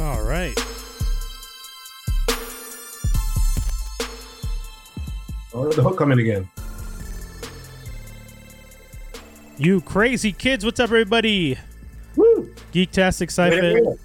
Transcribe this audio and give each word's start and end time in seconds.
All 0.00 0.22
right. 0.22 0.58
Oh, 5.52 5.70
the 5.70 5.82
hook 5.82 5.98
coming 5.98 6.18
again. 6.18 6.48
You 9.58 9.82
crazy 9.82 10.32
kids, 10.32 10.64
what's 10.64 10.80
up, 10.80 10.84
everybody? 10.84 11.58
Woo! 12.16 12.50
Geektastic 12.72 13.30
Cypher 13.30 13.98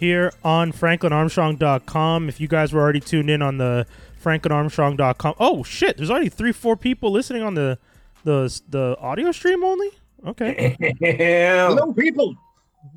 here 0.00 0.32
on 0.42 0.72
franklinarmstrong.com. 0.72 2.28
If 2.28 2.40
you 2.40 2.48
guys 2.48 2.72
were 2.72 2.80
already 2.80 2.98
tuned 2.98 3.30
in 3.30 3.40
on 3.40 3.58
the 3.58 3.86
franklinarmstrong.com. 4.24 5.34
Oh 5.38 5.62
shit, 5.62 5.96
there's 5.96 6.10
already 6.10 6.28
3 6.28 6.50
4 6.50 6.76
people 6.76 7.12
listening 7.12 7.42
on 7.42 7.54
the 7.54 7.78
the 8.24 8.60
the 8.68 8.96
audio 8.98 9.30
stream 9.30 9.62
only? 9.62 9.90
Okay. 10.26 10.76
Hello, 11.00 11.92
people. 11.92 12.34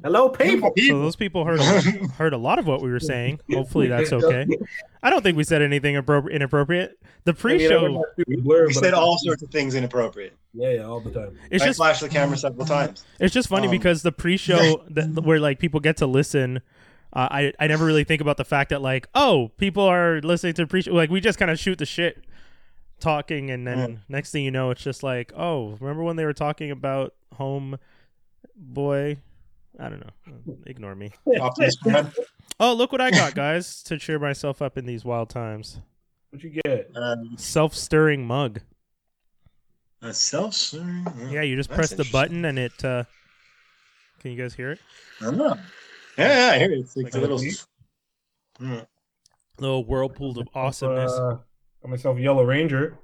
Hello, 0.04 0.30
people. 0.30 0.72
So 0.88 1.00
those 1.00 1.16
people 1.16 1.44
heard 1.46 1.60
a, 1.60 1.64
heard 2.18 2.34
a 2.34 2.38
lot 2.38 2.58
of 2.60 2.66
what 2.68 2.82
we 2.82 2.90
were 2.90 3.00
saying. 3.00 3.40
Hopefully 3.52 3.88
that's 3.88 4.14
okay. 4.14 4.46
I 5.02 5.10
don't 5.10 5.22
think 5.22 5.36
we 5.38 5.44
said 5.44 5.62
anything 5.62 5.96
inappropriate. 5.96 6.98
The 7.26 7.34
pre-show 7.34 8.04
We 8.28 8.74
said 8.74 8.94
all 8.94 9.18
sorts 9.20 9.44
of 9.44 9.50
things 9.50 9.76
inappropriate. 9.76 10.36
Yeah, 10.54 10.70
yeah, 10.72 10.82
all 10.84 11.00
the 11.02 11.12
time. 11.12 11.38
it's 11.52 11.64
I 11.64 11.68
just 11.68 11.78
flashed 11.78 12.02
the 12.02 12.10
camera 12.10 12.38
several 12.38 12.66
times. 12.66 13.04
It's 13.20 13.34
just 13.34 13.50
funny 13.50 13.68
Um, 13.68 13.72
because 13.72 14.04
the 14.04 14.12
pre-show 14.12 14.84
that, 14.92 15.24
where 15.24 15.40
like 15.40 15.60
people 15.60 15.80
get 15.80 15.98
to 15.98 16.08
listen, 16.08 16.62
uh, 17.12 17.28
I 17.32 17.54
I 17.60 17.68
never 17.68 17.86
really 17.86 18.04
think 18.04 18.22
about 18.22 18.38
the 18.38 18.46
fact 18.46 18.70
that 18.70 18.82
like 18.82 19.08
oh 19.16 19.52
people 19.58 19.84
are 19.84 20.22
listening 20.22 20.54
to 20.56 20.68
pre-show 20.68 20.94
like 20.94 21.10
we 21.10 21.20
just 21.22 21.40
kind 21.40 21.52
of 21.52 21.60
shoot 21.60 21.78
the 21.78 21.86
shit, 21.86 22.24
talking 23.00 23.50
and 23.52 23.66
then 23.68 23.78
Mm. 23.80 23.98
next 24.08 24.32
thing 24.32 24.44
you 24.46 24.52
know 24.52 24.70
it's 24.72 24.84
just 24.84 25.04
like 25.04 25.34
oh 25.36 25.78
remember 25.82 26.04
when 26.04 26.16
they 26.16 26.26
were 26.26 26.34
talking 26.34 26.72
about 26.72 27.14
home 27.36 27.78
boy, 28.56 29.18
I 29.80 29.90
don't 29.90 30.00
know, 30.02 30.56
ignore 30.66 30.96
me. 30.96 31.12
Oh 32.60 32.74
look 32.76 32.92
what 32.92 33.02
I 33.02 33.10
got 33.10 33.34
guys 33.34 33.82
to 33.84 33.98
cheer 33.98 34.20
myself 34.20 34.62
up 34.62 34.78
in 34.78 34.86
these 34.86 35.04
wild 35.04 35.30
times. 35.30 35.80
What'd 36.30 36.44
you 36.44 36.62
get? 36.64 36.92
Um, 36.96 37.34
Self-stirring 37.36 38.26
mug. 38.28 38.60
a 40.04 40.14
self-serving. 40.14 41.30
Yeah, 41.32 41.42
you 41.42 41.56
just 41.56 41.72
press 41.72 41.90
the 41.92 42.08
button 42.12 42.46
and 42.46 42.60
it. 42.60 42.86
uh 42.86 43.04
Can 44.22 44.32
you 44.32 44.38
guys 44.38 44.54
hear 44.54 44.72
it? 44.72 44.80
I 45.22 45.26
don't 45.26 45.38
know. 45.38 45.58
Yeah, 46.18 46.48
yeah, 46.50 46.54
I 46.56 46.60
hear 46.60 46.72
it. 46.72 46.80
It's 46.80 46.96
like 46.96 47.06
Like 47.06 47.16
a 47.16 47.20
little. 47.20 47.40
Mm. 48.62 48.86
Little 49.60 49.84
whirlpool 49.86 50.40
of 50.40 50.48
awesomeness. 50.54 51.12
Uh, 51.12 51.38
got 51.82 51.90
myself 51.90 52.18
a 52.18 52.22
Yellow 52.22 52.44
Ranger. 52.44 53.00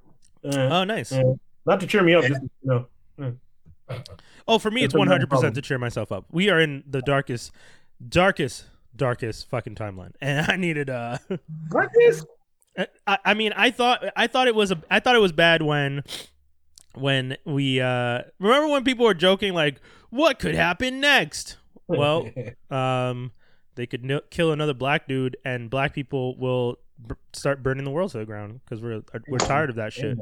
Uh, 0.46 0.50
oh, 0.80 0.84
nice. 0.84 1.12
uh, 1.12 1.24
not 1.66 1.80
to 1.80 1.88
cheer 1.88 2.04
me 2.04 2.14
up, 2.14 2.24
just 2.24 2.42
you 2.64 2.86
know. 3.18 3.36
Oh, 4.48 4.58
for 4.60 4.72
me, 4.72 4.84
it's 4.84 4.94
It's 4.96 5.04
100% 5.04 5.54
to 5.54 5.62
cheer 5.62 5.78
myself 5.78 6.12
up. 6.12 6.26
We 6.32 6.50
are 6.50 6.60
in 6.60 6.84
the 6.88 7.02
darkest, 7.02 7.52
darkest, 8.08 8.66
darkest 8.96 9.50
fucking 9.50 9.76
timeline, 9.76 10.14
and 10.22 10.50
I 10.52 10.56
needed. 10.56 10.90
uh 10.90 11.18
What 11.70 11.90
is? 12.02 12.26
I, 13.08 13.18
I 13.26 13.34
mean, 13.34 13.52
I 13.56 13.72
thought 13.72 14.04
I 14.16 14.28
thought 14.28 14.48
it 14.48 14.56
was 14.56 14.72
a 14.72 14.82
I 14.90 15.00
thought 15.00 15.16
it 15.16 15.20
was 15.22 15.32
bad 15.32 15.62
when 15.62 16.04
when 16.96 17.38
we 17.46 17.80
uh 17.82 18.22
remember 18.40 18.68
when 18.70 18.84
people 18.84 19.06
were 19.06 19.14
joking 19.14 19.54
like, 19.54 19.80
what 20.10 20.40
could 20.40 20.56
happen 20.56 21.00
next? 21.00 21.58
Well, 21.88 22.30
um, 22.72 23.32
they 23.76 23.86
could 23.86 24.04
no- 24.04 24.22
kill 24.30 24.52
another 24.52 24.74
black 24.74 25.08
dude, 25.08 25.38
and 25.44 25.70
black 25.70 25.94
people 25.94 26.38
will 26.38 26.78
b- 27.06 27.16
start 27.34 27.62
burning 27.64 27.84
the 27.84 27.92
world 27.92 28.12
to 28.12 28.20
the 28.20 28.26
ground 28.26 28.62
because 28.64 28.82
we're 28.82 29.02
we're 29.28 29.38
tired 29.40 29.70
of 29.70 29.76
that 29.78 29.94
shit. 29.94 30.18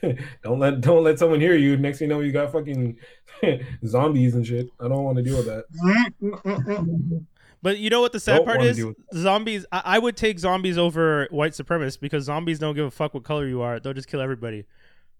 don't 0.42 0.58
let 0.58 0.80
don't 0.80 1.04
let 1.04 1.18
someone 1.18 1.40
hear 1.40 1.54
you. 1.54 1.76
Next 1.76 1.98
thing 1.98 2.08
you 2.08 2.14
know, 2.14 2.20
you 2.20 2.32
got 2.32 2.52
fucking 2.52 2.98
zombies 3.86 4.34
and 4.34 4.46
shit. 4.46 4.68
I 4.80 4.88
don't 4.88 5.04
want 5.04 5.16
to 5.18 5.22
deal 5.22 5.36
with 5.36 5.46
that. 5.46 7.24
But 7.62 7.78
you 7.78 7.90
know 7.90 8.00
what 8.00 8.12
the 8.12 8.18
sad 8.18 8.38
Don't 8.38 8.46
part 8.46 8.62
is? 8.62 8.84
Zombies. 9.14 9.64
I, 9.70 9.82
I 9.84 9.98
would 10.00 10.16
take 10.16 10.40
zombies 10.40 10.76
over 10.76 11.28
white 11.30 11.52
supremacists 11.52 12.00
because 12.00 12.24
zombies 12.24 12.58
don't 12.58 12.74
give 12.74 12.86
a 12.86 12.90
fuck 12.90 13.14
what 13.14 13.22
color 13.22 13.46
you 13.46 13.62
are. 13.62 13.78
They'll 13.78 13.94
just 13.94 14.08
kill 14.08 14.20
everybody. 14.20 14.64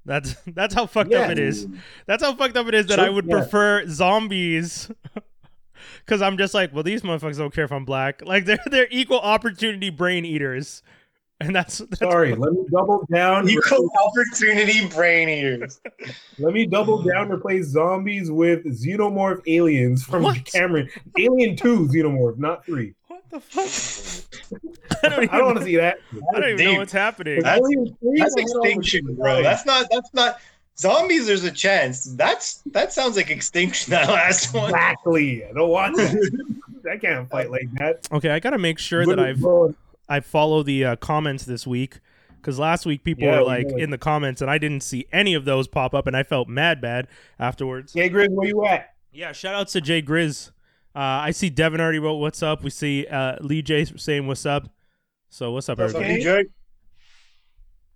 That's 0.04 0.34
that's 0.48 0.74
how 0.74 0.86
fucked 0.86 1.12
up 1.14 1.26
Yeah. 1.26 1.30
it 1.30 1.38
is. 1.38 1.68
That's 2.06 2.22
how 2.22 2.34
fucked 2.34 2.56
up 2.56 2.66
it 2.66 2.74
is 2.74 2.86
that 2.86 2.98
I 2.98 3.08
would 3.08 3.26
yeah. 3.26 3.38
prefer 3.38 3.86
zombies. 3.86 4.91
Because 6.04 6.20
I'm 6.20 6.36
just 6.36 6.52
like, 6.52 6.74
well, 6.74 6.82
these 6.82 7.02
motherfuckers 7.02 7.38
don't 7.38 7.54
care 7.54 7.64
if 7.64 7.72
I'm 7.72 7.84
black. 7.84 8.22
Like 8.24 8.44
they're 8.44 8.58
they're 8.66 8.88
equal 8.91 9.20
opportunity 9.20 9.91
brain 9.91 10.24
eaters, 10.24 10.82
and 11.47 11.54
that's, 11.56 11.78
that's 11.78 11.98
Sorry, 11.98 12.34
let 12.34 12.53
me 12.53 12.64
double 12.70 13.06
down. 13.12 13.48
Equal 13.48 13.91
opportunity 14.04 14.86
brain 14.88 15.28
eaters. 15.28 15.80
Let 16.38 16.54
me 16.54 16.66
double 16.66 17.03
down. 17.03 17.30
Replace 17.30 17.66
zombies 17.66 18.30
with 18.30 18.64
xenomorph 18.64 19.42
aliens 19.47 20.04
from 20.04 20.22
What? 20.25 20.44
Cameron. 20.44 20.88
Alien 21.19 21.56
Two 21.56 21.86
xenomorph, 21.88 22.38
not 22.38 22.64
three. 22.64 22.94
What 23.08 23.22
the 23.30 23.41
fuck? 23.41 24.60
I 25.04 25.08
don't 25.08 25.25
even, 25.25 25.36
don't 25.38 25.47
want 25.47 25.58
to 25.58 25.64
see 25.64 25.76
that. 25.76 25.98
I 26.34 26.41
don't 26.41 26.50
even 26.50 26.64
know 26.72 26.78
what's 26.78 26.92
happening. 26.92 27.42
That's- 27.42 27.60
That's 27.62 28.36
I 28.36 28.42
don't 28.42 28.54
know. 28.56 28.62
extinction, 28.62 29.14
bro. 29.16 29.42
That's 29.42 29.66
not. 29.66 29.86
That's 29.91 30.12
not. 30.14 30.41
Zombies. 30.78 31.26
There's 31.26 31.44
a 31.44 31.50
chance. 31.50 32.04
That's 32.14 32.62
that 32.72 32.92
sounds 32.92 33.16
like 33.16 33.30
extinction. 33.30 33.91
That 33.92 34.09
last 34.09 34.54
one. 34.54 34.70
exactly. 34.70 35.44
I 35.44 35.53
don't 35.53 35.69
want 35.69 35.97
that. 35.97 36.56
I 36.91 36.97
can't 36.97 37.28
fight 37.30 37.50
like 37.50 37.70
that. 37.74 38.09
Okay, 38.10 38.30
I 38.30 38.41
gotta 38.41 38.59
make 38.59 38.78
sure 38.78 39.04
that 39.06 39.19
I've 39.19 39.41
Bro, 39.41 39.74
I 40.08 40.20
follow 40.20 40.62
the 40.62 40.84
uh, 40.84 40.96
comments 40.96 41.44
this 41.44 41.66
week 41.66 42.00
because 42.36 42.58
last 42.58 42.84
week 42.86 43.04
people 43.04 43.24
Yeah, 43.24 43.38
were 43.40 43.44
like 43.44 43.68
did. 43.68 43.78
in 43.78 43.90
the 43.90 43.98
comments 43.98 44.40
and 44.42 44.50
I 44.50 44.58
didn't 44.58 44.82
see 44.82 45.06
any 45.12 45.34
of 45.34 45.44
those 45.44 45.68
pop 45.68 45.94
up 45.94 46.06
and 46.06 46.16
I 46.16 46.22
felt 46.22 46.48
mad 46.48 46.80
bad 46.80 47.08
afterwards. 47.38 47.92
Hey, 47.92 48.10
Grizz, 48.10 48.30
where 48.30 48.48
you 48.48 48.64
at? 48.64 48.94
Yeah, 49.12 49.32
shout 49.32 49.54
outs 49.54 49.72
to 49.72 49.80
Jay 49.80 50.02
Grizz. 50.02 50.50
Uh, 50.94 50.98
I 50.98 51.30
see 51.30 51.48
Devin 51.50 51.80
already 51.80 51.98
wrote 51.98 52.16
what's 52.16 52.42
up. 52.42 52.62
We 52.62 52.70
see 52.70 53.06
uh, 53.06 53.36
Lee 53.41 53.62
J 53.62 53.84
saying 53.84 54.26
what's 54.26 54.44
up. 54.44 54.68
So 55.30 55.52
what's 55.52 55.68
up, 55.68 55.78
That's 55.78 55.94
everybody? 55.94 56.14
okay, 56.14 56.44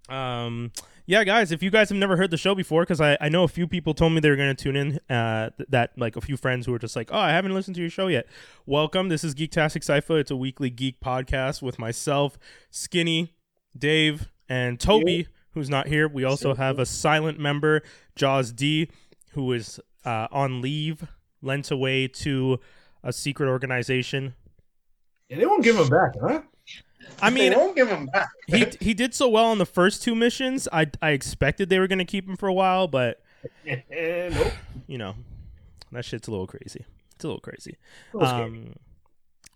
Jake. 0.08 0.14
Um, 0.14 0.72
yeah, 1.06 1.22
guys, 1.22 1.52
if 1.52 1.62
you 1.62 1.70
guys 1.70 1.88
have 1.88 1.98
never 1.98 2.16
heard 2.16 2.32
the 2.32 2.36
show 2.36 2.54
before, 2.54 2.82
because 2.82 3.00
I, 3.00 3.16
I 3.20 3.28
know 3.28 3.44
a 3.44 3.48
few 3.48 3.68
people 3.68 3.94
told 3.94 4.12
me 4.12 4.20
they 4.20 4.28
were 4.28 4.36
going 4.36 4.54
to 4.54 4.60
tune 4.60 4.74
in, 4.74 4.98
uh, 5.08 5.50
th- 5.56 5.68
that 5.70 5.92
like 5.96 6.16
a 6.16 6.20
few 6.20 6.36
friends 6.36 6.66
who 6.66 6.72
were 6.72 6.80
just 6.80 6.96
like, 6.96 7.10
oh, 7.12 7.18
I 7.18 7.30
haven't 7.30 7.54
listened 7.54 7.76
to 7.76 7.80
your 7.80 7.90
show 7.90 8.08
yet. 8.08 8.26
Welcome. 8.66 9.08
This 9.08 9.22
is 9.22 9.32
Geektastic 9.32 9.84
Cypher. 9.84 10.18
It's 10.18 10.32
a 10.32 10.36
weekly 10.36 10.68
geek 10.68 11.00
podcast 11.00 11.62
with 11.62 11.78
myself, 11.78 12.38
Skinny, 12.70 13.36
Dave, 13.78 14.30
and 14.48 14.80
Toby, 14.80 15.28
who's 15.50 15.70
not 15.70 15.86
here. 15.86 16.08
We 16.08 16.24
also 16.24 16.54
have 16.54 16.80
a 16.80 16.86
silent 16.86 17.38
member, 17.38 17.82
Jaws 18.16 18.50
D, 18.50 18.90
who 19.30 19.52
is 19.52 19.78
uh, 20.04 20.26
on 20.32 20.60
leave, 20.60 21.06
lent 21.40 21.70
away 21.70 22.08
to 22.08 22.58
a 23.04 23.12
secret 23.12 23.48
organization. 23.48 24.34
Yeah, 25.28 25.38
they 25.38 25.46
won't 25.46 25.62
give 25.62 25.76
him 25.76 25.88
back, 25.88 26.14
huh? 26.20 26.42
I 27.20 27.30
they 27.30 27.50
mean, 27.50 27.58
won't 27.58 27.76
give 27.76 27.88
him 27.88 28.06
back. 28.06 28.28
he 28.46 28.66
he 28.80 28.94
did 28.94 29.14
so 29.14 29.28
well 29.28 29.46
on 29.46 29.58
the 29.58 29.66
first 29.66 30.02
two 30.02 30.14
missions. 30.14 30.68
I 30.72 30.90
I 31.00 31.10
expected 31.10 31.68
they 31.68 31.78
were 31.78 31.86
going 31.88 31.98
to 31.98 32.04
keep 32.04 32.28
him 32.28 32.36
for 32.36 32.48
a 32.48 32.52
while, 32.54 32.88
but 32.88 33.22
nope. 33.64 34.52
you 34.86 34.98
know, 34.98 35.14
that 35.92 36.04
shit's 36.04 36.28
a 36.28 36.30
little 36.30 36.46
crazy. 36.46 36.84
It's 37.14 37.24
a 37.24 37.28
little 37.28 37.40
crazy. 37.40 37.76
A 38.12 38.16
little. 38.16 38.34
Um, 38.34 38.72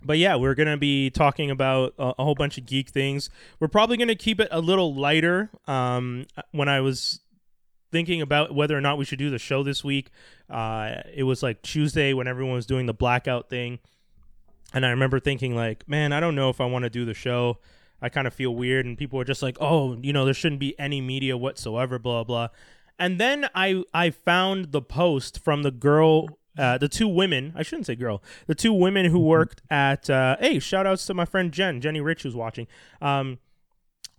but 0.02 0.16
yeah, 0.18 0.36
we're 0.36 0.54
gonna 0.54 0.78
be 0.78 1.10
talking 1.10 1.50
about 1.50 1.94
a, 1.98 2.14
a 2.18 2.24
whole 2.24 2.34
bunch 2.34 2.56
of 2.56 2.64
geek 2.64 2.88
things. 2.88 3.28
We're 3.58 3.68
probably 3.68 3.98
gonna 3.98 4.14
keep 4.14 4.40
it 4.40 4.48
a 4.50 4.60
little 4.60 4.94
lighter. 4.94 5.50
Um, 5.66 6.26
when 6.52 6.68
I 6.68 6.80
was 6.80 7.20
thinking 7.92 8.22
about 8.22 8.54
whether 8.54 8.76
or 8.76 8.80
not 8.80 8.96
we 8.96 9.04
should 9.04 9.18
do 9.18 9.28
the 9.30 9.38
show 9.38 9.62
this 9.62 9.84
week, 9.84 10.10
uh, 10.48 11.02
it 11.12 11.24
was 11.24 11.42
like 11.42 11.60
Tuesday 11.60 12.14
when 12.14 12.26
everyone 12.28 12.54
was 12.54 12.64
doing 12.64 12.86
the 12.86 12.94
blackout 12.94 13.50
thing, 13.50 13.78
and 14.72 14.86
I 14.86 14.90
remember 14.90 15.20
thinking 15.20 15.54
like, 15.54 15.88
man, 15.88 16.12
I 16.12 16.20
don't 16.20 16.34
know 16.34 16.50
if 16.50 16.60
I 16.60 16.66
want 16.66 16.84
to 16.84 16.90
do 16.90 17.04
the 17.04 17.14
show. 17.14 17.58
I 18.02 18.08
kind 18.08 18.26
of 18.26 18.32
feel 18.32 18.54
weird, 18.54 18.86
and 18.86 18.96
people 18.96 19.18
were 19.18 19.24
just 19.24 19.42
like, 19.42 19.58
oh, 19.60 19.98
you 20.00 20.12
know, 20.12 20.24
there 20.24 20.34
shouldn't 20.34 20.60
be 20.60 20.78
any 20.78 21.00
media 21.00 21.36
whatsoever, 21.36 21.98
blah 21.98 22.24
blah. 22.24 22.48
And 22.98 23.18
then 23.18 23.48
I 23.54 23.82
I 23.92 24.10
found 24.10 24.72
the 24.72 24.82
post 24.82 25.40
from 25.42 25.62
the 25.62 25.70
girl, 25.70 26.38
uh, 26.58 26.78
the 26.78 26.88
two 26.88 27.08
women. 27.08 27.52
I 27.54 27.62
shouldn't 27.62 27.86
say 27.86 27.96
girl. 27.96 28.22
The 28.46 28.54
two 28.54 28.72
women 28.72 29.06
who 29.06 29.18
worked 29.18 29.62
at. 29.70 30.08
Uh, 30.08 30.36
hey, 30.40 30.58
shout 30.58 30.86
outs 30.86 31.06
to 31.06 31.14
my 31.14 31.24
friend 31.24 31.52
Jen, 31.52 31.80
Jenny 31.80 32.00
Rich, 32.00 32.22
who's 32.22 32.36
watching. 32.36 32.66
Um, 33.02 33.38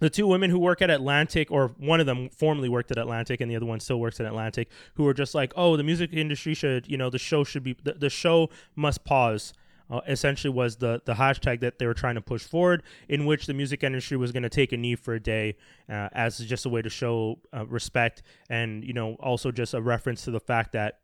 the 0.01 0.09
two 0.09 0.25
women 0.25 0.49
who 0.49 0.57
work 0.57 0.81
at 0.81 0.89
Atlantic, 0.89 1.51
or 1.51 1.75
one 1.77 1.99
of 1.99 2.07
them 2.07 2.29
formerly 2.29 2.69
worked 2.69 2.89
at 2.89 2.97
Atlantic, 2.97 3.39
and 3.39 3.51
the 3.51 3.55
other 3.55 3.67
one 3.67 3.79
still 3.79 3.99
works 3.99 4.19
at 4.19 4.25
Atlantic, 4.25 4.67
who 4.95 5.07
are 5.07 5.13
just 5.13 5.35
like, 5.35 5.53
oh, 5.55 5.77
the 5.77 5.83
music 5.83 6.09
industry 6.11 6.55
should, 6.55 6.87
you 6.87 6.97
know, 6.97 7.11
the 7.11 7.19
show 7.19 7.43
should 7.43 7.63
be, 7.63 7.77
the, 7.83 7.93
the 7.93 8.09
show 8.09 8.49
must 8.75 9.05
pause. 9.05 9.53
Uh, 9.91 9.99
essentially, 10.07 10.53
was 10.53 10.77
the 10.77 11.01
the 11.05 11.13
hashtag 11.15 11.59
that 11.59 11.77
they 11.77 11.85
were 11.85 11.93
trying 11.93 12.15
to 12.15 12.21
push 12.21 12.43
forward, 12.43 12.81
in 13.09 13.25
which 13.25 13.45
the 13.45 13.53
music 13.53 13.83
industry 13.83 14.15
was 14.15 14.31
going 14.31 14.43
to 14.43 14.49
take 14.49 14.71
a 14.71 14.77
knee 14.77 14.95
for 14.95 15.13
a 15.15 15.19
day, 15.19 15.57
uh, 15.89 16.07
as 16.13 16.37
just 16.39 16.65
a 16.65 16.69
way 16.69 16.81
to 16.81 16.89
show 16.89 17.39
uh, 17.53 17.65
respect, 17.67 18.23
and 18.49 18.85
you 18.85 18.93
know, 18.93 19.15
also 19.19 19.51
just 19.51 19.73
a 19.73 19.81
reference 19.81 20.23
to 20.23 20.31
the 20.31 20.39
fact 20.39 20.71
that 20.71 20.99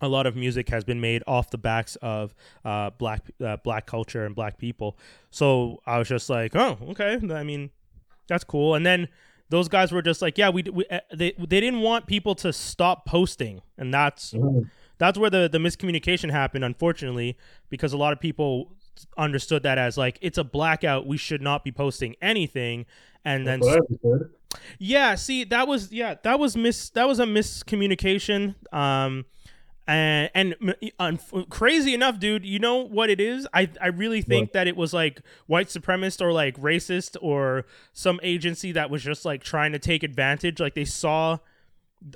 a 0.00 0.08
lot 0.08 0.26
of 0.26 0.34
music 0.34 0.70
has 0.70 0.82
been 0.82 0.98
made 1.00 1.22
off 1.26 1.50
the 1.50 1.58
backs 1.58 1.96
of 1.96 2.34
uh, 2.64 2.88
black 2.88 3.20
uh, 3.44 3.58
black 3.58 3.84
culture 3.86 4.24
and 4.24 4.34
black 4.34 4.56
people. 4.56 4.96
So 5.30 5.82
I 5.86 5.98
was 5.98 6.08
just 6.08 6.30
like, 6.30 6.56
oh, 6.56 6.78
okay. 6.92 7.18
I 7.34 7.42
mean, 7.42 7.68
that's 8.28 8.44
cool. 8.44 8.76
And 8.76 8.86
then 8.86 9.08
those 9.50 9.68
guys 9.68 9.92
were 9.92 10.00
just 10.00 10.22
like, 10.22 10.38
yeah, 10.38 10.48
we, 10.48 10.62
we 10.72 10.86
uh, 10.90 11.00
they 11.14 11.32
they 11.38 11.60
didn't 11.60 11.80
want 11.80 12.06
people 12.06 12.34
to 12.36 12.50
stop 12.52 13.04
posting, 13.04 13.60
and 13.76 13.92
that's 13.92 14.32
Mhm. 14.32 14.70
That's 15.00 15.18
where 15.18 15.30
the 15.30 15.48
the 15.48 15.58
miscommunication 15.58 16.30
happened, 16.30 16.62
unfortunately, 16.62 17.36
because 17.70 17.92
a 17.94 17.96
lot 17.96 18.12
of 18.12 18.20
people 18.20 18.76
understood 19.16 19.62
that 19.62 19.78
as 19.78 19.96
like 19.96 20.18
it's 20.20 20.38
a 20.38 20.44
blackout. 20.44 21.06
We 21.06 21.16
should 21.16 21.40
not 21.40 21.64
be 21.64 21.72
posting 21.72 22.14
anything. 22.20 22.84
And 23.24 23.46
then 23.46 23.60
what 23.60 23.80
yeah, 24.78 25.14
see, 25.14 25.44
that 25.44 25.66
was 25.66 25.90
yeah, 25.90 26.16
that 26.22 26.38
was 26.38 26.54
mis 26.54 26.90
that 26.90 27.08
was 27.08 27.18
a 27.18 27.24
miscommunication. 27.24 28.54
Um, 28.74 29.24
and 29.86 30.30
and 30.34 30.54
m- 30.60 30.90
un- 30.98 31.46
crazy 31.48 31.94
enough, 31.94 32.20
dude, 32.20 32.44
you 32.44 32.58
know 32.58 32.76
what 32.76 33.08
it 33.08 33.20
is? 33.20 33.48
I 33.54 33.70
I 33.80 33.86
really 33.86 34.20
think 34.20 34.52
that 34.52 34.66
it 34.66 34.76
was 34.76 34.92
like 34.92 35.22
white 35.46 35.68
supremacist 35.68 36.20
or 36.20 36.30
like 36.32 36.56
racist 36.58 37.16
or 37.22 37.64
some 37.94 38.20
agency 38.22 38.72
that 38.72 38.90
was 38.90 39.02
just 39.02 39.24
like 39.24 39.42
trying 39.42 39.72
to 39.72 39.78
take 39.78 40.02
advantage. 40.02 40.60
Like 40.60 40.74
they 40.74 40.84
saw 40.84 41.38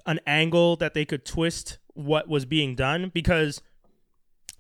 an 0.05 0.21
angle 0.27 0.77
that 0.77 0.93
they 0.93 1.07
could 1.07 1.25
twist 1.25 1.79
what 1.95 2.29
was 2.29 2.45
being 2.45 2.75
done 2.75 3.11
because 3.13 3.63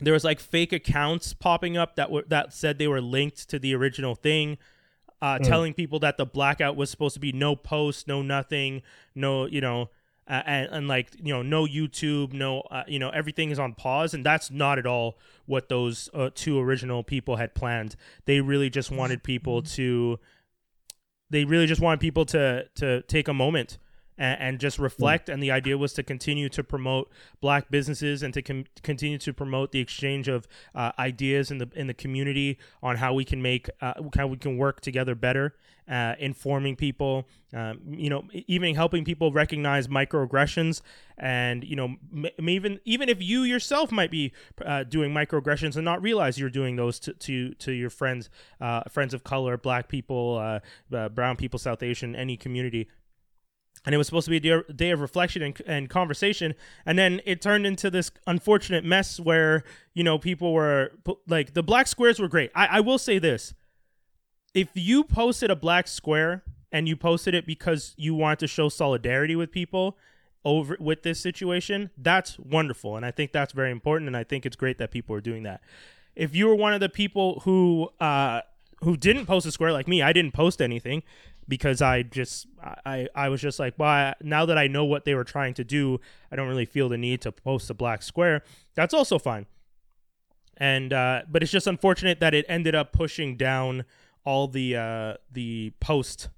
there 0.01 0.13
was 0.13 0.25
like 0.25 0.41
fake 0.41 0.73
accounts 0.73 1.35
popping 1.35 1.77
up 1.77 1.97
that 1.97 2.11
were 2.11 2.25
that 2.29 2.53
said 2.53 2.79
they 2.79 2.89
were 2.89 3.01
linked 3.01 3.49
to 3.49 3.59
the 3.59 3.75
original 3.75 4.15
thing 4.15 4.59
uh, 5.23 5.39
telling 5.39 5.73
people 5.73 5.99
that 5.99 6.17
the 6.19 6.27
blackout 6.27 6.77
was 6.77 6.91
supposed 6.91 7.15
to 7.15 7.21
be 7.21 7.33
no 7.33 7.57
post 7.57 8.07
no 8.07 8.23
nothing 8.23 8.83
no 9.15 9.47
you 9.47 9.61
know 9.61 9.91
uh, 10.29 10.43
and, 10.47 10.69
and 10.71 10.89
like 10.89 11.11
you 11.23 11.33
know 11.33 11.43
no 11.43 11.67
youtube 11.67 12.33
no 12.33 12.61
uh, 12.71 12.83
you 12.87 12.99
know 12.99 13.11
everything 13.11 13.51
is 13.51 13.59
on 13.59 13.75
pause 13.75 14.15
and 14.15 14.25
that's 14.25 14.51
not 14.51 14.79
at 14.79 14.87
all 14.87 15.17
what 15.47 15.69
those 15.69 16.09
uh, 16.15 16.31
two 16.35 16.59
original 16.59 17.03
people 17.03 17.37
had 17.37 17.55
planned. 17.55 17.97
They 18.25 18.41
really 18.41 18.71
just 18.71 18.91
wanted 18.91 19.23
people 19.23 19.63
to 19.63 20.19
they 21.31 21.45
really 21.45 21.67
just 21.67 21.81
wanted 21.81 22.01
people 22.01 22.25
to 22.27 22.67
to 22.77 23.03
take 23.03 23.29
a 23.29 23.35
moment 23.35 23.79
and, 24.19 24.41
and 24.41 24.61
just 24.61 24.79
reflect. 24.79 25.29
And 25.29 25.43
the 25.43 25.51
idea 25.51 25.77
was 25.79 25.93
to 25.95 26.03
continue 26.03 26.49
to 26.51 26.63
promote 26.65 27.11
black 27.41 27.71
businesses 27.71 28.23
and 28.23 28.33
to 28.35 28.43
com- 28.43 28.65
continue 28.83 29.19
to 29.19 29.33
promote 29.33 29.73
the 29.73 29.81
exchange 29.81 30.29
of 30.29 30.47
uh, 30.75 30.93
ideas 30.99 31.51
in 31.51 31.59
the 31.59 31.69
in 31.75 31.87
the 31.87 31.95
community 31.95 32.59
on 32.83 32.97
how 32.97 33.15
we 33.15 33.25
can 33.25 33.43
make 33.43 33.69
uh, 33.81 33.95
how 34.17 34.27
we 34.27 34.37
can 34.37 34.57
work 34.57 34.81
together 34.81 35.15
better. 35.15 35.55
Uh, 35.87 36.15
informing 36.19 36.75
people, 36.75 37.29
um, 37.53 37.79
you 37.87 38.09
know, 38.09 38.25
even 38.33 38.75
helping 38.75 39.05
people 39.05 39.31
recognize 39.31 39.87
microaggressions, 39.87 40.81
and 41.19 41.63
you 41.63 41.77
know, 41.77 41.97
m- 42.11 42.49
even 42.49 42.81
even 42.87 43.11
if 43.11 43.21
you 43.23 43.43
yourself 43.43 43.93
might 43.93 44.11
be 44.11 44.33
uh, 44.65 44.83
doing 44.85 45.13
microaggressions 45.13 45.77
and 45.77 45.85
not 45.85 46.01
realize 46.01 46.39
you're 46.39 46.49
doing 46.49 46.77
those 46.77 46.99
to 47.01 47.13
to, 47.13 47.53
to 47.57 47.73
your 47.73 47.91
friends, 47.91 48.31
uh, 48.63 48.81
friends 48.89 49.13
of 49.13 49.25
color, 49.25 49.59
black 49.59 49.87
people, 49.89 50.39
uh, 50.39 50.97
uh, 50.97 51.11
brown 51.11 51.37
people, 51.37 51.59
South 51.59 51.83
Asian, 51.83 52.17
any 52.17 52.39
community 52.39 52.89
and 53.85 53.95
it 53.95 53.99
was 53.99 54.07
supposed 54.07 54.25
to 54.27 54.31
be 54.31 54.49
a 54.49 54.63
day- 54.73 54.91
of 54.91 55.01
reflection 55.01 55.43
and, 55.43 55.61
and 55.67 55.91
conversation. 55.91 56.55
And 56.87 56.99
then 56.99 57.21
it 57.25 57.43
turned 57.43 57.67
into 57.67 57.91
this 57.91 58.11
unfortunate 58.27 58.85
mess 58.85 59.21
where 59.21 59.65
you 59.93 60.03
know 60.03 60.19
people 60.19 60.53
were 60.53 60.93
like 61.27 61.55
the 61.55 61.63
black 61.63 61.87
squares 61.87 62.19
were 62.19 62.29
great. 62.29 62.51
I, 62.55 62.67
I 62.67 62.81
will 62.81 62.99
say 62.99 63.19
this. 63.19 63.55
If 64.55 64.71
you 64.75 65.05
posted 65.05 65.51
a 65.51 65.57
black 65.57 65.89
square 65.89 66.45
and 66.71 66.89
you 66.89 66.97
posted 66.97 67.35
it 67.35 67.47
because 67.47 67.95
you 67.97 68.15
want 68.15 68.41
to 68.41 68.47
show 68.47 68.69
solidarity 68.69 69.37
with 69.37 69.51
people 69.51 69.99
over 70.45 70.77
with 70.79 71.03
this 71.03 71.21
situation 71.21 71.91
that's 71.97 72.39
wonderful. 72.39 72.97
And 72.97 73.05
i 73.05 73.11
think 73.11 73.33
that's 73.33 73.53
very 73.53 73.71
important. 73.71 74.09
And 74.09 74.17
i 74.17 74.25
think 74.25 74.47
it's 74.47 74.57
great 74.57 74.79
that 74.79 74.91
people 74.91 75.15
are 75.17 75.21
doing 75.21 75.43
that. 75.43 75.61
If 76.17 76.35
you 76.35 76.47
were 76.47 76.55
one 76.55 76.73
of 76.73 76.81
the 76.81 76.89
people 76.89 77.41
who 77.45 77.91
uh 78.01 78.41
who 78.83 78.97
didn't 78.97 79.27
post 79.27 79.47
a 79.47 79.53
square 79.53 79.73
like 79.73 79.89
me 79.89 80.03
i 80.03 80.13
didn't 80.13 80.33
post 80.33 80.61
anything 80.61 81.03
because 81.49 81.83
I 81.83 82.03
just 82.03 82.47
I 82.85 83.09
I 83.15 83.29
was 83.29 83.41
just 83.41 83.59
like, 83.59 83.75
well, 83.79 84.15
now 84.23 84.47
that 84.47 84.59
I 84.59 84.67
know 84.67 84.85
what 84.85 85.05
they 85.05 85.15
were 85.15 85.25
trying 85.25 85.55
to 85.55 85.65
do, 85.65 86.01
I 86.31 86.37
don't 86.37 86.49
really 86.49 86.67
feel 86.67 86.89
the 86.89 86.99
need 86.99 87.21
to 87.23 87.33
post 87.33 87.71
a 87.71 87.75
black 87.75 88.03
square. 88.03 88.43
That's 88.75 88.95
also 88.95 89.19
fine. 89.19 89.47
And 90.57 90.93
uh, 90.93 91.23
but 91.29 91.43
it's 91.43 91.53
just 91.53 91.67
unfortunate 91.67 92.21
that 92.21 92.35
it 92.35 92.47
ended 92.49 92.75
up 92.75 92.93
pushing 92.93 93.37
down 93.37 93.85
all 94.25 94.49
the 94.49 94.77
uh, 94.77 95.15
the 95.31 95.73
posts 95.81 96.29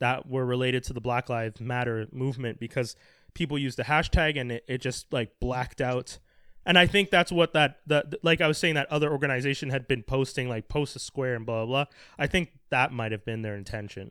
that 0.00 0.28
were 0.28 0.44
related 0.44 0.82
to 0.84 0.92
the 0.92 1.00
Black 1.00 1.28
Lives 1.28 1.60
Matter 1.60 2.06
movement 2.10 2.58
because 2.58 2.96
people 3.34 3.58
used 3.58 3.78
the 3.78 3.84
hashtag 3.84 4.40
and 4.40 4.50
it, 4.52 4.64
it 4.66 4.78
just 4.78 5.12
like 5.12 5.38
blacked 5.40 5.80
out. 5.80 6.18
And 6.66 6.78
I 6.78 6.86
think 6.86 7.10
that's 7.10 7.32
what 7.32 7.54
that 7.54 7.78
the 7.86 8.18
like 8.22 8.40
I 8.40 8.48
was 8.48 8.58
saying 8.58 8.74
that 8.74 8.90
other 8.90 9.10
organization 9.10 9.70
had 9.70 9.88
been 9.88 10.02
posting 10.02 10.48
like 10.48 10.68
post 10.68 10.96
a 10.96 10.98
square 10.98 11.34
and 11.34 11.46
blah 11.46 11.64
blah. 11.64 11.84
blah. 11.84 11.94
I 12.18 12.26
think 12.26 12.50
that 12.70 12.92
might 12.92 13.12
have 13.12 13.24
been 13.24 13.42
their 13.42 13.56
intention 13.56 14.10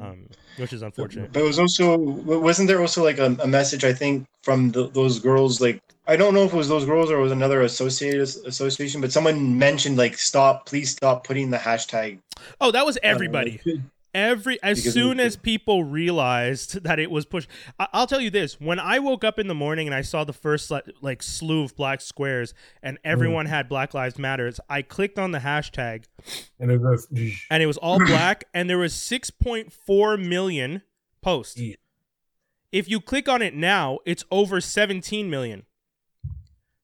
um, 0.00 0.28
which 0.56 0.72
is 0.72 0.82
unfortunate. 0.82 1.32
But 1.32 1.40
it 1.40 1.46
was 1.46 1.58
also 1.58 1.96
wasn't 1.96 2.68
there 2.68 2.80
also 2.80 3.02
like 3.04 3.18
a, 3.18 3.36
a 3.40 3.46
message 3.46 3.84
I 3.84 3.92
think 3.92 4.26
from 4.42 4.70
the, 4.70 4.88
those 4.88 5.18
girls 5.18 5.60
like 5.60 5.80
I 6.06 6.16
don't 6.16 6.34
know 6.34 6.44
if 6.44 6.52
it 6.52 6.56
was 6.56 6.68
those 6.68 6.84
girls 6.84 7.10
or 7.10 7.18
it 7.18 7.22
was 7.22 7.32
another 7.32 7.62
associated 7.62 8.20
association, 8.20 9.00
but 9.00 9.12
someone 9.12 9.58
mentioned 9.58 9.96
like 9.96 10.18
stop, 10.18 10.66
please 10.66 10.90
stop 10.90 11.24
putting 11.24 11.50
the 11.50 11.58
hashtag. 11.58 12.18
Oh, 12.60 12.70
that 12.70 12.86
was 12.86 12.98
everybody. 13.02 13.60
Every 14.18 14.60
as 14.64 14.78
Because 14.78 14.94
soon 14.94 15.20
as 15.20 15.36
people 15.36 15.84
realized 15.84 16.82
that 16.82 16.98
it 16.98 17.10
was 17.10 17.24
pushed, 17.24 17.48
I- 17.78 17.88
I'll 17.92 18.06
tell 18.08 18.20
you 18.20 18.30
this: 18.30 18.60
when 18.60 18.80
I 18.80 18.98
woke 18.98 19.22
up 19.22 19.38
in 19.38 19.46
the 19.46 19.54
morning 19.54 19.86
and 19.86 19.94
I 19.94 20.02
saw 20.02 20.24
the 20.24 20.32
first 20.32 20.70
like, 20.70 20.90
like 21.00 21.22
slew 21.22 21.62
of 21.62 21.76
black 21.76 22.00
squares 22.00 22.52
and 22.82 22.96
mm. 22.96 23.00
everyone 23.04 23.46
had 23.46 23.68
Black 23.68 23.94
Lives 23.94 24.18
Matters, 24.18 24.58
I 24.68 24.82
clicked 24.82 25.18
on 25.18 25.30
the 25.30 25.38
hashtag 25.38 26.06
And 26.58 26.72
it 26.72 26.80
was 26.80 27.06
and 27.50 27.62
it 27.62 27.66
was 27.66 27.76
all 27.76 27.98
black 27.98 28.44
and 28.52 28.68
there 28.68 28.78
was 28.78 28.92
6.4 28.92 30.28
million 30.28 30.82
posts. 31.22 31.58
Yeah. 31.58 31.76
If 32.72 32.88
you 32.88 33.00
click 33.00 33.28
on 33.28 33.40
it 33.40 33.54
now, 33.54 34.00
it's 34.04 34.24
over 34.30 34.60
17 34.60 35.30
million. 35.30 35.64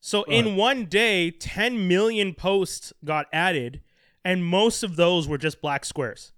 So 0.00 0.22
in 0.24 0.56
one 0.56 0.84
day, 0.84 1.30
10 1.30 1.88
million 1.88 2.34
posts 2.34 2.92
got 3.04 3.26
added 3.32 3.80
and 4.24 4.44
most 4.44 4.82
of 4.82 4.96
those 4.96 5.26
were 5.26 5.38
just 5.38 5.60
black 5.60 5.84
squares. 5.84 6.32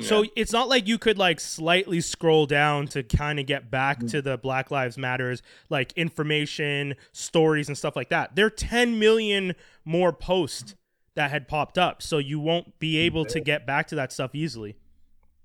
So 0.00 0.24
it's 0.36 0.52
not 0.52 0.68
like 0.68 0.86
you 0.86 0.98
could 0.98 1.18
like 1.18 1.40
slightly 1.40 2.00
scroll 2.00 2.46
down 2.46 2.86
to 2.88 3.02
kind 3.02 3.40
of 3.40 3.46
get 3.46 3.70
back 3.70 4.00
mm. 4.00 4.10
to 4.10 4.22
the 4.22 4.38
Black 4.38 4.70
Lives 4.70 4.96
Matters 4.96 5.42
like 5.68 5.92
information, 5.94 6.94
stories 7.12 7.68
and 7.68 7.76
stuff 7.76 7.96
like 7.96 8.10
that. 8.10 8.36
There 8.36 8.46
are 8.46 8.50
10 8.50 8.98
million 8.98 9.54
more 9.84 10.12
posts 10.12 10.74
that 11.14 11.30
had 11.30 11.48
popped 11.48 11.78
up, 11.78 12.02
so 12.02 12.18
you 12.18 12.38
won't 12.38 12.78
be 12.78 12.94
mm. 12.94 13.06
able 13.06 13.24
to 13.24 13.40
get 13.40 13.66
back 13.66 13.88
to 13.88 13.94
that 13.96 14.12
stuff 14.12 14.34
easily. 14.34 14.76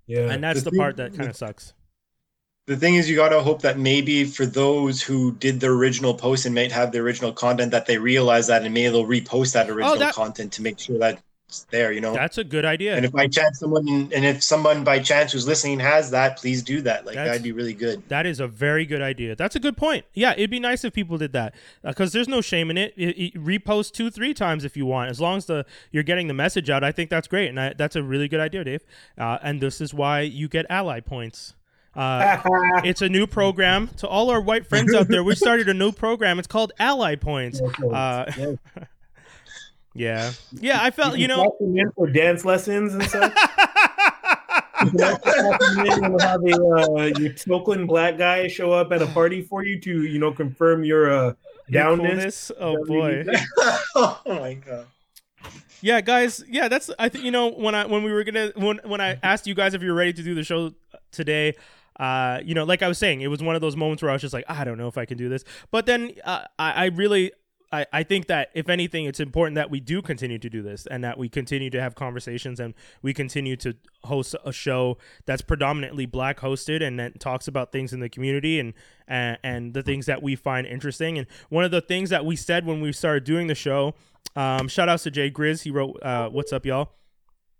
yeah. 0.05 0.29
And 0.29 0.43
that's 0.43 0.59
The 0.59 0.65
the 0.65 0.71
thing- 0.71 0.79
part 0.79 0.97
that 0.97 1.15
kind 1.15 1.29
of 1.29 1.35
sucks. 1.35 1.73
The 2.67 2.77
thing 2.77 2.95
is, 2.95 3.09
you 3.09 3.15
gotta 3.15 3.41
hope 3.41 3.63
that 3.63 3.79
maybe 3.79 4.23
for 4.23 4.45
those 4.45 5.01
who 5.01 5.33
did 5.33 5.59
the 5.59 5.67
original 5.67 6.13
post 6.13 6.45
and 6.45 6.53
might 6.53 6.71
have 6.71 6.91
the 6.91 6.99
original 6.99 7.33
content, 7.33 7.71
that 7.71 7.87
they 7.87 7.97
realize 7.97 8.47
that 8.47 8.63
and 8.63 8.73
maybe 8.73 8.89
they'll 8.89 9.05
repost 9.05 9.53
that 9.53 9.69
oh, 9.69 9.73
original 9.73 9.97
that- 9.97 10.13
content 10.13 10.53
to 10.53 10.61
make 10.61 10.79
sure 10.79 10.99
that 10.99 11.21
it's 11.51 11.63
there. 11.69 11.91
You 11.91 11.99
know. 11.99 12.13
That's 12.13 12.37
a 12.37 12.43
good 12.45 12.63
idea. 12.63 12.95
and 12.95 13.03
if 13.05 13.11
by 13.11 13.27
chance 13.27 13.59
someone, 13.59 13.85
and 13.87 14.23
if 14.25 14.41
someone 14.41 14.85
by 14.85 14.99
chance 14.99 15.33
who's 15.33 15.45
listening 15.45 15.79
has 15.79 16.09
that, 16.11 16.37
please 16.37 16.63
do 16.63 16.79
that. 16.81 17.05
Like 17.05 17.15
That's- 17.15 17.29
that'd 17.31 17.43
be 17.43 17.51
really 17.51 17.73
good. 17.73 18.01
That 18.07 18.25
is 18.25 18.39
a 18.39 18.47
very 18.47 18.85
good 18.85 19.01
idea. 19.01 19.35
That's 19.35 19.55
a 19.57 19.59
good 19.59 19.75
point. 19.75 20.05
Yeah, 20.13 20.31
it'd 20.31 20.49
be 20.49 20.59
nice 20.61 20.85
if 20.85 20.93
people 20.93 21.17
did 21.17 21.33
that 21.33 21.53
because 21.83 22.13
there's 22.13 22.29
no 22.29 22.39
shame 22.39 22.69
in 22.71 22.77
it. 22.77 22.93
It- 22.95 23.17
it- 23.21 23.33
Repost 23.35 23.91
two, 23.91 24.09
three 24.09 24.33
times 24.33 24.63
if 24.63 24.77
you 24.77 24.85
want, 24.85 25.09
as 25.09 25.19
long 25.19 25.37
as 25.37 25.45
the 25.45 25.65
you're 25.91 26.03
getting 26.03 26.27
the 26.27 26.33
message 26.33 26.69
out. 26.69 26.83
I 26.85 26.91
think 26.93 27.09
that's 27.09 27.27
great, 27.27 27.49
and 27.49 27.59
I, 27.59 27.73
that's 27.77 27.97
a 27.97 28.03
really 28.03 28.29
good 28.29 28.39
idea, 28.39 28.63
Dave. 28.63 28.83
Uh, 29.17 29.37
and 29.43 29.59
this 29.59 29.81
is 29.81 29.93
why 29.93 30.21
you 30.21 30.47
get 30.47 30.65
ally 30.69 31.01
points. 31.01 31.53
Uh, 31.93 32.39
it's 32.85 33.01
a 33.01 33.09
new 33.09 33.27
program 33.27 33.89
to 33.97 34.07
all 34.07 34.29
our 34.29 34.39
white 34.39 34.65
friends 34.65 34.93
out 34.93 35.09
there. 35.09 35.23
We 35.23 35.35
started 35.35 35.67
a 35.67 35.73
new 35.73 35.91
program. 35.91 36.39
It's 36.39 36.47
called 36.47 36.71
Ally 36.79 37.15
Points. 37.15 37.59
Uh, 37.91 38.31
Yeah. 39.93 40.31
yeah, 40.51 40.75
yeah. 40.75 40.79
I 40.81 40.91
felt 40.91 41.17
you 41.17 41.27
can 41.27 41.37
know. 41.37 41.55
slot 41.59 41.75
in 41.75 41.91
for 41.91 42.07
dance 42.07 42.45
lessons 42.45 42.93
and 42.93 43.03
stuff. 43.03 43.33
You 44.83 44.89
can 44.89 45.03
also 45.03 45.31
slot 45.31 45.59
them 45.59 45.85
in 45.85 46.05
and 46.05 46.21
have 46.21 46.43
a 46.43 46.55
uh, 46.55 47.05
your 47.19 47.33
token 47.33 47.85
black 47.85 48.17
guy 48.17 48.47
show 48.47 48.71
up 48.71 48.91
at 48.91 49.01
a 49.01 49.07
party 49.07 49.41
for 49.43 49.63
you 49.63 49.79
to 49.81 50.03
you 50.03 50.17
know 50.17 50.31
confirm 50.31 50.83
your 50.83 51.11
uh, 51.11 51.33
downness. 51.69 51.97
coolness. 51.99 52.51
Oh 52.59 52.85
boy. 52.85 53.25
oh 53.95 54.21
my 54.25 54.55
god. 54.55 54.87
Yeah, 55.81 56.01
guys. 56.01 56.43
Yeah, 56.47 56.67
that's 56.67 56.89
I 56.97 57.09
think 57.09 57.25
you 57.25 57.31
know 57.31 57.51
when 57.51 57.75
I 57.75 57.85
when 57.85 58.03
we 58.03 58.11
were 58.11 58.23
gonna 58.23 58.53
when 58.55 58.79
when 58.83 59.01
I 59.01 59.19
asked 59.21 59.47
you 59.47 59.53
guys 59.53 59.73
if 59.73 59.81
you're 59.81 59.93
ready 59.93 60.13
to 60.13 60.23
do 60.23 60.35
the 60.35 60.43
show 60.43 60.73
today. 61.11 61.53
Uh, 61.99 62.39
you 62.43 62.55
know, 62.55 62.63
like 62.63 62.81
I 62.81 62.87
was 62.87 62.97
saying, 62.97 63.21
it 63.21 63.27
was 63.27 63.43
one 63.43 63.53
of 63.53 63.61
those 63.61 63.75
moments 63.75 64.01
where 64.01 64.09
I 64.09 64.13
was 64.13 64.23
just 64.23 64.33
like, 64.33 64.45
I 64.47 64.63
don't 64.63 64.79
know 64.79 64.87
if 64.87 64.97
I 64.97 65.05
can 65.05 65.17
do 65.17 65.29
this. 65.29 65.43
But 65.69 65.85
then 65.85 66.13
uh, 66.23 66.45
I, 66.57 66.71
I 66.71 66.85
really, 66.85 67.31
I, 67.73 67.85
I 67.93 68.03
think 68.03 68.27
that 68.27 68.49
if 68.53 68.67
anything, 68.67 69.05
it's 69.05 69.19
important 69.19 69.55
that 69.55 69.69
we 69.69 69.79
do 69.79 70.01
continue 70.01 70.37
to 70.39 70.49
do 70.49 70.61
this 70.61 70.85
and 70.87 71.03
that 71.03 71.17
we 71.17 71.29
continue 71.29 71.69
to 71.69 71.81
have 71.81 71.95
conversations 71.95 72.59
and 72.59 72.73
we 73.01 73.13
continue 73.13 73.55
to 73.57 73.75
host 74.03 74.35
a 74.43 74.51
show 74.51 74.97
that's 75.25 75.41
predominantly 75.41 76.05
black 76.05 76.39
hosted 76.41 76.83
and 76.83 76.99
that 76.99 77.19
talks 77.19 77.47
about 77.47 77.71
things 77.71 77.93
in 77.93 78.01
the 78.01 78.09
community 78.09 78.59
and, 78.59 78.73
and 79.07 79.37
and 79.43 79.73
the 79.73 79.81
things 79.83 80.05
that 80.05 80.21
we 80.21 80.35
find 80.35 80.67
interesting. 80.67 81.17
And 81.17 81.27
one 81.49 81.63
of 81.63 81.71
the 81.71 81.81
things 81.81 82.09
that 82.09 82.25
we 82.25 82.35
said 82.35 82.65
when 82.65 82.81
we 82.81 82.91
started 82.91 83.23
doing 83.23 83.47
the 83.47 83.55
show, 83.55 83.93
um, 84.35 84.67
shout 84.67 84.89
outs 84.89 85.03
to 85.03 85.11
Jay 85.11 85.31
Grizz. 85.31 85.63
He 85.63 85.71
wrote, 85.71 85.97
uh, 86.01 86.27
"What's 86.29 86.51
up, 86.51 86.65
y'all." 86.65 86.91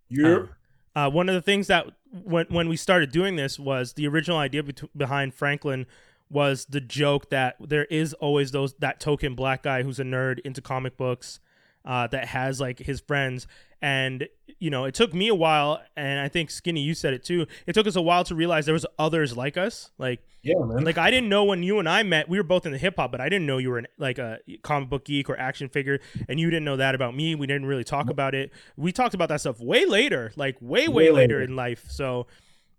You're 0.08 0.58
Uh, 0.94 1.08
one 1.08 1.30
of 1.30 1.34
the 1.34 1.40
things 1.40 1.68
that 1.68 1.86
when 2.22 2.44
when 2.50 2.68
we 2.68 2.76
started 2.76 3.10
doing 3.12 3.36
this 3.36 3.58
was 3.58 3.94
the 3.94 4.06
original 4.06 4.36
idea 4.36 4.62
bet- 4.62 4.94
behind 4.96 5.32
Franklin 5.32 5.86
was 6.32 6.64
the 6.66 6.80
joke 6.80 7.30
that 7.30 7.56
there 7.60 7.84
is 7.86 8.14
always 8.14 8.50
those 8.50 8.74
that 8.80 8.98
token 9.00 9.34
black 9.34 9.62
guy 9.62 9.82
who's 9.82 10.00
a 10.00 10.04
nerd 10.04 10.38
into 10.40 10.60
comic 10.62 10.96
books 10.96 11.38
uh, 11.84 12.06
that 12.08 12.28
has 12.28 12.60
like 12.60 12.78
his 12.78 13.00
friends. 13.00 13.46
And 13.80 14.28
you 14.60 14.70
know, 14.70 14.84
it 14.84 14.94
took 14.94 15.12
me 15.12 15.26
a 15.26 15.34
while, 15.34 15.82
and 15.96 16.20
I 16.20 16.28
think 16.28 16.48
Skinny, 16.50 16.82
you 16.82 16.94
said 16.94 17.14
it 17.14 17.24
too. 17.24 17.46
It 17.66 17.72
took 17.72 17.88
us 17.88 17.96
a 17.96 18.00
while 18.02 18.22
to 18.24 18.34
realize 18.36 18.64
there 18.64 18.72
was 18.74 18.86
others 18.96 19.36
like 19.36 19.56
us. 19.56 19.90
Like, 19.98 20.20
Yeah, 20.42 20.54
man. 20.64 20.84
like 20.84 20.98
I 20.98 21.10
didn't 21.10 21.28
know 21.28 21.42
when 21.42 21.64
you 21.64 21.80
and 21.80 21.88
I 21.88 22.04
met. 22.04 22.28
We 22.28 22.38
were 22.38 22.44
both 22.44 22.64
in 22.64 22.70
the 22.70 22.78
hip 22.78 22.94
hop, 22.96 23.10
but 23.10 23.20
I 23.20 23.28
didn't 23.28 23.44
know 23.46 23.58
you 23.58 23.70
were 23.70 23.78
an, 23.78 23.88
like 23.98 24.18
a 24.18 24.38
comic 24.62 24.88
book 24.88 25.04
geek 25.04 25.28
or 25.28 25.36
action 25.36 25.68
figure, 25.68 25.98
and 26.28 26.38
you 26.38 26.48
didn't 26.48 26.64
know 26.64 26.76
that 26.76 26.94
about 26.94 27.16
me. 27.16 27.34
We 27.34 27.48
didn't 27.48 27.66
really 27.66 27.82
talk 27.82 28.08
about 28.08 28.36
it. 28.36 28.52
We 28.76 28.92
talked 28.92 29.14
about 29.14 29.28
that 29.30 29.40
stuff 29.40 29.58
way 29.58 29.84
later, 29.84 30.30
like 30.36 30.56
way 30.60 30.86
way, 30.86 31.06
Way 31.08 31.10
later 31.10 31.38
later. 31.40 31.42
in 31.42 31.56
life. 31.56 31.86
So, 31.88 32.28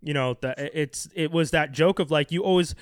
you 0.02 0.14
know, 0.14 0.38
the, 0.40 0.56
it's 0.80 1.10
it 1.14 1.32
was 1.32 1.52
that 1.52 1.74
joke 1.74 2.00
of 2.00 2.12
like 2.12 2.32
you 2.32 2.44
always, 2.46 2.76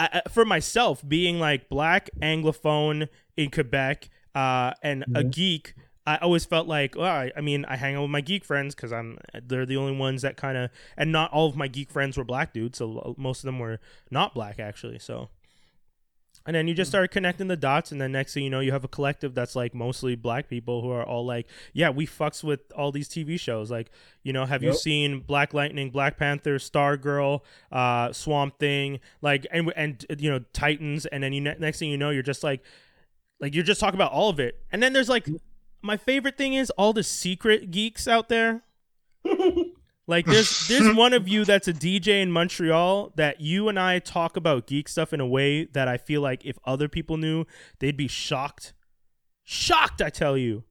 I, 0.00 0.22
for 0.30 0.44
myself 0.44 1.06
being 1.06 1.38
like 1.38 1.68
black 1.68 2.10
anglophone 2.22 3.08
in 3.36 3.50
Quebec, 3.50 4.08
uh, 4.34 4.72
and 4.82 5.02
a 5.14 5.22
Mhm. 5.24 5.30
geek. 5.32 5.74
I 6.06 6.16
always 6.16 6.44
felt 6.44 6.66
like, 6.66 6.96
well, 6.96 7.06
I, 7.12 7.30
I 7.36 7.40
mean, 7.40 7.64
I 7.66 7.76
hang 7.76 7.94
out 7.94 8.02
with 8.02 8.10
my 8.10 8.20
geek 8.22 8.44
friends 8.44 8.74
because 8.74 8.92
I'm 8.92 9.18
they're 9.46 9.66
the 9.66 9.76
only 9.76 9.96
ones 9.96 10.22
that 10.22 10.36
kind 10.36 10.56
of, 10.56 10.70
and 10.96 11.12
not 11.12 11.30
all 11.32 11.46
of 11.48 11.56
my 11.56 11.68
geek 11.68 11.90
friends 11.90 12.16
were 12.16 12.24
black 12.24 12.52
dudes, 12.52 12.78
so 12.78 13.14
most 13.18 13.40
of 13.40 13.46
them 13.46 13.58
were 13.58 13.78
not 14.10 14.34
black 14.34 14.58
actually. 14.58 14.98
So, 14.98 15.28
and 16.46 16.56
then 16.56 16.66
you 16.68 16.74
just 16.74 16.90
start 16.90 17.10
connecting 17.10 17.48
the 17.48 17.56
dots, 17.56 17.92
and 17.92 18.00
then 18.00 18.12
next 18.12 18.34
thing 18.34 18.44
you 18.44 18.50
know, 18.50 18.60
you 18.60 18.72
have 18.72 18.84
a 18.84 18.88
collective 18.88 19.34
that's 19.34 19.54
like 19.54 19.74
mostly 19.74 20.16
black 20.16 20.48
people 20.48 20.82
who 20.82 20.90
are 20.90 21.04
all 21.04 21.24
like, 21.24 21.46
yeah, 21.72 21.90
we 21.90 22.06
fucks 22.06 22.42
with 22.42 22.60
all 22.76 22.90
these 22.90 23.08
TV 23.08 23.38
shows. 23.38 23.70
Like, 23.70 23.90
you 24.22 24.32
know, 24.32 24.46
have 24.46 24.62
you 24.62 24.72
seen 24.72 25.20
Black 25.20 25.52
Lightning, 25.52 25.90
Black 25.90 26.16
Panther, 26.16 26.56
Stargirl, 26.56 27.40
uh, 27.70 28.12
Swamp 28.12 28.58
Thing, 28.58 29.00
like, 29.20 29.46
and 29.50 29.72
and 29.76 30.04
you 30.18 30.30
know, 30.30 30.40
Titans, 30.52 31.06
and 31.06 31.22
then 31.22 31.32
you 31.32 31.40
ne- 31.40 31.56
next 31.58 31.78
thing 31.78 31.90
you 31.90 31.98
know, 31.98 32.10
you're 32.10 32.22
just 32.22 32.42
like, 32.42 32.62
like 33.40 33.54
you're 33.54 33.64
just 33.64 33.80
talking 33.80 33.96
about 33.96 34.12
all 34.12 34.30
of 34.30 34.40
it, 34.40 34.60
and 34.72 34.82
then 34.82 34.92
there's 34.92 35.08
like, 35.08 35.28
my 35.82 35.96
favorite 35.96 36.36
thing 36.36 36.54
is 36.54 36.70
all 36.70 36.92
the 36.92 37.02
secret 37.02 37.70
geeks 37.70 38.08
out 38.08 38.28
there. 38.28 38.62
Like 40.10 40.26
there's 40.26 40.68
there's 40.68 40.94
one 41.04 41.12
of 41.14 41.28
you 41.28 41.44
that's 41.44 41.68
a 41.68 41.72
DJ 41.72 42.20
in 42.22 42.30
Montreal 42.32 43.12
that 43.16 43.40
you 43.40 43.68
and 43.68 43.78
I 43.78 43.98
talk 44.00 44.36
about 44.36 44.66
geek 44.66 44.88
stuff 44.88 45.12
in 45.12 45.20
a 45.20 45.26
way 45.26 45.64
that 45.66 45.88
I 45.88 45.96
feel 45.96 46.20
like 46.20 46.44
if 46.44 46.58
other 46.64 46.88
people 46.88 47.16
knew, 47.16 47.44
they'd 47.78 47.96
be 47.96 48.08
shocked. 48.08 48.74
Shocked, 49.44 50.02
I 50.02 50.10
tell 50.10 50.36
you. 50.36 50.64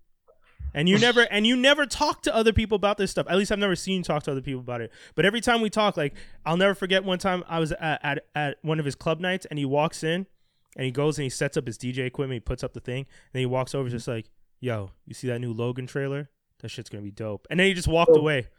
And 0.73 0.87
you 0.87 0.99
never 0.99 1.21
and 1.31 1.47
you 1.47 1.55
never 1.55 1.87
talk 1.87 2.21
to 2.23 2.35
other 2.35 2.53
people 2.53 2.75
about 2.75 2.97
this 2.97 3.09
stuff. 3.09 3.25
At 3.27 3.37
least 3.37 3.51
I've 3.51 3.57
never 3.59 3.75
seen 3.75 3.97
you 3.97 4.03
talk 4.03 4.21
to 4.23 4.31
other 4.31 4.41
people 4.41 4.59
about 4.61 4.81
it. 4.81 4.91
But 5.15 5.25
every 5.25 5.41
time 5.41 5.61
we 5.61 5.69
talk, 5.71 5.97
like 5.97 6.13
I'll 6.45 6.57
never 6.57 6.75
forget 6.75 7.03
one 7.03 7.17
time 7.17 7.43
I 7.47 7.59
was 7.59 7.71
at 7.71 7.99
at, 8.03 8.25
at 8.35 8.57
one 8.61 8.77
of 8.77 8.85
his 8.85 8.93
club 8.93 9.19
nights 9.19 9.47
and 9.49 9.57
he 9.57 9.65
walks 9.65 10.03
in 10.03 10.27
and 10.75 10.85
he 10.85 10.91
goes 10.91 11.17
and 11.17 11.23
he 11.23 11.29
sets 11.29 11.57
up 11.57 11.65
his 11.65 11.77
DJ 11.79 11.99
equipment, 12.05 12.35
he 12.35 12.39
puts 12.41 12.63
up 12.63 12.73
the 12.73 12.79
thing, 12.79 12.99
and 12.99 13.33
then 13.33 13.39
he 13.39 13.45
walks 13.47 13.73
over 13.73 13.89
just 13.89 14.07
like, 14.07 14.29
Yo, 14.59 14.91
you 15.07 15.13
see 15.15 15.27
that 15.27 15.39
new 15.39 15.53
Logan 15.53 15.87
trailer? 15.87 16.29
That 16.59 16.69
shit's 16.69 16.89
gonna 16.89 17.03
be 17.03 17.11
dope. 17.11 17.47
And 17.49 17.59
then 17.59 17.67
he 17.67 17.73
just 17.73 17.87
walked 17.87 18.11
Oh. 18.13 18.19
away. 18.19 18.49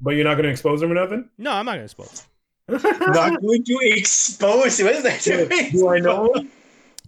But 0.00 0.10
you're 0.10 0.24
not 0.24 0.36
gonna 0.36 0.48
expose 0.48 0.82
him 0.82 0.90
or 0.90 0.94
nothing. 0.94 1.28
No, 1.38 1.52
I'm 1.52 1.64
not 1.66 1.72
gonna 1.72 1.84
expose. 1.84 2.26
Not 2.68 3.40
going 3.40 3.64
to 3.64 3.78
expose. 3.82 4.78
What 4.82 4.94
is 4.94 5.02
that 5.02 5.22
doing? 5.22 5.70
Do 5.72 5.88
I 5.88 6.00
know 6.00 6.30
him? 6.34 6.50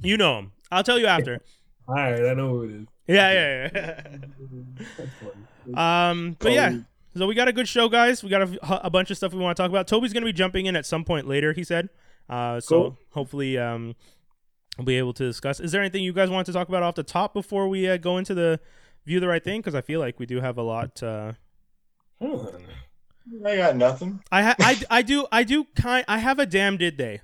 You 0.01 0.17
know 0.17 0.39
him. 0.39 0.53
I'll 0.73 0.83
tell 0.83 0.99
you 0.99 1.05
after. 1.07 1.41
All 1.87 1.97
right, 1.97 2.15
I 2.25 2.33
know 2.33 2.49
who 2.49 2.63
it 2.63 2.71
is. 2.71 2.87
Yeah, 3.07 3.33
yeah, 3.33 3.71
yeah. 3.75 4.17
Um, 6.11 6.37
but 6.39 6.53
yeah. 6.53 6.79
So 7.17 7.27
we 7.27 7.35
got 7.35 7.49
a 7.49 7.53
good 7.53 7.69
show, 7.69 7.89
guys. 7.89 8.23
We 8.23 8.31
got 8.31 8.43
a, 8.43 8.87
a 8.87 8.91
bunch 8.91 9.11
of 9.11 9.17
stuff 9.17 9.35
we 9.35 9.41
want 9.41 9.57
to 9.57 9.63
talk 9.63 9.69
about. 9.71 9.87
Toby's 9.87 10.13
gonna 10.13 10.25
be 10.27 10.33
jumping 10.33 10.67
in 10.67 10.77
at 10.77 10.87
some 10.87 11.05
point 11.05 11.29
later. 11.29 11.53
He 11.53 11.65
said. 11.65 11.91
Uh, 12.29 12.61
so 12.61 12.77
Cool. 12.83 12.99
hopefully, 13.11 13.59
um, 13.59 13.97
we'll 14.79 14.85
be 14.85 14.97
able 14.97 15.13
to 15.15 15.25
discuss. 15.25 15.59
Is 15.61 15.73
there 15.73 15.81
anything 15.83 16.05
you 16.05 16.13
guys 16.13 16.31
want 16.31 16.47
to 16.47 16.53
talk 16.53 16.69
about 16.69 16.83
off 16.85 16.95
the 16.95 17.03
top 17.03 17.35
before 17.35 17.69
we 17.69 17.89
uh, 17.89 17.97
go 17.97 18.17
into 18.19 18.35
the 18.35 18.61
view 19.05 19.19
the 19.21 19.29
right 19.29 19.43
thing? 19.45 19.61
Because 19.61 19.75
I 19.75 19.81
feel 19.81 19.99
like 20.01 20.19
we 20.21 20.27
do 20.27 20.41
have 20.41 20.57
a 20.57 20.63
lot. 20.63 21.03
Uh, 21.03 21.33
Hold. 22.21 22.57
I 23.47 23.57
got 23.57 23.77
nothing. 23.77 24.23
I, 24.33 24.43
ha- 24.43 24.57
I 24.59 24.81
I 24.91 25.03
do 25.03 25.27
I 25.31 25.45
do 25.45 25.65
kind. 25.77 26.05
I 26.09 26.19
have 26.19 26.39
a 26.39 26.47
damn 26.47 26.77
did 26.77 26.99
they. 26.99 27.21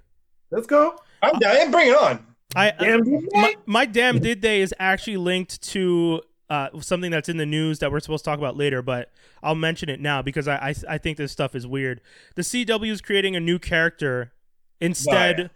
Let's 0.51 0.67
go. 0.67 0.99
I'm 1.23 1.39
dying. 1.39 1.71
Bring 1.71 1.89
it 1.89 1.97
on. 1.97 2.25
I 2.55 2.71
Damn, 2.71 3.05
dude. 3.05 3.29
my, 3.33 3.57
my 3.67 3.87
damn 3.87 4.19
did 4.19 4.41
they 4.41 4.61
is 4.63 4.73
actually 4.79 5.19
linked 5.19 5.61
to 5.63 6.23
uh, 6.49 6.69
something 6.81 7.11
that's 7.11 7.29
in 7.29 7.37
the 7.37 7.45
news 7.45 7.81
that 7.81 7.91
we're 7.91 8.01
supposed 8.01 8.25
to 8.25 8.31
talk 8.31 8.39
about 8.39 8.57
later, 8.57 8.81
but 8.81 9.11
I'll 9.43 9.55
mention 9.55 9.91
it 9.91 10.01
now 10.01 10.23
because 10.23 10.49
I 10.49 10.57
I, 10.57 10.75
I 10.95 10.99
think 10.99 11.19
this 11.19 11.33
stuff 11.33 11.55
is 11.55 11.67
weird. 11.67 12.01
The 12.35 12.43
CW 12.43 12.91
is 12.91 13.01
creating 13.03 13.37
a 13.37 13.41
new 13.41 13.59
character 13.59 14.33
instead 14.81 15.51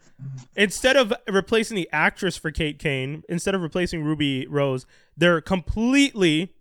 instead 0.56 0.97
of 0.97 1.12
replacing 1.28 1.76
the 1.76 1.88
actress 1.92 2.37
for 2.37 2.50
Kate 2.50 2.78
Kane, 2.78 3.23
instead 3.28 3.54
of 3.54 3.62
replacing 3.62 4.02
Ruby 4.04 4.47
Rose, 4.47 4.85
they're 5.16 5.40
completely 5.40 6.52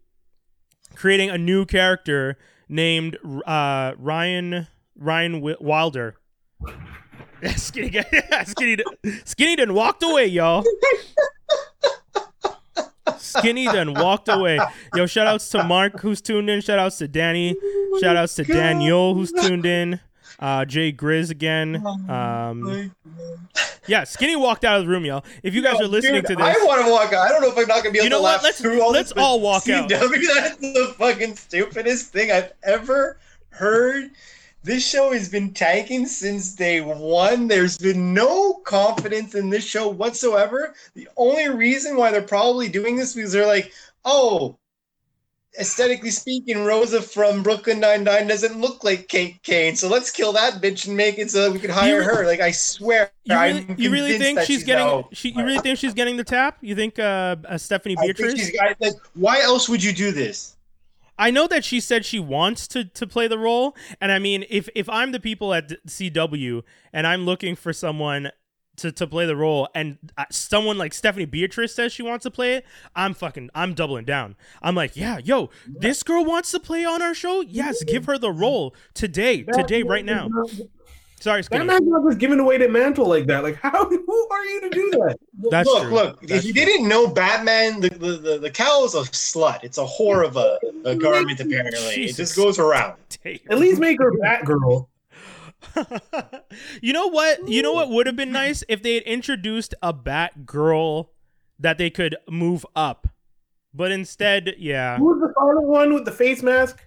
creating 0.96 1.30
a 1.30 1.38
new 1.38 1.66
character 1.66 2.38
named 2.70 3.18
uh, 3.46 3.94
Ryan 3.98 4.68
Ryan 4.96 5.42
Wilder. 5.60 6.16
Skinny, 7.56 7.90
guy- 7.90 8.44
Skinny, 8.46 8.78
Skinny 9.26 9.56
done 9.56 9.74
walked 9.74 10.04
away, 10.04 10.26
y'all. 10.28 10.64
Skinny 13.18 13.66
then 13.66 13.94
walked 13.94 14.28
away. 14.30 14.60
Yo, 14.96 15.06
shout 15.06 15.28
outs 15.28 15.50
to 15.50 15.64
Mark 15.64 16.00
who's 16.02 16.22
tuned 16.22 16.50
in. 16.50 16.62
Shout 16.62 16.80
outs 16.80 16.98
to 17.00 17.08
Danny. 17.08 17.56
Shout 18.02 18.16
outs 18.16 18.36
to 18.36 18.44
Daniel 18.44 19.14
who's 19.14 19.32
tuned 19.32 19.66
in. 19.66 20.00
Uh, 20.40 20.64
Jay 20.66 20.92
Grizz 20.94 21.30
again. 21.32 21.86
Um, 22.10 22.94
yeah, 23.88 24.04
Skinny 24.06 24.36
walked 24.36 24.64
out 24.64 24.80
of 24.80 24.86
the 24.86 24.90
room, 24.90 25.04
y'all. 25.04 25.26
If 25.44 25.54
you 25.54 25.62
guys 25.62 25.82
are 25.82 25.88
listening 25.88 26.22
Dude, 26.22 26.28
to 26.28 26.36
this, 26.36 26.46
I 26.46 26.66
want 26.66 26.86
to 26.86 26.92
walk 26.92 27.12
out. 27.12 27.26
I 27.26 27.30
don't 27.30 27.42
know 27.42 27.50
if 27.50 27.58
I'm 27.58 27.68
not 27.68 27.78
gonna 27.84 27.92
be 27.92 28.00
able 28.00 28.04
You 28.06 28.10
know 28.12 28.18
to 28.18 28.24
what? 28.24 28.32
laugh 28.34 28.44
Let's- 28.44 28.62
through 28.62 28.82
all 28.82 28.92
let's 28.92 29.12
this, 29.14 29.22
all 29.24 29.42
walk 29.42 29.68
out. 29.68 29.90
That's 29.90 30.08
the 30.08 30.94
fucking 30.98 31.36
stupidest 31.36 32.12
thing 32.14 32.32
I've 32.32 32.54
ever 32.64 33.20
heard. 33.50 34.12
This 34.64 34.86
show 34.88 35.14
has 35.14 35.30
been 35.30 35.54
tanking 35.54 36.06
since 36.06 36.54
day 36.54 36.82
one. 36.82 37.48
There's 37.48 37.78
been 37.78 38.14
no 38.14 38.56
confidence 38.66 39.34
in 39.34 39.50
this 39.50 39.64
show 39.66 39.88
whatsoever. 39.88 40.74
The 40.96 41.08
only 41.18 41.48
reason 41.50 41.96
why 41.96 42.12
they're 42.12 42.22
probably 42.22 42.68
doing 42.68 42.96
this 42.98 43.14
because 43.16 43.32
they're 43.32 43.48
like, 43.48 43.72
oh, 44.04 44.58
aesthetically 45.58 46.12
speaking, 46.12 46.64
Rosa 46.66 47.02
from 47.02 47.44
Brooklyn 47.44 47.80
Nine 47.80 48.04
Nine 48.04 48.28
doesn't 48.28 48.60
look 48.60 48.84
like 48.84 49.08
Kate 49.08 49.42
Kane, 49.44 49.76
so 49.76 49.88
let's 49.88 50.12
kill 50.12 50.34
that 50.34 50.62
bitch 50.62 50.88
and 50.88 50.96
make 50.98 51.18
it 51.18 51.32
so 51.32 51.44
that 51.44 51.52
we 51.52 51.60
can 51.60 51.70
hire 51.70 52.04
her. 52.04 52.26
Like 52.26 52.40
I 52.42 52.52
swear, 52.52 53.12
you 53.24 53.36
really, 53.40 53.66
you 53.78 53.92
really 53.92 54.18
think 54.18 54.38
that 54.38 54.48
she's, 54.48 54.64
getting? 54.64 54.86
now- 54.86 55.10
She, 55.14 55.30
you 55.32 55.44
really 55.44 55.60
think 55.60 55.80
she's 55.80 55.94
getting 55.94 56.18
the 56.18 56.24
tap? 56.24 56.58
You 56.62 56.76
think 56.76 57.00
uh, 57.00 57.38
uh, 57.48 57.58
Stephanie 57.58 57.96
I 57.98 58.02
think 58.02 58.18
Beatrice? 58.18 58.40
she's 58.48 58.56
like. 58.80 58.94
Why 59.16 59.42
else 59.42 59.68
would 59.70 59.84
you 59.84 59.94
do 59.94 60.12
this? 60.12 60.56
I 61.18 61.32
know 61.32 61.48
that 61.48 61.66
she 61.66 61.82
said 61.82 62.06
she 62.06 62.20
wants 62.20 62.66
to 62.70 62.86
to 62.86 63.06
play 63.06 63.28
the 63.28 63.38
role, 63.38 63.76
and 64.00 64.12
I 64.12 64.20
mean, 64.20 64.46
if 64.50 64.70
if 64.74 64.88
I'm 64.88 65.12
the 65.12 65.20
people 65.20 65.54
at 65.54 65.70
CW 65.86 66.64
and 66.94 67.06
I'm 67.06 67.26
looking 67.26 67.56
for 67.58 67.74
someone 67.74 68.32
to 68.80 68.92
to 68.92 69.08
play 69.08 69.26
the 69.26 69.36
role, 69.36 69.68
and 69.76 69.98
uh, 70.18 70.26
someone 70.32 70.78
like 70.78 70.94
Stephanie 70.94 71.26
Beatrice 71.26 71.74
says 71.76 71.92
she 71.94 72.04
wants 72.04 72.24
to 72.24 72.32
play 72.32 72.56
it, 72.56 72.66
I'm 72.96 73.14
fucking 73.14 73.50
I'm 73.56 73.74
doubling 73.74 74.06
down. 74.06 74.36
I'm 74.62 74.76
like, 74.76 74.96
yeah, 74.96 75.18
yo, 75.20 75.50
this 75.68 76.04
girl 76.04 76.26
wants 76.26 76.52
to 76.52 76.60
play 76.60 76.86
on 76.86 77.02
our 77.02 77.14
show. 77.14 77.42
Yes, 77.42 77.84
give 77.84 78.06
her 78.06 78.18
the 78.18 78.32
role 78.32 78.76
today, 78.94 79.44
today, 79.44 79.84
right 79.84 80.06
now. 80.06 80.30
Sorry, 81.22 81.42
That 81.42 81.46
Skinny. 81.48 81.66
man's 81.66 81.82
not 81.86 82.02
just 82.08 82.18
giving 82.18 82.40
away 82.40 82.58
the 82.58 82.70
mantle 82.70 83.06
like 83.06 83.28
that. 83.28 83.44
Like, 83.44 83.56
how? 83.62 83.90
Who 83.90 84.28
are 84.32 84.46
you 84.46 84.62
to 84.62 84.70
do 84.70 84.90
that? 84.92 85.18
That's 85.52 85.68
look, 85.68 85.84
true. 85.84 85.92
look. 85.92 86.22
That's 86.22 86.32
if 86.32 86.46
you 86.46 86.54
true. 86.54 86.64
didn't 86.66 86.88
know, 86.88 87.08
Batman, 87.08 87.82
the 87.82 87.90
the, 87.90 88.12
the 88.18 88.38
the 88.38 88.50
cow 88.50 88.86
is 88.86 88.96
a 88.96 89.02
slut. 89.02 89.64
It's 89.64 89.78
a 89.78 89.86
whore 89.86 90.26
of 90.26 90.38
a, 90.38 90.58
a 90.86 90.96
garment. 91.06 91.40
Apparently, 91.42 91.94
Jesus. 91.96 92.18
it 92.20 92.22
just 92.24 92.36
goes 92.38 92.58
around. 92.58 92.96
At 93.50 93.60
least 93.60 93.82
make 93.82 94.00
her 94.00 94.14
Batgirl. 94.14 94.88
you 96.82 96.94
know 96.94 97.08
what? 97.08 97.48
You 97.48 97.62
know 97.62 97.74
what 97.74 97.90
would 97.90 98.08
have 98.08 98.16
been 98.16 98.32
nice 98.32 98.64
if 98.70 98.82
they 98.82 98.94
had 98.96 99.04
introduced 99.04 99.76
a 99.82 99.94
Batgirl 99.94 101.08
that 101.60 101.78
they 101.78 101.90
could 101.90 102.16
move 102.30 102.66
up. 102.76 103.08
But 103.74 103.92
instead, 103.92 104.56
yeah, 104.58 104.98
Who 104.98 105.06
was 105.06 105.20
the 105.20 105.34
silent 105.38 105.68
one 105.68 105.94
with 105.94 106.06
the 106.06 106.12
face 106.12 106.42
mask? 106.42 106.84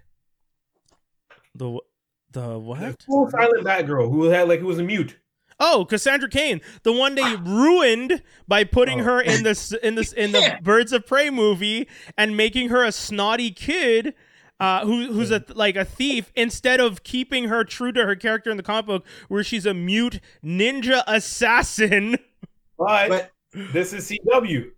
the 1.55 1.79
the 2.33 2.59
what? 2.59 3.02
Full 3.02 3.31
silent 3.31 3.64
Batgirl 3.64 4.11
who 4.11 4.25
had 4.25 4.49
like 4.49 4.61
who 4.61 4.67
was 4.67 4.79
a 4.79 4.83
mute. 4.83 5.19
Oh, 5.61 5.85
Cassandra 5.85 6.29
Cain, 6.29 6.61
the 6.83 6.93
one 6.93 7.14
they 7.14 7.37
ruined 7.37 8.23
by 8.49 8.64
putting 8.64 9.00
Oh. 9.02 9.05
her 9.05 9.21
in 9.21 9.43
this 9.45 9.73
in 9.73 9.95
this 9.95 10.12
in 10.12 10.33
the 10.33 10.59
Birds 10.62 10.93
of 10.93 11.07
Prey 11.07 11.31
movie 11.31 11.88
and 12.17 12.37
making 12.37 12.71
her 12.71 12.83
a 12.83 12.91
snotty 12.91 13.50
kid. 13.50 14.14
Uh, 14.62 14.87
who, 14.87 15.12
who's 15.12 15.31
a 15.33 15.45
like 15.54 15.75
a 15.76 15.85
thief 15.85 16.31
instead 16.37 16.78
of 16.78 17.02
keeping 17.02 17.45
her 17.49 17.64
true 17.64 17.90
to 17.92 18.04
her 18.07 18.14
character 18.14 18.49
in 18.50 18.57
the 18.57 18.62
comic 18.62 18.87
book 18.87 19.04
where 19.28 19.42
she's 19.42 19.66
a 19.66 19.75
mute 19.75 20.21
ninja 20.45 21.02
assassin 21.09 22.16
But, 22.78 23.09
But 23.09 23.31
this 23.73 23.92
is 23.92 24.09
CW. 24.11 24.71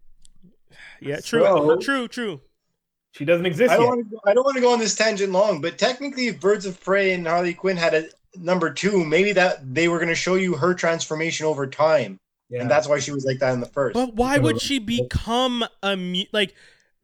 yeah 1.00 1.20
true 1.20 1.42
So- 1.42 1.76
true 1.78 2.08
true 2.08 2.40
She 3.12 3.24
doesn't 3.24 3.46
exist 3.46 3.72
I 3.72 3.76
don't 3.76 3.84
yet. 3.84 3.88
want 3.90 4.10
to. 4.10 4.18
I 4.30 4.34
don't 4.34 4.44
want 4.44 4.56
to 4.56 4.60
go 4.62 4.72
on 4.72 4.78
this 4.78 4.94
tangent 4.94 5.32
long, 5.32 5.60
but 5.60 5.78
technically, 5.78 6.26
if 6.28 6.40
Birds 6.40 6.66
of 6.66 6.80
Prey 6.82 7.12
and 7.12 7.26
Harley 7.26 7.54
Quinn 7.54 7.76
had 7.76 7.94
a 7.94 8.04
number 8.36 8.72
two, 8.72 9.04
maybe 9.04 9.32
that 9.32 9.74
they 9.74 9.86
were 9.88 9.98
going 9.98 10.08
to 10.08 10.14
show 10.16 10.34
you 10.34 10.54
her 10.54 10.74
transformation 10.74 11.46
over 11.46 11.64
time, 11.66 12.18
Yeah. 12.50 12.62
and 12.62 12.70
that's 12.70 12.88
why 12.88 12.98
she 12.98 13.12
was 13.12 13.24
like 13.24 13.38
that 13.38 13.52
in 13.52 13.60
the 13.60 13.66
first. 13.66 13.94
But 13.94 14.14
why 14.14 14.38
would 14.38 14.60
she 14.60 14.78
become 14.80 15.64
a 15.82 15.94
mu- 15.96 16.24
like? 16.32 16.54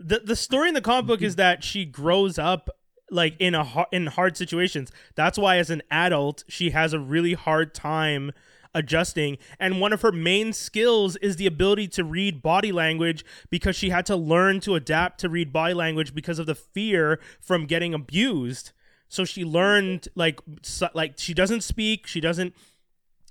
The 0.01 0.21
the 0.21 0.37
story 0.37 0.69
in 0.69 0.75
the 0.75 0.81
comic 0.81 1.07
book 1.07 1.23
is 1.23 1.37
that 1.37 1.63
she 1.63 1.85
grows 1.85 2.39
up 2.39 2.71
like 3.11 3.37
in 3.39 3.55
a 3.55 3.87
in 3.93 4.07
hard 4.07 4.37
situations. 4.37 4.91
That's 5.15 5.39
why 5.39 5.59
as 5.59 5.71
an 5.71 5.83
adult 5.91 6.45
she 6.49 6.71
has 6.71 6.93
a 6.93 6.99
really 6.99 7.35
hard 7.35 7.75
time 7.75 8.33
adjusting 8.73 9.37
and 9.59 9.81
one 9.81 9.93
of 9.93 10.01
her 10.03 10.13
main 10.13 10.53
skills 10.53 11.17
is 11.17 11.35
the 11.35 11.47
ability 11.47 11.89
to 11.89 12.05
read 12.05 12.41
body 12.41 12.71
language 12.71 13.25
because 13.51 13.75
she 13.75 13.91
had 13.91 14.07
to 14.07 14.15
learn 14.15 14.61
to 14.61 14.77
adapt 14.77 15.19
to 15.19 15.29
read 15.29 15.53
body 15.53 15.75
language 15.75 16.15
because 16.15 16.39
of 16.39 16.47
the 16.47 16.55
fear 16.55 17.19
from 17.41 17.67
getting 17.67 17.93
abused. 17.93 18.71
So 19.09 19.25
she 19.25 19.45
learned 19.45 20.07
like 20.15 20.39
so, 20.63 20.89
like 20.95 21.15
she 21.17 21.35
doesn't 21.35 21.63
speak, 21.63 22.07
she 22.07 22.21
doesn't 22.21 22.55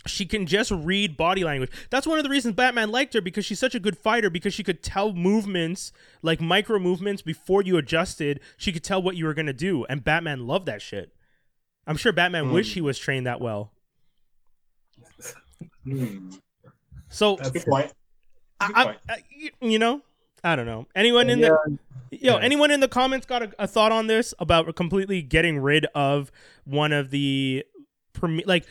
she 0.07 0.25
can 0.25 0.45
just 0.45 0.71
read 0.71 1.17
body 1.17 1.43
language. 1.43 1.71
That's 1.89 2.07
one 2.07 2.17
of 2.17 2.23
the 2.23 2.29
reasons 2.29 2.55
Batman 2.55 2.89
liked 2.91 3.13
her 3.13 3.21
because 3.21 3.45
she's 3.45 3.59
such 3.59 3.75
a 3.75 3.79
good 3.79 3.97
fighter 3.97 4.29
because 4.29 4.53
she 4.53 4.63
could 4.63 4.81
tell 4.81 5.13
movements, 5.13 5.91
like 6.21 6.39
micro 6.39 6.79
movements 6.79 7.21
before 7.21 7.61
you 7.61 7.77
adjusted. 7.77 8.39
She 8.57 8.71
could 8.71 8.83
tell 8.83 9.01
what 9.01 9.15
you 9.17 9.25
were 9.25 9.33
going 9.33 9.45
to 9.47 9.53
do 9.53 9.85
and 9.85 10.03
Batman 10.03 10.47
loved 10.47 10.65
that 10.67 10.81
shit. 10.81 11.13
I'm 11.85 11.97
sure 11.97 12.11
Batman 12.13 12.45
Mm. 12.45 12.53
wished 12.53 12.73
he 12.75 12.81
was 12.81 12.97
trained 12.97 13.25
that 13.27 13.41
well. 13.41 13.71
Hmm. 15.83 16.29
So 17.09 17.37
That's 17.37 17.65
I, 17.69 17.89
I. 18.61 18.95
I- 19.09 19.23
you 19.61 19.79
know, 19.79 20.01
I 20.43 20.55
don't 20.55 20.65
know. 20.65 20.85
Anyone 20.95 21.29
in 21.29 21.39
Yeah, 21.39 21.49
the 21.65 21.77
yo, 22.17 22.37
yeah. 22.37 22.43
anyone 22.43 22.71
in 22.71 22.79
the 22.79 22.87
comments 22.87 23.25
got 23.25 23.41
a, 23.43 23.51
a 23.59 23.67
thought 23.67 23.91
on 23.91 24.07
this 24.07 24.33
about 24.39 24.73
completely 24.75 25.21
getting 25.21 25.59
rid 25.59 25.85
of 25.95 26.31
one 26.65 26.91
of 26.93 27.09
the 27.09 27.65
like 28.45 28.65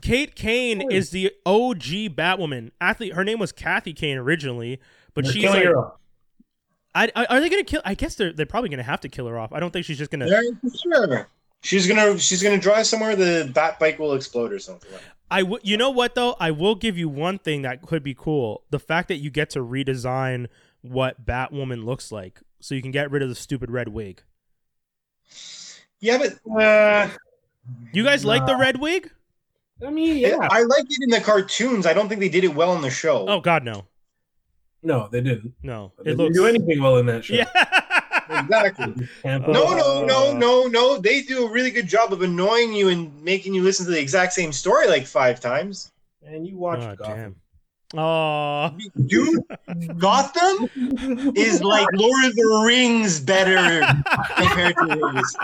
Kate 0.00 0.34
Kane 0.34 0.90
is 0.90 1.10
the 1.10 1.32
OG 1.44 2.14
Batwoman 2.14 2.70
athlete. 2.80 3.14
Her 3.14 3.24
name 3.24 3.38
was 3.38 3.52
Kathy 3.52 3.92
Kane 3.92 4.16
originally, 4.16 4.80
but 5.14 5.24
they're 5.24 5.32
she's 5.32 5.44
like. 5.44 5.66
I, 6.94 7.10
I, 7.14 7.26
are 7.26 7.40
they 7.40 7.48
gonna 7.50 7.64
kill? 7.64 7.82
I 7.84 7.94
guess 7.94 8.14
they're 8.14 8.32
they're 8.32 8.46
probably 8.46 8.70
gonna 8.70 8.82
have 8.82 9.00
to 9.02 9.08
kill 9.08 9.26
her 9.26 9.38
off. 9.38 9.52
I 9.52 9.60
don't 9.60 9.70
think 9.72 9.84
she's 9.84 9.98
just 9.98 10.10
gonna. 10.10 10.26
Yeah, 10.28 10.40
sure. 10.82 11.28
She's 11.60 11.86
gonna 11.86 12.18
she's 12.18 12.42
gonna 12.42 12.58
drive 12.58 12.86
somewhere. 12.86 13.14
The 13.14 13.50
bat 13.54 13.78
bike 13.78 13.98
will 13.98 14.14
explode 14.14 14.52
or 14.52 14.58
something. 14.58 14.90
Like 14.92 15.02
I 15.30 15.40
w- 15.42 15.60
you 15.62 15.76
know 15.76 15.90
what 15.90 16.14
though? 16.14 16.34
I 16.40 16.50
will 16.50 16.74
give 16.74 16.96
you 16.96 17.08
one 17.08 17.38
thing 17.38 17.62
that 17.62 17.82
could 17.82 18.02
be 18.02 18.14
cool: 18.14 18.64
the 18.70 18.78
fact 18.78 19.08
that 19.08 19.16
you 19.16 19.30
get 19.30 19.50
to 19.50 19.60
redesign 19.60 20.46
what 20.80 21.24
Batwoman 21.26 21.84
looks 21.84 22.10
like, 22.10 22.40
so 22.58 22.74
you 22.74 22.82
can 22.82 22.90
get 22.90 23.10
rid 23.10 23.22
of 23.22 23.28
the 23.28 23.34
stupid 23.34 23.70
red 23.70 23.88
wig. 23.88 24.22
yeah, 26.00 26.18
but 26.18 26.60
Uh, 26.60 27.10
You 27.92 28.02
guys 28.04 28.24
like 28.24 28.46
the 28.46 28.56
red 28.56 28.80
wig? 28.80 29.10
I 29.86 29.90
mean, 29.90 30.16
yeah. 30.18 30.36
I 30.50 30.62
like 30.62 30.84
it 30.88 30.98
in 31.02 31.10
the 31.10 31.20
cartoons. 31.20 31.86
I 31.86 31.92
don't 31.92 32.08
think 32.08 32.20
they 32.20 32.28
did 32.28 32.44
it 32.44 32.54
well 32.54 32.74
in 32.74 32.82
the 32.82 32.90
show. 32.90 33.26
Oh 33.28 33.40
God, 33.40 33.62
no, 33.64 33.86
No, 34.82 35.08
they 35.10 35.20
didn't. 35.20 35.54
no. 35.62 35.92
They 35.98 36.02
It 36.02 36.04
didn't 36.16 36.18
looks. 36.18 36.36
do 36.36 36.46
anything 36.46 36.82
well 36.82 36.96
in 36.98 37.06
that 37.06 37.24
show. 37.24 37.34
Yeah. 37.34 37.48
Exactly. 38.30 38.94
Tampa, 39.22 39.50
No, 39.50 39.74
no, 39.74 40.04
no, 40.04 40.30
uh, 40.32 40.34
no, 40.34 40.66
no. 40.66 40.98
They 40.98 41.22
do 41.22 41.46
a 41.46 41.50
really 41.50 41.70
good 41.70 41.88
job 41.88 42.12
of 42.12 42.20
annoying 42.20 42.74
you 42.74 42.90
and 42.90 43.10
making 43.24 43.54
you 43.54 43.62
listen 43.62 43.86
to 43.86 43.90
the 43.92 43.98
exact 44.00 44.34
same 44.34 44.52
story 44.52 44.86
like 44.86 45.06
five 45.06 45.40
times. 45.40 45.92
And 46.22 46.46
you 46.46 46.58
watched 46.58 46.82
Oh, 46.82 46.94
Gotham. 46.94 47.16
damn. 47.16 47.36
Oh, 47.96 48.76
Dude, 49.06 49.42
Gotham 49.96 50.68
is 51.34 51.62
like 51.62 51.86
Lord 51.94 52.24
of 52.26 52.34
the 52.36 52.62
Rings 52.66 53.18
better 53.18 53.80
compared 54.36 54.76
to 54.76 55.10
this. 55.14 55.34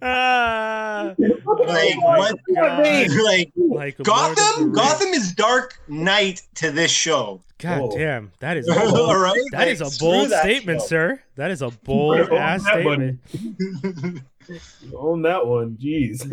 ah, 0.00 1.14
Like 1.18 1.96
my 1.98 2.16
what? 2.18 2.38
God. 2.54 2.78
Like 2.82 3.10
like 3.14 3.52
Lord 3.56 3.88
of 3.88 3.96
the 3.98 4.02
Gotham. 4.04 4.72
Gotham 4.72 5.08
is 5.08 5.32
Dark 5.34 5.78
Knight 5.86 6.40
to 6.54 6.70
this 6.70 6.90
show. 6.90 7.42
God 7.58 7.80
Oh. 7.82 7.96
damn, 7.96 8.32
that 8.40 8.56
is 8.56 8.66
All 8.70 8.90
bold. 8.90 9.16
right, 9.20 9.38
that 9.52 9.58
Like, 9.58 9.68
is 9.68 9.80
a 9.82 9.98
bold 10.00 10.30
statement, 10.30 10.80
show. 10.80 10.86
sir. 10.86 11.22
That 11.36 11.50
is 11.50 11.60
a 11.60 11.68
bold 11.84 12.20
ass 12.32 12.62
statement. 12.64 13.20
You 13.38 14.98
own 14.98 15.22
that 15.22 15.46
one. 15.46 15.76
Jeez. 15.80 16.24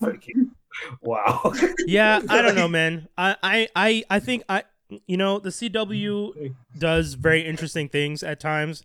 Gotham 1.04 1.52
is 1.52 1.58
fucking- 1.60 1.72
wow. 1.72 1.74
Yeah, 1.86 2.20
I 2.28 2.42
don't 2.42 2.54
know, 2.54 2.68
man. 2.68 3.08
I, 3.16 3.36
I, 3.42 3.68
I, 3.76 4.04
I 4.10 4.20
think 4.20 4.42
I, 4.48 4.64
you 5.06 5.16
know, 5.16 5.38
the 5.38 5.50
CW 5.50 6.54
does 6.78 7.14
very 7.14 7.42
interesting 7.46 7.88
things 7.88 8.22
at 8.22 8.40
times. 8.40 8.84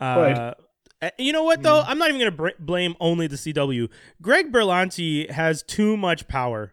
Uh, 0.00 0.54
uh, 1.02 1.10
You 1.18 1.32
know 1.32 1.44
what 1.44 1.62
though? 1.62 1.80
I'm 1.86 1.98
not 1.98 2.08
even 2.08 2.20
gonna 2.20 2.30
br- 2.30 2.48
blame 2.58 2.94
only 3.00 3.26
the 3.26 3.36
CW. 3.36 3.88
Greg 4.22 4.52
Berlanti 4.52 5.30
has 5.30 5.62
too 5.62 5.96
much 5.96 6.26
power. 6.28 6.72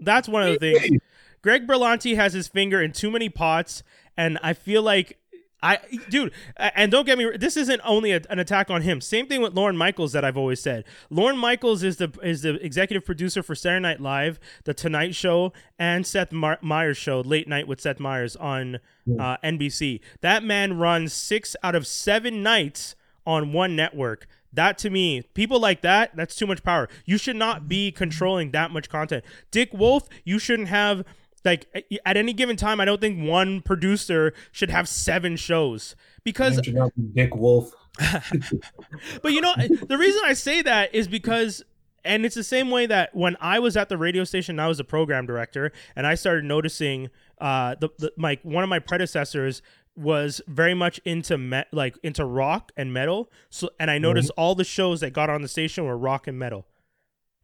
That's 0.00 0.28
one 0.28 0.42
of 0.42 0.58
the 0.58 0.74
things. 0.74 1.00
Greg 1.42 1.66
Berlanti 1.66 2.16
has 2.16 2.32
his 2.32 2.48
finger 2.48 2.82
in 2.82 2.92
too 2.92 3.10
many 3.10 3.28
pots, 3.28 3.82
and 4.16 4.38
I 4.42 4.52
feel 4.52 4.82
like 4.82 5.18
I, 5.62 5.78
dude, 6.10 6.32
and 6.56 6.92
don't 6.92 7.06
get 7.06 7.16
me. 7.16 7.36
This 7.36 7.56
isn't 7.56 7.80
only 7.82 8.12
a, 8.12 8.20
an 8.28 8.38
attack 8.38 8.70
on 8.70 8.82
him. 8.82 9.00
Same 9.00 9.26
thing 9.26 9.40
with 9.40 9.54
Lorne 9.54 9.76
Michaels 9.76 10.12
that 10.12 10.24
I've 10.24 10.36
always 10.36 10.60
said. 10.60 10.84
Lorne 11.08 11.38
Michaels 11.38 11.82
is 11.82 11.96
the 11.96 12.12
is 12.22 12.42
the 12.42 12.54
executive 12.64 13.04
producer 13.06 13.42
for 13.42 13.54
Saturday 13.54 13.80
Night 13.80 14.00
Live, 14.00 14.38
The 14.64 14.74
Tonight 14.74 15.14
Show, 15.14 15.52
and 15.78 16.06
Seth 16.06 16.30
Mar- 16.30 16.58
Meyers 16.60 16.98
Show, 16.98 17.20
Late 17.20 17.48
Night 17.48 17.66
with 17.66 17.80
Seth 17.80 17.98
Meyers 17.98 18.36
on 18.36 18.80
uh, 19.18 19.38
NBC. 19.42 20.00
That 20.20 20.44
man 20.44 20.76
runs 20.76 21.12
six 21.12 21.56
out 21.62 21.74
of 21.74 21.86
seven 21.86 22.42
nights 22.42 22.94
on 23.26 23.52
one 23.52 23.74
network. 23.74 24.26
That 24.52 24.78
to 24.78 24.90
me, 24.90 25.22
people 25.34 25.58
like 25.58 25.80
that, 25.82 26.14
that's 26.16 26.36
too 26.36 26.46
much 26.46 26.62
power. 26.62 26.88
You 27.04 27.18
should 27.18 27.36
not 27.36 27.66
be 27.66 27.90
controlling 27.92 28.50
that 28.52 28.70
much 28.70 28.88
content. 28.88 29.24
Dick 29.50 29.72
Wolf, 29.72 30.08
you 30.24 30.38
shouldn't 30.38 30.68
have 30.68 31.04
like 31.46 31.66
at 32.04 32.16
any 32.16 32.32
given 32.32 32.56
time. 32.56 32.80
I 32.80 32.84
don't 32.84 33.00
think 33.00 33.26
one 33.26 33.62
producer 33.62 34.34
should 34.52 34.70
have 34.70 34.88
seven 34.88 35.36
shows 35.36 35.96
because 36.24 36.60
Dick 37.14 37.34
Wolf. 37.34 37.72
but 39.22 39.32
you 39.32 39.40
know, 39.40 39.54
the 39.56 39.96
reason 39.98 40.20
I 40.26 40.34
say 40.34 40.60
that 40.62 40.94
is 40.94 41.08
because, 41.08 41.62
and 42.04 42.26
it's 42.26 42.34
the 42.34 42.44
same 42.44 42.70
way 42.70 42.84
that 42.86 43.14
when 43.14 43.36
I 43.40 43.58
was 43.58 43.76
at 43.76 43.88
the 43.88 43.96
radio 43.96 44.24
station, 44.24 44.60
I 44.60 44.68
was 44.68 44.78
a 44.78 44.84
program 44.84 45.24
director, 45.24 45.72
and 45.94 46.06
I 46.06 46.14
started 46.14 46.44
noticing 46.44 47.08
uh, 47.40 47.76
the, 47.80 47.88
the 47.98 48.12
my 48.18 48.38
one 48.42 48.62
of 48.62 48.68
my 48.68 48.80
predecessors 48.80 49.62
was 49.96 50.42
very 50.46 50.74
much 50.74 51.00
into 51.06 51.38
met 51.38 51.68
like 51.72 51.96
into 52.02 52.24
rock 52.24 52.70
and 52.76 52.92
metal. 52.92 53.30
So, 53.48 53.70
and 53.80 53.90
I 53.90 53.96
noticed 53.96 54.30
all 54.36 54.54
the 54.54 54.64
shows 54.64 55.00
that 55.00 55.12
got 55.12 55.30
on 55.30 55.40
the 55.40 55.48
station 55.48 55.84
were 55.84 55.96
rock 55.96 56.26
and 56.26 56.38
metal. 56.38 56.66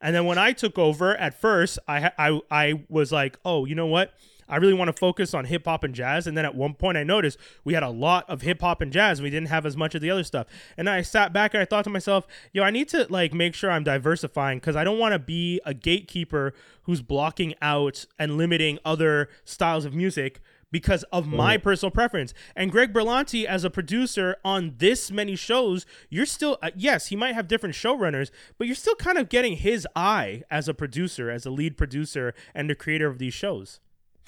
And 0.02 0.14
then 0.14 0.26
when 0.26 0.36
I 0.36 0.52
took 0.52 0.78
over, 0.78 1.16
at 1.16 1.40
first, 1.40 1.78
I 1.88 2.10
I 2.18 2.40
I 2.50 2.84
was 2.88 3.12
like, 3.12 3.38
oh, 3.44 3.64
you 3.64 3.74
know 3.74 3.86
what? 3.86 4.12
I 4.48 4.56
really 4.56 4.74
want 4.74 4.88
to 4.88 4.92
focus 4.92 5.32
on 5.32 5.46
hip 5.46 5.64
hop 5.64 5.82
and 5.82 5.94
jazz. 5.94 6.26
And 6.26 6.36
then 6.36 6.44
at 6.44 6.54
one 6.54 6.74
point, 6.74 6.98
I 6.98 7.04
noticed 7.04 7.38
we 7.64 7.72
had 7.72 7.82
a 7.82 7.88
lot 7.88 8.28
of 8.28 8.42
hip 8.42 8.60
hop 8.60 8.82
and 8.82 8.92
jazz. 8.92 9.22
We 9.22 9.30
didn't 9.30 9.48
have 9.48 9.64
as 9.64 9.78
much 9.78 9.94
of 9.94 10.02
the 10.02 10.10
other 10.10 10.24
stuff. 10.24 10.46
And 10.76 10.90
I 10.90 11.00
sat 11.00 11.32
back 11.32 11.54
and 11.54 11.62
I 11.62 11.64
thought 11.64 11.84
to 11.84 11.90
myself, 11.90 12.26
yo, 12.52 12.62
I 12.62 12.70
need 12.70 12.88
to 12.88 13.06
like 13.08 13.32
make 13.32 13.54
sure 13.54 13.70
I'm 13.70 13.84
diversifying 13.84 14.58
because 14.58 14.76
I 14.76 14.84
don't 14.84 14.98
want 14.98 15.12
to 15.12 15.18
be 15.18 15.60
a 15.64 15.72
gatekeeper 15.72 16.52
who's 16.82 17.00
blocking 17.00 17.54
out 17.62 18.04
and 18.18 18.36
limiting 18.36 18.78
other 18.84 19.30
styles 19.44 19.86
of 19.86 19.94
music 19.94 20.40
because 20.72 21.04
of 21.12 21.28
my 21.28 21.56
personal 21.56 21.92
preference. 21.92 22.34
And 22.56 22.72
Greg 22.72 22.92
Berlanti, 22.92 23.44
as 23.44 23.62
a 23.62 23.70
producer 23.70 24.36
on 24.44 24.74
this 24.78 25.12
many 25.12 25.36
shows, 25.36 25.86
you're 26.10 26.26
still, 26.26 26.58
uh, 26.62 26.70
yes, 26.74 27.06
he 27.08 27.14
might 27.16 27.36
have 27.36 27.46
different 27.46 27.76
showrunners, 27.76 28.32
but 28.58 28.66
you're 28.66 28.74
still 28.74 28.96
kind 28.96 29.18
of 29.18 29.28
getting 29.28 29.56
his 29.58 29.86
eye 29.94 30.42
as 30.50 30.66
a 30.68 30.74
producer, 30.74 31.30
as 31.30 31.46
a 31.46 31.50
lead 31.50 31.76
producer 31.76 32.34
and 32.54 32.68
the 32.68 32.74
creator 32.74 33.06
of 33.06 33.18
these 33.18 33.34
shows. 33.34 33.78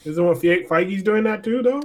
Isn't 0.05 0.25
what 0.25 0.39
Fe- 0.41 0.65
Feige's 0.67 1.03
doing 1.03 1.25
that 1.25 1.43
too, 1.43 1.63
though? 1.63 1.83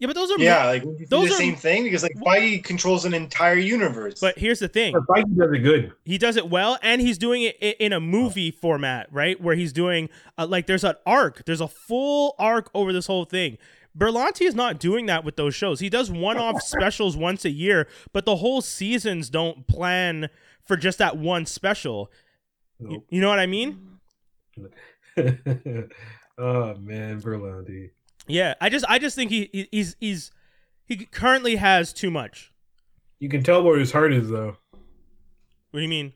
Yeah, 0.00 0.08
but 0.08 0.16
those 0.16 0.30
are 0.32 0.38
Yeah, 0.40 0.66
like 0.66 0.84
would 0.84 0.98
you 0.98 1.06
Those 1.06 1.28
the 1.28 1.34
are- 1.34 1.38
same 1.38 1.54
thing 1.54 1.84
because 1.84 2.02
like 2.02 2.16
Feige 2.16 2.64
controls 2.64 3.04
an 3.04 3.14
entire 3.14 3.54
universe. 3.54 4.18
But 4.20 4.36
here's 4.36 4.58
the 4.58 4.66
thing. 4.66 4.92
But 4.92 5.04
Feige 5.06 5.36
does 5.36 5.52
it 5.52 5.58
good. 5.60 5.92
he 6.04 6.18
does 6.18 6.36
it 6.36 6.50
well 6.50 6.78
and 6.82 7.00
he's 7.00 7.16
doing 7.16 7.42
it 7.42 7.56
in 7.78 7.92
a 7.92 8.00
movie 8.00 8.50
format 8.50 9.06
right 9.12 9.40
where 9.40 9.54
he's 9.54 9.72
doing 9.72 10.08
uh, 10.36 10.46
like 10.48 10.66
there's 10.66 10.82
an 10.82 10.96
arc 11.06 11.44
there's 11.46 11.60
a 11.60 11.68
full 11.68 12.34
arc 12.40 12.70
over 12.74 12.92
this 12.92 13.06
whole 13.06 13.24
thing 13.24 13.56
Berlanti 13.96 14.42
is 14.46 14.54
not 14.54 14.80
doing 14.80 15.06
that 15.06 15.24
with 15.24 15.36
those 15.36 15.54
shows. 15.54 15.80
He 15.80 15.88
does 15.88 16.10
one-off 16.10 16.62
specials 16.66 17.16
once 17.16 17.44
a 17.44 17.50
year, 17.50 17.86
but 18.12 18.24
the 18.24 18.36
whole 18.36 18.60
seasons 18.60 19.30
don't 19.30 19.66
plan 19.66 20.28
for 20.66 20.76
just 20.76 20.98
that 20.98 21.16
one 21.16 21.46
special. 21.46 22.10
You, 22.80 23.04
you 23.08 23.20
know 23.20 23.28
what 23.28 23.38
I 23.38 23.46
mean? 23.46 23.98
oh 26.38 26.74
man, 26.78 27.20
Berlanti. 27.20 27.90
Yeah, 28.26 28.54
I 28.60 28.68
just 28.68 28.84
I 28.88 28.98
just 28.98 29.14
think 29.16 29.30
he 29.30 29.48
he- 29.52 29.68
he's 29.70 29.96
he's 30.00 30.30
he 30.86 30.96
currently 31.06 31.56
has 31.56 31.92
too 31.92 32.10
much. 32.10 32.52
You 33.20 33.28
can 33.28 33.42
tell 33.42 33.62
where 33.62 33.78
his 33.78 33.92
heart 33.92 34.12
is 34.12 34.28
though. 34.30 34.56
What 35.70 35.78
do 35.78 35.82
you 35.82 35.88
mean? 35.88 36.12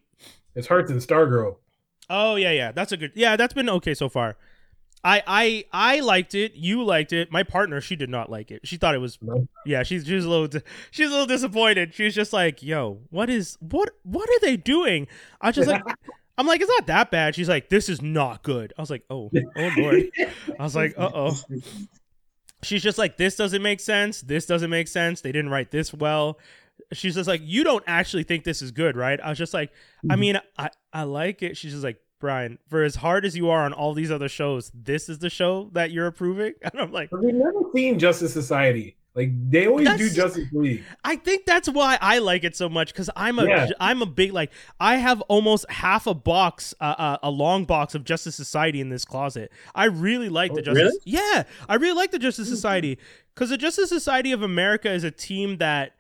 His 0.55 0.67
heart's 0.67 0.91
in 0.91 0.99
Stargirl. 0.99 1.57
Oh 2.11 2.37
yeah, 2.37 2.51
yeah. 2.53 2.73
That's 2.73 2.93
a 2.93 2.97
good. 2.97 3.13
Yeah, 3.15 3.37
that's 3.37 3.55
been 3.55 3.69
okay 3.71 3.95
so 3.95 4.09
far. 4.09 4.37
I 5.05 5.23
I 5.27 5.65
I 5.73 6.01
liked 6.01 6.35
it. 6.35 6.55
You 6.55 6.83
liked 6.85 7.13
it. 7.13 7.31
My 7.31 7.43
partner, 7.45 7.81
she 7.81 7.95
did 7.97 8.11
not 8.11 8.31
like 8.31 8.51
it. 8.51 8.67
She 8.67 8.77
thought 8.77 8.95
it 8.95 8.99
was. 8.99 9.19
Yeah, 9.65 9.83
she's 9.85 10.05
she 10.07 10.15
was 10.15 10.25
a 10.25 10.29
little 10.29 10.61
she's 10.91 11.07
a 11.07 11.11
little 11.11 11.27
disappointed. 11.27 11.95
She 11.95 12.05
was 12.05 12.15
just 12.15 12.33
like, 12.33 12.63
"Yo, 12.63 13.01
what 13.11 13.31
is 13.31 13.57
what 13.61 13.91
what 14.03 14.29
are 14.29 14.41
they 14.41 14.57
doing?" 14.57 15.07
I 15.41 15.49
was 15.49 15.57
just 15.57 15.69
like, 15.69 15.83
I'm 16.37 16.47
like, 16.47 16.61
it's 16.61 16.71
not 16.71 16.87
that 16.89 17.11
bad. 17.11 17.35
She's 17.35 17.49
like, 17.49 17.69
this 17.69 17.89
is 17.89 18.03
not 18.03 18.43
good. 18.43 18.73
I 18.77 18.83
was 18.83 18.91
like, 18.91 19.05
oh, 19.11 19.31
oh 19.57 19.71
lord. 19.77 20.05
I 20.59 20.63
was 20.63 20.75
like, 20.77 20.95
uh 20.97 21.11
oh. 21.15 21.37
she's 22.63 22.83
just 22.83 22.99
like, 22.99 23.17
this 23.17 23.37
doesn't 23.37 23.63
make 23.63 23.81
sense. 23.81 24.21
This 24.21 24.47
doesn't 24.47 24.71
make 24.71 24.89
sense. 24.89 25.21
They 25.21 25.33
didn't 25.33 25.51
write 25.51 25.71
this 25.71 25.93
well. 25.95 26.39
She's 26.93 27.15
just 27.15 27.29
like, 27.29 27.41
you 27.45 27.65
don't 27.65 27.85
actually 27.87 28.23
think 28.23 28.45
this 28.45 28.63
is 28.63 28.71
good, 28.71 28.97
right? 28.97 29.21
I 29.21 29.29
was 29.31 29.39
just 29.39 29.53
like, 29.55 29.71
I 30.09 30.15
Mhm. 30.15 30.19
mean, 30.19 30.41
I, 30.57 30.71
I 30.93 31.03
like 31.05 31.43
it. 31.43 31.57
She's 31.57 31.73
just 31.73 31.85
like, 31.85 32.01
Brian, 32.21 32.59
for 32.69 32.83
as 32.83 32.97
hard 32.97 33.25
as 33.25 33.37
you 33.37 33.49
are 33.51 33.65
on 33.65 33.73
all 33.73 33.95
these 33.95 34.11
other 34.11 34.29
shows, 34.29 34.71
this 34.75 35.09
is 35.09 35.19
the 35.21 35.31
show 35.31 35.71
that 35.73 35.91
you're 35.91 36.07
approving. 36.07 36.55
And 36.63 36.81
I'm 36.81 36.93
like, 36.93 37.11
we've 37.13 37.35
never 37.35 37.61
seen 37.75 37.99
Justice 37.99 38.33
Society. 38.33 38.97
Like 39.15 39.31
they 39.51 39.67
always 39.67 39.89
do 39.97 40.09
Justice 40.11 40.47
League. 40.53 40.85
I 41.03 41.17
think 41.17 41.45
that's 41.45 41.69
why 41.69 41.99
I 42.01 42.19
like 42.19 42.45
it 42.45 42.55
so 42.55 42.69
much 42.69 42.93
because 42.93 43.11
I'm 43.17 43.41
a 43.41 43.47
Yeah. 43.47 43.69
am 43.81 44.01
a 44.01 44.07
big 44.07 44.33
like 44.33 44.53
I 44.79 44.97
have 44.97 45.21
almost 45.23 45.69
half 45.71 46.07
a 46.07 46.15
box 46.15 46.73
uh, 46.81 46.95
uh, 46.97 47.17
a 47.25 47.31
long 47.31 47.65
box 47.65 47.97
of 47.97 48.05
Justice 48.05 48.37
Society 48.37 48.81
in 48.81 48.91
this 48.91 49.05
closet. 49.05 49.51
I 49.75 49.87
really 49.87 50.29
like 50.29 50.53
the 50.55 50.61
Oh, 50.61 50.65
Justice. 50.65 50.83
really? 50.85 50.99
Yeah, 51.05 51.45
I 51.69 51.75
really 51.77 51.97
like 51.97 52.13
the 52.13 52.21
Justice 52.21 52.49
Society 52.49 52.97
because 53.35 53.51
the 53.51 53.59
Justice 53.59 53.89
Society 53.89 54.31
of 54.31 54.43
America 54.43 54.89
is 54.91 55.03
a 55.03 55.11
team 55.11 55.57
that 55.57 55.95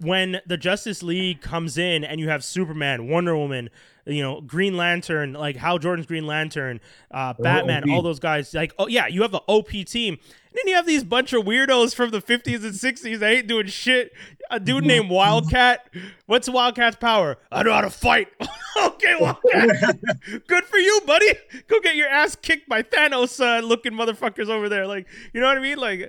when 0.00 0.40
the 0.46 0.56
Justice 0.56 1.02
League 1.02 1.40
comes 1.40 1.76
in 1.76 2.04
and 2.04 2.20
you 2.20 2.28
have 2.28 2.42
Superman, 2.42 3.08
Wonder 3.08 3.36
Woman, 3.36 3.68
you 4.06 4.22
know, 4.22 4.40
Green 4.40 4.76
Lantern, 4.76 5.34
like 5.34 5.56
Hal 5.56 5.78
Jordan's 5.78 6.06
Green 6.06 6.26
Lantern, 6.26 6.80
uh, 7.10 7.34
Batman, 7.38 7.90
all 7.90 8.02
those 8.02 8.18
guys, 8.18 8.52
like, 8.54 8.72
oh 8.78 8.88
yeah, 8.88 9.06
you 9.06 9.22
have 9.22 9.30
the 9.30 9.42
OP 9.46 9.70
team. 9.70 10.14
And 10.14 10.58
then 10.58 10.68
you 10.68 10.74
have 10.74 10.86
these 10.86 11.04
bunch 11.04 11.32
of 11.32 11.44
weirdos 11.44 11.94
from 11.94 12.10
the 12.10 12.20
50s 12.20 12.64
and 12.64 12.74
60s 12.74 13.20
that 13.20 13.32
ain't 13.32 13.46
doing 13.46 13.66
shit. 13.66 14.12
A 14.50 14.58
dude 14.58 14.84
named 14.84 15.08
Wildcat. 15.10 15.88
What's 16.26 16.48
Wildcat's 16.48 16.96
power? 16.96 17.36
I 17.52 17.62
know 17.62 17.72
how 17.72 17.82
to 17.82 17.90
fight. 17.90 18.28
okay, 18.82 19.14
Wildcat. 19.20 20.00
Good 20.48 20.64
for 20.64 20.78
you, 20.78 21.02
buddy. 21.06 21.34
Go 21.68 21.78
get 21.80 21.94
your 21.94 22.08
ass 22.08 22.34
kicked 22.34 22.68
by 22.68 22.82
Thanos 22.82 23.38
uh, 23.38 23.64
looking 23.64 23.92
motherfuckers 23.92 24.48
over 24.48 24.68
there. 24.68 24.88
Like, 24.88 25.06
you 25.32 25.40
know 25.40 25.46
what 25.46 25.58
I 25.58 25.60
mean? 25.60 25.78
Like, 25.78 26.08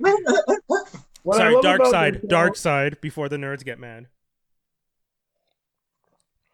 What 1.24 1.38
sorry, 1.38 1.54
Darkseid, 1.56 2.14
this 2.14 2.22
show 2.22 2.28
dark 2.28 2.56
side 2.56 3.02
before 3.02 3.30
the 3.30 3.38
nerds 3.38 3.64
get 3.64 3.80
mad. 3.80 4.08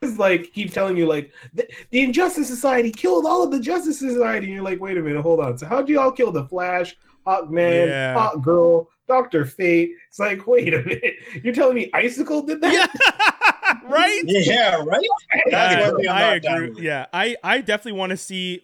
is 0.02 0.20
like 0.20 0.54
keep 0.54 0.72
telling 0.72 0.96
you 0.98 1.06
like 1.08 1.32
the, 1.54 1.68
the 1.90 2.02
Injustice 2.02 2.48
Society 2.48 2.92
killed 2.92 3.26
all 3.26 3.44
of 3.44 3.52
the 3.52 3.60
Justice 3.60 4.00
Society, 4.00 4.46
and 4.46 4.54
you're 4.56 4.64
like, 4.64 4.80
wait 4.80 4.98
a 4.98 5.02
minute, 5.02 5.22
hold 5.22 5.40
on. 5.40 5.58
So 5.58 5.66
how'd 5.66 5.90
you 5.90 6.00
all 6.00 6.12
kill 6.12 6.32
the 6.32 6.46
Flash, 6.46 6.96
Hawkman, 7.26 7.88
Yeah. 7.88 8.14
Hawk 8.14 8.42
Girl, 8.44 8.90
Doctor 9.08 9.46
Fate? 9.46 9.92
It's 10.10 10.20
like, 10.20 10.46
wait 10.46 10.74
a 10.74 10.84
minute, 10.84 11.16
you're 11.44 11.54
telling 11.54 11.76
me 11.76 11.90
Icicle 11.94 12.44
did 12.44 12.62
that? 12.62 12.74
Yeah, 12.74 13.80
right. 13.90 14.22
Yeah, 14.24 14.76
right. 14.84 15.02
That's 15.50 15.76
Yeah, 15.76 15.92
one 15.92 16.10
I'm 16.10 16.16
I 16.16 16.20
not 16.20 16.42
down 16.42 16.62
agree. 16.62 16.70
with. 16.70 16.80
Yeah, 16.80 17.06
I 17.12 17.36
I 17.44 17.62
definitely 17.62 17.94
want 18.00 18.12
to 18.12 18.18
see 18.18 18.62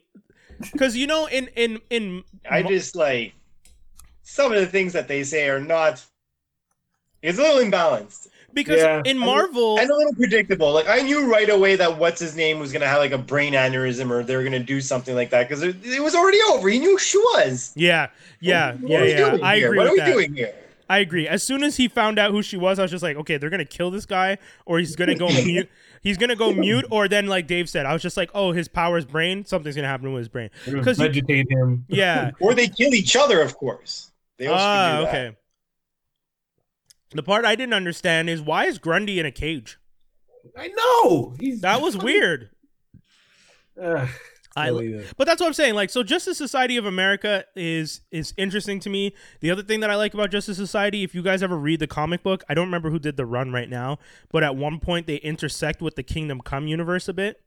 because 0.61 0.95
you 0.95 1.07
know 1.07 1.25
in 1.27 1.47
in 1.55 1.79
in 1.89 2.23
I 2.49 2.61
just 2.63 2.95
like 2.95 3.33
some 4.23 4.51
of 4.51 4.59
the 4.59 4.65
things 4.67 4.93
that 4.93 5.07
they 5.07 5.23
say 5.23 5.47
are 5.49 5.59
not. 5.59 6.03
It's 7.21 7.38
a 7.39 7.41
little 7.41 7.59
imbalanced 7.63 8.27
because 8.53 8.81
Yeah. 8.81 9.01
in 9.05 9.17
Marvel 9.17 9.79
and 9.79 9.89
a 9.89 9.95
little 9.95 10.13
predictable. 10.15 10.73
Like 10.73 10.89
I 10.89 10.99
knew 10.99 11.31
right 11.31 11.49
away 11.49 11.75
that 11.77 11.97
what's 11.97 12.19
his 12.19 12.36
name 12.36 12.59
was 12.59 12.73
gonna 12.73 12.88
have 12.88 12.99
like 12.99 13.12
a 13.13 13.17
brain 13.17 13.53
aneurysm 13.53 14.09
or 14.12 14.23
they 14.23 14.36
were 14.36 14.43
gonna 14.43 14.59
do 14.59 14.81
something 14.81 15.15
like 15.15 15.29
that 15.29 15.47
because 15.47 15.63
it, 15.63 15.77
it 15.86 16.01
was 16.03 16.15
already 16.15 16.39
over. 16.51 16.67
He 16.67 16.79
knew 16.79 16.91
who 16.91 16.97
she 16.99 17.17
was. 17.17 17.71
yeah 17.75 18.09
yeah 18.41 18.73
What 18.73 18.89
yeah 18.89 18.97
are 18.99 19.05
yeah 19.05 19.38
I 19.41 19.55
here? 19.57 19.67
agree 19.67 19.77
What 19.77 19.88
are 19.88 19.91
we 19.93 19.99
that. 19.99 20.05
doing 20.12 20.33
here? 20.36 20.53
I 20.89 20.99
agree. 20.99 21.27
As 21.29 21.41
soon 21.43 21.63
as 21.63 21.77
he 21.77 21.88
found 21.88 22.19
out 22.19 22.31
who 22.31 22.43
she 22.43 22.57
was, 22.57 22.77
I 22.77 22.81
was 22.81 22.91
just 22.91 23.01
like, 23.03 23.15
okay, 23.15 23.38
they're 23.38 23.49
gonna 23.49 23.63
kill 23.63 23.89
this 23.89 24.05
guy, 24.05 24.38
or 24.65 24.79
he's 24.79 24.97
gonna 24.97 25.15
go 25.15 25.27
mute. 25.45 25.69
He's 26.01 26.17
gonna 26.17 26.36
go 26.36 26.51
mute, 26.53 26.86
or 26.91 27.07
then 27.07 27.27
like 27.27 27.47
Dave 27.47 27.69
said, 27.69 27.86
I 27.86 27.93
was 27.93 28.01
just 28.01 28.17
like, 28.17 28.29
oh, 28.36 28.51
his 28.51 28.67
power 28.67 28.97
is 28.97 29.05
brain. 29.05 29.45
Something's 29.45 29.77
gonna 29.77 29.88
happen 29.88 30.12
with 30.12 30.19
his 30.19 30.27
brain. 30.27 30.49
They're 30.65 30.73
gonna 30.75 30.83
'Cause 30.86 30.99
you- 30.99 31.05
vegetate 31.05 31.47
him. 31.49 31.86
Yeah. 31.88 32.31
Or 32.41 32.53
they 32.53 32.67
kill 32.67 32.93
each 32.93 33.15
other, 33.15 33.41
of 33.41 33.55
course. 33.57 34.12
They 34.38 34.48
also 34.48 34.63
Ah, 34.63 34.88
can 34.89 35.00
do 35.00 35.06
that. 35.06 35.10
okay. 35.10 35.38
The 37.15 37.24
part 37.24 37.46
I 37.46 37.56
didn't 37.56 37.74
understand 37.74 38.30
is 38.30 38.41
why 38.41 38.65
is 38.65 38.80
Grundy 38.80 39.19
in 39.19 39.26
a 39.26 39.32
cage? 39.32 39.78
I 40.58 40.67
know. 40.69 41.36
He's 41.39 41.62
That 41.62 41.82
was 41.82 41.96
weird. 41.96 42.50
Ugh, 43.82 44.08
I, 44.56 44.69
but 45.17 45.26
that's 45.26 45.41
what 45.41 45.48
I'm 45.48 45.54
saying. 45.54 45.74
Like, 45.74 45.89
so 45.89 46.04
Justice 46.04 46.38
Society 46.38 46.78
of 46.78 46.86
America 46.86 47.43
is 47.56 48.02
is 48.12 48.36
interesting 48.38 48.80
to 48.82 48.89
me. 48.89 49.15
The 49.39 49.50
other 49.50 49.63
thing 49.63 49.80
that 49.80 49.89
I 49.89 49.96
like 49.96 50.13
about 50.13 50.30
Justice 50.30 50.58
Society, 50.58 51.04
if 51.04 51.15
you 51.15 51.24
guys 51.24 51.41
ever 51.41 51.58
read 51.58 51.80
the 51.80 51.88
comic 51.88 52.22
book, 52.22 52.43
I 52.48 52.54
don't 52.54 52.67
remember 52.67 52.91
who 52.91 53.00
did 53.00 53.17
the 53.17 53.26
run 53.26 53.52
right 53.52 53.69
now, 53.69 53.98
but 54.32 54.43
at 54.43 54.56
one 54.56 54.80
point 54.80 55.08
they 55.08 55.15
intersect 55.17 55.82
with 55.82 55.96
the 55.96 56.04
Kingdom 56.04 56.39
Come 56.41 56.67
universe 56.67 57.08
a 57.08 57.13
bit. 57.13 57.41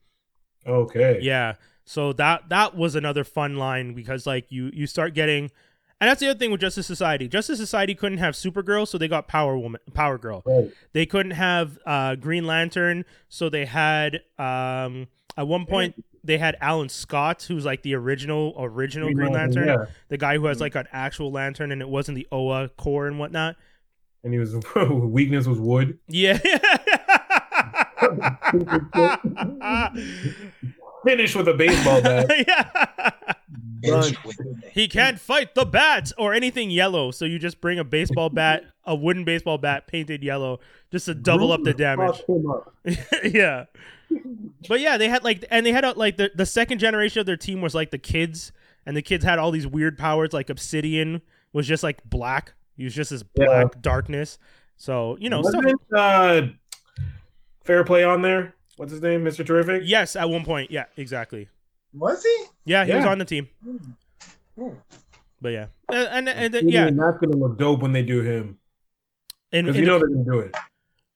okay. 0.67 1.21
Yeah. 1.23 1.55
So 1.85 2.13
that 2.15 2.49
that 2.49 2.75
was 2.77 2.97
another 2.97 3.23
fun 3.23 3.55
line 3.57 3.95
because 3.95 4.27
like 4.27 4.51
you 4.51 4.71
you 4.75 4.89
start 4.89 5.15
getting 5.15 5.53
and 6.01 6.09
that's 6.11 6.21
the 6.21 6.29
other 6.29 6.39
thing 6.39 6.51
with 6.51 6.61
Justice 6.61 6.87
Society. 6.87 7.29
Justice 7.29 7.59
Society 7.59 7.95
couldn't 7.95 8.19
have 8.19 8.35
Supergirl, 8.35 8.87
so 8.87 8.99
they 8.99 9.09
got 9.09 9.29
Power 9.29 9.57
Woman, 9.57 9.81
Power 9.95 10.19
Girl. 10.19 10.43
Right. 10.45 10.71
They 10.93 11.07
couldn't 11.07 11.33
have 11.33 11.79
uh, 11.87 12.17
Green 12.17 12.47
Lantern, 12.47 13.05
so 13.29 13.49
they 13.49 13.65
had 13.67 14.21
um, 14.39 15.09
at 15.37 15.47
one 15.49 15.67
point 15.67 16.03
they 16.25 16.39
had 16.39 16.57
Alan 16.61 16.89
Scott, 16.89 17.45
who's 17.45 17.65
like 17.65 17.83
the 17.83 17.95
original 17.95 18.55
original 18.59 19.13
Green, 19.15 19.33
Lantern, 19.33 19.69
Yeah. 19.69 19.85
the 20.09 20.19
guy 20.19 20.37
who 20.37 20.47
has 20.47 20.61
like 20.61 20.75
an 20.75 20.87
actual 20.93 21.31
lantern, 21.31 21.71
and 21.73 21.81
it 21.81 21.89
wasn't 21.89 22.17
the 22.17 22.27
Oa 22.33 22.69
Corps 22.77 23.07
and 23.07 23.19
whatnot. 23.19 23.57
And 24.25 24.33
he 24.33 24.39
was 24.41 24.55
weakness 24.91 25.47
was 25.47 25.61
wood. 25.61 25.99
Yeah. 26.09 26.39
Finish 31.05 31.37
with 31.37 31.49
a 31.49 31.55
baseball 31.55 32.03
bat. 32.03 32.27
yeah. 32.49 33.33
Done. 33.83 34.15
He 34.73 34.89
can't 34.89 35.21
fight 35.21 35.55
the 35.55 35.65
bats 35.65 36.13
or 36.19 36.35
anything 36.35 36.71
yellow, 36.71 37.11
so 37.11 37.25
you 37.25 37.39
just 37.39 37.61
bring 37.61 37.79
a 37.79 37.85
baseball 37.85 38.31
bat, 38.31 38.65
a 38.85 38.95
wooden 38.95 39.25
baseball 39.25 39.59
bat 39.59 39.87
painted 39.87 40.23
yellow, 40.23 40.61
just 40.91 41.07
to 41.07 41.15
double 41.15 41.53
up 41.53 41.63
the 41.63 41.75
damage. 41.75 42.23
Up. 42.29 42.75
yeah. 43.25 43.67
But 44.69 44.81
yeah, 44.81 44.97
they 44.97 45.09
had 45.09 45.25
like, 45.25 45.45
and 45.51 45.67
they 45.67 45.73
had 45.73 45.85
uh, 45.85 45.95
like 45.97 46.17
the 46.17 46.31
the 46.35 46.47
second 46.47 46.79
generation 46.79 47.21
of 47.21 47.27
their 47.27 47.37
team 47.37 47.61
was 47.61 47.75
like 47.75 47.91
the 47.91 47.99
kids, 47.99 48.53
and 48.85 48.97
the 48.97 49.03
kids 49.03 49.25
had 49.25 49.39
all 49.39 49.51
these 49.51 49.67
weird 49.67 49.99
powers. 49.99 50.33
Like 50.33 50.49
Obsidian 50.49 51.23
was 51.53 51.67
just 51.67 51.83
like 51.83 52.03
black. 52.09 52.55
He 52.77 52.85
was 52.85 52.95
just 52.95 53.11
this 53.11 53.25
Yeah. 53.35 53.47
black 53.47 53.83
darkness. 53.83 54.39
So 54.77 55.17
you 55.21 55.29
know, 55.31 55.43
stuff. 55.43 55.65
Wasn't 55.65 55.81
uh, 55.95 56.43
fair 57.65 57.85
play 57.85 58.05
on 58.05 58.23
there? 58.23 58.55
What's 58.77 58.93
his 58.93 59.01
name, 59.03 59.25
Mister 59.25 59.43
Terrific? 59.43 59.83
Yes, 59.85 60.17
at 60.17 60.29
one 60.29 60.45
point, 60.45 60.71
yeah, 60.71 60.85
exactly. 60.97 61.49
Was 61.97 62.23
he? 62.23 62.45
Yeah, 62.65 62.85
he 62.85 62.95
was 62.95 63.05
on 63.05 63.19
the 63.19 63.25
team. 63.25 63.49
Hmm. 64.59 64.69
But 65.41 65.51
yeah, 65.51 65.67
and 65.91 66.09
and, 66.09 66.29
and 66.29 66.55
then- 66.55 66.69
yeah, 66.69 66.85
yeah, 66.87 66.91
that's 66.91 67.19
gonna 67.19 67.37
look 67.37 67.59
dope 67.59 67.81
when 67.81 67.93
they 67.93 68.03
do 68.03 68.23
him 68.23 68.59
and, 69.53 69.75
you 69.75 69.85
know 69.85 69.99
they're 69.99 70.09
gonna 70.09 70.25
do 70.25 70.39
it. 70.41 70.55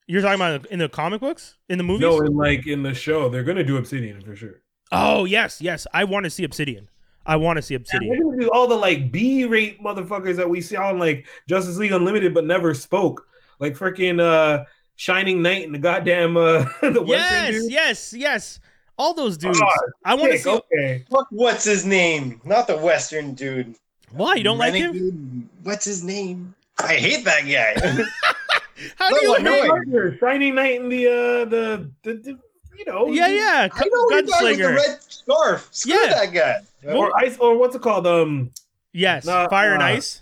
you're 0.07 0.21
talking 0.21 0.35
about 0.35 0.65
in 0.67 0.79
the 0.79 0.87
comic 0.89 1.21
books, 1.21 1.57
in 1.69 1.77
the 1.77 1.83
movies. 1.83 2.01
No, 2.01 2.21
in 2.21 2.35
like 2.35 2.67
in 2.67 2.83
the 2.83 2.93
show, 2.93 3.29
they're 3.29 3.43
gonna 3.43 3.63
do 3.63 3.77
Obsidian 3.77 4.21
for 4.21 4.35
sure. 4.35 4.61
Oh 4.91 5.25
yes, 5.25 5.61
yes. 5.61 5.87
I 5.93 6.03
want 6.03 6.25
to 6.25 6.29
see 6.29 6.43
Obsidian. 6.43 6.89
I 7.25 7.35
want 7.35 7.57
to 7.57 7.61
see 7.61 7.77
They're 7.77 8.21
gonna 8.21 8.39
do 8.39 8.49
all 8.51 8.67
the 8.67 8.75
like 8.75 9.11
B-rate 9.11 9.81
motherfuckers 9.81 10.35
that 10.37 10.49
we 10.49 10.59
see 10.61 10.75
on 10.75 10.97
like 10.99 11.27
Justice 11.47 11.77
League 11.77 11.91
Unlimited, 11.91 12.33
but 12.33 12.45
never 12.45 12.73
spoke, 12.73 13.27
like 13.59 13.75
freaking 13.77 14.19
uh, 14.19 14.65
Shining 14.95 15.41
Knight 15.41 15.65
and 15.65 15.73
the 15.75 15.79
goddamn 15.79 16.35
uh, 16.37 16.65
the 16.81 17.01
Western 17.01 17.07
Yes, 17.07 17.51
dude. 17.53 17.71
yes, 17.71 18.13
yes. 18.13 18.59
All 18.97 19.13
those 19.13 19.37
dudes. 19.37 19.59
Oh, 19.61 19.69
I 20.05 20.13
want 20.15 20.31
to 20.31 20.37
Sick, 20.37 20.43
see. 20.43 20.49
okay. 20.77 21.05
Fuck, 21.09 21.27
what's 21.31 21.63
his 21.63 21.85
name? 21.85 22.39
Not 22.43 22.67
the 22.67 22.77
Western 22.77 23.33
dude. 23.33 23.75
Why 24.11 24.35
you 24.35 24.43
don't 24.43 24.57
like 24.57 24.73
him? 24.73 25.49
What's 25.63 25.85
his 25.85 26.03
name? 26.03 26.53
I 26.79 26.95
hate 26.95 27.23
that 27.25 27.41
guy. 27.41 27.79
How 28.97 29.09
do 29.09 29.15
you 29.25 29.35
I 29.35 29.39
know 29.39 29.81
it. 30.09 30.19
Shining 30.19 30.55
Knight 30.55 30.81
and 30.81 30.91
the 30.91 31.07
uh, 31.07 31.45
the, 31.45 31.89
the, 32.03 32.13
the 32.15 32.39
you 32.77 32.85
know 32.85 33.07
Yeah, 33.07 33.27
yeah. 33.27 33.67
I 33.71 33.85
know 33.85 34.09
the 34.09 34.27
guy 34.31 34.43
with 34.43 34.57
the 34.57 34.67
red 34.73 35.01
scarf. 35.03 35.67
Screw 35.71 35.93
Yeah. 35.93 36.09
that 36.25 36.33
guy. 36.33 36.91
or 36.93 37.15
ice 37.17 37.37
or 37.37 37.57
what's 37.57 37.75
it 37.75 37.81
called 37.81 38.07
um 38.07 38.51
Yes, 38.93 39.25
Nah, 39.25 39.47
Fire 39.47 39.71
and 39.73 39.79
nah. 39.79 39.85
Ice. 39.85 40.21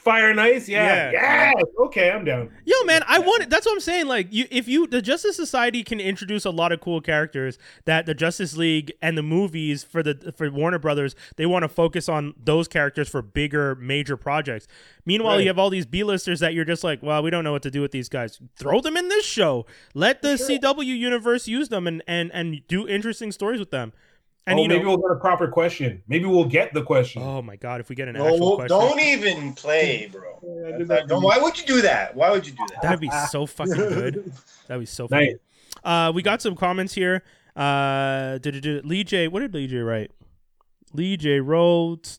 Fire 0.00 0.30
and 0.30 0.40
Ice 0.40 0.68
yeah 0.68 1.10
Yeah. 1.10 1.52
yes 1.56 1.64
okay 1.80 2.10
I'm 2.10 2.24
down 2.24 2.50
Yo, 2.64 2.84
man, 2.84 3.02
I 3.06 3.18
want 3.18 3.42
it. 3.42 3.50
That's 3.50 3.66
what 3.66 3.72
I'm 3.72 3.80
saying. 3.80 4.06
Like, 4.06 4.28
you, 4.30 4.46
if 4.50 4.68
you, 4.68 4.86
the 4.86 5.02
Justice 5.02 5.34
Society 5.36 5.82
can 5.82 5.98
introduce 5.98 6.44
a 6.44 6.50
lot 6.50 6.70
of 6.72 6.80
cool 6.80 7.00
characters 7.00 7.58
that 7.84 8.06
the 8.06 8.14
Justice 8.14 8.56
League 8.56 8.92
and 9.02 9.18
the 9.18 9.22
movies 9.22 9.82
for 9.82 10.02
the 10.02 10.32
for 10.36 10.50
Warner 10.50 10.78
Brothers, 10.78 11.14
they 11.36 11.46
want 11.46 11.64
to 11.64 11.68
focus 11.68 12.08
on 12.08 12.34
those 12.42 12.68
characters 12.68 13.08
for 13.08 13.22
bigger, 13.22 13.74
major 13.74 14.16
projects. 14.16 14.66
Meanwhile, 15.04 15.34
Right. 15.36 15.42
you 15.42 15.48
have 15.48 15.58
all 15.58 15.70
these 15.70 15.86
B-listers 15.86 16.38
that 16.40 16.54
you're 16.54 16.64
just 16.64 16.84
like, 16.84 17.02
well, 17.02 17.22
we 17.22 17.30
don't 17.30 17.42
know 17.44 17.52
what 17.52 17.62
to 17.62 17.70
do 17.70 17.80
with 17.80 17.90
these 17.90 18.08
guys. 18.08 18.40
Throw 18.56 18.80
them 18.80 18.96
in 18.96 19.08
this 19.08 19.24
show. 19.24 19.66
Let 19.94 20.22
the 20.22 20.36
CW 20.38 20.96
universe 20.96 21.48
use 21.48 21.68
them 21.70 21.86
and 21.86 22.02
and 22.06 22.30
and 22.32 22.60
do 22.68 22.86
interesting 22.88 23.32
stories 23.32 23.58
with 23.58 23.70
them. 23.72 23.92
And 24.50 24.58
oh, 24.58 24.62
you 24.62 24.68
know, 24.68 24.74
maybe 24.76 24.86
we'll 24.86 24.96
get 24.98 25.10
a 25.12 25.16
proper 25.20 25.48
question 25.48 26.02
maybe 26.08 26.24
we'll 26.26 26.44
get 26.44 26.74
the 26.74 26.82
question 26.82 27.22
oh 27.22 27.40
my 27.40 27.56
god, 27.56 27.80
if 27.80 27.88
we 27.88 27.94
get 27.94 28.08
an 28.08 28.14
No, 28.14 28.26
actual 28.26 28.56
question, 28.56 28.76
don't 28.78 29.00
even 29.00 29.52
play, 29.54 30.08
bro. 30.12 30.22
Yeah, 30.42 30.66
I 30.74 30.78
did 30.78 30.78
That's 30.80 30.88
that. 30.88 30.98
not- 31.00 31.08
don't- 31.08 31.22
why 31.22 31.38
would 31.38 31.58
you 31.58 31.66
do 31.66 31.82
that? 31.82 32.14
Why 32.16 32.30
would 32.30 32.46
you 32.46 32.52
do 32.52 32.64
that? 32.70 32.82
that'd 32.82 33.00
be 33.00 33.10
so 33.30 33.46
fucking 33.56 33.74
good. 33.74 34.32
That'd 34.66 34.80
be 34.82 34.86
so 34.86 35.08
funny. 35.08 35.26
Nice. 35.26 35.36
Uh, 35.84 36.12
we 36.14 36.22
got 36.22 36.42
some 36.42 36.56
comments 36.56 36.94
here. 36.94 37.22
Uh, 37.56 38.38
did, 38.38 38.60
did, 38.62 38.84
Lee 38.84 39.04
J. 39.04 39.28
What 39.28 39.40
did 39.40 39.54
Lee 39.54 39.66
J. 39.66 39.76
write? 39.78 40.10
Lee 40.92 41.16
J. 41.16 41.40
wrote. 41.40 42.18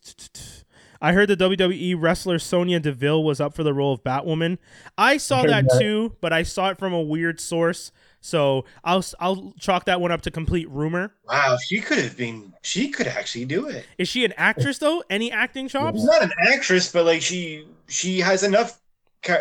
I 1.02 1.13
heard 1.13 1.30
the 1.30 1.38
WWE 1.38 1.96
wrestler 2.00 2.38
Sonya 2.38 2.80
Deville 2.80 3.24
was 3.24 3.41
up 3.41 3.54
for 3.56 3.63
the 3.63 3.74
role 3.74 3.94
of 3.94 4.04
Batwoman. 4.04 4.60
I 4.98 5.17
saw 5.17 5.41
heard 5.41 5.50
that 5.50 5.65
that. 5.67 5.80
too, 5.80 6.15
but 6.22 6.32
I 6.32 6.44
saw 6.44 6.70
it 6.70 6.78
from 6.78 6.94
a 6.94 7.02
weird 7.02 7.39
source. 7.39 7.91
So 8.22 8.66
I'll 8.84 9.04
I'll 9.20 9.54
chalk 9.60 9.86
that 9.86 10.00
one 10.00 10.12
up 10.12 10.22
to 10.22 10.32
complete 10.32 10.70
rumor. 10.70 11.14
Wow, 11.28 11.58
she 11.66 11.82
could 11.82 11.98
have 11.98 12.16
been. 12.16 12.54
She 12.62 12.90
could 12.90 13.08
actually 13.08 13.46
do 13.46 13.68
it. 13.68 13.86
Is 13.98 14.08
she 14.08 14.24
an 14.24 14.34
actress 14.38 14.78
though? 14.78 15.04
Any 15.10 15.32
acting 15.32 15.68
chops? 15.68 15.98
She's 16.00 16.06
not 16.06 16.22
an 16.22 16.32
actress, 16.54 16.92
but 16.92 17.06
like 17.06 17.22
she 17.22 17.66
she 17.88 18.20
has 18.20 18.44
enough. 18.44 18.80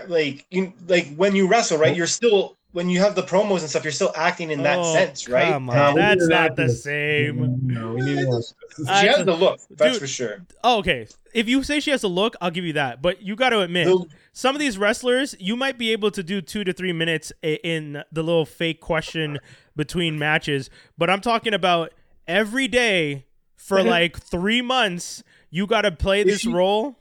Like 0.09 0.47
you 0.51 0.73
like 0.89 1.15
when 1.17 1.35
you 1.35 1.47
wrestle, 1.47 1.79
right? 1.79 1.93
Oh. 1.93 1.97
You're 1.97 2.07
still 2.07 2.57
when 2.73 2.89
you 2.89 3.01
have 3.01 3.15
the 3.15 3.23
promos 3.23 3.61
and 3.61 3.69
stuff. 3.71 3.85
You're 3.85 3.93
still 3.93 4.13
acting 4.15 4.51
in 4.51 4.63
that 4.63 4.79
Oh, 4.79 4.93
sense, 4.95 5.29
right? 5.29 5.53
Come 5.53 5.69
on, 5.71 5.95
we 5.95 6.01
that's 6.01 6.21
need 6.21 6.25
an 6.25 6.29
not 6.31 6.57
the 6.57 6.69
same. 6.69 7.67
No, 7.67 7.95
we 7.95 8.03
need 8.03 8.19
an. 8.19 8.43
She 8.77 8.85
has 9.07 9.25
the 9.25 9.35
look, 9.35 9.61
that's 9.71 9.93
Dude, 9.93 10.01
for 10.01 10.07
sure. 10.07 10.43
Oh, 10.65 10.79
okay. 10.79 11.07
If 11.35 11.49
you 11.49 11.63
say 11.63 11.81
she 11.81 11.91
has 11.91 12.03
a 12.03 12.09
look, 12.09 12.35
I'll 12.41 12.51
give 12.51 12.65
you 12.65 12.75
that. 12.75 13.03
But 13.03 13.23
you 13.23 13.37
got 13.37 13.51
to 13.51 13.61
admit, 13.61 13.87
The- 13.87 14.07
some 14.33 14.55
of 14.55 14.61
these 14.61 14.79
wrestlers, 14.79 15.35
you 15.39 15.57
might 15.57 15.77
be 15.79 15.91
able 15.93 16.11
to 16.13 16.23
do 16.23 16.41
two 16.41 16.65
to 16.65 16.73
three 16.73 16.93
minutes 16.93 17.33
in 17.43 18.03
the 18.13 18.23
little 18.23 18.47
fake 18.47 18.81
question 18.81 19.39
between 19.77 20.19
matches. 20.19 20.71
But 20.97 21.11
I'm 21.11 21.21
talking 21.21 21.55
about 21.55 21.93
every 22.29 22.69
day 22.69 23.27
for 23.57 23.83
like 23.83 24.19
three 24.21 24.63
months. 24.63 25.23
You 25.51 25.67
got 25.67 25.83
to 25.83 25.91
play 25.93 26.21
Is 26.21 26.27
this 26.27 26.41
she- 26.43 26.53
role. 26.53 26.97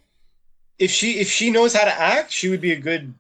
if 0.80 0.90
she 0.92 1.20
if 1.20 1.30
she 1.30 1.52
knows 1.52 1.74
how 1.74 1.84
to 1.86 1.94
act, 1.94 2.32
she 2.32 2.50
would 2.50 2.62
be 2.62 2.72
a 2.72 2.80
good 2.80 3.14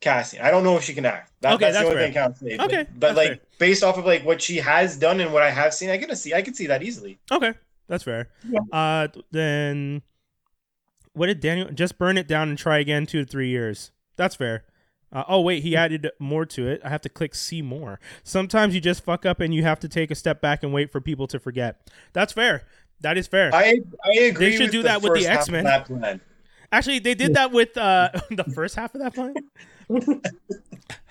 casting. 0.00 0.40
I 0.40 0.50
don't 0.50 0.62
know 0.64 0.76
if 0.76 0.84
she 0.84 0.94
can 0.94 1.04
act. 1.06 1.32
That, 1.40 1.54
Okay, 1.54 1.64
that's, 1.72 1.78
that's 1.78 1.88
the 1.88 1.94
only 1.96 2.12
fair. 2.12 2.12
thing 2.12 2.22
I 2.22 2.26
can 2.26 2.34
say. 2.36 2.56
But- 2.56 2.66
Okay, 2.72 2.86
but, 2.98 3.16
like 3.16 3.28
fair. 3.28 3.40
based 3.58 3.82
off 3.82 3.98
of 3.98 4.04
like 4.04 4.24
what 4.24 4.40
she 4.40 4.58
has 4.58 4.96
done 4.96 5.20
and 5.20 5.32
what 5.32 5.42
I 5.42 5.50
have 5.50 5.74
seen, 5.74 5.90
I 5.90 5.98
can 5.98 6.14
see 6.14 6.32
I 6.34 6.42
can 6.42 6.54
see 6.54 6.66
that 6.68 6.82
easily. 6.82 7.18
Okay, 7.32 7.54
that's 7.88 8.04
fair. 8.04 8.28
Yeah. 8.48 8.60
Uh, 8.72 9.08
then 9.32 10.02
what 11.14 11.26
did 11.26 11.40
Daniel 11.40 11.68
just 11.70 11.98
burn 11.98 12.18
it 12.18 12.26
down 12.26 12.48
and 12.48 12.58
try 12.58 12.78
again 12.78 13.06
two 13.06 13.24
to 13.24 13.30
three 13.30 13.48
years? 13.48 13.92
That's 14.16 14.34
fair. 14.34 14.64
Uh, 15.12 15.24
oh 15.28 15.40
wait, 15.40 15.62
he 15.62 15.76
added 15.76 16.10
more 16.18 16.46
to 16.46 16.68
it. 16.68 16.80
I 16.84 16.88
have 16.88 17.02
to 17.02 17.08
click 17.08 17.34
see 17.34 17.60
more. 17.60 18.00
Sometimes 18.24 18.74
you 18.74 18.80
just 18.80 19.04
fuck 19.04 19.26
up 19.26 19.40
and 19.40 19.54
you 19.54 19.62
have 19.62 19.78
to 19.80 19.88
take 19.88 20.10
a 20.10 20.14
step 20.14 20.40
back 20.40 20.62
and 20.62 20.72
wait 20.72 20.90
for 20.90 21.00
people 21.00 21.26
to 21.28 21.38
forget. 21.38 21.90
That's 22.14 22.32
fair. 22.32 22.64
That 23.00 23.18
is 23.18 23.26
fair. 23.26 23.54
I 23.54 23.80
I 24.04 24.12
agree. 24.20 24.50
They 24.50 24.52
should 24.52 24.62
with 24.66 24.72
do 24.72 24.82
the 24.82 24.88
that 24.88 25.02
with 25.02 25.12
the 25.14 25.24
first 25.24 25.28
half 25.28 25.48
of 25.48 25.66
X-Men. 25.66 26.20
Actually, 26.72 27.00
they 27.00 27.14
did 27.14 27.34
that 27.34 27.52
with 27.52 27.76
uh, 27.76 28.08
the 28.30 28.44
first 28.54 28.76
half 28.76 28.94
of 28.94 29.02
that 29.02 29.14
plan. 29.14 29.34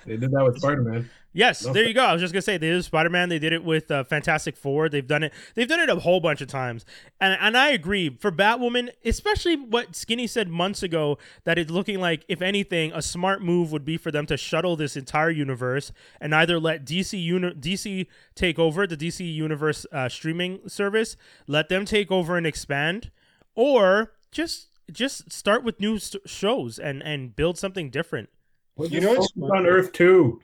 They 0.06 0.18
did 0.18 0.32
that 0.32 0.44
with 0.44 0.58
Spider 0.58 0.82
Man. 0.82 1.10
Yes, 1.34 1.62
there 1.62 1.88
you 1.88 1.94
go. 1.94 2.04
I 2.04 2.12
was 2.12 2.22
just 2.22 2.34
gonna 2.34 2.42
say 2.42 2.58
they 2.58 2.70
did 2.70 2.84
Spider 2.84 3.10
Man. 3.10 3.30
They 3.30 3.40
did 3.40 3.54
it 3.54 3.64
with 3.64 3.90
uh, 3.90 4.04
Fantastic 4.04 4.58
Four. 4.58 4.90
They've 4.90 5.08
done 5.08 5.24
it. 5.24 5.34
They've 5.56 5.68
done 5.68 5.80
it 5.80 5.90
a 5.90 5.96
whole 5.96 6.20
bunch 6.20 6.42
of 6.42 6.50
times, 6.50 6.86
and 7.22 7.38
and 7.40 7.56
I 7.56 7.70
agree 7.70 8.18
for 8.20 8.32
Batwoman, 8.34 8.90
especially 9.06 9.56
what 9.56 9.96
Skinny 9.96 10.28
said 10.28 10.50
months 10.50 10.84
ago 10.84 11.18
that 11.46 11.58
it's 11.58 11.72
looking 11.72 12.02
like, 12.02 12.26
if 12.28 12.42
anything, 12.42 12.92
a 12.94 13.02
smart 13.02 13.42
move 13.42 13.72
would 13.72 13.86
be 13.86 13.96
for 13.96 14.12
them 14.12 14.26
to 14.26 14.36
shuttle 14.36 14.76
this 14.76 14.98
entire 14.98 15.30
universe 15.30 15.94
and 16.20 16.36
either 16.36 16.60
let 16.60 16.86
DC 16.86 17.22
uni- 17.22 17.54
DC 17.54 18.08
take 18.36 18.60
over 18.60 18.86
the 18.86 18.98
DC 18.98 19.34
Universe 19.34 19.86
uh, 19.94 20.10
streaming 20.10 20.68
service, 20.68 21.16
let 21.48 21.70
them 21.70 21.86
take 21.86 22.12
over 22.12 22.36
and 22.36 22.46
expand, 22.46 23.10
or 23.56 24.12
just 24.32 24.68
just 24.92 25.32
start 25.32 25.64
with 25.64 25.80
new 25.80 25.98
st- 25.98 26.28
shows 26.30 26.78
and 26.78 27.02
and 27.04 27.38
build 27.38 27.58
something 27.58 27.90
different. 27.90 28.30
You 28.78 29.00
know 29.00 29.14
what's 29.14 29.32
on 29.38 29.66
Earth 29.66 29.94
too. 29.94 30.42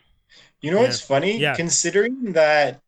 You 0.61 0.71
know 0.71 0.81
what's 0.81 0.99
funny? 1.01 1.37
Yeah. 1.37 1.55
Considering 1.55 2.33
that 2.33 2.81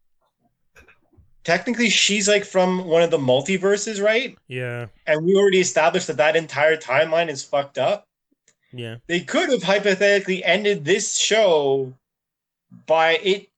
technically 1.43 1.89
she's 1.89 2.27
like 2.27 2.45
from 2.45 2.85
one 2.85 3.01
of 3.01 3.11
the 3.11 3.17
multiverses, 3.17 4.01
right? 4.03 4.37
Yeah, 4.47 4.87
And 5.07 5.25
we 5.25 5.35
already 5.35 5.59
established 5.59 6.07
that 6.07 6.17
that 6.17 6.35
entire 6.35 6.77
timeline 6.77 7.29
is 7.29 7.43
fucked 7.43 7.77
up. 7.77 8.05
yeah. 8.73 8.97
They 9.07 9.21
could 9.21 9.49
have 9.49 9.63
hypothetically 9.63 10.43
ended 10.43 10.85
this 10.85 11.15
show 11.17 11.93
by 12.85 13.13
it 13.17 13.49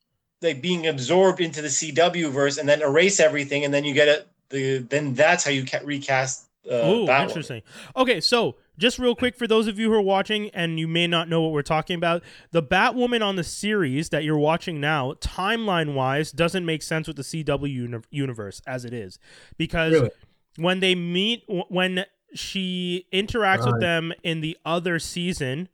like 0.42 0.62
being 0.62 0.88
absorbed 0.88 1.40
into 1.42 1.62
the 1.62 1.68
CW 1.68 2.32
verse 2.32 2.58
and 2.58 2.68
then 2.68 2.82
erase 2.82 3.20
everything, 3.20 3.64
and 3.66 3.74
then 3.74 3.84
you 3.86 3.94
get 3.94 4.08
it. 4.08 4.28
The 4.50 4.80
then 4.80 5.14
that's 5.14 5.44
how 5.44 5.52
you 5.52 5.66
ca- 5.66 5.82
recast. 5.84 6.48
Uh, 6.66 6.74
Oh, 6.82 7.06
Batwoman. 7.08 7.28
interesting. 7.28 7.62
Okay, 7.96 8.22
so 8.22 8.56
just 8.82 9.00
real 9.00 9.16
quick 9.16 9.38
for 9.38 9.48
those 9.48 9.68
of 9.68 9.80
you 9.80 9.90
who 9.90 9.96
are 9.96 10.02
watching 10.02 10.50
and 10.50 10.80
you 10.80 10.88
may 10.88 11.08
not 11.08 11.30
know 11.30 11.42
what 11.42 11.52
we're 11.54 11.62
talking 11.62 11.96
about, 11.96 12.24
the 12.52 12.62
Batwoman 12.64 13.22
on 13.24 13.36
the 13.38 13.44
series 13.44 14.10
that 14.10 14.24
you're 14.26 14.38
watching 14.38 14.82
now, 14.82 15.14
timeline 15.14 15.94
wise, 15.94 16.32
doesn't 16.32 16.66
make 16.66 16.82
sense 16.82 17.08
with 17.08 17.16
the 17.16 17.24
CW 17.24 17.72
uni- 17.72 18.00
universe 18.10 18.62
as 18.68 18.84
it 18.84 18.94
is, 18.94 19.20
because 19.58 19.94
Really? 19.94 20.10
when 20.58 20.80
they 20.82 20.96
meet, 20.96 21.44
when 21.48 22.06
she 22.34 23.06
interacts 23.14 23.66
with 23.72 23.80
them 23.80 24.12
in 24.24 24.42
the 24.42 24.58
other 24.66 25.00
season, 25.00 25.70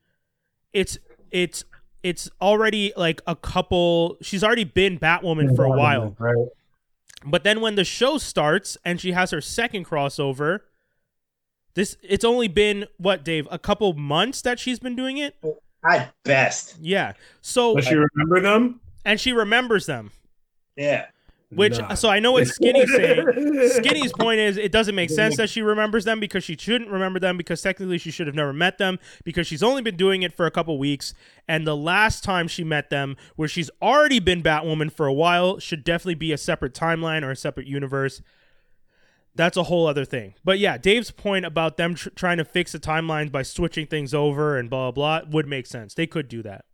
it's 0.73 0.97
it's 1.31 1.63
it's 2.03 2.29
already 2.41 2.93
like 2.95 3.21
a 3.25 3.35
couple. 3.35 4.17
She's 4.21 4.43
already 4.43 4.63
been 4.63 4.99
Batwoman 4.99 5.55
for 5.55 5.65
a 5.65 5.69
while. 5.69 6.15
Right. 6.19 6.47
But 7.25 7.43
then 7.43 7.61
when 7.61 7.75
the 7.75 7.83
show 7.83 8.17
starts 8.17 8.77
and 8.85 9.01
she 9.01 9.11
has 9.13 9.31
her 9.31 9.41
second 9.41 9.85
crossover, 9.85 10.59
this 11.77 11.95
it's 12.01 12.25
only 12.25 12.47
been 12.47 12.87
what, 12.97 13.23
Dave, 13.23 13.47
a 13.51 13.59
couple 13.59 13.93
months 13.93 14.41
that 14.41 14.59
she's 14.59 14.79
been 14.79 14.95
doing 14.95 15.17
it? 15.17 15.35
At 15.87 16.11
best. 16.23 16.75
Yeah. 16.81 17.13
So 17.41 17.75
Does 17.75 17.85
she 17.85 17.95
remember 17.95 18.41
them? 18.41 18.81
and 19.05 19.19
she 19.21 19.31
remembers 19.31 19.85
them. 19.85 20.09
Yeah. 20.75 21.05
Which 21.49 21.77
Nah. 21.77 21.93
so 21.93 22.09
I 22.09 22.19
know 22.19 22.33
what 22.33 22.45
Skinny's 22.47 22.91
saying. 22.93 23.25
Skinny's 23.81 24.11
point 24.11 24.39
is 24.39 24.57
it 24.57 24.71
doesn't 24.71 24.95
make 24.95 25.09
sense 25.11 25.37
that 25.37 25.49
she 25.49 25.61
remembers 25.61 26.03
them 26.03 26.19
because 26.19 26.43
she 26.43 26.57
shouldn't 26.57 26.89
remember 26.89 27.19
them 27.19 27.37
because 27.37 27.61
technically 27.61 27.99
she 27.99 28.11
should 28.11 28.27
have 28.27 28.35
never 28.35 28.51
met 28.51 28.79
them 28.79 28.97
because 29.23 29.47
she's 29.47 29.63
only 29.63 29.81
been 29.83 29.95
doing 29.95 30.23
it 30.23 30.33
for 30.33 30.45
a 30.45 30.51
couple 30.51 30.77
weeks 30.77 31.13
and 31.47 31.65
the 31.65 31.77
last 31.77 32.21
time 32.23 32.49
she 32.49 32.65
met 32.65 32.89
them 32.89 33.15
where 33.37 33.47
she's 33.47 33.69
already 33.81 34.19
been 34.19 34.41
Batwoman 34.43 34.91
for 34.91 35.05
a 35.05 35.13
while 35.13 35.57
should 35.59 35.85
definitely 35.85 36.15
be 36.15 36.33
a 36.33 36.37
separate 36.37 36.73
timeline 36.73 37.21
or 37.23 37.31
a 37.31 37.35
separate 37.35 37.67
universe. 37.67 38.21
That's 39.37 39.55
a 39.55 39.63
whole 39.63 39.87
other 39.87 40.03
thing. 40.03 40.33
But 40.43 40.59
yeah, 40.59 40.77
Dave's 40.77 41.11
point 41.11 41.45
about 41.45 41.77
them 41.77 41.95
tr- 41.95 42.09
trying 42.09 42.37
to 42.37 42.45
fix 42.45 42.71
the 42.71 42.79
timelines 42.79 43.31
by 43.31 43.43
switching 43.43 43.87
things 43.87 44.13
over 44.13 44.57
and 44.57 44.69
blah 44.69 44.91
blah 44.91 45.21
blah 45.21 45.29
would 45.31 45.47
make 45.47 45.67
sense. 45.67 45.93
They 45.93 46.07
could 46.07 46.27
do 46.27 46.41
that. 46.43 46.65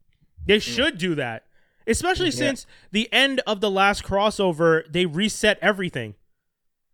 They 0.46 0.58
mm. 0.58 0.62
should 0.62 0.98
do 0.98 1.16
that. 1.16 1.46
Especially 1.86 2.32
since 2.32 2.66
the 2.92 3.12
end 3.12 3.42
of 3.46 3.60
the 3.60 3.70
last 3.70 4.04
crossover, 4.04 4.90
they 4.92 5.06
reset 5.06 5.60
everything. 5.62 6.16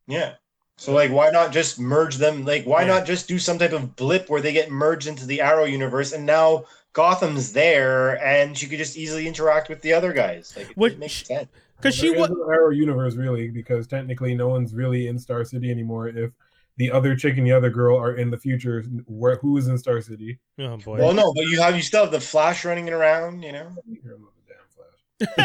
Yeah. 0.07 0.33
So 0.77 0.93
like 0.93 1.11
why 1.11 1.29
not 1.29 1.51
just 1.51 1.79
merge 1.79 2.17
them? 2.17 2.45
Like 2.45 2.65
why 2.65 2.81
Yeah. 2.81 2.87
not 2.87 3.05
just 3.05 3.27
do 3.27 3.37
some 3.37 3.59
type 3.59 3.73
of 3.73 3.95
blip 3.95 4.29
where 4.29 4.41
they 4.41 4.53
get 4.53 4.71
merged 4.71 5.07
into 5.07 5.25
the 5.25 5.41
Arrow 5.41 5.65
universe 5.65 6.13
and 6.13 6.25
now 6.25 6.65
Gotham's 6.93 7.53
there 7.53 8.23
and 8.25 8.57
she 8.57 8.67
could 8.67 8.79
just 8.79 8.97
easily 8.97 9.27
interact 9.27 9.69
with 9.69 9.81
the 9.81 9.93
other 9.93 10.11
guys. 10.13 10.53
Like 10.57 10.71
it, 10.71 10.77
What- 10.77 10.93
it 10.93 10.99
makes 10.99 11.25
sense. 11.25 11.49
Because 11.79 11.95
she 11.95 12.11
was 12.11 12.29
is 12.29 12.35
no 12.37 12.49
Arrow 12.51 12.71
universe 12.71 13.15
really, 13.15 13.49
because 13.49 13.87
technically 13.87 14.35
no 14.35 14.49
one's 14.49 14.73
really 14.73 15.07
in 15.07 15.17
Star 15.17 15.45
City 15.45 15.71
anymore. 15.71 16.09
If 16.09 16.31
the 16.77 16.91
other 16.91 17.15
chick 17.15 17.37
and 17.37 17.45
the 17.45 17.51
other 17.51 17.69
girl 17.69 17.97
are 17.97 18.15
in 18.15 18.29
the 18.29 18.37
future, 18.37 18.83
where 19.05 19.37
who 19.37 19.57
is 19.57 19.67
in 19.67 19.77
Star 19.77 20.01
City? 20.01 20.39
Oh 20.59 20.77
boy. 20.77 20.97
Well 20.97 21.13
no, 21.13 21.33
but 21.33 21.45
you 21.45 21.61
have 21.61 21.75
you 21.75 21.81
still 21.81 22.03
have 22.03 22.11
the 22.11 22.19
Flash 22.19 22.65
running 22.65 22.89
around, 22.89 23.43
you 23.43 23.53
know? 23.53 23.75
You're 23.85 24.17
the 24.17 25.25
damn 25.27 25.37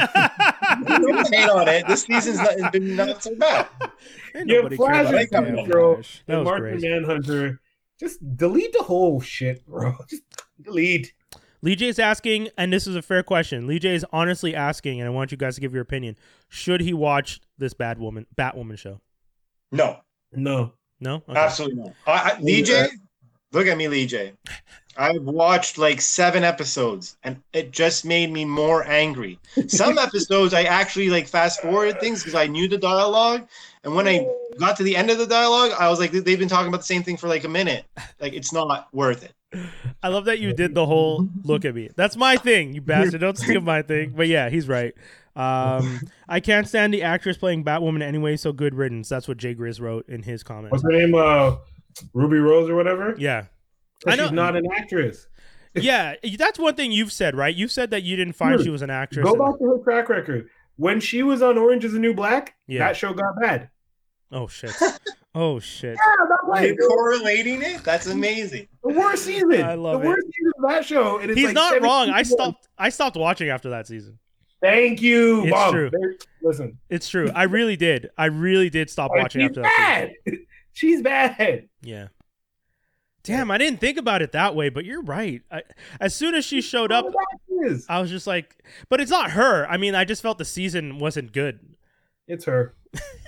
Flash. 0.81 1.01
Don't 1.03 1.29
hate 1.35 1.49
on 1.49 1.68
it. 1.68 1.87
This 1.87 2.03
season's 2.03 2.38
not, 2.38 2.53
it's 2.53 2.70
been 2.70 2.97
not 2.97 3.23
so 3.23 3.35
bad. 3.37 3.68
Ain't 4.35 4.49
Yeah, 4.49 4.57
nobody 4.57 4.77
cared 4.77 4.90
Flash 4.90 5.01
about 5.09 5.14
is 5.14 5.31
that 5.31 5.37
coming, 5.37 5.57
damn 5.57 5.66
bro. 5.68 5.94
Flash. 5.94 6.25
And 6.27 6.44
Martian. 6.44 6.81
Manhunter. 6.81 7.61
Just 7.99 8.37
delete 8.37 8.73
the 8.73 8.83
whole 8.83 9.20
shit, 9.20 9.64
bro. 9.66 9.94
Just 10.09 10.23
delete. 10.61 11.14
Lee 11.64 11.77
J's 11.77 11.98
asking, 11.98 12.50
and 12.59 12.70
this 12.70 12.87
is 12.87 12.94
a 12.94 13.00
fair 13.00 13.22
question. 13.22 13.66
Lee 13.66 13.79
J 13.79 13.94
is 13.94 14.05
honestly 14.12 14.55
asking, 14.55 15.00
and 15.00 15.07
I 15.07 15.11
want 15.11 15.33
you 15.33 15.38
guys 15.38 15.55
to 15.55 15.62
give 15.62 15.72
your 15.72 15.81
opinion. 15.81 16.14
Should 16.50 16.83
he 16.83 16.92
watch 16.92 17.40
this 17.57 17.72
bad 17.72 17.98
woman 17.98 18.27
Batwoman 18.37 18.77
show? 18.77 19.00
No, 19.72 20.00
No. 20.31 20.74
No? 21.00 21.22
Okay. 21.27 21.38
absolutely 21.38 21.83
not. 21.83 21.94
I, 22.07 22.33
I, 22.33 22.40
Lee 22.40 22.62
uh, 22.62 22.66
J, 22.66 22.88
look 23.53 23.66
at 23.66 23.79
me, 23.79 23.88
Lee 23.88 24.07
J. 24.07 24.35
I've 24.98 25.22
watched 25.22 25.79
like 25.79 26.03
seven 26.03 26.44
episodes 26.44 27.16
and 27.24 27.42
it 27.55 27.70
just 27.70 28.05
made 28.05 28.31
me 28.31 28.44
more 28.44 28.87
angry. 28.87 29.38
Some 29.66 29.96
episodes 30.09 30.53
I 30.53 30.64
actually 30.64 31.09
like 31.09 31.27
fast 31.27 31.62
forward 31.62 31.98
things 31.98 32.20
because 32.22 32.35
I 32.35 32.46
knew 32.46 32.68
the 32.68 32.79
dialogue. 32.79 33.48
And 33.83 33.94
when 33.94 34.07
I 34.07 34.29
got 34.59 34.77
to 34.77 34.83
the 34.83 34.96
end 34.96 35.11
of 35.11 35.16
the 35.18 35.27
dialogue, 35.27 35.72
I 35.79 35.88
was 35.88 35.98
like, 35.98 36.12
they've 36.12 36.38
been 36.38 36.48
talking 36.48 36.68
about 36.68 36.81
the 36.81 36.87
same 36.87 37.03
thing 37.03 37.16
for 37.16 37.27
like 37.27 37.44
a 37.44 37.48
minute. 37.48 37.87
Like 38.20 38.35
it's 38.35 38.53
not 38.53 38.88
worth 38.92 39.24
it. 39.24 39.33
I 40.03 40.09
love 40.09 40.25
that 40.27 40.38
you 40.40 40.53
did 40.53 40.75
the 40.75 40.87
whole 40.87 41.29
look 41.43 41.64
at 41.64 41.75
me. 41.75 41.88
That's 41.97 42.17
my 42.17 42.37
thing, 42.37 42.75
you 42.75 42.81
bastard. 42.81 43.21
Don't 43.21 43.38
steal 43.38 43.61
my 43.61 43.83
thing. 43.83 44.12
But 44.17 44.29
yeah, 44.29 44.49
he's 44.51 44.69
right. 44.69 44.95
Um, 45.37 46.01
I 46.29 46.40
can't 46.40 46.69
stand 46.69 46.95
the 46.95 47.03
actress 47.03 47.37
playing 47.37 47.64
Batwoman 47.64 48.03
anyway, 48.03 48.37
so 48.37 48.53
good 48.53 48.75
riddance. 48.75 49.09
That's 49.09 49.27
what 49.27 49.37
Jay 49.37 49.55
Grizz 49.55 49.81
wrote 49.81 50.09
in 50.09 50.23
his 50.23 50.43
comment. 50.43 50.71
What's 50.73 50.85
her 50.85 50.93
name? 50.93 51.14
Uh, 51.14 51.57
Ruby 52.12 52.38
Rose 52.38 52.69
or 52.71 52.77
whatever. 52.77 53.14
Yeah. 53.19 53.47
I 54.07 54.17
know- 54.17 54.25
She's 54.25 54.33
not 54.33 54.57
an 54.57 54.64
actress. 54.77 55.27
Yeah, 55.77 56.14
that's 56.38 56.57
one 56.59 56.77
thing 56.77 56.93
you've 56.93 57.11
said, 57.12 57.35
right? 57.35 57.53
You've 57.53 57.73
said 57.73 57.90
that 57.90 58.05
you 58.05 58.14
didn't 58.14 58.35
find 58.35 58.57
Dude, 58.59 58.64
she 58.64 58.71
was 58.71 58.83
an 58.83 58.90
actress. 58.90 59.25
Go 59.25 59.35
back 59.35 59.59
to 59.59 59.64
her 59.64 59.79
track 59.83 60.09
record. 60.09 60.49
When 60.77 61.01
she 61.01 61.25
was 61.25 61.43
on 61.43 61.59
Orange 61.59 61.85
Is 61.85 61.95
the 61.95 61.99
New 61.99 62.14
Black, 62.14 62.55
Yeah. 62.69 62.87
that 62.87 62.97
show 62.97 63.12
got 63.12 63.35
bad. 63.40 63.71
Oh 64.35 64.49
shit. 64.49 64.75
Oh 65.37 65.59
shit. 65.59 65.97
Yeah, 65.97 66.55
I'm 66.55 66.64
You're 66.64 66.77
correlating 66.77 67.61
it? 67.61 67.83
That's 67.83 68.07
amazing. 68.07 68.68
The 68.85 68.90
worst 68.90 69.25
season. 69.25 69.64
I 69.64 69.75
love 69.75 69.97
it. 70.01 70.05
the 70.05 70.07
it. 70.07 70.09
worst 70.11 70.27
season 70.27 70.53
of 70.57 70.70
that 70.70 70.85
show. 70.85 71.18
And 71.18 71.29
it's 71.29 71.37
He's 71.37 71.47
like 71.47 71.55
not 71.55 71.70
17 71.70 71.83
wrong. 71.83 72.11
I 72.11 72.23
stopped 72.23 72.68
I 72.79 72.88
stopped 72.88 73.16
watching 73.16 73.49
after 73.49 73.70
that 73.70 73.88
season. 73.88 74.20
Thank 74.62 75.03
you. 75.03 75.42
It's 75.42 75.51
Mom. 75.51 75.73
true. 75.73 75.90
Listen. 76.40 76.79
It's 76.88 77.09
true. 77.09 77.33
I 77.35 77.44
really 77.44 77.77
did. 77.77 78.11
I 78.16 78.27
really 78.27 78.70
did 78.70 78.88
stop 78.90 79.11
watching 79.12 79.40
she's 79.40 79.59
after 79.59 79.62
that 79.62 80.07
season. 80.07 80.14
bad. 80.25 80.47
She's 80.73 81.03
bad. 81.03 81.68
Yeah. 81.83 82.09
Damn, 83.23 83.51
I 83.51 83.59
didn't 83.59 83.81
think 83.81 83.97
about 83.97 84.23
it 84.23 84.33
that 84.33 84.55
way, 84.57 84.68
but 84.68 84.85
you're 84.85 85.03
right. 85.03 85.40
I, 85.51 85.62
as 86.01 86.14
soon 86.14 86.35
as 86.35 86.44
she 86.44 86.61
showed 86.61 86.90
up, 86.92 87.07
I 87.88 88.01
was 88.01 88.11
just 88.11 88.27
like, 88.27 88.62
but 88.88 89.01
it's 89.01 89.11
not 89.11 89.31
her. 89.31 89.66
I 89.66 89.77
mean, 89.77 89.94
I 89.94 90.05
just 90.05 90.20
felt 90.20 90.38
the 90.38 90.44
season 90.44 90.99
wasn't 90.99 91.33
good. 91.33 91.61
It's 92.27 92.44
her. 92.47 92.75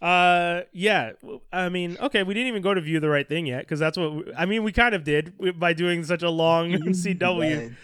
Uh, 0.00 0.62
yeah. 0.72 1.12
I 1.52 1.68
mean, 1.68 1.96
okay, 2.00 2.22
we 2.22 2.32
didn't 2.32 2.48
even 2.48 2.62
go 2.62 2.72
to 2.72 2.80
view 2.80 3.00
the 3.00 3.10
right 3.10 3.28
thing 3.28 3.46
yet 3.46 3.60
because 3.60 3.78
that's 3.78 3.98
what 3.98 4.14
we, 4.14 4.32
I 4.34 4.46
mean. 4.46 4.62
We 4.62 4.72
kind 4.72 4.94
of 4.94 5.04
did 5.04 5.34
by 5.58 5.72
doing 5.72 6.04
such 6.04 6.22
a 6.22 6.30
long 6.30 6.70
CW. 6.72 7.74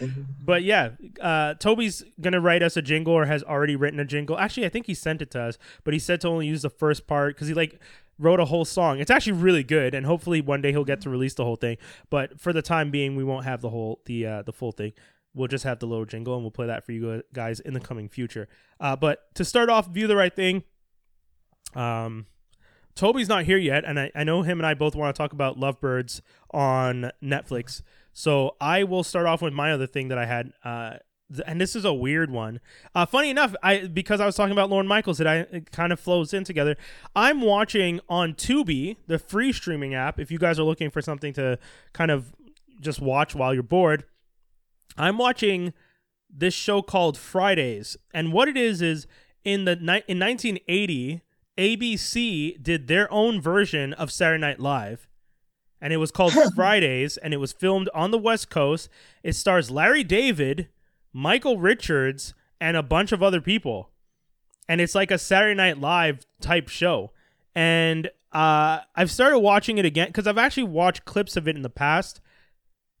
But 0.43 0.63
yeah, 0.63 0.91
uh, 1.21 1.53
Toby's 1.55 2.03
gonna 2.19 2.41
write 2.41 2.63
us 2.63 2.75
a 2.75 2.81
jingle 2.81 3.13
or 3.13 3.25
has 3.25 3.43
already 3.43 3.75
written 3.75 3.99
a 3.99 4.05
jingle. 4.05 4.37
Actually, 4.37 4.65
I 4.65 4.69
think 4.69 4.87
he 4.87 4.93
sent 4.93 5.21
it 5.21 5.29
to 5.31 5.41
us, 5.41 5.57
but 5.83 5.93
he 5.93 5.99
said 5.99 6.21
to 6.21 6.27
only 6.27 6.47
use 6.47 6.63
the 6.63 6.69
first 6.69 7.05
part 7.05 7.35
because 7.35 7.47
he 7.47 7.53
like 7.53 7.79
wrote 8.17 8.39
a 8.39 8.45
whole 8.45 8.65
song. 8.65 8.99
It's 8.99 9.11
actually 9.11 9.33
really 9.33 9.63
good, 9.63 9.93
and 9.93 10.05
hopefully 10.05 10.41
one 10.41 10.61
day 10.61 10.71
he'll 10.71 10.83
get 10.83 11.01
to 11.01 11.09
release 11.09 11.35
the 11.35 11.43
whole 11.43 11.55
thing. 11.55 11.77
But 12.09 12.39
for 12.39 12.51
the 12.51 12.63
time 12.63 12.89
being, 12.89 13.15
we 13.15 13.23
won't 13.23 13.45
have 13.45 13.61
the 13.61 13.69
whole 13.69 14.01
the 14.05 14.25
uh, 14.25 14.41
the 14.41 14.53
full 14.53 14.71
thing. 14.71 14.93
We'll 15.35 15.47
just 15.47 15.65
have 15.65 15.77
the 15.77 15.85
little 15.85 16.05
jingle, 16.05 16.33
and 16.33 16.43
we'll 16.43 16.49
play 16.49 16.65
that 16.65 16.83
for 16.83 16.93
you 16.93 17.21
guys 17.31 17.59
in 17.59 17.75
the 17.75 17.79
coming 17.79 18.09
future. 18.09 18.47
Uh, 18.79 18.95
but 18.95 19.33
to 19.35 19.45
start 19.45 19.69
off, 19.69 19.87
view 19.87 20.07
the 20.07 20.15
right 20.15 20.35
thing. 20.35 20.63
Um, 21.77 22.25
Toby's 22.95 23.29
not 23.29 23.45
here 23.45 23.57
yet, 23.57 23.85
and 23.85 23.99
I, 23.99 24.11
I 24.15 24.23
know 24.23 24.41
him 24.41 24.59
and 24.59 24.65
I 24.65 24.73
both 24.73 24.95
want 24.95 25.15
to 25.15 25.17
talk 25.17 25.31
about 25.31 25.57
Lovebirds 25.57 26.21
on 26.51 27.11
Netflix. 27.23 27.83
So 28.11 28.55
I 28.59 28.83
will 28.83 29.03
start 29.03 29.27
off 29.27 29.41
with 29.41 29.53
my 29.53 29.71
other 29.71 29.85
thing 29.85 30.07
that 30.07 30.17
I 30.17 30.25
had, 30.25 30.51
uh, 30.65 30.95
th- 31.31 31.43
and 31.45 31.61
this 31.61 31.75
is 31.75 31.85
a 31.85 31.93
weird 31.93 32.31
one. 32.31 32.59
Uh, 32.95 33.05
funny 33.05 33.29
enough, 33.29 33.53
I 33.61 33.85
because 33.85 34.19
I 34.19 34.25
was 34.25 34.35
talking 34.35 34.51
about 34.51 34.71
Lorne 34.71 34.87
Michaels, 34.87 35.19
it, 35.19 35.27
I, 35.27 35.35
it 35.51 35.71
kind 35.71 35.93
of 35.93 35.99
flows 35.99 36.33
in 36.33 36.43
together. 36.43 36.75
I'm 37.15 37.41
watching 37.41 37.99
on 38.09 38.33
Tubi, 38.33 38.97
the 39.05 39.19
free 39.19 39.53
streaming 39.53 39.93
app. 39.93 40.19
If 40.19 40.31
you 40.31 40.39
guys 40.39 40.57
are 40.59 40.63
looking 40.63 40.89
for 40.89 41.01
something 41.03 41.33
to 41.33 41.59
kind 41.93 42.09
of 42.09 42.33
just 42.81 42.99
watch 42.99 43.35
while 43.35 43.53
you're 43.53 43.61
bored, 43.61 44.05
I'm 44.97 45.19
watching 45.19 45.73
this 46.27 46.55
show 46.55 46.81
called 46.81 47.19
Fridays, 47.19 47.95
and 48.11 48.33
what 48.33 48.47
it 48.47 48.57
is 48.57 48.81
is 48.81 49.05
in 49.43 49.65
the 49.65 49.75
ni- 49.75 50.03
in 50.07 50.17
1980, 50.17 51.21
ABC 51.57 52.61
did 52.61 52.87
their 52.87 53.11
own 53.11 53.41
version 53.41 53.93
of 53.93 54.11
Saturday 54.11 54.41
Night 54.41 54.59
Live, 54.59 55.07
and 55.81 55.91
it 55.91 55.97
was 55.97 56.11
called 56.11 56.33
Fridays, 56.55 57.17
and 57.17 57.33
it 57.33 57.37
was 57.37 57.51
filmed 57.51 57.89
on 57.93 58.11
the 58.11 58.17
West 58.17 58.49
Coast. 58.49 58.89
It 59.23 59.33
stars 59.33 59.71
Larry 59.71 60.03
David, 60.03 60.69
Michael 61.13 61.57
Richards, 61.57 62.33
and 62.59 62.77
a 62.77 62.83
bunch 62.83 63.11
of 63.11 63.23
other 63.23 63.41
people, 63.41 63.89
and 64.67 64.81
it's 64.81 64.95
like 64.95 65.11
a 65.11 65.17
Saturday 65.17 65.55
Night 65.55 65.79
Live 65.79 66.25
type 66.41 66.69
show. 66.69 67.11
And 67.55 68.09
uh, 68.31 68.81
I've 68.95 69.11
started 69.11 69.39
watching 69.39 69.77
it 69.77 69.85
again 69.85 70.07
because 70.07 70.27
I've 70.27 70.37
actually 70.37 70.63
watched 70.63 71.05
clips 71.05 71.37
of 71.37 71.47
it 71.47 71.55
in 71.55 71.61
the 71.61 71.69
past. 71.69 72.21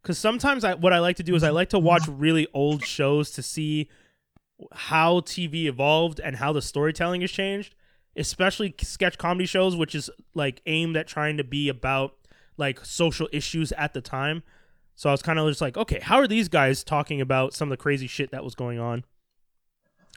Because 0.01 0.17
sometimes 0.17 0.63
I, 0.63 0.73
what 0.73 0.93
I 0.93 0.99
like 0.99 1.17
to 1.17 1.23
do 1.23 1.35
is 1.35 1.43
I 1.43 1.49
like 1.49 1.69
to 1.69 1.79
watch 1.79 2.07
really 2.07 2.47
old 2.53 2.85
shows 2.85 3.31
to 3.31 3.43
see 3.43 3.89
how 4.71 5.19
TV 5.19 5.65
evolved 5.65 6.19
and 6.19 6.37
how 6.37 6.53
the 6.53 6.61
storytelling 6.61 7.21
has 7.21 7.31
changed, 7.31 7.75
especially 8.17 8.73
sketch 8.81 9.17
comedy 9.17 9.45
shows, 9.45 9.75
which 9.75 9.93
is 9.95 10.09
like 10.33 10.61
aimed 10.65 10.97
at 10.97 11.07
trying 11.07 11.37
to 11.37 11.43
be 11.43 11.69
about 11.69 12.15
like 12.57 12.83
social 12.85 13.29
issues 13.31 13.71
at 13.73 13.93
the 13.93 14.01
time. 14.01 14.43
So 14.95 15.09
I 15.09 15.11
was 15.11 15.21
kind 15.21 15.37
of 15.37 15.47
just 15.47 15.61
like, 15.61 15.77
okay, 15.77 15.99
how 15.99 16.17
are 16.17 16.27
these 16.27 16.49
guys 16.49 16.83
talking 16.83 17.21
about 17.21 17.53
some 17.53 17.67
of 17.67 17.77
the 17.77 17.81
crazy 17.81 18.07
shit 18.07 18.31
that 18.31 18.43
was 18.43 18.55
going 18.55 18.79
on? 18.79 19.03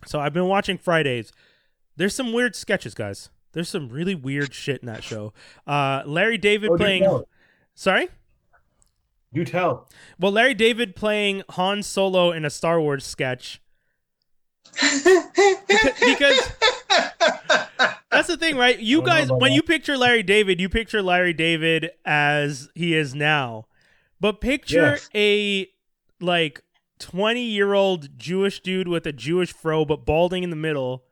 So 0.06 0.18
I've 0.20 0.32
been 0.32 0.46
watching 0.46 0.78
Fridays. 0.78 1.32
There's 1.96 2.14
some 2.14 2.32
weird 2.32 2.56
sketches, 2.56 2.94
guys. 2.94 3.28
There's 3.52 3.68
some 3.68 3.88
really 3.90 4.14
weird 4.14 4.54
shit 4.54 4.80
in 4.80 4.86
that 4.86 5.04
show. 5.04 5.34
Uh, 5.66 6.02
Larry 6.06 6.38
David 6.38 6.70
Oh, 6.70 6.76
playing. 6.76 7.02
tell. 7.02 7.28
Sorry. 7.74 8.08
You 9.32 9.44
tell. 9.44 9.88
Well, 10.18 10.32
Larry 10.32 10.54
David 10.54 10.96
playing 10.96 11.42
Han 11.50 11.82
Solo 11.82 12.32
in 12.32 12.44
a 12.44 12.50
Star 12.50 12.80
Wars 12.80 13.04
sketch. 13.04 13.60
because 16.00 16.50
that's 18.10 18.28
the 18.28 18.36
thing, 18.38 18.56
right? 18.56 18.78
You 18.78 19.02
I 19.02 19.04
don't 19.04 19.06
know 19.06 19.20
guys, 19.20 19.30
when 19.40 19.50
that. 19.50 19.56
you 19.56 19.62
picture 19.62 19.96
Larry 19.96 20.22
David, 20.22 20.60
you 20.60 20.68
picture 20.68 21.02
Larry 21.02 21.32
David 21.32 21.90
as 22.04 22.68
he 22.74 22.94
is 22.94 23.14
now. 23.14 23.66
But 24.20 24.40
picture 24.40 24.98
Yes. 24.98 25.08
a 25.14 25.68
like 26.20 26.62
20 26.98 27.40
year 27.42 27.72
old 27.72 28.18
Jewish 28.18 28.60
dude 28.60 28.88
with 28.88 29.06
a 29.06 29.12
Jewish 29.12 29.52
fro, 29.52 29.84
but 29.84 30.04
balding 30.04 30.42
in 30.42 30.50
the 30.50 30.56
middle. 30.56 31.04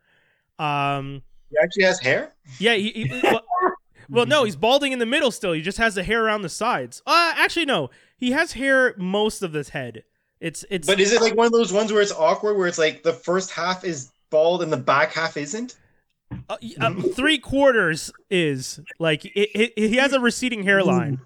Um, 0.59 1.23
He 1.51 1.57
actually 1.63 1.85
has 1.85 2.01
hair. 2.01 2.35
yeah, 2.59 2.75
he, 2.75 2.91
he- 2.91 3.21
well, 3.23 3.43
well, 4.11 4.27
no, 4.27 4.45
he's 4.45 4.57
balding 4.57 4.93
in 4.93 4.99
the 4.99 5.07
middle 5.07 5.31
still. 5.31 5.53
He 5.53 5.63
just 5.63 5.79
has 5.79 5.95
the 5.95 6.03
hair 6.03 6.25
around 6.25 6.43
the 6.43 6.49
sides. 6.49 7.03
Uh, 7.07 7.33
actually, 7.37 7.65
no, 7.67 7.89
he 8.17 8.33
has 8.33 8.53
hair 8.53 8.95
most 8.99 9.43
of 9.43 9.53
his 9.55 9.71
head. 9.71 10.03
It's 10.41 10.65
it's 10.71 10.87
But 10.87 11.01
is 11.01 11.13
it 11.13 11.21
like 11.21 11.35
one 11.35 11.47
of 11.47 11.53
those 11.53 11.73
ones 11.73 11.93
where 11.93 12.03
it's 12.03 12.13
awkward, 12.13 12.57
where 12.57 12.69
it's 12.69 12.79
like 12.79 13.03
the 13.03 13.13
first 13.13 13.51
half 13.51 13.85
is 13.85 14.11
bald 14.31 14.63
and 14.63 14.73
the 14.73 14.77
back 14.77 15.13
half 15.13 15.37
isn't? 15.37 15.77
Uh, 16.49 16.57
um, 16.81 17.03
three 17.03 17.39
quarters 17.39 18.13
is 18.31 18.81
like 18.99 19.25
it, 19.25 19.51
it, 19.55 19.73
he 19.77 19.97
has 19.97 20.13
a 20.13 20.21
receding 20.21 20.63
hairline. 20.63 21.21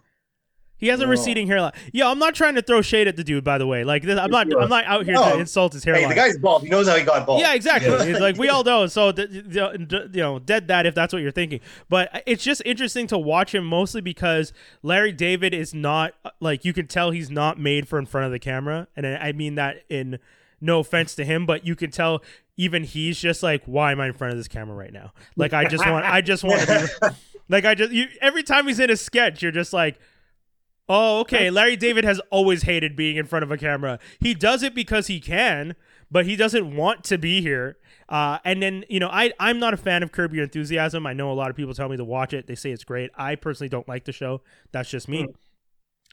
He 0.83 0.89
has 0.89 1.01
a 1.01 1.07
receding 1.07 1.47
hairline. 1.47 1.75
Yeah, 1.93 2.09
I'm 2.09 2.19
not 2.19 2.35
trying 2.35 2.57
to 2.57 2.63
throw 2.63 2.83
shade 2.83 3.07
at 3.07 3.15
the 3.15 3.23
dude, 3.23 3.45
by 3.45 3.57
the 3.57 3.69
way. 3.69 3.85
Like, 3.85 4.03
this, 4.03 4.19
I'm 4.19 4.33
not, 4.33 4.49
I'm 4.53 4.69
not 4.69 4.85
out 4.85 5.05
here 5.05 5.15
to 5.15 5.39
insult 5.39 5.75
his 5.75 5.85
hairline. 5.85 6.03
Hey, 6.03 6.09
the 6.09 6.15
guy's 6.17 6.37
bald. 6.37 6.65
He 6.65 6.69
knows 6.69 6.89
how 6.89 6.97
he 6.97 7.05
got 7.05 7.25
bald. 7.25 7.41
Yeah, 7.41 7.55
exactly. 7.55 7.93
It's 7.93 8.19
like 8.19 8.37
we 8.37 8.49
all 8.49 8.65
know. 8.65 8.89
So 8.89 9.13
th- 9.13 9.31
th- 9.31 9.75
you 10.13 10.21
know, 10.21 10.41
dead 10.41 10.67
that 10.67 10.85
if 10.85 10.93
that's 10.97 11.13
what 11.13 11.23
you're 11.23 11.31
thinking. 11.31 11.61
But 11.89 12.25
it's 12.27 12.43
just 12.43 12.63
interesting 12.65 13.07
to 13.07 13.17
watch 13.17 13.55
him 13.55 13.65
mostly 13.65 14.01
because 14.01 14.53
Larry 14.83 15.13
David 15.13 15.55
is 15.55 15.73
not 15.73 16.15
like 16.41 16.65
you 16.65 16.73
can 16.73 16.89
tell 16.89 17.13
he's 17.13 17.31
not 17.31 17.61
made 17.61 17.87
for 17.87 17.97
in 17.97 18.07
front 18.07 18.27
of 18.27 18.33
the 18.33 18.41
camera, 18.41 18.89
and 18.97 19.07
I 19.07 19.29
I 19.29 19.33
mean 19.33 19.55
that 19.55 19.85
in 19.89 20.19
no 20.61 20.81
offense 20.81 21.15
to 21.15 21.25
him, 21.25 21.47
but 21.47 21.65
you 21.65 21.77
can 21.77 21.93
tell 21.93 22.25
even 22.57 22.83
he's 22.83 23.21
just 23.21 23.45
like, 23.45 23.63
why 23.67 23.93
am 23.93 24.01
I 24.01 24.09
in 24.09 24.15
front 24.15 24.33
of 24.33 24.39
this 24.39 24.49
camera 24.49 24.75
right 24.75 24.93
now? 24.93 25.13
Like 25.37 25.53
I 25.53 25.65
just 25.65 25.87
want, 25.87 26.05
I 26.05 26.23
just 26.23 26.43
want 26.43 26.61
to 26.63 26.89
be 27.01 27.09
like 27.49 27.65
I 27.65 27.77
just 27.77 27.93
you, 27.93 28.07
every 28.21 28.43
time 28.43 28.67
he's 28.67 28.81
in 28.81 28.91
a 28.91 28.97
sketch, 28.97 29.43
you're 29.43 29.53
just 29.53 29.73
like. 29.73 30.01
Oh, 30.89 31.21
okay. 31.21 31.51
Larry 31.51 31.77
David 31.77 32.05
has 32.05 32.21
always 32.31 32.63
hated 32.63 32.97
being 32.97 33.17
in 33.17 33.27
front 33.27 33.45
of 33.45 33.51
a 33.51 33.57
camera. 33.57 33.99
He 34.21 34.35
does 34.35 34.63
it 34.63 34.75
because 34.75 35.07
he 35.07 35.21
can, 35.21 35.75
but 36.11 36.27
he 36.27 36.37
doesn't 36.37 36.75
want 36.75 37.05
to 37.05 37.19
be 37.19 37.41
here. 37.41 37.79
Uh, 38.09 38.39
and 38.45 38.63
then 38.63 38.85
you 38.89 39.01
know, 39.01 39.09
I 39.09 39.33
I'm 39.41 39.59
not 39.59 39.73
a 39.73 39.79
fan 39.79 40.03
of 40.03 40.13
Curb 40.13 40.35
Your 40.35 40.45
Enthusiasm. 40.45 41.07
I 41.07 41.15
know 41.15 41.31
a 41.31 41.35
lot 41.35 41.51
of 41.51 41.57
people 41.57 41.73
tell 41.73 41.89
me 41.89 41.97
to 41.97 42.05
watch 42.05 42.35
it. 42.35 42.47
They 42.47 42.55
say 42.55 42.71
it's 42.71 42.85
great. 42.85 43.11
I 43.17 43.37
personally 43.37 43.71
don't 43.71 43.89
like 43.89 44.05
the 44.05 44.13
show. 44.13 44.43
That's 44.73 44.91
just 44.91 45.09
me. 45.09 45.29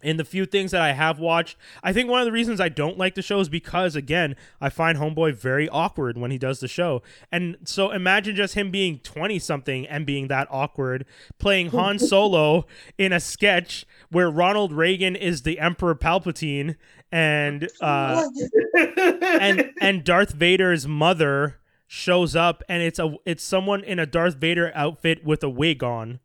In 0.02 0.16
the 0.16 0.24
few 0.24 0.46
things 0.46 0.72
that 0.72 0.82
I 0.82 0.94
have 0.94 1.20
watched, 1.20 1.58
I 1.84 1.92
think 1.92 2.10
one 2.10 2.22
of 2.22 2.26
the 2.26 2.32
reasons 2.32 2.62
I 2.62 2.70
don't 2.70 2.98
like 2.98 3.16
the 3.16 3.22
show 3.22 3.42
is 3.42 3.50
because 3.50 3.98
again, 3.98 4.38
I 4.62 4.70
find 4.70 4.98
Homeboy 4.98 5.36
very 5.36 5.68
awkward 5.68 6.18
when 6.18 6.32
he 6.32 6.38
does 6.38 6.62
the 6.62 6.70
show. 6.70 7.02
And 7.34 7.58
so 7.66 7.92
imagine 7.92 8.34
just 8.38 8.54
him 8.54 8.72
being 8.72 9.00
20 9.00 9.40
something 9.40 9.86
and 9.86 10.06
being 10.06 10.30
that 10.30 10.48
awkward, 10.50 11.06
playing 11.38 11.68
Han 11.72 12.00
Solo 12.00 12.66
in 12.98 13.12
a 13.12 13.20
sketch 13.20 13.86
where 14.12 14.30
Ronald 14.30 14.74
Reagan 14.74 15.16
is 15.16 15.44
the 15.44 15.60
Emperor 15.60 15.96
Palpatine 15.96 16.76
and 17.12 17.70
uh 17.82 18.28
and 18.78 19.72
and 19.82 20.04
Darth 20.04 20.32
Vader's 20.32 20.88
mother 20.88 21.60
shows 21.88 22.36
up 22.36 22.64
and 22.70 22.84
it's 22.84 23.00
a 23.00 23.16
it's 23.26 23.44
someone 23.44 23.84
in 23.84 24.00
a 24.00 24.06
Darth 24.06 24.36
Vader 24.36 24.72
outfit 24.76 25.24
with 25.24 25.44
a 25.44 25.50
wig 25.50 25.84
on 25.84 26.20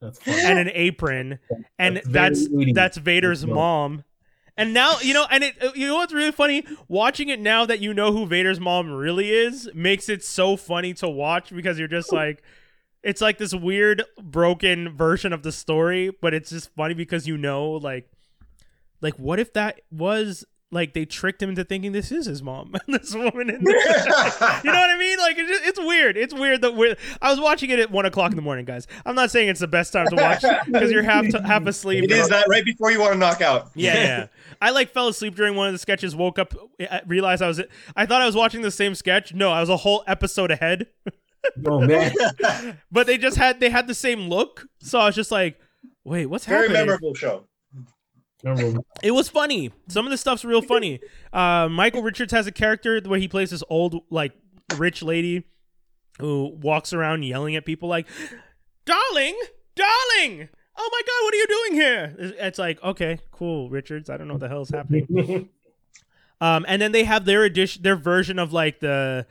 That's 0.00 0.18
and 0.26 0.58
an 0.58 0.70
apron 0.74 1.38
and 1.78 1.96
That's 1.96 2.08
very 2.46 2.72
that's 2.72 2.74
that's 2.74 2.96
Vader's 2.98 3.42
That's 3.42 3.52
mom. 3.52 4.04
And 4.58 4.74
now 4.74 4.98
you 5.00 5.14
know, 5.14 5.24
and 5.30 5.44
it 5.44 5.54
you 5.76 5.86
know 5.86 5.94
what's 5.94 6.12
really 6.12 6.32
funny? 6.32 6.64
Watching 6.88 7.28
it 7.28 7.38
now 7.38 7.64
that 7.64 7.78
you 7.78 7.94
know 7.94 8.12
who 8.12 8.26
Vader's 8.26 8.58
mom 8.58 8.90
really 8.90 9.30
is 9.30 9.70
makes 9.72 10.08
it 10.08 10.24
so 10.24 10.56
funny 10.56 10.92
to 10.94 11.08
watch 11.08 11.54
because 11.54 11.78
you're 11.78 11.86
just 11.86 12.12
like, 12.12 12.42
it's 13.08 13.22
like 13.22 13.38
this 13.38 13.54
weird 13.54 14.04
broken 14.20 14.94
version 14.94 15.32
of 15.32 15.42
the 15.42 15.50
story, 15.50 16.10
but 16.20 16.34
it's 16.34 16.50
just 16.50 16.68
funny 16.74 16.92
because 16.92 17.26
you 17.26 17.38
know, 17.38 17.70
like, 17.70 18.06
like 19.00 19.18
what 19.18 19.40
if 19.40 19.54
that 19.54 19.80
was 19.90 20.44
like 20.70 20.92
they 20.92 21.06
tricked 21.06 21.42
him 21.42 21.48
into 21.48 21.64
thinking 21.64 21.92
this 21.92 22.12
is 22.12 22.26
his 22.26 22.42
mom, 22.42 22.74
and 22.86 22.94
this 22.94 23.14
woman 23.14 23.48
in 23.48 23.64
there. 23.64 23.74
You 24.62 24.72
know 24.72 24.80
what 24.80 24.90
I 24.90 24.98
mean? 24.98 25.18
Like 25.18 25.38
it's, 25.38 25.48
just, 25.48 25.64
it's 25.64 25.80
weird. 25.80 26.18
It's 26.18 26.34
weird 26.34 26.60
that 26.60 26.76
we're. 26.76 26.96
I 27.22 27.30
was 27.30 27.40
watching 27.40 27.70
it 27.70 27.78
at 27.78 27.90
one 27.90 28.04
o'clock 28.04 28.30
in 28.30 28.36
the 28.36 28.42
morning, 28.42 28.66
guys. 28.66 28.86
I'm 29.06 29.14
not 29.14 29.30
saying 29.30 29.48
it's 29.48 29.60
the 29.60 29.68
best 29.68 29.90
time 29.90 30.06
to 30.08 30.16
watch 30.16 30.44
because 30.66 30.92
you're 30.92 31.02
half 31.02 31.32
half 31.32 31.64
asleep. 31.66 32.04
It 32.04 32.10
is 32.10 32.28
that 32.28 32.46
right 32.50 32.64
before 32.64 32.92
you 32.92 33.00
want 33.00 33.14
to 33.14 33.18
knock 33.18 33.40
out. 33.40 33.70
Yeah, 33.74 33.94
yeah. 33.94 34.26
I 34.60 34.70
like 34.70 34.90
fell 34.90 35.08
asleep 35.08 35.34
during 35.34 35.54
one 35.54 35.68
of 35.68 35.72
the 35.72 35.78
sketches. 35.78 36.14
Woke 36.14 36.38
up, 36.38 36.52
realized 37.06 37.40
I 37.40 37.48
was. 37.48 37.62
I 37.96 38.04
thought 38.04 38.20
I 38.20 38.26
was 38.26 38.36
watching 38.36 38.60
the 38.60 38.70
same 38.70 38.94
sketch. 38.94 39.32
No, 39.32 39.50
I 39.50 39.60
was 39.60 39.70
a 39.70 39.78
whole 39.78 40.04
episode 40.06 40.50
ahead. 40.50 40.88
Oh 41.66 41.80
man, 41.80 42.12
but 42.92 43.06
they 43.06 43.16
just 43.18 43.36
had 43.36 43.60
they 43.60 43.70
had 43.70 43.86
the 43.86 43.94
same 43.94 44.28
look. 44.28 44.66
So 44.80 44.98
I 44.98 45.06
was 45.06 45.14
just 45.14 45.30
like, 45.30 45.58
wait, 46.04 46.26
what's 46.26 46.44
Very 46.46 46.68
happening? 46.68 46.86
memorable 46.86 47.14
show. 47.14 47.46
Remember- 48.44 48.80
It 49.02 49.12
was 49.12 49.28
funny. 49.28 49.72
Some 49.88 50.06
of 50.06 50.10
the 50.10 50.16
stuff's 50.18 50.44
real 50.44 50.62
funny. 50.62 51.00
Uh, 51.32 51.68
Michael 51.68 52.02
Richards 52.02 52.32
has 52.32 52.46
a 52.46 52.52
character 52.52 53.00
where 53.04 53.18
he 53.18 53.26
plays 53.28 53.50
this 53.50 53.62
old, 53.68 54.02
like, 54.10 54.32
rich 54.76 55.02
lady 55.02 55.44
who 56.20 56.56
walks 56.60 56.92
around 56.92 57.24
yelling 57.24 57.56
at 57.56 57.64
people 57.64 57.88
like, 57.88 58.06
"Darling, 58.84 59.36
darling, 59.76 60.48
oh 60.76 60.88
my 60.92 61.02
god, 61.06 61.24
what 61.24 61.34
are 61.34 61.36
you 61.36 61.46
doing 61.46 61.74
here?" 61.80 62.16
It's- 62.18 62.32
It's 62.48 62.58
like, 62.58 62.82
okay, 62.82 63.18
cool, 63.32 63.70
Richards. 63.70 64.08
I 64.10 64.16
don't 64.16 64.28
know 64.28 64.34
what 64.34 64.40
the 64.40 64.48
hell 64.48 64.62
is 64.62 64.70
happening. 64.70 65.48
Um, 66.40 66.64
and 66.68 66.80
then 66.80 66.92
they 66.92 67.02
have 67.02 67.24
their 67.24 67.42
edition, 67.42 67.82
their 67.82 67.96
version 67.96 68.38
of 68.38 68.52
like 68.52 68.78
the 68.78 69.26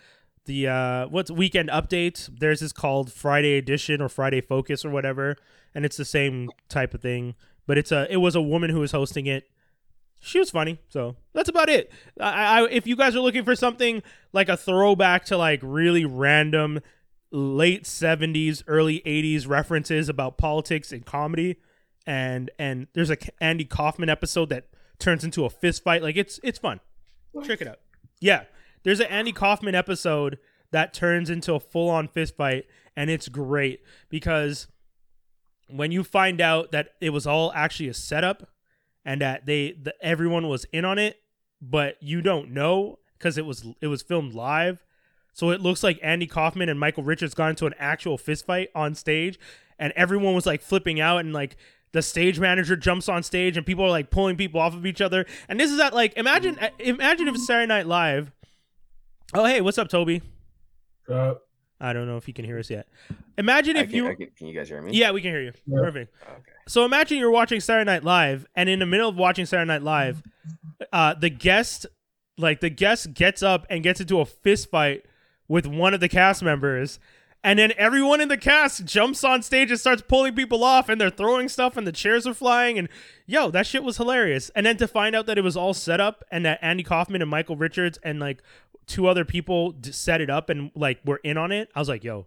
the 0.48 0.68
uh, 0.68 1.08
what's 1.08 1.30
weekend 1.30 1.70
update. 1.70 2.28
Theirs 2.40 2.62
is 2.62 2.74
called 2.74 3.14
Friday 3.14 3.58
Edition 3.58 4.02
or 4.02 4.10
Friday 4.10 4.42
Focus 4.42 4.84
or 4.84 4.90
whatever, 4.90 5.36
and 5.76 5.86
it's 5.86 5.98
the 5.98 6.06
same 6.06 6.50
type 6.70 6.94
of 6.96 7.02
thing. 7.02 7.36
But 7.68 7.78
it's 7.78 7.92
a 7.92 8.12
it 8.12 8.18
was 8.18 8.36
a 8.36 8.42
woman 8.42 8.72
who 8.72 8.80
was 8.80 8.92
hosting 8.92 9.28
it. 9.28 9.50
She 10.20 10.40
was 10.40 10.50
funny, 10.50 10.80
so 10.90 11.16
that's 11.34 11.50
about 11.50 11.70
it. 11.70 11.92
I, 12.20 12.62
I 12.62 12.68
if 12.70 12.88
you 12.88 12.96
guys 12.96 13.16
are 13.16 13.20
looking 13.20 13.44
for 13.44 13.56
something 13.56 14.02
like 14.34 14.50
a 14.50 14.58
throwback 14.58 15.26
to 15.26 15.38
like 15.38 15.60
really 15.62 16.06
random 16.06 16.80
late 17.30 17.84
70s 17.84 18.64
early 18.68 19.02
80s 19.06 19.48
references 19.48 20.08
about 20.08 20.38
politics 20.38 20.94
and 20.94 21.06
comedy 21.06 21.58
and 22.06 22.50
and 22.58 22.88
there's 22.94 23.10
a 23.10 23.18
Andy 23.42 23.66
Kaufman 23.66 24.10
episode 24.10 24.48
that 24.50 24.68
turns 24.98 25.26
into 25.26 25.44
a 25.44 25.50
fist 25.50 25.84
fight 25.84 26.02
like 26.02 26.16
it's 26.16 26.40
it's 26.42 26.58
fun 26.58 26.80
check 27.44 27.62
it 27.62 27.68
out 27.68 27.80
yeah 28.22 28.46
there's 28.84 29.00
an 29.00 29.08
Andy 29.08 29.32
Kaufman 29.32 29.76
episode 29.76 30.38
that 30.72 30.94
turns 30.94 31.30
into 31.30 31.54
a 31.54 31.60
full-on 31.60 32.08
fist 32.08 32.36
fight 32.36 32.66
and 32.96 33.10
it's 33.10 33.30
great 33.30 33.82
because 34.10 34.68
when 35.70 35.92
you 35.92 36.04
find 36.04 36.42
out 36.42 36.72
that 36.72 36.90
it 37.02 37.12
was 37.12 37.28
all 37.28 37.52
actually 37.54 37.90
a 37.90 37.94
setup 37.94 38.50
and 39.06 39.22
that 39.22 39.46
they 39.46 39.74
the, 39.82 39.94
everyone 40.02 40.48
was 40.48 40.66
in 40.74 40.86
on 40.86 40.98
it 40.98 41.18
but 41.62 41.96
you 42.02 42.22
don't 42.22 42.52
know 42.52 43.00
because 43.18 43.38
it 43.38 43.46
was 43.46 43.66
it 43.82 43.88
was 43.88 44.02
filmed 44.02 44.34
live 44.34 44.84
so 45.38 45.52
it 45.52 45.62
looks 45.62 45.84
like 45.84 46.00
Andy 46.02 46.26
Kaufman 46.26 46.68
and 46.68 46.80
Michael 46.80 47.04
Richards 47.04 47.36
got 47.36 47.52
into 47.52 47.68
an 47.68 47.76
actual 47.78 48.18
fist 48.18 48.48
fight 48.48 48.70
on 48.74 48.96
stage, 48.96 49.40
and 49.78 49.94
everyone 49.96 50.34
was 50.34 50.48
like 50.48 50.64
flipping 50.64 51.00
out, 51.00 51.20
and 51.20 51.32
like 51.32 51.58
the 51.92 52.02
stage 52.02 52.40
manager 52.40 52.76
jumps 52.76 53.08
on 53.08 53.22
stage, 53.22 53.56
and 53.56 53.64
people 53.64 53.86
are 53.86 53.92
like 53.92 54.10
pulling 54.10 54.36
people 54.36 54.60
off 54.60 54.74
of 54.74 54.84
each 54.84 55.00
other. 55.00 55.28
And 55.48 55.60
this 55.60 55.72
is 55.72 55.80
at 55.80 55.94
like 55.94 56.18
imagine 56.18 56.58
imagine 56.80 57.28
if 57.28 57.38
Saturday 57.38 57.68
Night 57.68 57.86
Live. 57.86 58.32
Oh 59.34 59.46
hey, 59.46 59.62
what's 59.62 59.78
up, 59.78 59.90
Toby? 59.90 60.22
uh, 61.10 61.36
I 61.80 61.94
don't 61.94 62.08
know 62.08 62.18
if 62.18 62.28
you 62.28 62.34
can 62.34 62.46
hear 62.46 62.58
us 62.58 62.70
yet. 62.70 62.88
Imagine 63.38 63.78
if 63.78 63.88
can, 63.90 63.96
you 63.96 64.16
can, 64.16 64.28
can 64.38 64.48
you 64.48 64.56
guys 64.56 64.68
hear 64.68 64.82
me? 64.82 64.94
yeah, 64.94 65.12
we 65.12 65.22
can 65.22 65.32
hear 65.32 65.42
you. 65.42 65.52
Yeah. 65.66 65.80
Perfect. 65.82 66.14
Okay. 66.24 66.52
So 66.68 66.86
imagine 66.86 67.18
you're 67.20 67.32
watching 67.32 67.60
Saturday 67.60 67.86
Night 67.86 68.04
Live, 68.04 68.46
and 68.56 68.68
in 68.70 68.80
the 68.80 68.86
middle 68.86 69.10
of 69.10 69.16
watching 69.16 69.46
Saturday 69.46 69.68
Night 69.68 69.84
Live, 69.84 70.24
uh, 70.92 71.14
the 71.14 71.30
guest, 71.30 71.86
like 72.38 72.62
the 72.62 72.70
guest, 72.70 73.14
gets 73.14 73.44
up 73.44 73.66
and 73.70 73.84
gets 73.84 74.02
into 74.02 74.20
a 74.20 74.26
fist 74.26 74.70
fight 74.70 75.06
with 75.48 75.66
one 75.68 75.94
of 75.94 76.00
the 76.00 76.10
cast 76.10 76.42
members, 76.42 77.00
and 77.44 77.60
then 77.60 77.72
everyone 77.78 78.20
in 78.20 78.28
the 78.28 78.38
cast 78.38 78.84
jumps 78.84 79.24
on 79.24 79.42
stage 79.42 79.70
and 79.70 79.80
starts 79.80 80.02
pulling 80.02 80.36
people 80.36 80.64
off, 80.64 80.90
and 80.90 81.00
they're 81.00 81.10
throwing 81.10 81.48
stuff, 81.48 81.78
and 81.78 81.86
the 81.86 81.92
chairs 81.92 82.26
are 82.26 82.34
flying, 82.34 82.80
and 82.80 82.90
yo, 83.26 83.52
that 83.52 83.68
shit 83.68 83.84
was 83.84 83.98
hilarious. 83.98 84.50
And 84.56 84.66
then 84.66 84.78
to 84.78 84.88
find 84.88 85.16
out 85.16 85.28
that 85.28 85.38
it 85.38 85.44
was 85.44 85.56
all 85.56 85.74
set 85.74 86.02
up, 86.02 86.24
and 86.32 86.46
that 86.46 86.60
Andy 86.62 86.84
Kaufman 86.84 87.22
and 87.22 87.30
Michael 87.30 87.56
Richards 87.56 88.00
and 88.04 88.20
like 88.20 88.42
two 88.88 89.08
other 89.08 89.26
people 89.26 89.72
d- 89.72 89.92
set 89.92 90.22
it 90.22 90.30
up 90.30 90.50
and 90.50 90.72
like 90.74 91.00
were 91.06 91.22
in 91.24 91.38
on 91.38 91.52
it, 91.52 91.70
I 91.76 91.80
was 91.80 91.90
like, 91.90 92.04
yo. 92.04 92.26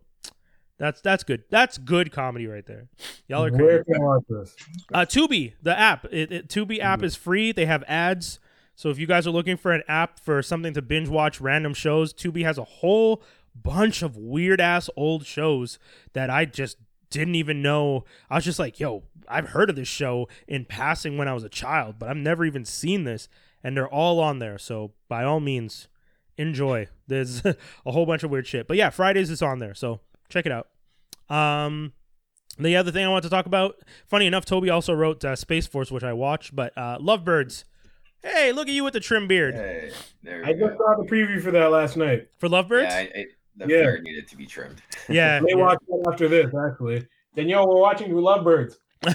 That's 0.78 1.02
that's 1.02 1.24
good. 1.24 1.44
That's 1.50 1.76
good 1.76 2.10
comedy 2.10 2.46
right 2.46 2.64
there. 2.64 2.88
Y'all 3.28 3.44
are 3.44 3.50
crazy. 3.50 3.64
where 3.64 3.84
can 3.84 3.96
I 3.96 3.98
watch 3.98 4.22
this? 4.30 4.56
Uh, 4.94 5.00
Tubi, 5.00 5.52
the 5.62 5.78
app. 5.78 6.06
It, 6.06 6.32
it, 6.32 6.48
Tubi 6.48 6.78
app 6.78 7.02
is 7.02 7.14
free. 7.14 7.52
They 7.52 7.66
have 7.66 7.84
ads. 7.86 8.40
So 8.76 8.88
if 8.88 8.98
you 8.98 9.06
guys 9.06 9.26
are 9.26 9.30
looking 9.30 9.58
for 9.58 9.72
an 9.72 9.82
app 9.88 10.20
for 10.20 10.42
something 10.42 10.72
to 10.72 10.80
binge 10.80 11.10
watch 11.10 11.38
random 11.38 11.74
shows, 11.74 12.14
Tubi 12.14 12.44
has 12.44 12.56
a 12.56 12.64
whole 12.64 13.22
bunch 13.54 14.00
of 14.00 14.16
weird 14.16 14.58
ass 14.58 14.88
old 14.96 15.26
shows 15.26 15.78
that 16.14 16.30
I 16.30 16.46
just 16.46 16.78
didn't 17.10 17.34
even 17.34 17.60
know. 17.60 18.06
I 18.30 18.36
was 18.36 18.44
just 18.46 18.58
like, 18.58 18.80
yo, 18.80 19.02
I've 19.28 19.50
heard 19.50 19.68
of 19.68 19.76
this 19.76 19.86
show 19.86 20.28
in 20.48 20.64
passing 20.64 21.18
when 21.18 21.28
I 21.28 21.34
was 21.34 21.44
a 21.44 21.50
child, 21.50 21.96
but 21.98 22.08
I've 22.08 22.16
never 22.16 22.44
even 22.46 22.64
seen 22.64 23.04
this. 23.04 23.28
And 23.62 23.76
they're 23.76 23.86
all 23.86 24.18
on 24.18 24.38
there. 24.38 24.56
So 24.56 24.92
by 25.08 25.24
all 25.24 25.40
means, 25.40 25.88
enjoy. 26.40 26.88
There's 27.06 27.44
a 27.44 27.56
whole 27.86 28.06
bunch 28.06 28.22
of 28.22 28.30
weird 28.30 28.46
shit. 28.46 28.66
But 28.68 28.76
yeah, 28.76 28.90
Fridays 28.90 29.30
is 29.30 29.42
on 29.42 29.58
there. 29.58 29.74
So 29.74 30.00
check 30.28 30.46
it 30.46 30.52
out. 30.52 30.68
Um, 31.34 31.92
the 32.58 32.76
other 32.76 32.90
thing 32.90 33.04
I 33.04 33.08
want 33.08 33.22
to 33.24 33.30
talk 33.30 33.46
about, 33.46 33.76
funny 34.06 34.26
enough, 34.26 34.44
Toby 34.44 34.70
also 34.70 34.92
wrote 34.92 35.24
uh, 35.24 35.36
Space 35.36 35.66
Force, 35.66 35.90
which 35.90 36.02
I 36.04 36.12
watched, 36.12 36.54
but 36.56 36.76
uh, 36.76 36.98
Lovebirds. 37.00 37.64
Hey, 38.22 38.52
look 38.52 38.68
at 38.68 38.74
you 38.74 38.84
with 38.84 38.92
the 38.92 39.00
trim 39.00 39.26
beard. 39.28 39.54
Hey, 39.54 39.92
there 40.22 40.44
I 40.44 40.52
we 40.52 40.58
just 40.58 40.76
saw 40.76 40.94
the 40.98 41.08
preview 41.08 41.40
for 41.42 41.50
that 41.52 41.70
last 41.70 41.96
night. 41.96 42.28
For 42.38 42.48
Lovebirds? 42.48 42.90
Yeah, 42.90 42.96
I, 42.96 43.00
I, 43.00 43.24
the 43.56 43.66
Yeah. 43.66 43.82
beard 43.82 44.02
needed 44.02 44.28
to 44.28 44.36
be 44.36 44.46
trimmed. 44.46 44.82
Yeah. 45.08 45.40
They 45.40 45.46
yeah. 45.50 45.54
watch 45.56 45.78
that 45.88 46.04
after 46.12 46.28
this, 46.28 46.52
actually. 46.54 47.06
Danielle, 47.34 47.66
we're 47.68 47.80
watching 47.80 48.12
Lovebirds. 48.12 48.76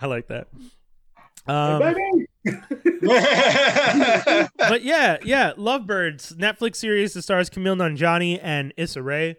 I 0.00 0.06
like 0.06 0.28
that. 0.28 0.48
Hey, 1.46 1.52
Um, 1.52 1.78
baby! 1.80 2.26
but 4.58 4.82
yeah, 4.82 5.16
yeah, 5.24 5.52
Lovebirds 5.56 6.36
Netflix 6.36 6.76
series 6.76 7.14
that 7.14 7.22
stars 7.22 7.50
Kumail 7.50 7.76
Nanjiani 7.76 8.38
and 8.42 8.72
Issa 8.76 9.02
Rae. 9.02 9.36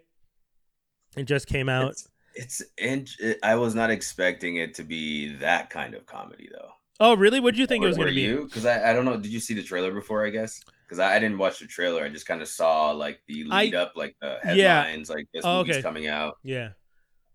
It 1.16 1.24
just 1.24 1.48
came 1.48 1.70
out. 1.70 1.92
It's, 2.36 2.64
it's 2.76 3.16
it, 3.20 3.40
I 3.42 3.56
was 3.56 3.74
not 3.76 3.90
expecting 3.90 4.58
it 4.58 4.76
to 4.76 4.84
be 4.84 5.34
that 5.36 5.70
kind 5.70 5.94
of 5.96 6.06
comedy 6.06 6.50
though. 6.52 6.70
Oh, 7.00 7.16
really? 7.16 7.40
What 7.40 7.52
did 7.54 7.60
you 7.60 7.68
think 7.68 7.84
it 7.84 7.88
was 7.88 7.96
going 7.98 8.10
to 8.10 8.16
be? 8.16 8.36
Because 8.36 8.66
I, 8.66 8.90
I 8.90 8.94
don't 8.94 9.06
know. 9.06 9.18
Did 9.18 9.32
you 9.32 9.40
see 9.40 9.54
the 9.54 9.64
trailer 9.64 9.92
before? 9.94 10.26
I 10.26 10.30
guess 10.32 10.62
because 10.86 11.00
I, 11.00 11.16
I 11.16 11.20
didn't 11.20 11.38
watch 11.38 11.60
the 11.60 11.68
trailer. 11.68 12.04
I 12.04 12.10
just 12.10 12.26
kind 12.26 12.42
of 12.42 12.48
saw 12.48 12.92
like 12.92 13.22
the 13.28 13.46
I- 13.52 13.64
lead 13.66 13.76
up, 13.76 13.94
like 13.96 14.16
the 14.22 14.40
Yeah. 14.54 14.84
headlines, 14.84 15.10
like 15.10 15.28
this 15.34 15.44
Oh, 15.46 15.60
movie's 15.60 15.76
okay. 15.78 15.84
coming 15.84 16.08
out. 16.08 16.38
Yeah. 16.44 16.70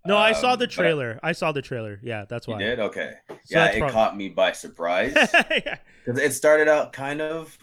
No, 0.05 0.17
I 0.17 0.33
saw 0.33 0.53
Um, 0.55 0.59
the 0.59 0.67
but 0.67 0.73
I- 0.73 0.75
trailer. 0.75 1.21
I 1.23 1.33
saw 1.33 1.53
the 1.53 1.63
trailer. 1.63 2.01
Yeah, 2.03 2.25
that's 2.29 2.49
why. 2.49 2.59
You 2.59 2.67
did 2.67 2.81
okay. 2.81 3.13
So 3.29 3.37
yeah, 3.51 3.67
it 3.67 3.79
prob- 3.79 3.93
caught 3.93 4.17
me 4.17 4.29
by 4.31 4.53
surprise 4.53 5.13
yeah. 5.51 5.77
it 6.07 6.31
started 6.33 6.69
out 6.69 6.93
kind 6.93 7.21
of 7.21 7.57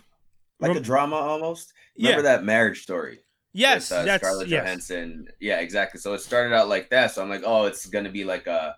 like 0.59 0.75
a 0.75 0.79
drama 0.79 1.15
almost. 1.17 1.73
Remember 1.97 2.21
that 2.23 2.43
marriage 2.43 2.81
story? 2.81 3.19
Yes, 3.51 3.89
with, 3.89 3.99
uh, 3.99 4.03
that's 4.05 4.23
Scarlett 4.23 4.47
yes. 4.47 4.63
Johansson. 4.63 5.27
Yeah, 5.41 5.59
exactly. 5.59 5.99
So 5.99 6.13
it 6.13 6.19
started 6.21 6.55
out 6.55 6.69
like 6.69 6.89
that. 6.91 7.11
So 7.11 7.21
I'm 7.21 7.29
like, 7.29 7.43
oh, 7.45 7.65
it's 7.65 7.85
gonna 7.87 8.11
be 8.11 8.23
like 8.23 8.47
a 8.47 8.75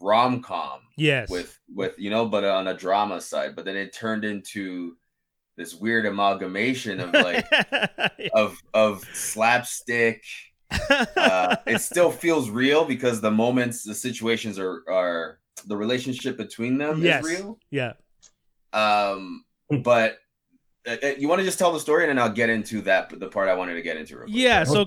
rom 0.00 0.40
com 0.42 0.80
Yes. 0.96 1.28
with 1.28 1.58
with 1.74 1.94
you 1.98 2.08
know, 2.10 2.24
but 2.26 2.44
on 2.44 2.68
a 2.68 2.74
drama 2.74 3.20
side. 3.20 3.54
But 3.56 3.64
then 3.64 3.76
it 3.76 3.92
turned 3.92 4.24
into 4.24 4.96
this 5.56 5.74
weird 5.74 6.06
amalgamation 6.06 7.00
of 7.00 7.12
like 7.12 7.46
of 8.34 8.56
of 8.72 9.04
slapstick. 9.12 10.22
Uh, 11.16 11.56
it 11.66 11.80
still 11.80 12.10
feels 12.10 12.50
real 12.50 12.84
because 12.84 13.20
the 13.20 13.30
moments, 13.30 13.82
the 13.84 13.94
situations 13.94 14.58
are 14.58 14.82
are 14.88 15.38
the 15.66 15.76
relationship 15.76 16.36
between 16.36 16.78
them 16.78 17.02
Yes. 17.02 17.24
is 17.24 17.30
real. 17.40 17.58
yeah. 17.70 17.92
Um, 18.72 19.44
but. 19.82 20.18
uh, 20.86 20.96
uh, 21.02 21.06
You 21.18 21.28
want 21.28 21.38
to 21.40 21.44
just 21.44 21.58
tell 21.58 21.72
the 21.72 21.80
story, 21.80 22.04
and 22.04 22.10
then 22.10 22.18
I'll 22.18 22.32
get 22.32 22.50
into 22.50 22.80
that. 22.82 23.18
The 23.18 23.28
part 23.28 23.48
I 23.48 23.54
wanted 23.54 23.74
to 23.74 23.82
get 23.82 23.96
into. 23.96 24.16
Real 24.16 24.24
quick. 24.26 24.34
Yeah, 24.36 24.64
so 24.64 24.86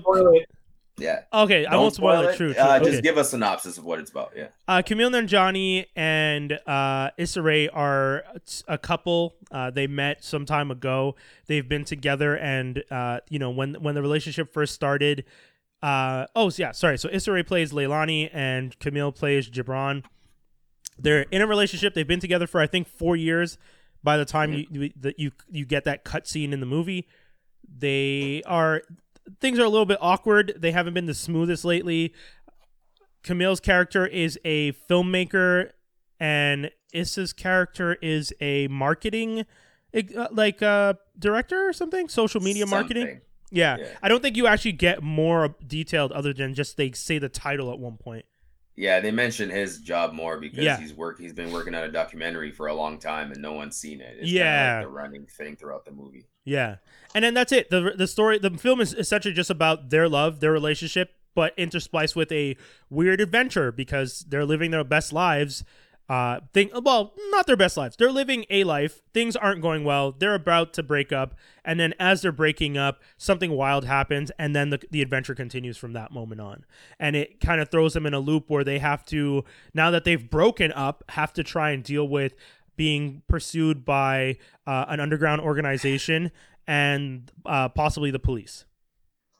yeah. 0.98 1.20
okay, 1.32 1.64
I 1.64 1.70
Don't 1.72 1.82
won't 1.82 1.94
spoil 1.94 2.22
it. 2.28 2.36
True, 2.36 2.52
true. 2.52 2.62
Uh, 2.62 2.76
okay. 2.80 2.90
Just 2.90 3.02
give 3.04 3.16
a 3.16 3.24
synopsis 3.24 3.78
of 3.78 3.84
what 3.84 3.98
it's 4.00 4.10
about. 4.10 4.32
Yeah. 4.36 4.48
Uh, 4.66 4.82
Kumail 4.84 5.10
Nanjiani 5.10 5.86
and 5.94 6.58
uh, 6.66 7.10
Issa 7.16 7.40
Rae 7.40 7.68
are 7.68 8.24
a 8.66 8.78
couple. 8.78 9.36
Uh, 9.50 9.70
they 9.70 9.86
met 9.86 10.24
some 10.24 10.44
time 10.44 10.70
ago. 10.70 11.14
They've 11.46 11.68
been 11.68 11.84
together, 11.84 12.36
and 12.36 12.82
uh, 12.90 13.20
you 13.28 13.38
know 13.38 13.50
when 13.50 13.74
when 13.74 13.94
the 13.94 14.02
relationship 14.02 14.52
first 14.52 14.74
started. 14.74 15.24
Uh, 15.82 16.26
oh 16.34 16.50
yeah, 16.56 16.72
sorry. 16.72 16.98
So 16.98 17.08
Issa 17.10 17.44
plays 17.44 17.72
Leilani, 17.72 18.30
and 18.32 18.78
Kumail 18.78 19.14
plays 19.14 19.48
Jibran. 19.48 20.04
They're 20.98 21.22
in 21.30 21.40
a 21.40 21.46
relationship. 21.46 21.94
They've 21.94 22.06
been 22.06 22.20
together 22.20 22.46
for 22.46 22.60
I 22.60 22.66
think 22.66 22.88
four 22.88 23.16
years. 23.16 23.58
By 24.02 24.16
the 24.16 24.24
time 24.24 24.52
you 24.52 24.66
you 24.70 25.12
you 25.16 25.32
you 25.50 25.64
get 25.66 25.84
that 25.84 26.04
cut 26.04 26.26
scene 26.26 26.52
in 26.52 26.60
the 26.60 26.66
movie, 26.66 27.06
they 27.68 28.42
are 28.46 28.82
things 29.40 29.58
are 29.58 29.64
a 29.64 29.68
little 29.68 29.86
bit 29.86 29.98
awkward. 30.00 30.54
They 30.56 30.72
haven't 30.72 30.94
been 30.94 31.06
the 31.06 31.14
smoothest 31.14 31.64
lately. 31.64 32.14
Kumail's 33.24 33.60
character 33.60 34.06
is 34.06 34.38
a 34.44 34.72
filmmaker, 34.88 35.70
and 36.20 36.70
Issa's 36.92 37.32
character 37.32 37.94
is 37.94 38.32
a 38.40 38.68
marketing, 38.68 39.44
like 40.30 40.62
uh, 40.62 40.94
director 41.18 41.68
or 41.68 41.72
something, 41.72 42.08
social 42.08 42.40
media 42.40 42.64
marketing. 42.66 43.20
Yeah. 43.50 43.76
Yeah. 43.78 43.86
I 44.02 44.08
don't 44.08 44.22
think 44.22 44.36
you 44.36 44.46
actually 44.46 44.72
get 44.72 45.02
more 45.02 45.54
detailed 45.66 46.12
other 46.12 46.32
than 46.32 46.54
just 46.54 46.76
they 46.76 46.92
say 46.92 47.18
the 47.18 47.28
title 47.28 47.72
at 47.72 47.78
one 47.78 47.96
point. 47.96 48.24
Yeah, 48.76 49.00
they 49.00 49.10
mention 49.10 49.50
his 49.50 49.78
job 49.80 50.12
more 50.12 50.38
because 50.38 50.60
Yeah. 50.64 50.78
he's 50.78 50.94
work. 50.94 51.18
He's 51.18 51.32
been 51.32 51.50
working 51.50 51.74
on 51.74 51.82
a 51.82 51.90
documentary 51.90 52.52
for 52.52 52.68
a 52.68 52.74
long 52.74 52.98
time, 53.00 53.32
and 53.32 53.42
no 53.42 53.52
one's 53.52 53.76
seen 53.76 54.00
it. 54.00 54.18
It's 54.20 54.30
Yeah. 54.30 54.76
like 54.76 54.84
the 54.86 54.90
running 54.92 55.26
thing 55.26 55.56
throughout 55.56 55.84
the 55.84 55.90
movie. 55.90 56.26
Yeah, 56.44 56.76
and 57.14 57.24
then 57.24 57.34
that's 57.34 57.50
it. 57.50 57.70
the 57.70 57.92
The 57.96 58.06
story, 58.06 58.38
the 58.38 58.50
film 58.50 58.80
is 58.80 58.94
essentially 58.94 59.34
just 59.34 59.50
about 59.50 59.90
their 59.90 60.08
love, 60.08 60.38
their 60.38 60.52
relationship, 60.52 61.14
but 61.34 61.56
interspliced 61.56 62.14
with 62.14 62.30
a 62.30 62.56
weird 62.88 63.20
adventure 63.20 63.72
because 63.72 64.20
they're 64.28 64.44
living 64.44 64.70
their 64.70 64.84
best 64.84 65.12
lives. 65.12 65.64
Uh, 66.08 66.40
think 66.54 66.72
well, 66.84 67.12
not 67.30 67.46
their 67.46 67.56
best 67.56 67.76
lives. 67.76 67.94
They're 67.96 68.10
living 68.10 68.46
a 68.48 68.64
life. 68.64 69.02
Things 69.12 69.36
aren't 69.36 69.60
going 69.60 69.84
well. 69.84 70.10
They're 70.12 70.34
about 70.34 70.72
to 70.74 70.82
break 70.82 71.12
up, 71.12 71.34
and 71.64 71.78
then 71.78 71.92
as 72.00 72.22
they're 72.22 72.32
breaking 72.32 72.78
up, 72.78 73.02
something 73.18 73.50
wild 73.50 73.84
happens, 73.84 74.32
and 74.38 74.56
then 74.56 74.70
the 74.70 74.80
the 74.90 75.02
adventure 75.02 75.34
continues 75.34 75.76
from 75.76 75.92
that 75.92 76.10
moment 76.10 76.40
on. 76.40 76.64
And 76.98 77.14
it 77.14 77.40
kind 77.40 77.60
of 77.60 77.68
throws 77.68 77.92
them 77.92 78.06
in 78.06 78.14
a 78.14 78.20
loop 78.20 78.44
where 78.48 78.64
they 78.64 78.78
have 78.78 79.04
to 79.06 79.44
now 79.74 79.90
that 79.90 80.04
they've 80.04 80.30
broken 80.30 80.72
up, 80.72 81.04
have 81.10 81.34
to 81.34 81.42
try 81.42 81.72
and 81.72 81.84
deal 81.84 82.08
with 82.08 82.34
being 82.76 83.22
pursued 83.28 83.84
by 83.84 84.38
uh, 84.66 84.86
an 84.88 85.00
underground 85.00 85.42
organization 85.42 86.30
and 86.66 87.32
uh, 87.44 87.68
possibly 87.68 88.10
the 88.10 88.18
police. 88.18 88.64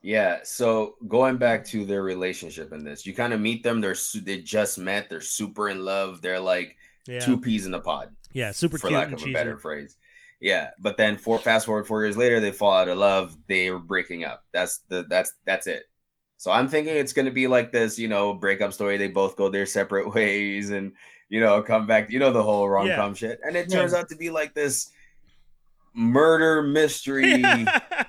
Yeah. 0.02 0.38
So 0.44 0.94
going 1.08 1.36
back 1.38 1.64
to 1.66 1.84
their 1.84 2.02
relationship 2.02 2.72
in 2.72 2.84
this, 2.84 3.04
you 3.04 3.14
kind 3.14 3.32
of 3.32 3.40
meet 3.40 3.62
them. 3.62 3.80
They're 3.80 3.94
su- 3.94 4.20
they 4.20 4.38
just 4.40 4.78
met. 4.78 5.10
They're 5.10 5.20
super 5.20 5.68
in 5.68 5.84
love. 5.84 6.22
They're 6.22 6.40
like 6.40 6.76
Yeah, 7.06 7.20
two 7.20 7.40
peas 7.40 7.66
in 7.66 7.74
a 7.74 7.80
pod, 7.80 8.14
yeah, 8.32 8.52
super 8.52 8.78
for 8.78 8.88
cute 8.88 8.98
lack 8.98 9.08
and 9.12 9.20
of 9.20 9.26
a 9.26 9.32
better 9.32 9.58
phrase. 9.58 9.96
Yeah. 10.40 10.70
But 10.78 10.96
then 10.96 11.16
for 11.16 11.38
fast 11.38 11.66
forward 11.66 11.86
four 11.88 12.04
years 12.04 12.16
later, 12.16 12.38
they 12.38 12.52
fall 12.52 12.72
out 12.74 12.88
of 12.88 12.96
love. 12.98 13.36
They 13.48 13.68
are 13.68 13.78
breaking 13.78 14.24
up. 14.24 14.44
That's 14.52 14.78
the 14.88 15.04
that's 15.08 15.32
that's 15.44 15.66
it. 15.66 15.82
So 16.36 16.52
I'm 16.52 16.68
thinking 16.68 16.94
it's 16.96 17.12
gonna 17.12 17.32
be 17.32 17.48
like 17.48 17.72
this, 17.72 17.98
you 17.98 18.06
know, 18.06 18.34
breakup 18.34 18.72
story. 18.72 18.98
They 18.98 19.08
both 19.08 19.36
go 19.36 19.48
their 19.48 19.66
separate 19.78 20.14
ways 20.14 20.70
and 20.70 20.92
you 21.28 21.40
know 21.40 21.60
come 21.62 21.88
back. 21.88 22.08
You 22.10 22.20
know 22.20 22.30
the 22.32 22.42
whole 22.44 22.68
rom 22.68 22.88
com 22.94 23.14
shit, 23.16 23.40
and 23.44 23.56
it 23.56 23.66
Yeah. 23.68 23.78
turns 23.80 23.94
out 23.94 24.08
to 24.10 24.16
be 24.16 24.30
like 24.30 24.54
this 24.54 24.90
murder 25.94 26.62
mystery 26.62 27.42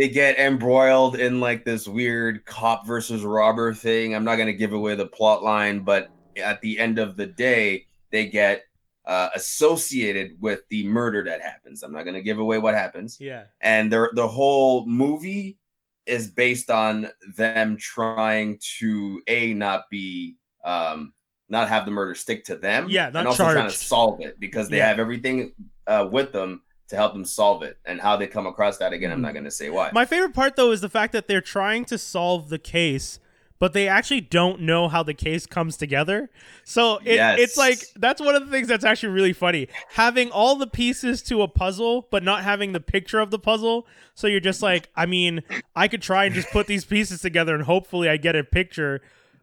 they 0.00 0.08
get 0.08 0.38
embroiled 0.38 1.16
in 1.16 1.40
like 1.40 1.66
this 1.66 1.86
weird 1.86 2.46
cop 2.46 2.86
versus 2.88 3.22
robber 3.22 3.74
thing. 3.74 4.16
I'm 4.16 4.24
not 4.24 4.36
going 4.36 4.48
to 4.48 4.54
give 4.54 4.72
away 4.72 4.96
the 4.96 5.06
plot 5.06 5.44
line, 5.44 5.84
but 5.84 6.08
at 6.36 6.62
the 6.62 6.80
end 6.80 6.98
of 6.98 7.16
the 7.18 7.26
day, 7.26 7.86
they 8.10 8.26
get 8.28 8.62
uh, 9.06 9.28
associated 9.34 10.32
with 10.40 10.62
the 10.70 10.86
murder 10.88 11.24
that 11.24 11.42
happens. 11.42 11.82
I'm 11.82 11.92
not 11.92 12.04
going 12.04 12.14
to 12.14 12.22
give 12.22 12.38
away 12.38 12.58
what 12.58 12.74
happens. 12.74 13.18
yeah, 13.20 13.44
And 13.60 13.92
the 13.92 14.10
the 14.14 14.28
whole 14.28 14.86
movie 14.86 15.58
is 16.06 16.30
based 16.30 16.70
on 16.70 17.10
them 17.36 17.76
trying 17.78 18.58
to 18.78 19.22
a 19.28 19.54
not 19.54 19.90
be 19.90 20.36
um 20.64 21.12
not 21.50 21.68
have 21.68 21.84
the 21.84 21.90
murder 21.90 22.14
stick 22.14 22.44
to 22.44 22.56
them 22.56 22.88
Yeah, 22.88 23.10
not 23.10 23.20
and 23.20 23.26
also 23.28 23.44
trying 23.44 23.70
to 23.70 23.76
solve 23.76 24.20
it 24.22 24.40
because 24.40 24.70
they 24.70 24.78
Yeah. 24.78 24.88
have 24.88 24.98
everything 24.98 25.52
uh, 25.86 26.08
with 26.10 26.32
them 26.32 26.62
to 26.90 26.96
help 26.96 27.12
them 27.12 27.24
solve 27.24 27.62
it 27.62 27.78
and 27.84 28.00
how 28.00 28.16
they 28.16 28.26
come 28.26 28.46
across 28.46 28.76
that 28.78 28.92
again 28.92 29.10
i'm 29.10 29.22
not 29.22 29.32
going 29.32 29.44
to 29.44 29.50
say 29.50 29.70
why 29.70 29.90
My 29.92 30.04
favorite 30.04 30.34
part 30.34 30.56
though 30.56 30.70
is 30.72 30.80
the 30.80 30.88
fact 30.88 31.12
that 31.12 31.26
they're 31.28 31.40
trying 31.40 31.84
to 31.86 31.98
solve 31.98 32.48
the 32.50 32.58
case, 32.58 33.18
but 33.58 33.72
they 33.74 33.88
actually 33.88 34.22
don't 34.22 34.60
know 34.62 34.88
how 34.88 35.02
the 35.02 35.12
case 35.14 35.44
comes 35.46 35.76
together. 35.76 36.30
So 36.64 36.96
it, 37.04 37.14
Yes. 37.16 37.38
it's 37.38 37.56
like 37.58 37.78
that's 37.96 38.20
one 38.20 38.34
of 38.34 38.44
the 38.44 38.50
things 38.50 38.68
that's 38.68 38.84
actually 38.84 39.12
really 39.12 39.34
funny. 39.34 39.68
Having 39.90 40.30
all 40.30 40.56
the 40.56 40.66
pieces 40.66 41.20
to 41.24 41.42
a 41.42 41.48
puzzle, 41.48 42.08
but 42.10 42.22
not 42.22 42.42
having 42.42 42.72
the 42.72 42.80
picture 42.80 43.20
of 43.20 43.30
the 43.30 43.38
puzzle. 43.38 43.86
So 44.14 44.26
you're 44.28 44.40
just 44.40 44.62
like, 44.62 44.88
I 44.96 45.04
mean, 45.06 45.42
I 45.76 45.88
could 45.88 46.00
try 46.02 46.24
and 46.24 46.34
just 46.34 46.48
put 46.50 46.66
these 46.68 46.84
pieces 46.86 47.20
together 47.20 47.54
and 47.54 47.64
hopefully 47.64 48.08
I 48.08 48.16
get 48.16 48.34
a 48.34 48.44
picture, 48.44 49.02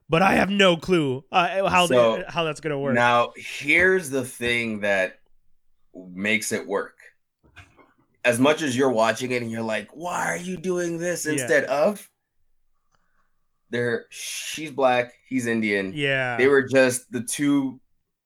but 0.09 0.23
I 0.23 0.33
have 0.33 0.49
no 0.49 0.77
clue 0.77 1.23
uh, 1.31 1.69
how 1.69 1.85
So, 1.85 2.17
they, 2.17 2.23
how 2.27 2.43
that's 2.43 2.59
gonna 2.59 2.79
work. 2.79 2.95
Now, 2.95 3.33
here's 3.37 4.09
the 4.09 4.25
thing 4.25 4.79
that 4.81 5.19
makes 5.93 6.51
it 6.51 6.65
work. 6.67 6.96
As 8.27 8.39
much 8.39 8.61
as 8.61 8.75
you're 8.75 8.91
watching 8.91 9.31
it 9.31 9.41
and 9.41 9.49
you're 9.49 9.61
like, 9.61 9.89
why 9.93 10.25
are 10.31 10.37
you 10.37 10.57
doing 10.57 10.97
this 10.97 11.25
Yeah. 11.25 11.31
instead 11.33 11.63
of? 11.65 12.09
They're 13.69 14.05
she's 14.09 14.71
black, 14.71 15.13
he's 15.27 15.45
Indian. 15.47 15.91
yeah, 15.93 16.37
They 16.37 16.47
were 16.47 16.63
just 16.63 17.11
the 17.11 17.21
two 17.21 17.79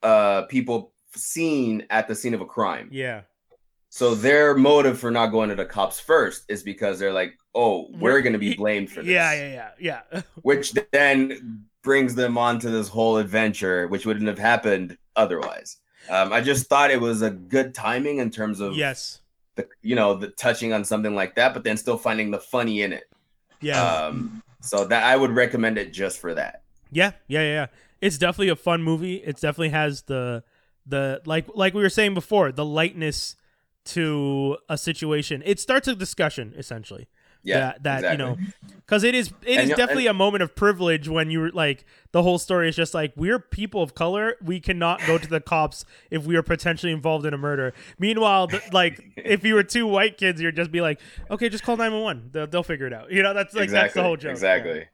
uh 0.03 0.43
people 0.43 0.93
seen 1.15 1.85
at 1.89 2.07
the 2.07 2.15
scene 2.15 2.33
of 2.33 2.41
a 2.41 2.45
crime. 2.45 2.89
yeah, 2.91 3.21
So 3.89 4.15
their 4.15 4.55
motive 4.55 4.99
for 4.99 5.11
not 5.11 5.27
going 5.27 5.49
to 5.49 5.55
the 5.55 5.65
cops 5.65 5.99
first 5.99 6.45
is 6.47 6.63
because 6.63 6.97
they're 6.99 7.13
like, 7.13 7.33
oh, 7.53 7.87
we're 7.91 8.13
We're- 8.13 8.21
gonna 8.23 8.37
be 8.37 8.55
blamed 8.55 8.89
for 8.91 9.01
this. 9.01 9.09
yeah, 9.11 9.33
yeah, 9.33 9.69
yeah, 9.79 10.01
yeah. 10.13 10.21
which 10.41 10.73
then 10.91 11.65
brings 11.83 12.13
them 12.15 12.37
on 12.37 12.59
to 12.59 12.69
this 12.69 12.87
whole 12.87 13.17
adventure, 13.17 13.87
which 13.87 14.05
wouldn't 14.05 14.27
have 14.27 14.39
happened 14.39 14.97
otherwise. 15.15 15.77
Um, 16.09 16.31
I 16.33 16.41
just 16.41 16.67
thought 16.67 16.91
it 16.91 17.01
was 17.01 17.21
a 17.23 17.29
good 17.31 17.73
timing 17.75 18.17
in 18.19 18.29
terms 18.29 18.59
of 18.59 18.75
yes, 18.75 19.20
you 19.81 19.95
know, 19.95 20.15
the 20.15 20.27
touching 20.27 20.73
on 20.73 20.83
something 20.83 21.15
like 21.15 21.35
that, 21.35 21.53
but 21.53 21.63
then 21.63 21.77
still 21.77 21.97
finding 21.97 22.31
the 22.31 22.39
funny 22.39 22.81
in 22.81 22.93
it. 22.93 23.03
yeah. 23.61 23.81
Um, 23.81 24.41
so 24.61 24.85
that 24.85 25.03
I 25.03 25.15
would 25.15 25.31
recommend 25.31 25.77
it 25.77 25.91
just 25.91 26.19
for 26.19 26.33
that. 26.35 26.61
Yeah, 26.91 27.11
yeah, 27.27 27.41
yeah, 27.41 27.53
yeah. 27.53 27.67
It's 27.99 28.17
definitely 28.17 28.49
a 28.49 28.55
fun 28.55 28.83
movie. 28.83 29.15
It 29.15 29.35
definitely 29.35 29.69
has 29.69 30.03
the 30.03 30.43
the 30.85 31.21
like 31.25 31.47
like 31.53 31.73
we 31.73 31.81
were 31.81 31.89
saying 31.89 32.13
before, 32.13 32.51
the 32.51 32.65
lightness 32.65 33.35
to 33.85 34.57
a 34.69 34.77
situation. 34.77 35.41
It 35.45 35.59
starts 35.59 35.87
a 35.87 35.95
discussion 35.95 36.53
essentially. 36.57 37.07
Yeah, 37.43 37.59
that, 37.59 37.83
that 37.83 37.97
exactly. 37.99 38.11
you 38.11 38.17
know, 38.17 38.37
because 38.77 39.03
it 39.03 39.15
is 39.15 39.33
it 39.45 39.57
And 39.57 39.71
is 39.71 39.77
definitely 39.77 40.07
a 40.07 40.13
moment 40.13 40.43
of 40.43 40.55
privilege 40.55 41.07
when 41.07 41.31
you're 41.31 41.49
like 41.51 41.85
the 42.11 42.21
whole 42.21 42.37
story 42.37 42.69
is 42.69 42.75
just 42.75 42.93
like 42.93 43.13
we're 43.15 43.39
people 43.39 43.81
of 43.81 43.95
color. 43.95 44.35
We 44.43 44.59
cannot 44.59 45.01
go 45.07 45.17
to 45.17 45.27
the 45.27 45.41
cops 45.41 45.85
if 46.11 46.25
we 46.25 46.35
are 46.35 46.43
potentially 46.43 46.91
involved 46.91 47.25
in 47.25 47.33
a 47.33 47.37
murder. 47.37 47.73
Meanwhile, 47.97 48.47
the, 48.47 48.61
like 48.71 49.01
if 49.17 49.43
you 49.43 49.55
were 49.55 49.63
two 49.63 49.87
white 49.87 50.17
kids, 50.17 50.41
you'd 50.41 50.55
just 50.55 50.71
be 50.71 50.81
like, 50.81 50.99
okay, 51.31 51.49
just 51.49 51.63
call 51.63 51.77
nine 51.77 51.93
one 51.93 52.03
one. 52.03 52.29
They'll 52.31 52.47
they'll 52.47 52.63
figure 52.63 52.85
it 52.85 52.93
out. 52.93 53.11
You 53.11 53.23
know, 53.23 53.33
that's 53.33 53.55
like 53.55 53.63
exactly, 53.63 53.85
that's 53.85 53.93
the 53.95 54.03
whole 54.03 54.17
joke. 54.17 54.31
Exactly. 54.31 54.85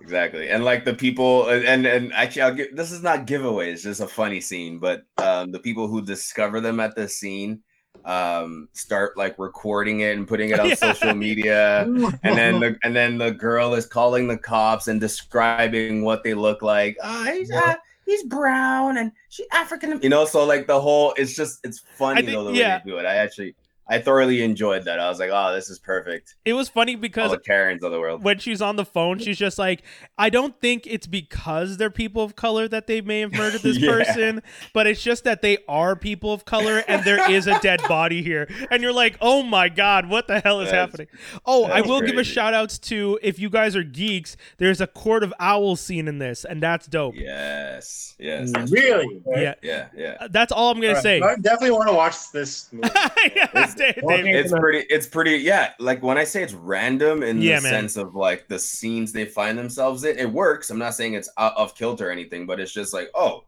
Exactly. 0.00 0.50
And 0.50 0.64
like 0.64 0.84
the 0.84 0.94
people 0.94 1.48
and 1.48 1.86
and 1.86 2.12
actually 2.12 2.42
I'll 2.42 2.54
give 2.54 2.76
this 2.76 2.92
is 2.92 3.02
not 3.02 3.26
giveaway, 3.26 3.72
it's 3.72 3.82
just 3.82 4.00
a 4.00 4.06
funny 4.06 4.40
scene, 4.40 4.78
but 4.78 5.04
um 5.16 5.52
the 5.52 5.58
people 5.58 5.88
who 5.88 6.02
discover 6.02 6.60
them 6.60 6.80
at 6.80 6.94
the 6.94 7.08
scene 7.08 7.62
um 8.04 8.68
start 8.72 9.16
like 9.16 9.38
recording 9.38 10.00
it 10.00 10.16
and 10.16 10.28
putting 10.28 10.50
it 10.50 10.60
on 10.60 10.68
Yeah. 10.68 10.74
social 10.74 11.14
media 11.14 11.82
and 11.82 12.12
then 12.22 12.60
the 12.60 12.76
and 12.84 12.94
then 12.94 13.18
the 13.18 13.30
girl 13.32 13.74
is 13.74 13.86
calling 13.86 14.28
the 14.28 14.36
cops 14.38 14.88
and 14.88 15.00
describing 15.00 16.02
what 16.04 16.22
they 16.22 16.34
look 16.34 16.62
like. 16.62 16.96
Ah, 17.02 17.30
he's 17.32 17.50
uh, 17.50 17.74
he's 18.04 18.22
brown 18.24 18.98
and 18.98 19.12
she 19.28 19.44
African. 19.52 19.98
You 20.02 20.08
know, 20.08 20.24
so 20.24 20.44
like 20.44 20.66
the 20.66 20.80
whole 20.80 21.14
it's 21.16 21.34
just 21.34 21.60
it's 21.64 21.80
funny 21.96 22.22
think- 22.22 22.32
though 22.32 22.44
the 22.44 22.52
way 22.52 22.58
they 22.58 22.80
do 22.84 22.98
it. 22.98 23.06
I 23.06 23.16
actually 23.16 23.54
I 23.88 24.00
thoroughly 24.00 24.42
enjoyed 24.42 24.84
that. 24.86 24.98
I 24.98 25.08
was 25.08 25.20
like, 25.20 25.30
oh, 25.32 25.54
this 25.54 25.70
is 25.70 25.78
perfect. 25.78 26.34
It 26.44 26.54
was 26.54 26.68
funny 26.68 26.96
because 26.96 27.30
All 27.30 27.36
because 27.36 27.44
the 27.44 27.48
Karens 27.48 27.82
of 27.84 27.92
the 27.92 28.00
world. 28.00 28.24
when 28.24 28.38
she's 28.40 28.60
on 28.60 28.74
the 28.76 28.84
phone, 28.84 29.18
she's 29.20 29.38
just 29.38 29.58
like, 29.60 29.82
I 30.18 30.28
don't 30.28 30.58
think 30.60 30.86
it's 30.88 31.06
because 31.06 31.76
they're 31.76 31.88
people 31.90 32.22
of 32.22 32.34
color 32.34 32.66
that 32.66 32.88
they 32.88 33.00
may 33.00 33.20
have 33.20 33.32
murdered 33.32 33.60
this 33.62 33.78
Yeah. 33.86 33.90
person, 33.92 34.42
but 34.72 34.88
it's 34.88 35.02
just 35.02 35.22
that 35.24 35.40
they 35.40 35.58
are 35.68 35.94
people 35.94 36.32
of 36.32 36.44
color 36.44 36.82
and 36.88 37.04
there 37.04 37.30
is 37.30 37.46
a 37.46 37.58
dead 37.60 37.80
body 37.88 38.22
here. 38.22 38.48
And 38.72 38.82
you're 38.82 38.92
like, 38.92 39.18
oh 39.20 39.44
my 39.44 39.68
God, 39.68 40.08
what 40.08 40.26
the 40.26 40.40
hell 40.40 40.60
is 40.60 40.70
That's- 40.70 40.90
happening? 40.90 41.06
Oh, 41.44 41.66
I 41.66 41.76
that's 41.76 41.88
will 41.88 42.00
give 42.00 42.16
a 42.18 42.24
shout 42.24 42.54
outs 42.54 42.78
to 42.80 43.18
if 43.22 43.38
you 43.38 43.48
guys 43.50 43.76
are 43.76 43.84
geeks, 43.84 44.36
there's 44.58 44.80
a 44.80 44.86
Court 44.88 45.22
of 45.22 45.32
Owls 45.38 45.80
scene 45.80 46.08
in 46.08 46.18
this, 46.18 46.44
and 46.44 46.60
that's 46.62 46.86
dope. 46.88 47.14
Yes. 47.16 48.14
Yes. 48.18 48.50
That's 48.52 48.72
Really? 48.72 49.20
Yeah. 49.28 49.54
Yeah. 49.62 49.88
Yeah. 49.96 50.26
That's 50.30 50.50
all 50.50 50.72
I'm 50.72 50.80
going 50.80 50.94
to 50.94 51.00
say. 51.00 51.20
I 51.20 51.36
definitely 51.36 51.70
want 51.72 51.88
to 51.88 51.94
watch 51.94 52.32
this 52.32 52.68
movie. 52.72 52.88
yeah, 53.36 53.46
Dave- 53.78 53.94
Dave- 54.06 54.26
It's 54.26 54.52
pretty. 54.52 54.86
It's 54.90 55.06
pretty. 55.06 55.32
Yeah. 55.38 55.72
Like 55.78 56.02
when 56.02 56.18
I 56.18 56.24
say 56.24 56.42
it's 56.42 56.54
random 56.54 57.22
in 57.22 57.40
Yeah, 57.42 57.56
the 57.56 57.62
man. 57.64 57.70
sense 57.72 57.96
of 57.96 58.14
like 58.14 58.48
the 58.48 58.58
scenes 58.58 59.12
they 59.12 59.24
find 59.24 59.56
themselves 59.58 60.04
in, 60.04 60.18
it 60.18 60.30
works. 60.30 60.70
I'm 60.70 60.78
not 60.78 60.94
saying 60.94 61.14
it's 61.14 61.30
out 61.38 61.56
of 61.56 61.74
kilter 61.74 62.08
or 62.08 62.10
anything, 62.10 62.46
but 62.46 62.60
it's 62.60 62.72
just 62.72 62.92
like, 62.94 63.08
oh, 63.14 63.44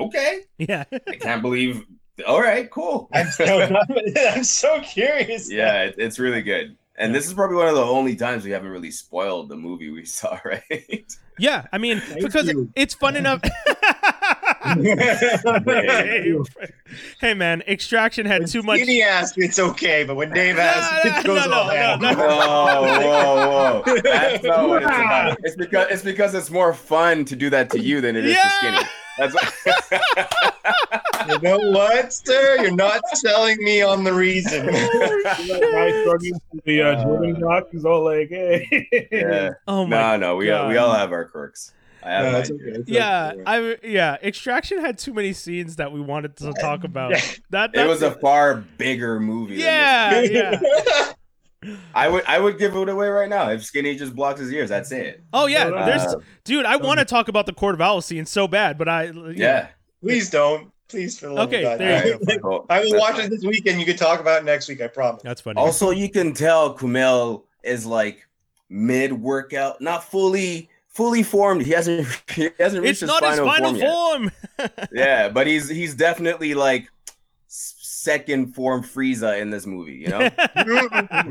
okay. 0.00 0.42
yeah. 0.58 0.84
I 1.08 1.16
can't 1.16 1.42
believe. 1.42 1.84
All 2.28 2.40
right, 2.40 2.70
cool. 2.70 3.08
I'm 3.14 3.26
so, 3.30 3.44
I'm 4.30 4.44
so 4.44 4.80
curious. 4.82 5.50
yeah, 5.50 5.82
it, 5.84 5.96
it's 5.98 6.18
really 6.18 6.42
good. 6.42 6.76
And 6.96 7.12
this 7.12 7.26
is 7.26 7.34
probably 7.34 7.56
one 7.56 7.66
of 7.66 7.74
the 7.74 7.82
only 7.82 8.14
times 8.14 8.44
we 8.44 8.52
haven't 8.52 8.68
really 8.70 8.92
spoiled 8.92 9.48
the 9.48 9.56
movie 9.56 9.90
we 9.90 10.04
saw, 10.04 10.38
right? 10.44 11.12
Yeah, 11.40 11.66
I 11.72 11.78
mean, 11.78 11.98
Thank 11.98 12.22
because 12.22 12.46
you. 12.46 12.70
it's 12.76 12.94
fun 12.94 13.16
enough. 13.16 13.40
you. 16.24 16.44
hey 17.20 17.34
man, 17.34 17.62
Extraction 17.62 18.26
had 18.26 18.42
When 18.42 18.48
too 18.48 18.62
much. 18.62 18.80
Stevie 18.80 19.02
asks, 19.02 19.36
it's 19.36 19.58
okay, 19.58 20.04
but 20.04 20.14
when 20.16 20.30
Dave 20.30 20.58
asks, 20.58 21.04
No, 21.04 21.10
it 21.10 21.24
goes 21.24 21.46
no, 21.46 21.52
all 21.52 21.66
no, 21.68 21.72
down. 21.72 22.00
no, 22.00 22.10
no. 22.12 22.16
whoa, 22.16 22.82
whoa, 23.00 23.82
whoa! 23.84 24.00
That's 24.02 24.44
not 24.44 24.68
what 24.68 24.82
it's 24.82 24.90
about. 24.90 25.38
It's 25.42 25.56
because 25.56 25.86
it's 25.90 26.02
because 26.02 26.34
it's 26.34 26.50
more 26.50 26.72
fun 26.72 27.24
to 27.26 27.36
do 27.36 27.50
that 27.50 27.70
to 27.70 27.80
you 27.80 28.00
than 28.00 28.16
it 28.16 28.24
is 28.24 28.36
to 28.36 28.50
Skinny. 28.50 28.76
Yeah. 28.76 28.88
That's 29.18 29.34
You 31.28 31.38
know 31.40 31.58
what, 31.70 32.12
sir? 32.12 32.58
You're 32.60 32.74
not 32.74 33.00
selling 33.14 33.56
me 33.62 33.80
on 33.82 34.04
the 34.04 34.12
reason. 34.12 34.66
Guy 34.66 36.02
struggling 36.02 36.40
through 36.50 36.60
the 36.66 36.82
uh, 36.82 37.02
Jordan 37.02 37.40
doc 37.40 37.68
is 37.72 37.84
all 37.84 38.04
like, 38.04 38.28
hey. 38.28 38.88
yeah. 39.10 39.50
Oh 39.66 39.86
my. 39.86 39.96
No, 39.96 40.16
no, 40.16 40.36
we 40.36 40.50
all, 40.50 40.68
we 40.68 40.76
all 40.76 40.92
have 40.92 41.12
our 41.12 41.24
quirks. 41.24 41.72
I 42.04 42.10
have 42.10 42.24
No, 42.24 42.32
no 42.32 42.38
it's 42.38 42.50
okay. 42.50 42.62
It's 42.66 42.90
Yeah, 42.90 43.32
okay. 43.34 43.42
I 43.46 43.76
yeah. 43.86 44.16
Extraction 44.22 44.80
had 44.80 44.98
too 44.98 45.12
many 45.14 45.32
scenes 45.32 45.76
that 45.76 45.90
we 45.92 46.00
wanted 46.00 46.36
to 46.38 46.52
talk 46.60 46.84
about. 46.84 47.12
That 47.50 47.70
It 47.74 47.86
was 47.88 48.02
a 48.02 48.12
far 48.12 48.56
bigger 48.78 49.18
movie. 49.20 49.56
than 49.56 49.64
yeah, 49.64 50.20
yeah. 50.20 51.12
I 51.94 52.08
would 52.08 52.24
I 52.26 52.38
would 52.38 52.58
give 52.58 52.76
it 52.76 52.88
away 52.90 53.08
right 53.08 53.28
now 53.28 53.48
if 53.50 53.64
Skinny 53.64 53.96
just 53.96 54.14
blocks 54.14 54.38
his 54.38 54.52
ears. 54.52 54.68
That's 54.68 54.92
it. 54.92 55.22
Oh 55.32 55.46
yeah, 55.46 55.64
No, 55.64 55.70
no, 55.70 55.78
no. 55.78 55.86
there's 55.86 56.14
dude. 56.44 56.66
I 56.66 56.76
want 56.76 56.98
to 56.98 57.06
talk 57.06 57.28
about 57.28 57.46
the 57.46 57.54
Court 57.54 57.74
of 57.74 57.80
Owls 57.80 58.04
scene 58.04 58.26
so 58.26 58.46
bad, 58.46 58.76
but 58.76 58.88
I 58.88 59.04
yeah. 59.34 59.68
Please 60.02 60.28
don't. 60.28 60.70
Please, 60.88 61.18
for 61.18 61.28
the 61.28 61.32
love 61.32 61.48
Okay, 61.48 61.64
of 61.64 61.78
God. 61.78 61.80
there 61.80 62.06
you 62.08 62.38
go. 62.40 62.66
I 62.70 62.80
will 62.80 62.98
watch 62.98 63.18
it 63.18 63.30
this 63.30 63.42
weekend. 63.42 63.80
You 63.80 63.86
can 63.86 63.96
talk 63.96 64.20
about 64.20 64.42
it 64.42 64.44
next 64.44 64.68
week. 64.68 64.82
I 64.82 64.86
promise. 64.88 65.22
That's 65.22 65.40
funny. 65.40 65.58
Also, 65.58 65.90
you 65.90 66.10
can 66.10 66.34
tell 66.34 66.76
Kumail 66.76 67.44
is 67.62 67.86
like 67.86 68.28
mid 68.68 69.10
workout, 69.14 69.80
not 69.80 70.04
fully 70.04 70.68
fully 70.94 71.22
formed. 71.22 71.62
He 71.62 71.72
hasn't 71.72 72.06
he 72.30 72.50
hasn't 72.58 72.82
reached 72.82 73.02
it's 73.02 73.10
not 73.10 73.22
his 73.22 73.38
final, 73.38 73.74
final 73.74 73.80
form, 73.80 74.30
form. 74.58 74.70
Yeah, 74.92 75.28
but 75.34 75.46
he's 75.46 75.68
he's 75.68 75.94
definitely 75.94 76.54
like 76.54 76.88
second 77.46 78.54
form 78.54 78.82
Frieza 78.82 79.40
in 79.40 79.50
this 79.50 79.66
movie. 79.66 79.94
You 79.94 80.08
know, 80.08 80.30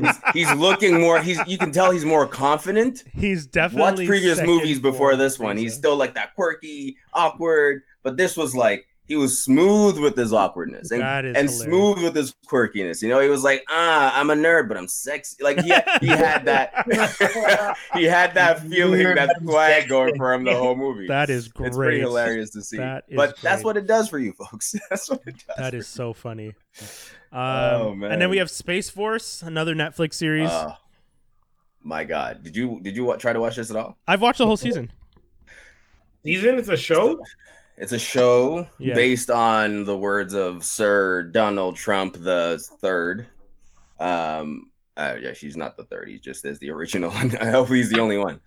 he's, 0.00 0.20
he's 0.32 0.54
looking 0.54 1.00
more. 1.00 1.20
He's 1.20 1.40
you 1.46 1.58
can 1.58 1.72
tell 1.72 1.90
he's 1.90 2.04
more 2.04 2.26
confident. 2.26 3.04
He's 3.12 3.44
Watch 3.46 3.52
definitely 3.52 4.06
previous 4.06 4.40
movies 4.40 4.78
before 4.78 5.16
this 5.16 5.38
one. 5.38 5.56
Frieza. 5.56 5.60
He's 5.60 5.74
still 5.74 5.96
like 5.96 6.14
that 6.14 6.34
quirky, 6.34 6.96
awkward, 7.12 7.82
but 8.02 8.16
this 8.16 8.36
was 8.36 8.54
like 8.54 8.86
he 9.06 9.16
was 9.16 9.42
smooth 9.42 9.98
with 9.98 10.16
his 10.16 10.32
awkwardness 10.32 10.90
and, 10.90 11.02
and 11.02 11.26
hilarious. 11.26 11.60
smooth 11.60 12.02
with 12.02 12.16
his 12.16 12.34
quirkiness. 12.46 13.02
You 13.02 13.08
know, 13.10 13.20
he 13.20 13.28
was 13.28 13.44
like, 13.44 13.62
ah, 13.68 14.18
I'm 14.18 14.30
a 14.30 14.34
nerd, 14.34 14.66
but 14.68 14.78
I'm 14.78 14.88
sexy. 14.88 15.42
Like 15.42 15.60
he 15.60 15.68
had, 15.68 15.84
he 16.00 16.06
had 16.06 16.44
that 16.46 17.76
he 17.94 18.04
had 18.04 18.32
that 18.34 18.60
feeling, 18.70 18.92
Weird, 19.00 19.18
that 19.18 19.28
but 19.28 19.36
I'm 19.42 19.46
swag 19.46 19.88
going 19.88 20.16
for 20.16 20.32
him 20.32 20.44
the 20.44 20.56
whole 20.56 20.74
movie. 20.74 21.06
That 21.06 21.28
is 21.28 21.48
great. 21.48 21.68
It's 21.68 21.76
pretty 21.76 22.00
hilarious 22.00 22.50
to 22.50 22.62
see. 22.62 22.78
That 22.78 23.04
is 23.08 23.16
but 23.16 23.36
that's 23.42 23.62
what 23.62 23.76
it 23.76 23.86
does 23.86 24.08
for 24.08 24.18
you 24.18 24.32
folks. 24.32 24.74
That's 24.90 25.10
what 25.10 25.20
it 25.26 25.34
does. 25.46 25.56
That 25.58 25.70
for 25.70 25.76
is 25.76 25.86
so 25.86 26.12
funny. 26.14 26.54
Um, 27.30 27.42
Oh, 27.42 27.90
And 28.04 28.22
then 28.22 28.30
we 28.30 28.38
have 28.38 28.50
Space 28.50 28.88
Force, 28.88 29.42
another 29.42 29.74
Netflix 29.74 30.14
series. 30.14 30.48
Oh, 30.50 30.72
my 31.82 32.04
God, 32.04 32.42
did 32.42 32.56
you 32.56 32.80
did 32.80 32.96
you 32.96 33.14
try 33.18 33.32
to 33.32 33.40
watch 33.40 33.56
this 33.56 33.70
at 33.70 33.76
all? 33.76 33.98
I've 34.06 34.22
watched 34.22 34.38
the 34.38 34.46
whole 34.46 34.56
season. 34.56 34.90
Season? 36.24 36.58
It's 36.58 36.68
a 36.68 36.76
show? 36.76 37.20
It's 37.76 37.92
a 37.92 37.98
show 37.98 38.66
Yeah. 38.78 38.94
based 38.94 39.30
on 39.30 39.84
the 39.84 39.96
words 39.96 40.34
of 40.34 40.64
Sir 40.64 41.24
Donald 41.24 41.76
Trump 41.76 42.14
the 42.18 42.62
third. 42.80 43.26
Um, 43.98 44.70
uh, 44.96 45.16
yeah, 45.20 45.32
she's 45.32 45.56
not 45.56 45.76
the 45.76 45.84
third. 45.84 46.08
He 46.08 46.18
just 46.18 46.44
is 46.44 46.58
the 46.58 46.70
original. 46.70 47.10
I 47.40 47.50
hope 47.50 47.68
he's 47.68 47.90
the 47.90 48.00
only 48.00 48.18
one. 48.18 48.40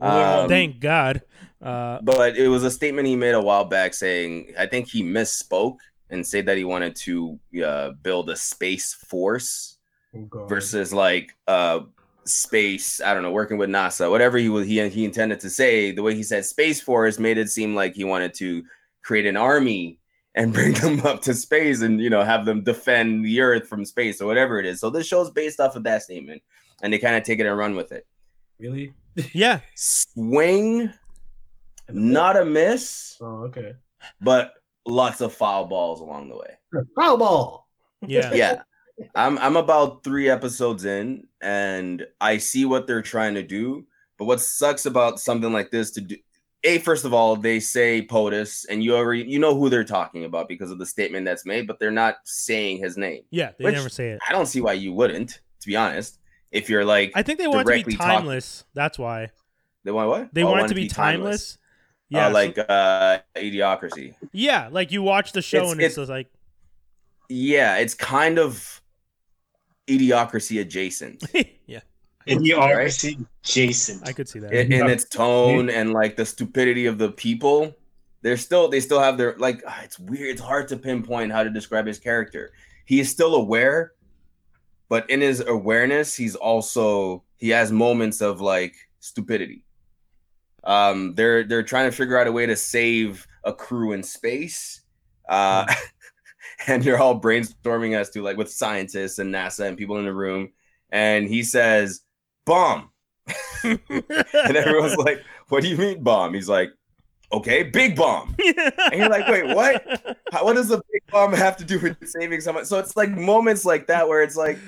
Um, 0.00 0.48
Thank 0.48 0.80
God. 0.80 1.22
Uh, 1.60 1.98
but 2.02 2.36
it 2.38 2.48
was 2.48 2.64
a 2.64 2.70
statement 2.70 3.06
he 3.06 3.16
made 3.16 3.34
a 3.34 3.40
while 3.40 3.66
back 3.66 3.92
saying 3.92 4.54
I 4.58 4.64
think 4.66 4.88
he 4.88 5.02
misspoke 5.02 5.76
and 6.08 6.26
said 6.26 6.46
that 6.46 6.56
he 6.56 6.64
wanted 6.64 6.96
to 6.96 7.38
uh, 7.64 7.90
build 8.02 8.30
a 8.30 8.36
space 8.36 8.94
force 8.94 9.76
Oh, 10.12 10.46
versus 10.46 10.92
like 10.92 11.36
uh 11.46 11.80
space 12.24 13.00
i 13.00 13.12
don't 13.14 13.22
know 13.22 13.30
working 13.30 13.56
with 13.58 13.70
nasa 13.70 14.10
whatever 14.10 14.36
he 14.38 14.48
was 14.48 14.66
he, 14.66 14.86
he 14.88 15.04
intended 15.04 15.40
to 15.40 15.48
say 15.50 15.90
the 15.90 16.02
way 16.02 16.14
he 16.14 16.22
said 16.22 16.44
space 16.44 16.80
force 16.80 17.18
made 17.18 17.38
it 17.38 17.48
seem 17.50 17.74
like 17.74 17.94
he 17.94 18.04
wanted 18.04 18.34
to 18.34 18.62
create 19.02 19.26
an 19.26 19.36
army 19.36 19.98
and 20.34 20.52
bring 20.54 20.72
them 20.74 21.00
up 21.06 21.22
to 21.22 21.34
space 21.34 21.80
and 21.82 22.00
you 22.00 22.10
know 22.10 22.22
have 22.22 22.44
them 22.44 22.62
defend 22.62 23.24
the 23.24 23.40
earth 23.40 23.66
from 23.66 23.84
space 23.84 24.20
or 24.20 24.26
whatever 24.26 24.58
it 24.60 24.66
is 24.66 24.78
so 24.80 24.90
this 24.90 25.06
show's 25.06 25.30
based 25.30 25.58
off 25.60 25.76
of 25.76 25.82
that 25.82 26.02
statement 26.02 26.42
and 26.82 26.92
they 26.92 26.98
kind 26.98 27.16
of 27.16 27.22
take 27.24 27.38
it 27.40 27.46
and 27.46 27.56
run 27.58 27.74
with 27.74 27.90
it 27.92 28.06
Really? 28.58 28.92
yeah. 29.32 29.60
swing 29.74 30.92
not 31.88 32.36
a 32.36 32.44
miss 32.44 33.16
Oh, 33.20 33.44
okay. 33.44 33.74
but 34.20 34.54
lots 34.86 35.20
of 35.20 35.32
foul 35.32 35.64
balls 35.66 36.00
along 36.00 36.28
the 36.28 36.36
way 36.36 36.84
Foul 36.94 37.16
ball. 37.16 37.68
Yeah. 38.06 38.32
yeah 38.32 38.62
i'm 39.14 39.38
i'm 39.38 39.56
about 39.56 40.02
three 40.04 40.28
episodes 40.28 40.84
in 40.84 41.26
and 41.40 42.06
i 42.20 42.36
see 42.38 42.64
what 42.64 42.86
they're 42.86 43.02
trying 43.02 43.34
to 43.34 43.42
do 43.42 43.86
but 44.18 44.24
what 44.26 44.40
sucks 44.40 44.86
about 44.86 45.18
something 45.20 45.52
like 45.52 45.70
this 45.70 45.90
to 45.92 46.00
do 46.00 46.16
a 46.64 46.78
first 46.78 47.04
of 47.06 47.14
all 47.14 47.36
they 47.36 47.58
say 47.58 48.02
potus 48.02 48.66
and 48.66 48.84
you 48.84 48.94
already 48.94 49.22
you 49.22 49.38
know 49.38 49.54
who 49.54 49.70
they're 49.70 49.84
talking 49.84 50.24
about 50.24 50.46
because 50.48 50.70
of 50.70 50.78
the 50.78 50.84
statement 50.86 51.24
that's 51.24 51.46
made 51.46 51.66
but 51.66 51.78
they're 51.78 51.90
not 51.90 52.16
saying 52.24 52.76
his 52.78 52.96
name 52.98 53.22
Yeah. 53.30 53.52
They 53.58 53.70
never 53.72 53.88
say 53.88 54.10
it. 54.10 54.20
i 54.28 54.32
don't 54.32 54.46
see 54.46 54.60
why 54.60 54.74
you 54.74 54.92
wouldn't 54.92 55.40
to 55.60 55.66
be 55.66 55.76
honest 55.76 56.18
if 56.52 56.68
you're 56.68 56.84
like 56.84 57.12
I 57.14 57.22
think 57.22 57.38
they 57.38 57.46
want 57.46 57.68
it 57.68 57.78
to 57.78 57.84
be 57.86 57.96
talk- 57.96 58.06
timeless. 58.06 58.64
That's 58.74 58.98
why. 58.98 59.30
they 59.84 59.92
want 59.92 60.08
what 60.10 60.34
They 60.34 60.42
Oh, 60.42 60.50
want 60.50 60.64
it 60.64 60.68
to 60.68 60.74
be 60.74 60.88
timeless. 60.88 61.56
Yeah. 62.10 62.18
yeah 62.22 62.28
so- 62.28 62.32
like 62.34 62.58
uh 62.68 63.18
idiocracy 63.36 64.14
yeah. 64.32 64.68
Like 64.70 64.90
you 64.92 65.00
watch 65.02 65.32
the 65.32 65.40
show 65.42 65.58
It's- 65.58 65.72
and 65.72 65.80
it's, 65.80 65.92
it's- 65.94 66.02
just 66.02 66.10
like, 66.10 66.28
yeah 67.28 67.76
it's 67.76 67.94
kind 67.94 68.38
of 68.38 68.79
idiocracy 69.88 70.60
adjacent. 70.60 71.22
Yeah. 71.66 71.80
Idiocracy, 72.26 73.24
Jason. 73.42 74.00
I 74.04 74.12
could 74.12 74.28
see 74.28 74.40
that. 74.40 74.52
in, 74.52 74.72
in 74.72 74.90
its 74.90 75.04
tone 75.08 75.70
and 75.70 75.92
like 75.92 76.16
the 76.16 76.26
stupidity 76.26 76.86
of 76.86 76.98
the 76.98 77.12
people 77.12 77.74
they're 78.22 78.36
still 78.36 78.68
they 78.68 78.80
still 78.80 79.00
have 79.00 79.16
their 79.16 79.36
like 79.38 79.62
ah, 79.66 79.80
it's 79.82 79.98
weird 79.98 80.30
it's 80.30 80.40
hard 80.40 80.68
to 80.68 80.76
pinpoint 80.76 81.32
how 81.32 81.42
to 81.42 81.50
describe 81.50 81.86
his 81.86 81.98
character. 81.98 82.52
He 82.84 83.00
is 83.00 83.10
still 83.10 83.34
aware 83.34 83.92
but 84.88 85.08
in 85.08 85.20
his 85.20 85.40
awareness 85.40 86.14
he's 86.14 86.34
also 86.34 87.24
he 87.36 87.48
has 87.50 87.72
moments 87.72 88.20
of 88.20 88.40
like 88.40 88.74
stupidity. 89.00 89.64
Um 90.64 91.14
they're 91.14 91.44
they're 91.44 91.62
trying 91.62 91.90
to 91.90 91.96
figure 91.96 92.18
out 92.18 92.26
a 92.26 92.32
way 92.32 92.46
to 92.46 92.56
save 92.56 93.26
a 93.44 93.52
crew 93.52 93.92
in 93.92 94.02
space. 94.02 94.82
Uh 95.28 95.72
and 96.66 96.82
they're 96.82 96.98
all 97.00 97.20
brainstorming 97.20 97.94
as 97.98 98.10
to 98.10 98.22
like 98.22 98.36
with 98.36 98.50
scientists 98.50 99.18
and 99.18 99.32
nasa 99.34 99.66
and 99.66 99.76
people 99.78 99.98
in 99.98 100.04
the 100.04 100.12
room 100.14 100.50
and 100.90 101.28
he 101.28 101.42
says 101.42 102.00
bomb 102.44 102.90
and 103.64 103.80
everyone's 104.56 104.96
like, 105.06 105.22
"What 105.48 105.62
do 105.62 105.68
you 105.68 105.76
mean 105.76 106.02
bomb?" 106.02 106.34
He's 106.34 106.48
like, 106.48 106.70
"Okay, 107.32 107.62
big 107.62 107.94
bomb." 107.94 108.34
And 108.38 108.94
you're 108.94 109.08
like, 109.08 109.28
"Wait, 109.28 109.54
what? 109.54 110.16
How, 110.32 110.44
what 110.44 110.54
does 110.56 110.68
the 110.68 110.78
big 110.90 111.02
bomb 111.12 111.32
have 111.32 111.56
to 111.58 111.64
do 111.64 111.78
with 111.78 111.96
saving 112.08 112.40
someone?" 112.40 112.64
So 112.64 112.78
it's 112.78 112.96
like 112.96 113.10
moments 113.10 113.64
like 113.64 113.86
that 113.86 114.08
where 114.08 114.22
it's 114.24 114.34
like, 114.36 114.58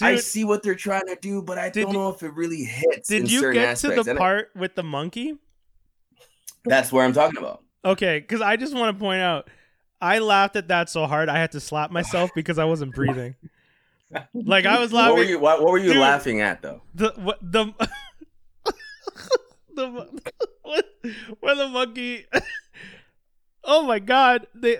I 0.00 0.16
see 0.16 0.42
what 0.44 0.62
they're 0.64 0.74
trying 0.74 1.06
to 1.06 1.16
do, 1.20 1.40
but 1.40 1.56
I 1.58 1.68
don't 1.70 1.88
you- 1.88 1.92
know 1.92 2.08
if 2.08 2.22
it 2.24 2.32
really 2.34 2.64
hits. 2.64 3.08
did 3.08 3.30
you 3.30 3.52
get 3.52 3.68
aspects. 3.68 3.82
to 3.96 4.02
the 4.02 4.10
And 4.10 4.18
part 4.18 4.50
with 4.56 4.74
the 4.74 4.82
monkey? 4.82 5.34
That's 6.64 6.90
where 6.90 7.04
I'm 7.04 7.12
talking 7.12 7.38
about. 7.38 7.62
Okay, 7.84 8.18
because 8.18 8.40
I 8.40 8.56
just 8.56 8.74
want 8.74 8.96
to 8.96 9.00
point 9.00 9.20
out, 9.20 9.48
I 10.00 10.18
laughed 10.20 10.56
at 10.56 10.68
that 10.68 10.88
so 10.88 11.06
hard 11.06 11.28
I 11.28 11.38
had 11.38 11.52
to 11.52 11.60
slap 11.60 11.90
myself 11.90 12.30
because 12.34 12.58
I 12.58 12.64
wasn't 12.64 12.94
breathing. 12.94 13.34
Like 14.32 14.64
I 14.64 14.78
was 14.80 14.90
What 14.90 15.10
were 15.12 15.18
laughing. 15.18 15.28
you? 15.28 15.38
What, 15.38 15.60
what 15.62 15.70
were 15.70 15.76
you 15.78 15.92
Dude. 15.92 16.00
laughing 16.00 16.40
at 16.40 16.62
though? 16.62 16.80
The 16.94 17.12
what 17.16 17.38
the 17.42 17.74
the 19.74 20.22
what, 20.62 20.86
where 21.40 21.54
the 21.56 21.68
monkey. 21.68 22.24
oh 23.64 23.82
my 23.82 23.98
god! 23.98 24.46
They 24.54 24.78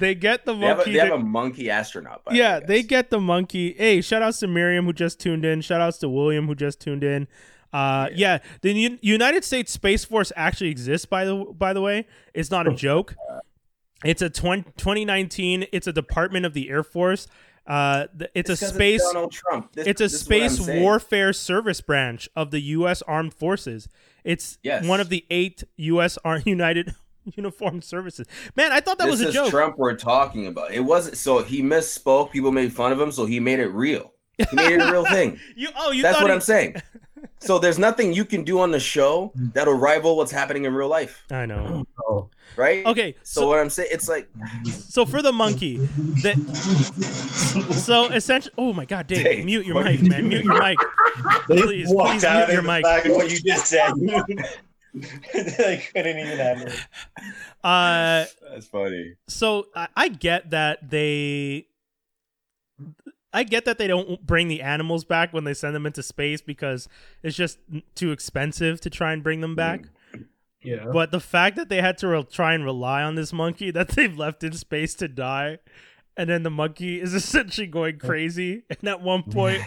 they 0.00 0.14
get 0.14 0.44
the 0.46 0.54
They 0.54 0.66
have, 0.66 0.76
a, 0.76 0.76
monkey. 0.78 0.92
they 0.92 0.98
have 0.98 1.12
a 1.12 1.18
monkey 1.18 1.70
astronaut. 1.70 2.24
By 2.24 2.32
yeah, 2.34 2.58
they 2.60 2.82
get 2.82 3.10
the 3.10 3.20
monkey. 3.20 3.74
Hey, 3.74 4.00
shout 4.00 4.22
outs 4.22 4.40
to 4.40 4.46
Miriam 4.46 4.86
who 4.86 4.92
just 4.92 5.20
tuned 5.20 5.44
in. 5.44 5.60
Shout 5.60 5.80
outs 5.82 5.98
to 5.98 6.08
William 6.08 6.46
who 6.46 6.54
just 6.54 6.80
tuned 6.80 7.04
in. 7.04 7.28
Uh, 7.70 8.08
yeah, 8.14 8.38
the 8.62 8.72
U- 8.72 8.98
United 9.02 9.44
States 9.44 9.70
Space 9.72 10.04
Force 10.04 10.32
actually 10.36 10.70
exists. 10.70 11.04
By 11.04 11.26
the 11.26 11.36
by 11.36 11.72
the 11.74 11.82
way, 11.82 12.06
it's 12.32 12.50
not 12.50 12.66
a 12.66 12.74
joke. 12.74 13.14
It's 14.04 14.22
a 14.22 14.30
20, 14.30 14.62
2019. 14.76 15.66
It's 15.72 15.86
a 15.86 15.92
department 15.92 16.46
of 16.46 16.54
the 16.54 16.68
Air 16.70 16.82
Force. 16.82 17.26
Uh, 17.66 18.06
it's, 18.34 18.48
It's 18.50 18.62
a 18.62 18.66
space. 18.68 19.02
Donald 19.12 19.32
Trump. 19.32 19.72
This- 19.72 19.86
it's 19.86 20.00
a 20.00 20.04
is 20.04 20.26
what 20.28 20.42
I'm 20.42 20.48
space 20.50 20.66
warfare 20.80 21.32
service 21.32 21.80
branch 21.80 22.28
of 22.34 22.50
the 22.50 22.60
U.S. 22.60 23.02
Armed 23.02 23.34
Forces. 23.34 23.88
It's 24.24 24.58
Yes. 24.62 24.86
one 24.86 25.00
of 25.00 25.08
the 25.10 25.24
eight 25.30 25.64
U.S. 25.76 26.16
Ar- 26.24 26.40
United 26.46 26.94
Uniformed 27.36 27.84
Services. 27.84 28.26
Man, 28.56 28.72
I 28.72 28.80
thought 28.80 28.98
that 28.98 29.04
this 29.04 29.12
was 29.18 29.20
a 29.22 29.28
is 29.28 29.34
joke. 29.34 29.50
Trump 29.50 29.76
we're 29.78 29.96
talking 29.96 30.46
about. 30.46 30.72
It 30.72 30.80
wasn't 30.80 31.16
so 31.18 31.42
he 31.42 31.60
misspoke. 31.62 32.30
People 32.30 32.52
made 32.52 32.72
fun 32.72 32.90
of 32.92 33.00
him, 33.00 33.12
so 33.12 33.26
he 33.26 33.38
made 33.40 33.58
it 33.60 33.68
real. 33.68 34.12
He 34.38 34.46
made 34.56 34.72
it 34.72 34.80
a 34.80 34.90
real 34.92 35.04
thing. 35.04 35.38
You 35.56 35.68
oh 35.76 35.90
you 35.90 36.02
That's 36.02 36.18
what 36.20 36.28
he- 36.28 36.32
I'm 36.34 36.40
saying. 36.40 36.76
So 37.40 37.58
there's 37.58 37.78
nothing 37.78 38.12
you 38.12 38.24
can 38.24 38.42
do 38.44 38.60
on 38.60 38.70
the 38.70 38.80
show 38.80 39.32
that'll 39.34 39.74
rival 39.74 40.16
what's 40.16 40.32
happening 40.32 40.64
in 40.64 40.74
real 40.74 40.88
life, 40.88 41.24
I 41.30 41.46
know. 41.46 41.84
Oh. 42.08 42.28
right? 42.56 42.84
Okay, 42.86 43.14
So, 43.22 43.42
so 43.42 43.48
what 43.48 43.58
I'm 43.60 43.70
saying, 43.70 43.90
it's 43.92 44.08
like 44.08 44.28
so 44.64 45.06
for 45.06 45.22
the 45.22 45.32
monkey, 45.32 45.76
that 46.22 46.36
so 47.74 48.06
essentially. 48.06 48.54
Oh 48.58 48.72
my 48.72 48.84
God, 48.84 49.06
Dave, 49.06 49.24
Dave, 49.24 49.44
mute 49.44 49.66
your 49.66 49.82
mic, 49.82 50.00
you 50.00 50.08
man. 50.08 50.28
Mute 50.28 50.44
your 50.44 50.60
mic. 50.60 50.78
Please, 51.46 51.92
please 51.92 52.24
out 52.24 52.48
mute 52.48 52.54
your 52.54 52.62
mic. 52.62 52.82
back 52.82 53.04
what 53.06 53.30
you 53.30 53.40
just 53.40 53.66
said. 53.66 53.92
I 54.96 55.82
couldn't 55.92 56.18
even 56.18 56.38
handle 56.38 56.68
it. 56.68 56.86
Uh, 57.62 58.24
that's 58.50 58.66
funny. 58.66 59.14
so 59.28 59.66
I, 59.74 59.88
I 59.96 60.08
get 60.08 60.50
that 60.50 60.88
they 60.90 61.66
I 63.32 63.44
get 63.44 63.64
that 63.66 63.78
they 63.78 63.86
don't 63.86 64.26
bring 64.26 64.48
the 64.48 64.62
animals 64.62 65.04
back 65.04 65.32
when 65.32 65.44
they 65.44 65.54
send 65.54 65.74
them 65.74 65.86
into 65.86 66.02
space 66.02 66.40
because 66.40 66.88
it's 67.22 67.36
just 67.36 67.58
too 67.94 68.10
expensive 68.10 68.80
to 68.80 68.90
try 68.90 69.12
and 69.12 69.22
bring 69.22 69.40
them 69.40 69.54
back. 69.54 69.82
Mm. 69.82 69.88
Yeah. 70.62 70.86
But 70.92 71.10
the 71.10 71.20
fact 71.20 71.56
that 71.56 71.68
they 71.68 71.80
had 71.80 71.98
to 71.98 72.08
re- 72.08 72.24
try 72.24 72.54
and 72.54 72.64
rely 72.64 73.02
on 73.02 73.14
this 73.14 73.32
monkey 73.32 73.70
that 73.72 73.88
they've 73.88 74.16
left 74.16 74.42
in 74.44 74.52
space 74.52 74.94
to 74.94 75.08
die, 75.08 75.58
and 76.16 76.28
then 76.28 76.42
the 76.42 76.50
monkey 76.50 77.00
is 77.00 77.14
essentially 77.22 77.66
going 77.66 77.98
crazy. 77.98 78.62
And 78.70 78.88
at 78.88 79.02
one 79.02 79.22
point, 79.30 79.62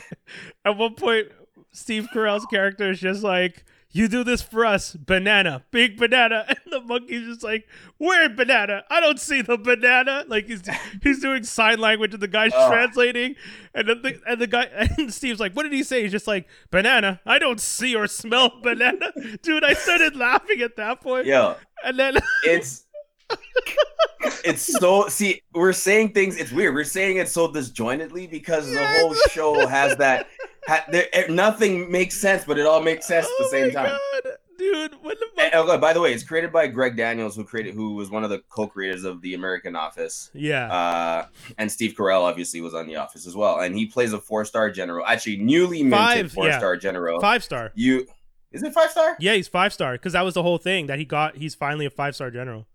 at 0.65 0.77
one 0.77 0.95
point, 0.95 1.27
Steve 1.71 2.07
Carell's 2.13 2.45
character 2.45 2.89
is 2.89 2.99
just 2.99 3.23
like, 3.23 3.63
"You 3.91 4.07
do 4.07 4.23
this 4.23 4.41
for 4.41 4.65
us, 4.65 4.93
banana, 4.95 5.63
big 5.71 5.97
banana," 5.97 6.45
and 6.49 6.57
the 6.71 6.81
monkey's 6.81 7.27
just 7.27 7.43
like, 7.43 7.67
"Where 7.97 8.29
banana? 8.29 8.83
I 8.89 8.99
don't 9.01 9.19
see 9.19 9.41
the 9.41 9.57
banana." 9.57 10.23
Like 10.27 10.47
he's 10.47 10.61
he's 11.03 11.19
doing 11.21 11.43
sign 11.43 11.79
language, 11.79 12.13
and 12.13 12.21
the 12.23 12.27
guy's 12.27 12.51
Oh. 12.55 12.69
translating, 12.69 13.35
and 13.73 13.87
then 13.89 14.01
the 14.01 14.19
and 14.27 14.39
the 14.39 14.47
guy 14.47 14.63
and 14.97 15.13
Steve's 15.13 15.39
like, 15.39 15.53
"What 15.53 15.63
did 15.63 15.73
he 15.73 15.83
say?" 15.83 16.03
He's 16.03 16.11
just 16.11 16.27
like, 16.27 16.47
"Banana. 16.71 17.19
I 17.25 17.39
don't 17.39 17.59
see 17.59 17.95
or 17.95 18.07
smell 18.07 18.51
banana." 18.63 19.11
Dude, 19.41 19.63
I 19.63 19.73
started 19.73 20.15
laughing 20.15 20.61
at 20.61 20.75
that 20.77 21.01
point. 21.01 21.25
Yeah. 21.27 21.55
And 21.83 21.97
then 21.97 22.17
it's 22.43 22.85
it's 24.45 24.61
so 24.79 25.07
see 25.07 25.41
we're 25.53 25.73
saying 25.73 26.13
things 26.13 26.37
it's 26.37 26.51
weird 26.51 26.73
we're 26.73 26.83
saying 26.83 27.17
it 27.17 27.27
so 27.27 27.51
disjointedly 27.51 28.27
because 28.27 28.69
the 28.71 28.87
whole 28.99 29.13
show 29.31 29.65
has 29.67 29.95
that 29.97 30.27
ha, 30.67 30.83
there, 30.91 31.07
eh, 31.13 31.25
nothing 31.29 31.91
makes 31.91 32.15
sense 32.17 32.43
but 32.45 32.57
it 32.57 32.65
all 32.65 32.81
makes 32.81 33.05
sense 33.07 33.25
at 33.25 33.31
the 33.39 33.45
Oh 33.45 33.51
same 33.51 33.67
my 33.67 33.73
time 33.73 33.99
God, 34.23 34.33
dude. 34.57 34.95
When 35.01 35.15
the 35.19 35.43
And, 35.43 35.51
oh, 35.55 35.77
by 35.77 35.93
the 35.93 36.01
way 36.01 36.13
it's 36.13 36.23
created 36.23 36.51
by 36.51 36.67
greg 36.67 36.95
daniels 36.97 37.35
who 37.35 37.43
created 37.43 37.73
who 37.73 37.95
was 37.95 38.09
one 38.09 38.23
of 38.23 38.29
the 38.29 38.43
co-creators 38.49 39.03
of 39.03 39.21
the 39.21 39.33
american 39.33 39.75
office 39.75 40.29
yeah, 40.33 40.71
uh 40.71 41.25
and 41.57 41.71
steve 41.71 41.95
carell 41.97 42.21
obviously 42.21 42.61
was 42.61 42.73
on 42.73 42.87
the 42.87 42.95
office 42.95 43.25
as 43.25 43.35
well 43.35 43.59
and 43.59 43.75
he 43.75 43.85
plays 43.87 44.13
a 44.13 44.19
four-star 44.19 44.69
general 44.71 45.05
actually 45.05 45.37
newly 45.37 45.81
minted 45.83 45.91
Five, 45.91 46.31
four-star 46.31 46.77
general 46.77 47.19
five 47.19 47.43
star. 47.43 47.71
you 47.75 48.07
is 48.51 48.63
it 48.63 48.73
five 48.73 48.91
star 48.91 49.15
Yeah, 49.19 49.33
he's 49.33 49.47
five 49.47 49.71
star 49.73 49.93
because 49.93 50.13
that 50.13 50.23
was 50.23 50.33
the 50.33 50.43
whole 50.43 50.57
thing 50.57 50.87
that 50.87 50.99
he 50.99 51.05
got. 51.05 51.37
He's 51.37 51.55
finally 51.55 51.85
a 51.85 51.89
five 51.89 52.15
star 52.15 52.29
general. 52.29 52.67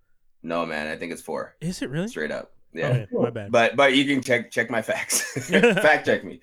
No 0.46 0.64
man 0.64 0.86
i 0.86 0.96
think 0.96 1.12
it's 1.12 1.22
four 1.22 1.56
Is 1.60 1.82
it 1.82 1.90
really? 1.90 2.08
straight 2.08 2.30
up 2.30 2.52
yeah 2.72 2.88
Okay, 2.88 3.06
my 3.12 3.30
bad. 3.30 3.50
But 3.50 3.74
but 3.76 3.94
you 3.94 4.04
can 4.04 4.22
check 4.22 4.50
check 4.50 4.68
my 4.70 4.82
facts. 4.82 5.22
Fact 5.48 6.04
check 6.04 6.24
me. 6.24 6.40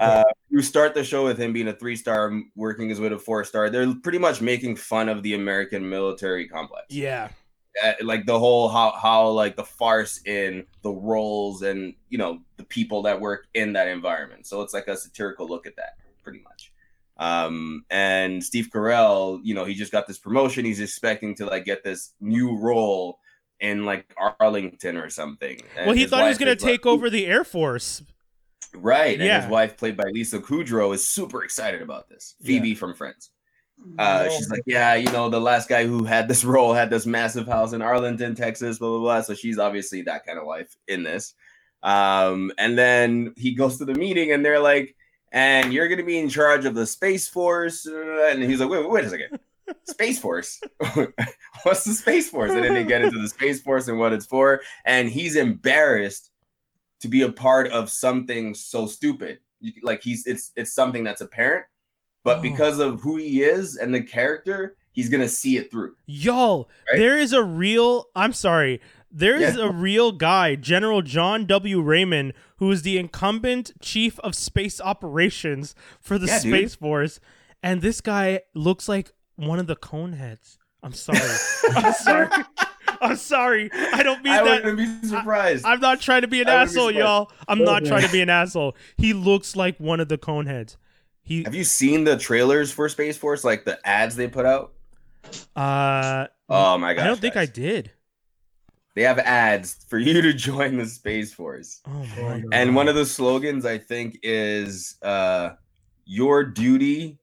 Uh, 0.00 0.24
you 0.48 0.62
start 0.62 0.94
the 0.94 1.04
show 1.04 1.24
with 1.24 1.36
him 1.38 1.52
being 1.52 1.68
a 1.68 1.74
three 1.74 1.94
star, 1.96 2.32
working 2.56 2.88
his 2.88 3.00
way 3.00 3.10
to 3.10 3.18
four 3.18 3.44
star. 3.44 3.68
They're 3.68 3.94
pretty 3.96 4.16
much 4.18 4.40
making 4.40 4.76
fun 4.76 5.10
of 5.10 5.22
the 5.22 5.34
American 5.34 5.90
military 5.90 6.48
complex. 6.48 6.86
yeah, 6.88 7.28
Uh, 7.84 7.92
like 8.02 8.24
the 8.24 8.38
whole 8.38 8.70
how 8.70 8.92
how 8.92 9.28
like 9.30 9.56
the 9.56 9.64
farce 9.64 10.22
in 10.24 10.64
the 10.82 10.90
roles 10.90 11.60
and 11.60 11.94
you 12.08 12.16
know 12.16 12.38
the 12.56 12.64
people 12.64 13.02
that 13.02 13.20
work 13.20 13.46
in 13.52 13.74
that 13.74 13.86
environment. 13.88 14.46
So 14.46 14.62
it's 14.62 14.72
like 14.72 14.88
a 14.88 14.96
satirical 14.96 15.46
look 15.46 15.66
at 15.66 15.76
that, 15.76 15.98
pretty 16.22 16.40
much. 16.40 16.72
Um, 17.18 17.84
and 17.90 18.42
Steve 18.42 18.70
Carell, 18.72 19.38
you 19.44 19.54
know, 19.54 19.66
he 19.66 19.74
just 19.74 19.92
got 19.92 20.06
this 20.06 20.18
promotion. 20.18 20.64
He's 20.64 20.80
expecting 20.80 21.34
to 21.36 21.46
like 21.46 21.66
get 21.66 21.84
this 21.84 22.12
new 22.20 22.56
role 22.58 23.18
in 23.64 23.86
like 23.86 24.14
Arlington 24.40 24.98
or 24.98 25.08
something. 25.08 25.58
And 25.76 25.86
well, 25.86 25.96
he 25.96 26.06
thought 26.06 26.22
he 26.22 26.28
was 26.28 26.38
gonna 26.38 26.52
is 26.52 26.62
like, 26.62 26.72
take 26.72 26.86
over 26.86 27.08
the 27.08 27.26
Air 27.26 27.44
Force. 27.44 28.02
Right. 28.74 29.20
And 29.20 29.42
his 29.42 29.50
wife, 29.50 29.76
played 29.76 29.96
by 29.96 30.04
Lisa 30.12 30.38
Kudrow, 30.38 30.94
is 30.94 31.08
super 31.08 31.44
excited 31.44 31.80
about 31.80 32.08
this. 32.08 32.34
Phoebe 32.42 32.74
from 32.74 32.94
Friends. 32.94 33.30
Uh, 33.98 34.28
she's 34.28 34.50
like, 34.50 34.62
yeah, 34.66 34.94
you 34.94 35.10
know, 35.12 35.28
the 35.28 35.40
last 35.40 35.68
guy 35.68 35.86
who 35.86 36.04
had 36.04 36.28
this 36.28 36.44
role 36.54 36.74
had 36.74 36.90
this 36.90 37.06
massive 37.06 37.46
house 37.46 37.72
in 37.72 37.82
Arlington, 37.82 38.34
Texas, 38.34 38.78
blah, 38.78 38.88
blah, 38.88 38.98
blah. 38.98 39.20
So 39.22 39.34
she's 39.34 39.58
obviously 39.58 40.02
that 40.02 40.26
kind 40.26 40.38
of 40.38 40.46
wife 40.46 40.74
in 40.88 41.02
this. 41.02 41.34
Um, 41.82 42.50
and 42.58 42.76
then 42.76 43.34
he 43.36 43.54
goes 43.54 43.78
to 43.78 43.84
the 43.84 43.94
meeting 43.94 44.32
and 44.32 44.44
they're 44.44 44.60
like, 44.60 44.96
and 45.32 45.72
you're 45.72 45.88
going 45.88 45.98
to 45.98 46.04
be 46.04 46.18
in 46.18 46.28
charge 46.28 46.64
of 46.64 46.74
the 46.74 46.86
Space 46.86 47.28
Force. 47.28 47.86
And 47.86 48.42
he's 48.42 48.60
like, 48.60 48.70
wait, 48.70 48.80
wait, 48.80 48.90
wait 48.90 49.04
a 49.04 49.10
second. 49.10 49.38
Space 49.84 50.18
Force? 50.18 50.60
What's 51.62 51.84
the 51.84 51.94
Space 51.94 52.28
Force? 52.30 52.52
And 52.52 52.62
then 52.64 52.74
they 52.74 52.84
get 52.84 53.02
into 53.02 53.18
the 53.20 53.28
Space 53.28 53.60
Force 53.62 53.88
and 53.88 53.98
what 53.98 54.12
it's 54.12 54.26
for. 54.26 54.60
And 54.84 55.08
he's 55.08 55.36
embarrassed 55.36 56.30
to 57.00 57.08
be 57.08 57.22
a 57.22 57.32
part 57.32 57.68
of 57.68 57.90
something 57.90 58.54
so 58.54 58.86
stupid. 58.86 59.38
Like 59.82 60.02
he's 60.02 60.26
it's 60.26 60.52
it's 60.56 60.72
something 60.74 61.04
that's 61.04 61.20
apparent, 61.20 61.64
but 62.22 62.38
Oh. 62.38 62.42
because 62.42 62.78
of 62.78 63.00
who 63.00 63.16
he 63.16 63.42
is 63.42 63.76
and 63.76 63.94
the 63.94 64.02
character, 64.02 64.76
he's 64.92 65.08
gonna 65.08 65.28
see 65.28 65.56
it 65.56 65.70
through. 65.70 65.96
Y'all, 66.06 66.68
Right? 66.90 66.98
there 66.98 67.18
is 67.18 67.32
a 67.32 67.42
real. 67.42 68.06
I'm 68.14 68.32
sorry. 68.32 68.80
There 69.10 69.36
is 69.36 69.56
Yeah. 69.56 69.66
a 69.68 69.70
real 69.72 70.10
guy, 70.12 70.56
General 70.56 71.00
John 71.00 71.46
W. 71.46 71.80
Raymond, 71.80 72.32
who 72.58 72.70
is 72.72 72.82
the 72.82 72.98
incumbent 72.98 73.72
chief 73.80 74.18
of 74.20 74.34
space 74.34 74.80
operations 74.80 75.74
for 76.00 76.18
the 76.18 76.26
Yeah, 76.26 76.40
dude. 76.42 76.52
Space 76.52 76.74
Force, 76.74 77.20
and 77.62 77.80
this 77.80 78.00
guy 78.00 78.40
looks 78.54 78.88
like 78.88 79.12
one 79.36 79.58
of 79.58 79.66
the 79.66 79.76
Coneheads. 79.76 80.56
I'm 80.82 80.92
sorry. 80.92 81.18
I'm 81.76 81.92
sorry. 81.94 82.28
I'm 83.00 83.16
sorry. 83.16 83.70
I 83.72 84.02
don't 84.02 84.22
mean 84.22 84.32
I 84.32 84.42
that. 84.44 84.64
wouldn't 84.64 85.02
be 85.02 85.08
surprised. 85.08 85.64
I'm 85.66 85.80
not 85.80 86.00
trying 86.00 86.22
to 86.22 86.28
be 86.28 86.40
an 86.42 86.48
I 86.48 86.60
wouldn't 86.60 86.74
be 86.74 86.78
asshole, 86.78 86.90
y'all. 86.92 87.30
I'm 87.48 87.64
not 87.64 87.82
Yeah. 87.82 87.88
trying 87.90 88.02
to 88.06 88.12
be 88.12 88.20
an 88.20 88.30
asshole. 88.30 88.76
He 88.96 89.12
looks 89.12 89.56
like 89.56 89.78
one 89.78 90.00
of 90.00 90.08
the 90.08 90.18
Coneheads. 90.18 90.76
He 91.22 91.42
Have 91.44 91.54
you 91.54 91.64
seen 91.64 92.04
the 92.04 92.16
trailers 92.18 92.70
for 92.70 92.88
Space 92.88 93.16
Force, 93.16 93.44
like 93.44 93.64
the 93.64 93.78
ads 93.86 94.14
they 94.16 94.28
put 94.28 94.44
out? 94.46 94.72
uh 95.56 96.26
Oh 96.48 96.76
my 96.76 96.92
god! 96.92 97.02
I 97.02 97.06
don't 97.06 97.20
think 97.20 97.36
I 97.36 97.46
did. 97.46 97.90
They 98.94 99.02
have 99.02 99.18
ads 99.18 99.84
for 99.88 99.98
you 99.98 100.20
to 100.20 100.32
join 100.34 100.76
the 100.76 100.86
Space 100.86 101.32
Force, 101.32 101.80
Oh 101.86 101.90
my 101.90 102.42
Oh, 102.44 102.48
and 102.52 102.76
one 102.76 102.88
of 102.88 102.94
the 102.94 103.06
slogans 103.06 103.64
I 103.64 103.78
think 103.78 104.18
is 104.22 104.96
uh, 105.02 105.50
"Your 106.04 106.44
duty 106.44 107.18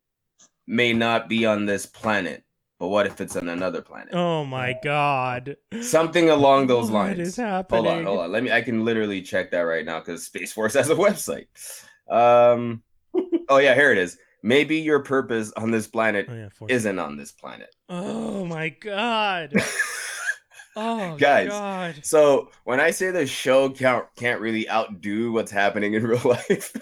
may 0.67 0.93
not 0.93 1.27
be 1.29 1.45
on 1.45 1.65
this 1.65 1.85
planet, 1.85 2.43
but 2.79 2.87
what 2.89 3.05
if 3.07 3.19
it's 3.21 3.35
on 3.35 3.49
another 3.49 3.81
planet?" 3.81 4.13
Oh 4.13 4.45
my 4.45 4.75
god. 4.83 5.57
Something 5.81 6.29
along 6.29 6.67
those 6.67 6.89
What 6.91 7.07
lines. 7.07 7.19
is 7.19 7.35
happening? 7.37 7.83
Hold 7.85 7.97
on, 7.97 8.05
hold 8.05 8.19
on. 8.19 8.31
Let 8.31 8.43
me. 8.43 8.51
I 8.51 8.61
can 8.61 8.85
literally 8.85 9.21
check 9.21 9.51
that 9.51 9.61
right 9.61 9.85
now 9.85 9.99
because 9.99 10.25
Space 10.25 10.51
Force 10.53 10.73
has 10.75 10.89
a 10.89 10.95
website. 10.95 11.47
Um. 12.09 12.83
oh 13.49 13.57
yeah, 13.57 13.73
here 13.75 13.91
it 13.91 13.97
is. 13.97 14.17
Maybe 14.43 14.77
your 14.77 15.01
purpose 15.03 15.51
on 15.55 15.69
this 15.69 15.87
planet 15.87 16.25
Oh 16.27 16.33
yeah, 16.33 16.49
isn't 16.67 16.97
on 16.97 17.15
this 17.17 17.31
planet. 17.31 17.75
Oh 17.89 18.45
my 18.45 18.69
god. 18.69 19.53
Oh 20.73 21.17
Guys, 21.17 21.49
god. 21.49 21.95
so 22.01 22.49
when 22.63 22.79
I 22.79 22.91
say 22.91 23.11
the 23.11 23.27
show 23.27 23.67
can't 23.69 24.05
can't 24.15 24.39
really 24.39 24.69
outdo 24.69 25.33
what's 25.33 25.51
happening 25.51 25.95
in 25.95 26.03
real 26.07 26.21
life, 26.23 26.73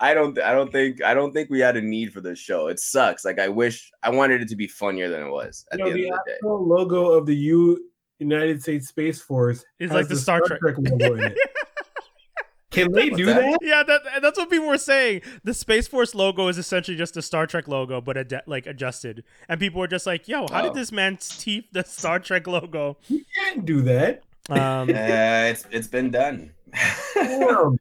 I 0.00 0.14
don't. 0.14 0.38
I 0.40 0.52
don't 0.52 0.70
think. 0.72 1.02
I 1.02 1.14
don't 1.14 1.32
think 1.32 1.50
we 1.50 1.60
had 1.60 1.76
a 1.76 1.82
need 1.82 2.12
for 2.12 2.20
this 2.20 2.38
show. 2.38 2.68
It 2.68 2.78
sucks. 2.80 3.24
Like 3.24 3.38
I 3.38 3.48
wish 3.48 3.90
I 4.02 4.10
wanted 4.10 4.42
it 4.42 4.48
to 4.48 4.56
be 4.56 4.66
funnier 4.66 5.08
than 5.08 5.22
it 5.26 5.30
was 5.30 5.64
at 5.72 5.78
You 5.78 5.84
know, 5.86 5.92
the 5.92 6.06
end 6.08 6.12
the 6.12 6.14
of 6.14 6.20
the 6.24 6.30
day. 6.32 6.38
logo 6.42 7.10
of 7.12 7.26
the 7.26 7.36
U 7.36 7.90
United 8.18 8.62
States 8.62 8.88
Space 8.88 9.20
Force 9.20 9.64
is 9.78 9.90
like 9.90 10.08
the 10.08 10.16
Star 10.16 10.40
Trek. 10.40 10.60
logo 10.78 11.14
in 11.14 11.24
it. 11.24 11.36
Can 12.70 12.92
they 12.92 13.04
What's 13.10 13.16
do 13.16 13.26
that? 13.26 13.40
that? 13.40 13.58
Yeah, 13.62 13.82
that, 13.84 14.02
that's 14.20 14.36
what 14.38 14.50
people 14.50 14.66
were 14.66 14.76
saying. 14.76 15.22
The 15.44 15.54
Space 15.54 15.88
Force 15.88 16.14
logo 16.14 16.48
is 16.48 16.58
essentially 16.58 16.96
just 16.96 17.16
a 17.16 17.22
Star 17.22 17.46
Trek 17.46 17.68
logo, 17.68 18.00
but 18.02 18.18
ad- 18.18 18.42
like 18.46 18.66
adjusted. 18.66 19.24
And 19.48 19.58
people 19.58 19.80
were 19.80 19.86
just 19.86 20.04
like, 20.06 20.28
"Yo, 20.28 20.46
how 20.48 20.60
Oh. 20.60 20.62
did 20.64 20.74
this 20.74 20.92
man 20.92 21.16
teeth 21.18 21.64
the 21.72 21.84
Star 21.84 22.18
Trek 22.18 22.46
logo?" 22.46 22.98
You 23.08 23.24
can't 23.34 23.64
do 23.64 23.80
that. 23.82 24.22
Um, 24.50 24.90
Uh, 24.90 25.50
it's 25.50 25.64
it's 25.70 25.88
been 25.88 26.10
done. 26.10 26.50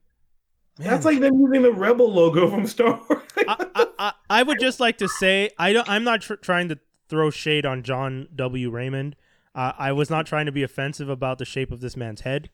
Damn. 0.78 0.88
That's 0.88 1.06
like 1.06 1.20
them 1.20 1.40
using 1.40 1.62
the 1.62 1.72
Rebel 1.72 2.12
logo 2.12 2.50
from 2.50 2.68
Star 2.68 3.02
Wars. 3.10 3.24
I, 3.38 3.66
I, 3.76 3.88
I, 3.98 4.14
I 4.30 4.44
would 4.44 4.60
just 4.60 4.80
like 4.80 4.98
to 4.98 5.08
say 5.08 5.50
I 5.58 5.74
don't, 5.74 5.88
I'm 5.90 6.04
not 6.04 6.22
tr- 6.22 6.36
trying 6.36 6.70
to 6.70 6.80
throw 7.08 7.30
shade 7.30 7.66
on 7.66 7.84
John 7.84 8.28
W. 8.36 8.70
Raymond. 8.70 9.16
Uh, 9.54 9.72
I 9.78 9.94
was 9.94 10.10
not 10.10 10.26
trying 10.26 10.48
to 10.48 10.52
be 10.52 10.64
offensive 10.64 11.08
about 11.08 11.38
the 11.38 11.46
shape 11.46 11.72
of 11.72 11.80
this 11.80 11.96
man's 11.96 12.22
head. 12.22 12.50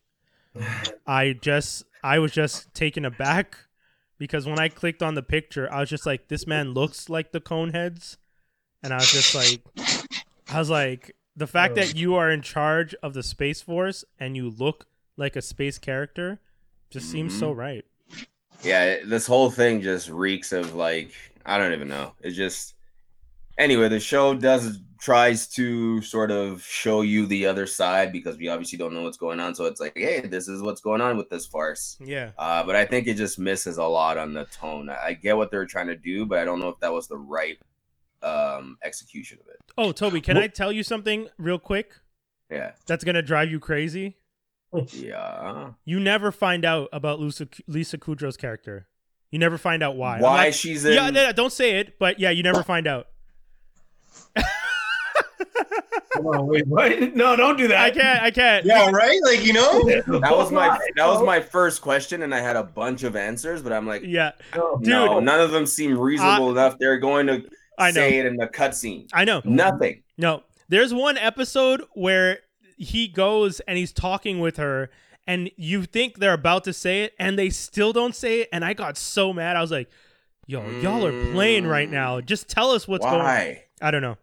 I 1.08 1.34
just 1.34 1.86
I 2.04 2.20
was 2.20 2.32
just 2.32 2.74
taken 2.74 3.06
aback 3.06 3.58
because 4.20 4.46
when 4.46 4.60
I 4.60 4.70
clicked 4.70 5.02
on 5.02 5.16
the 5.16 5.24
picture, 5.24 5.72
I 5.72 5.80
was 5.80 5.90
just 5.90 6.06
like, 6.06 6.28
this 6.28 6.46
man 6.46 6.74
looks 6.74 7.10
like 7.10 7.32
the 7.32 7.42
Coneheads, 7.42 8.18
and 8.84 8.94
I 8.94 8.98
was 8.98 9.12
just 9.12 9.34
like, 9.34 9.62
I 10.48 10.60
was 10.60 10.70
like, 10.70 11.16
the 11.36 11.48
fact 11.48 11.74
that 11.76 11.96
you 11.96 12.14
are 12.16 12.30
in 12.30 12.44
charge 12.44 12.94
of 13.02 13.16
the 13.16 13.24
Space 13.24 13.64
Force 13.64 14.06
and 14.20 14.36
you 14.36 14.50
look 14.50 14.86
like 15.18 15.36
a 15.36 15.42
space 15.42 15.80
character 15.80 16.40
just 16.92 17.10
seems 17.10 17.38
so 17.38 17.52
right. 17.52 17.86
Yeah, 18.64 18.97
this 19.05 19.26
whole 19.28 19.49
thing 19.49 19.82
just 19.82 20.09
reeks 20.09 20.51
of 20.51 20.76
like 20.76 21.12
I 21.45 21.57
don't 21.57 21.74
even 21.74 21.88
know. 21.88 22.14
It 22.22 22.32
just 22.32 22.76
anyway, 23.57 23.89
the 23.89 23.99
show 23.99 24.34
does 24.34 24.80
tries 24.99 25.47
to 25.47 25.99
sort 26.03 26.30
of 26.30 26.62
show 26.64 27.01
you 27.01 27.26
the 27.26 27.47
other 27.47 27.66
side 27.66 28.12
because 28.12 28.38
we 28.38 28.47
obviously 28.47 28.78
don't 28.78 28.93
know 28.93 29.01
what's 29.01 29.18
going 29.18 29.39
on. 29.39 29.55
So 29.55 29.66
it's 29.66 29.82
like, 29.82 29.93
hey, 29.95 30.22
this 30.22 30.47
is 30.47 30.62
what's 30.62 30.80
going 30.80 31.01
on 31.01 31.18
with 31.18 31.28
this 31.28 31.47
farce. 31.47 31.97
Yeah. 31.99 32.32
Uh, 32.38 32.64
but 32.64 32.76
I 32.76 32.86
think 32.86 33.07
it 33.07 33.16
just 33.16 33.39
misses 33.39 33.78
a 33.78 33.84
lot 33.84 34.20
on 34.20 34.34
the 34.34 34.45
tone. 34.45 34.89
I 34.89 34.97
I 35.07 35.14
get 35.14 35.36
what 35.38 35.49
they're 35.49 35.66
trying 35.66 35.88
to 35.88 35.95
do, 35.97 36.26
but 36.28 36.38
I 36.38 36.45
don't 36.45 36.59
know 36.59 36.70
if 36.70 36.80
that 36.82 36.93
was 36.93 37.07
the 37.07 37.18
right 37.18 37.57
um 38.24 38.78
execution 38.84 39.39
of 39.41 39.47
it. 39.47 39.57
Oh, 39.78 39.91
Toby, 39.91 40.22
can 40.22 40.38
I 40.38 40.45
tell 40.47 40.72
you 40.72 40.84
something 40.84 41.28
real 41.39 41.57
quick 41.57 41.93
Yeah. 42.51 42.74
that's 42.86 43.03
gonna 43.03 43.24
drive 43.24 43.49
you 43.49 43.59
crazy? 43.59 44.18
Yeah. 44.74 45.72
You 45.86 46.00
never 46.00 46.32
find 46.32 46.64
out 46.66 46.90
about 46.94 47.20
Lisa 47.20 47.48
Lisa 47.68 47.98
Kudrow's 47.98 48.38
character. 48.38 48.88
You 49.30 49.40
never 49.40 49.58
find 49.58 49.82
out 49.84 49.96
why. 49.96 50.20
Why 50.20 50.46
not- 50.46 50.54
she's 50.54 50.86
in 50.86 50.94
yeah, 50.94 51.10
no, 51.10 51.26
no, 51.28 51.32
don't 51.34 51.52
say 51.54 51.80
it, 51.80 51.98
but 52.00 52.20
yeah, 52.20 52.30
you 52.30 52.44
never 52.44 52.64
find 52.64 52.88
out. 52.88 53.08
Oh, 56.24 56.44
wait, 56.44 56.68
what? 56.68 57.16
No, 57.16 57.36
don't 57.38 57.58
do 57.58 57.68
that. 57.70 57.80
I 57.80 57.90
can't. 57.90 58.22
I 58.22 58.32
can't. 58.32 58.66
Yeah, 58.66 58.90
right. 58.92 59.18
Like 59.24 59.44
you 59.46 59.54
know. 59.54 59.84
That 59.86 60.32
was 60.36 60.52
my 60.52 60.78
that 60.98 61.08
was 61.08 61.24
my 61.26 61.40
first 61.40 61.82
question, 61.82 62.22
and 62.22 62.36
I 62.36 62.40
had 62.42 62.56
a 62.58 62.64
bunch 62.64 63.04
of 63.04 63.16
answers, 63.16 63.62
but 63.62 63.72
I'm 63.72 63.88
like, 63.88 64.04
Yeah, 64.06 64.32
No. 64.56 64.78
no, 64.82 65.16
Dude. 65.16 65.24
none 65.24 65.40
of 65.40 65.52
them 65.52 65.66
seem 65.66 65.98
reasonable 65.98 66.52
enough. 66.52 66.78
They're 66.80 67.00
going 67.00 67.28
to 67.28 67.46
I 67.78 67.88
know. 67.92 67.94
say 67.94 68.20
it 68.20 68.26
in 68.26 68.36
the 68.36 68.48
cutscene. 68.48 69.08
I 69.14 69.24
know. 69.26 69.42
Nothing. 69.46 70.04
No, 70.18 70.44
there's 70.70 70.94
one 70.94 71.18
episode 71.18 71.84
where 71.94 72.40
he 72.82 73.08
goes 73.08 73.60
and 73.62 73.78
he's 73.78 73.94
talking 73.94 74.40
with 74.40 74.58
her, 74.58 74.90
and 75.28 75.52
you 75.56 75.84
think 75.84 76.20
they're 76.20 76.34
about 76.34 76.64
to 76.66 76.74
say 76.74 77.04
it, 77.04 77.14
and 77.20 77.38
they 77.38 77.50
still 77.50 77.94
don't 77.94 78.16
say 78.16 78.42
it. 78.42 78.50
And 78.52 78.66
I 78.66 78.74
got 78.74 78.98
so 78.98 79.32
mad. 79.34 79.56
I 79.56 79.62
was 79.62 79.72
like, 79.72 79.90
"Yo, 80.48 80.68
y'all 80.82 81.06
are 81.06 81.32
playing 81.32 81.68
right 81.68 81.88
mm. 81.88 81.94
now. 81.94 82.22
Just 82.22 82.50
tell 82.50 82.72
us 82.72 82.88
what's 82.88 83.06
going." 83.06 83.20
on. 83.20 83.26
Why? 83.26 83.64
I 83.82 83.92
don't 83.92 84.02
know, 84.02 84.18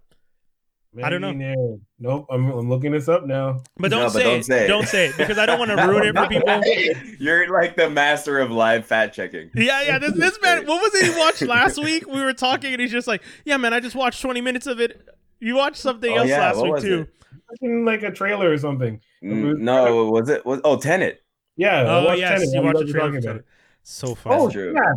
I 1.03 1.11
don't 1.11 1.21
know. 1.21 1.33
Maybe 1.33 1.55
no. 1.55 1.81
Nope. 2.01 2.27
I'm, 2.31 2.51
I'm 2.51 2.69
looking 2.69 2.93
this 2.93 3.09
up 3.09 3.27
now. 3.27 3.61
but 3.77 3.91
don't 3.91 4.03
No, 4.03 4.09
say 4.09 4.19
but 4.19 4.25
don't 4.25 4.41
it. 4.41 4.45
say 4.45 4.65
it. 4.65 4.69
Don't 4.69 4.89
say 4.89 5.07
it 5.07 5.17
because 5.17 5.39
I 5.39 5.47
don't 5.47 5.59
want 5.59 5.71
to 5.71 5.77
ruin 5.77 6.05
it 6.05 6.17
for 6.17 6.27
people. 6.29 7.17
You're 7.19 7.53
like 7.53 7.77
the 7.77 7.91
master 7.91 8.39
of 8.39 8.51
live 8.51 8.87
fact 8.87 9.15
checking. 9.15 9.51
Yeah, 9.55 9.83
yeah. 9.83 9.99
This 9.99 10.13
this 10.13 10.39
man, 10.41 10.67
what 10.67 10.83
was 10.83 10.95
it 10.95 11.13
he 11.13 11.19
watched 11.19 11.43
last 11.43 11.79
week? 11.83 12.07
We 12.07 12.23
were 12.23 12.33
talking, 12.33 12.73
and 12.73 12.81
he's 12.81 12.93
just 12.93 13.07
like, 13.07 13.23
"Yeah, 13.45 13.57
man, 13.57 13.75
I 13.75 13.81
just 13.81 13.95
watched 13.97 14.23
20 14.23 14.41
minutes 14.41 14.67
of 14.67 14.81
it." 14.81 15.09
You 15.41 15.55
watched 15.57 15.77
something 15.77 16.11
Oh, 16.13 16.17
else 16.17 16.29
yeah, 16.29 16.39
last 16.41 16.57
what 16.59 16.73
week 16.75 16.83
too. 16.83 17.07
it? 17.63 17.85
Like 17.85 18.03
a 18.03 18.11
trailer 18.11 18.51
or 18.51 18.59
something. 18.59 19.01
Mm, 19.23 19.59
No, 19.59 20.07
was 20.11 20.29
it? 20.29 20.45
Was 20.45 20.61
oh 20.65 20.77
Tenet? 20.79 21.21
Yeah. 21.57 21.83
Oh 21.87 22.05
watched 22.07 22.21
yes, 22.21 22.41
Tenet. 22.41 22.55
you 22.55 22.63
watched 22.63 22.75
glad 22.77 22.87
the 22.87 22.93
trailer. 22.93 23.09
talking 23.13 23.25
about 23.25 23.37
it. 23.37 23.45
So 23.83 24.15
far. 24.15 24.33
Oh, 24.35 24.51
true. 24.51 24.75
yeah. 24.75 24.93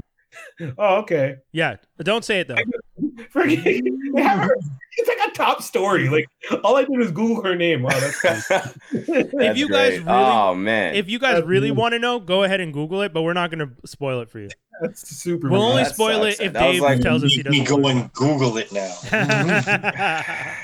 Oh, 0.77 0.95
okay. 0.99 1.37
Yeah, 1.51 1.75
don't 2.01 2.23
say 2.23 2.39
it 2.41 2.47
though. 2.47 2.55
Forget- 3.31 3.63
they 3.63 4.21
have 4.21 4.39
her- 4.39 4.55
It's 4.97 5.07
like 5.07 5.29
a 5.29 5.31
top 5.31 5.61
story. 5.63 6.09
Like 6.09 6.27
all 6.63 6.75
I 6.75 6.81
did 6.83 6.97
was 6.97 7.11
Google 7.11 7.41
her 7.43 7.55
name. 7.55 7.83
Wow, 7.83 7.97
that's 7.99 8.19
cool. 8.21 8.59
If 9.41 9.57
you 9.57 9.69
guys 9.69 9.99
really- 9.99 10.05
oh 10.07 10.53
man, 10.55 10.95
If 10.95 11.09
you 11.09 11.19
guys 11.19 11.35
That's 11.35 11.47
really 11.47 11.71
me. 11.71 11.77
want 11.77 11.93
to 11.93 11.99
know, 11.99 12.19
go 12.19 12.43
ahead 12.43 12.59
and 12.59 12.73
Google 12.73 13.01
it, 13.01 13.13
but 13.13 13.21
we're 13.21 13.33
not 13.33 13.51
going 13.51 13.67
to 13.67 13.87
spoil 13.87 14.19
it 14.21 14.29
for 14.29 14.39
you. 14.39 14.49
that's 14.81 15.07
super. 15.15 15.49
We'll 15.49 15.61
only 15.61 15.83
That 15.83 15.93
spoil 15.93 16.23
sucks. 16.23 16.39
it 16.41 16.45
if 16.47 16.53
That 16.53 16.71
Dave 16.71 16.81
like- 16.81 17.01
tells 17.01 17.23
us 17.23 17.31
he 17.31 17.43
me 17.43 17.63
doesn't. 17.63 17.81
go 17.81 17.87
and 17.87 18.11
Google 18.13 18.57
it 18.57 18.71
now. 18.73 18.93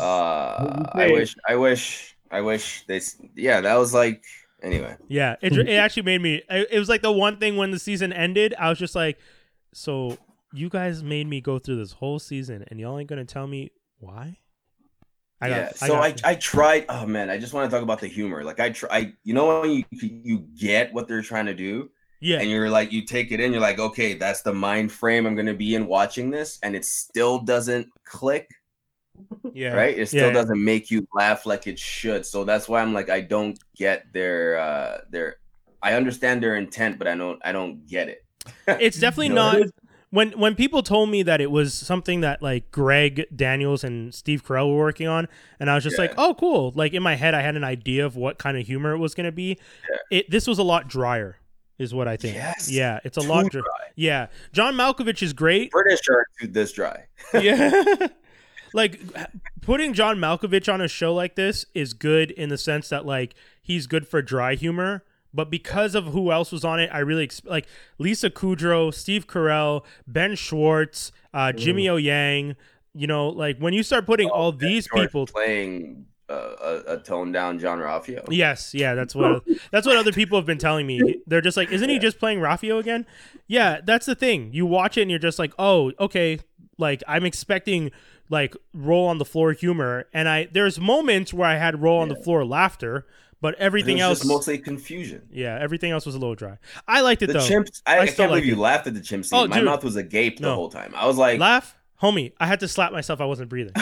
uh, 0.00 0.84
I 0.94 1.10
wish, 1.12 1.34
I 1.48 1.56
wish, 1.56 2.16
I 2.30 2.40
wish 2.40 2.84
they. 2.86 3.00
Yeah, 3.34 3.60
that 3.60 3.74
was 3.76 3.92
like. 3.94 4.24
Anyway, 4.62 4.94
yeah, 5.08 5.36
it, 5.40 5.56
it 5.56 5.70
actually 5.76 6.02
made 6.02 6.20
me. 6.20 6.42
It 6.50 6.68
it 6.72 6.78
was 6.78 6.88
like 6.90 7.00
the 7.00 7.10
one 7.12 7.38
thing 7.38 7.56
when 7.56 7.70
the 7.70 7.78
season 7.78 8.12
ended, 8.12 8.54
I 8.58 8.68
was 8.68 8.78
just 8.78 8.94
like, 8.94 9.18
so 9.72 10.18
you 10.52 10.68
guys 10.68 11.02
made 11.02 11.26
me 11.26 11.40
go 11.40 11.58
through 11.58 11.76
this 11.76 11.92
whole 11.92 12.18
season, 12.18 12.64
and 12.68 12.80
y'all 12.80 12.98
ain't 12.98 13.08
going 13.08 13.24
to 13.24 13.30
tell 13.32 13.46
me 13.46 13.70
why? 13.98 14.38
I 15.40 15.48
got, 15.48 15.56
yeah. 15.56 15.68
I 15.82 15.86
So 15.86 15.94
got- 15.94 16.24
I, 16.24 16.30
I, 16.30 16.34
tried. 16.34 16.84
Oh 16.88 17.06
man, 17.06 17.30
I 17.30 17.38
just 17.38 17.52
want 17.54 17.70
to 17.70 17.74
talk 17.74 17.82
about 17.82 18.00
the 18.00 18.08
humor. 18.08 18.44
Like 18.44 18.60
I 18.60 18.70
try. 18.70 19.12
You 19.24 19.34
know 19.34 19.60
when 19.60 19.70
you 19.70 19.84
you 19.92 20.38
get 20.58 20.92
what 20.92 21.08
they're 21.08 21.22
trying 21.22 21.46
to 21.46 21.54
do, 21.54 21.90
yeah, 22.20 22.40
and 22.40 22.50
you're 22.50 22.68
like 22.68 22.92
you 22.92 23.06
take 23.06 23.32
it 23.32 23.40
in. 23.40 23.52
You're 23.52 23.62
like, 23.62 23.78
okay, 23.78 24.14
that's 24.14 24.42
the 24.42 24.52
mind 24.52 24.92
frame 24.92 25.26
I'm 25.26 25.34
going 25.34 25.46
to 25.46 25.54
be 25.54 25.74
in 25.74 25.86
watching 25.86 26.30
this, 26.30 26.58
and 26.62 26.76
it 26.76 26.84
still 26.84 27.38
doesn't 27.38 27.88
click. 28.04 28.50
yeah, 29.52 29.72
right? 29.72 29.96
It 29.98 30.08
still 30.08 30.28
Yeah. 30.28 30.32
doesn't 30.34 30.62
make 30.62 30.90
you 30.90 31.06
laugh 31.14 31.46
like 31.46 31.66
it 31.66 31.78
should. 31.78 32.24
So 32.26 32.44
that's 32.44 32.68
why 32.68 32.80
I'm 32.82 32.92
like, 32.92 33.08
I 33.10 33.20
don't 33.20 33.58
get 33.76 34.12
their 34.12 34.58
uh 34.58 34.98
their 35.10 35.36
I 35.82 35.94
understand 35.94 36.42
their 36.42 36.56
intent, 36.56 36.98
but 36.98 37.06
I 37.08 37.14
don't 37.16 37.40
I 37.44 37.52
don't 37.52 37.86
get 37.86 38.08
it. 38.08 38.24
It's 38.80 38.98
definitely 39.00 39.30
No, 39.30 39.52
not. 39.58 39.68
When 40.10 40.32
when 40.32 40.54
people 40.54 40.82
told 40.82 41.08
me 41.10 41.22
that 41.22 41.40
it 41.40 41.50
was 41.50 41.72
something 41.74 42.20
that 42.22 42.42
like 42.42 42.70
Greg 42.70 43.26
Daniels 43.34 43.84
and 43.84 44.12
Steve 44.14 44.44
Carell 44.44 44.68
were 44.70 44.78
working 44.78 45.06
on, 45.08 45.28
and 45.58 45.70
I 45.70 45.74
was 45.76 45.84
just 45.84 45.96
Yeah. 45.96 46.02
like, 46.02 46.14
oh, 46.18 46.34
cool. 46.34 46.72
Like 46.74 46.92
in 46.94 47.02
my 47.02 47.14
head, 47.14 47.34
I 47.34 47.42
had 47.42 47.56
an 47.56 47.64
idea 47.64 48.04
of 48.04 48.16
what 48.16 48.38
kind 48.38 48.56
of 48.58 48.66
humor 48.66 48.92
it 48.92 48.98
was 48.98 49.14
going 49.14 49.26
to 49.26 49.32
be. 49.32 49.58
It 50.10 50.30
this 50.30 50.46
was 50.46 50.58
a 50.58 50.62
lot 50.64 50.88
drier, 50.88 51.36
is 51.78 51.94
what 51.94 52.08
I 52.08 52.16
think. 52.16 52.34
Yes. 52.34 52.70
Yeah, 52.70 52.98
it's 53.04 53.16
a 53.16 53.20
Too 53.20 53.28
lot. 53.28 53.50
Dry. 53.50 53.60
dry. 53.60 53.86
Yeah, 53.94 54.26
John 54.52 54.74
Malkovich 54.74 55.22
is 55.22 55.32
great. 55.32 55.70
British 55.70 56.00
too 56.00 56.46
this 56.48 56.72
dry. 56.72 57.06
yeah. 57.34 58.08
like 58.74 59.00
putting 59.62 59.92
John 59.94 60.16
Malkovich 60.18 60.72
on 60.72 60.80
a 60.80 60.88
show 60.88 61.14
like 61.14 61.34
this 61.36 61.66
is 61.74 61.92
good 61.92 62.30
in 62.32 62.48
the 62.48 62.58
sense 62.58 62.88
that 62.88 63.04
like 63.06 63.34
he's 63.62 63.86
good 63.86 64.06
for 64.08 64.22
dry 64.22 64.54
humor, 64.54 65.04
but 65.32 65.50
because 65.50 65.94
of 65.94 66.06
who 66.06 66.32
else 66.32 66.52
was 66.52 66.64
on 66.64 66.80
it, 66.80 66.90
I 66.92 66.98
really 67.00 67.24
ex- 67.24 67.42
like 67.44 67.66
Lisa 67.98 68.30
Kudrow, 68.30 68.92
Steve 68.92 69.26
Carell, 69.26 69.84
Ben 70.06 70.34
Schwartz, 70.34 71.12
uh, 71.32 71.52
Jimmy 71.52 71.88
O 71.88 71.96
Yang. 71.96 72.56
You 72.92 73.06
know, 73.06 73.28
like 73.28 73.58
when 73.58 73.72
you 73.72 73.82
start 73.82 74.04
putting 74.06 74.28
all 74.28 74.50
these 74.50 74.88
George 74.88 75.08
people. 75.08 75.26
playing 75.26 76.06
uh, 76.30 76.82
a, 76.88 76.94
a 76.94 76.98
toned 76.98 77.32
down 77.32 77.58
Jean-Ralphio. 77.58 78.24
Yes, 78.30 78.72
yeah, 78.72 78.94
that's 78.94 79.14
what 79.14 79.44
that's 79.70 79.86
what 79.86 79.96
other 79.96 80.12
people 80.12 80.38
have 80.38 80.46
been 80.46 80.58
telling 80.58 80.86
me. 80.86 81.22
They're 81.26 81.40
just 81.40 81.56
like, 81.56 81.70
isn't 81.72 81.88
he 81.88 81.98
just 81.98 82.18
playing 82.18 82.38
Raffio 82.38 82.78
again? 82.78 83.06
Yeah, 83.46 83.80
that's 83.84 84.06
the 84.06 84.14
thing. 84.14 84.50
You 84.52 84.66
watch 84.66 84.96
it 84.96 85.02
and 85.02 85.10
you're 85.10 85.18
just 85.18 85.38
like, 85.38 85.52
oh, 85.58 85.92
okay. 85.98 86.38
Like 86.78 87.02
I'm 87.06 87.24
expecting 87.24 87.90
like 88.28 88.56
roll 88.72 89.06
on 89.08 89.18
the 89.18 89.24
floor 89.24 89.52
humor, 89.52 90.06
and 90.14 90.28
I 90.28 90.48
there's 90.50 90.80
moments 90.80 91.34
where 91.34 91.48
I 91.48 91.56
had 91.56 91.82
roll 91.82 92.00
on 92.00 92.08
the 92.08 92.16
floor 92.16 92.44
laughter, 92.44 93.06
but 93.40 93.54
It 93.54 93.60
everything 93.60 93.96
was 93.96 94.02
else, 94.02 94.18
just 94.20 94.28
mostly 94.28 94.58
confusion. 94.58 95.22
yeah, 95.30 95.58
everything 95.60 95.90
else 95.92 96.06
was 96.06 96.14
a 96.14 96.18
little 96.18 96.34
dry. 96.34 96.58
I 96.86 97.00
liked 97.00 97.22
it 97.22 97.28
The 97.28 97.32
though. 97.34 97.38
chimps. 97.40 97.82
I, 97.86 97.98
I 97.98 98.00
I, 98.02 98.06
can't 98.06 98.30
believe 98.30 98.44
you 98.46 98.54
it. 98.54 98.58
laughed 98.58 98.86
at 98.86 98.94
the 98.94 99.00
chimp 99.00 99.24
scene. 99.24 99.38
Oh, 99.38 99.46
My 99.46 99.56
dude. 99.56 99.64
mouth 99.64 99.82
was 99.84 99.96
agape 99.96 100.36
the 100.38 100.42
No. 100.42 100.54
whole 100.54 100.68
time. 100.70 100.92
I 100.96 101.06
was 101.06 101.16
like, 101.16 101.38
Laugh, 101.40 101.74
homie. 102.02 102.32
I 102.38 102.46
had 102.46 102.60
to 102.60 102.68
slap 102.68 102.92
myself. 102.92 103.20
I 103.20 103.24
wasn't 103.24 103.48
breathing. 103.48 103.74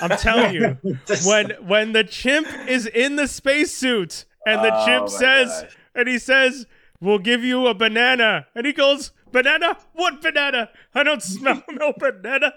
I'm 0.00 0.10
telling 0.18 0.54
you, 0.54 0.78
when 1.26 1.50
when 1.66 1.92
the 1.92 2.04
chimp 2.04 2.48
is 2.68 2.86
in 2.86 3.16
the 3.16 3.28
spacesuit 3.28 4.24
and 4.46 4.64
the 4.64 4.70
Oh 4.74 4.84
chimp 4.86 5.08
says 5.08 5.48
gosh. 5.62 5.76
and 5.94 6.08
he 6.08 6.18
says 6.18 6.66
we'll 7.00 7.18
give 7.18 7.44
you 7.44 7.66
a 7.68 7.74
banana 7.74 8.46
and 8.54 8.66
he 8.66 8.72
goes 8.72 9.12
banana 9.30 9.76
what 9.94 10.20
banana 10.22 10.70
i 10.94 11.02
don't 11.02 11.22
smell 11.34 11.62
no 11.70 11.92
banana 11.98 12.52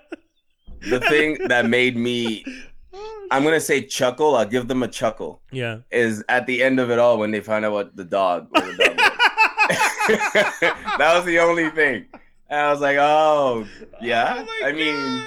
the 0.82 1.00
thing 1.02 1.38
that 1.48 1.66
made 1.68 1.96
me, 1.98 2.46
I'm 3.32 3.44
gonna 3.44 3.60
say 3.60 3.82
chuckle. 3.84 4.36
I'll 4.36 4.46
give 4.46 4.68
them 4.68 4.84
a 4.84 4.88
chuckle. 4.88 5.42
yeah 5.52 5.80
is 5.92 6.24
at 6.30 6.48
the 6.48 6.64
end 6.64 6.80
of 6.80 6.90
it 6.92 7.00
all 7.00 7.18
when 7.18 7.32
they 7.32 7.42
find 7.42 7.66
out 7.66 7.74
what 7.74 7.96
the 7.96 8.06
dog. 8.06 8.48
What 8.52 8.66
the 8.66 8.74
dog 8.86 8.98
was. 8.98 9.08
that 10.98 11.12
was 11.16 11.26
the 11.26 11.40
only 11.40 11.70
thing. 11.72 12.06
And 12.50 12.60
I 12.62 12.72
was 12.72 12.80
like, 12.82 12.98
oh 12.98 13.68
yeah. 14.02 14.38
Oh 14.40 14.46
my 14.46 14.70
I 14.70 14.72
mean, 14.72 15.26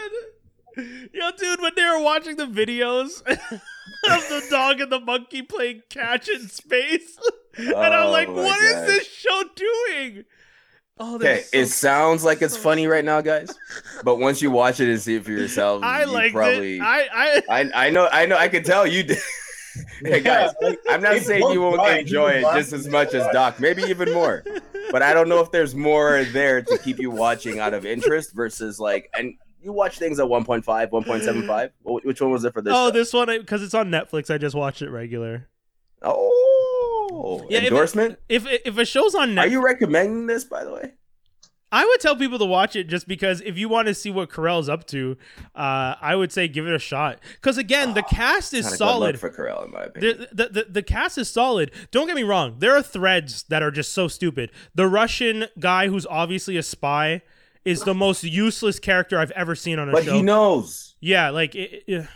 yo 1.13 1.31
dude 1.37 1.61
when 1.61 1.73
they 1.77 1.83
were 1.85 2.03
watching 2.03 2.37
the 2.37 2.47
videos 2.47 3.21
of 3.29 4.29
the 4.29 4.47
dog 4.51 4.81
and 4.81 4.91
the 4.91 5.01
monkey 5.01 5.43
playing 5.43 5.83
catch 5.91 6.29
in 6.29 6.49
space 6.49 7.19
and 7.59 7.75
i'm 7.77 8.07
Oh 8.07 8.11
like 8.11 8.29
my 8.29 8.35
what 8.35 8.61
is 8.63 8.75
gosh. 8.75 8.87
this 8.87 9.07
show 9.09 9.43
doing 9.57 10.25
oh 11.01 11.17
okay, 11.17 11.43
so 11.43 11.49
it 11.59 11.67
sounds 11.67 12.23
like 12.23 12.41
it's 12.43 12.57
funny 12.57 12.87
right 12.87 13.05
now, 13.05 13.21
guys. 13.21 13.53
But 14.05 14.17
once 14.17 14.41
you 14.41 14.51
watch 14.51 14.81
it 14.81 14.89
and 14.89 15.01
see 15.01 15.17
it 15.17 15.25
for 15.25 15.31
yourself, 15.33 15.83
i 15.83 16.05
you 16.05 16.11
liked 16.11 16.35
probably. 16.35 16.77
it 16.77 16.83
i 16.83 17.09
i 17.13 17.43
I 17.61 17.87
I 17.87 17.91
know 17.91 18.09
I 18.11 18.27
know 18.27 18.37
I 18.37 18.49
can 18.49 18.63
tell 18.63 18.87
you 18.87 19.03
did. 19.03 19.19
hey 20.05 20.21
guys, 20.21 20.53
I'm 20.89 21.03
not 21.03 21.19
saying 21.19 21.51
you 21.51 21.61
won't 21.63 21.77
fine. 21.77 21.99
enjoy 22.01 22.29
it 22.31 22.43
just 22.55 22.73
as 22.73 22.89
much 22.89 23.13
as 23.15 23.27
Doc, 23.33 23.59
maybe 23.61 23.83
even 23.83 24.13
more. 24.13 24.45
But 24.91 25.03
I 25.03 25.13
don't 25.15 25.29
know 25.29 25.39
if 25.41 25.53
there's 25.53 25.73
more 25.77 26.25
there 26.33 26.63
to 26.63 26.79
keep 26.79 26.99
you 26.99 27.13
watching 27.13 27.61
out 27.61 27.75
of 27.75 27.87
interest 27.87 28.33
versus 28.35 28.81
like 28.81 29.09
and 29.17 29.35
you 29.63 29.73
watch 29.73 29.99
things 30.01 30.19
at 30.19 30.27
1.5, 30.27 30.65
1.75. 30.65 31.71
Which 32.05 32.21
one 32.21 32.31
was 32.33 32.45
it 32.45 32.53
for 32.53 32.61
this? 32.61 32.73
oh 32.75 32.89
show? 32.89 32.91
this 32.91 33.13
one 33.13 33.27
because 33.39 33.63
it's 33.63 33.75
on 33.75 33.89
netflix 33.91 34.35
i 34.35 34.39
just 34.39 34.57
watched 34.57 34.83
it 34.83 34.91
regular 34.91 35.47
Oh, 36.03 36.17
Yeah, 37.51 37.59
if 37.59 37.65
it- 37.65 37.67
endorsement. 37.69 38.19
if 38.29 38.47
if 38.47 38.79
a 38.79 38.85
show's 38.85 39.15
on 39.15 39.39
Are 39.39 39.47
you 39.47 39.63
recommending 39.65 40.27
this, 40.27 40.45
by 40.45 40.65
the 40.65 40.73
way? 40.73 40.93
I 41.73 41.85
would 41.85 42.01
tell 42.01 42.17
people 42.17 42.37
to 42.41 42.45
watch 42.45 42.75
it 42.75 42.89
just 42.89 43.07
because 43.07 43.41
if 43.43 43.57
you 43.57 43.69
want 43.69 43.87
to 43.87 43.95
see 43.95 44.11
what 44.11 44.29
Carell's 44.29 44.69
up 44.69 44.89
to, 44.89 45.17
uh, 45.55 45.95
I 46.01 46.17
would 46.17 46.33
say 46.33 46.49
give 46.49 46.67
it 46.67 46.75
a 46.75 46.81
shot. 46.81 47.21
Because 47.35 47.59
again, 47.59 47.95
the 47.95 48.03
cast 48.03 48.53
is 48.53 48.65
Not 48.65 48.73
a 48.75 48.77
good 48.77 48.85
look 48.85 48.91
solid. 48.91 49.21
for 49.21 49.31
Carell, 49.31 49.65
in 49.67 49.71
my 49.71 49.83
opinion. 49.85 50.27
The, 50.33 50.45
the, 50.49 50.53
the, 50.65 50.67
the 50.69 50.83
cast 50.83 51.17
is 51.17 51.31
solid. 51.31 51.71
Don't 51.93 52.09
get 52.09 52.17
me 52.17 52.25
wrong. 52.25 52.57
There 52.59 52.75
are 52.77 52.83
threads 52.83 53.45
that 53.51 53.63
are 53.63 53.71
just 53.71 53.93
so 53.93 54.09
stupid. 54.09 54.51
The 54.75 54.89
Russian 54.89 55.47
guy 55.61 55.87
who's 55.87 56.07
obviously 56.07 56.57
a 56.57 56.63
spy 56.65 57.23
is 57.65 57.85
the 57.85 57.95
most 57.95 58.25
useless 58.25 58.81
character 58.81 59.21
I've 59.21 59.31
ever 59.33 59.55
seen 59.55 59.79
on 59.79 59.89
a 59.89 59.93
but 59.93 60.03
show. 60.03 60.11
But 60.11 60.17
he 60.17 60.23
knows. 60.23 60.97
yeah, 60.99 61.31
like 61.31 61.55
it, 61.55 61.85
it- 61.87 62.09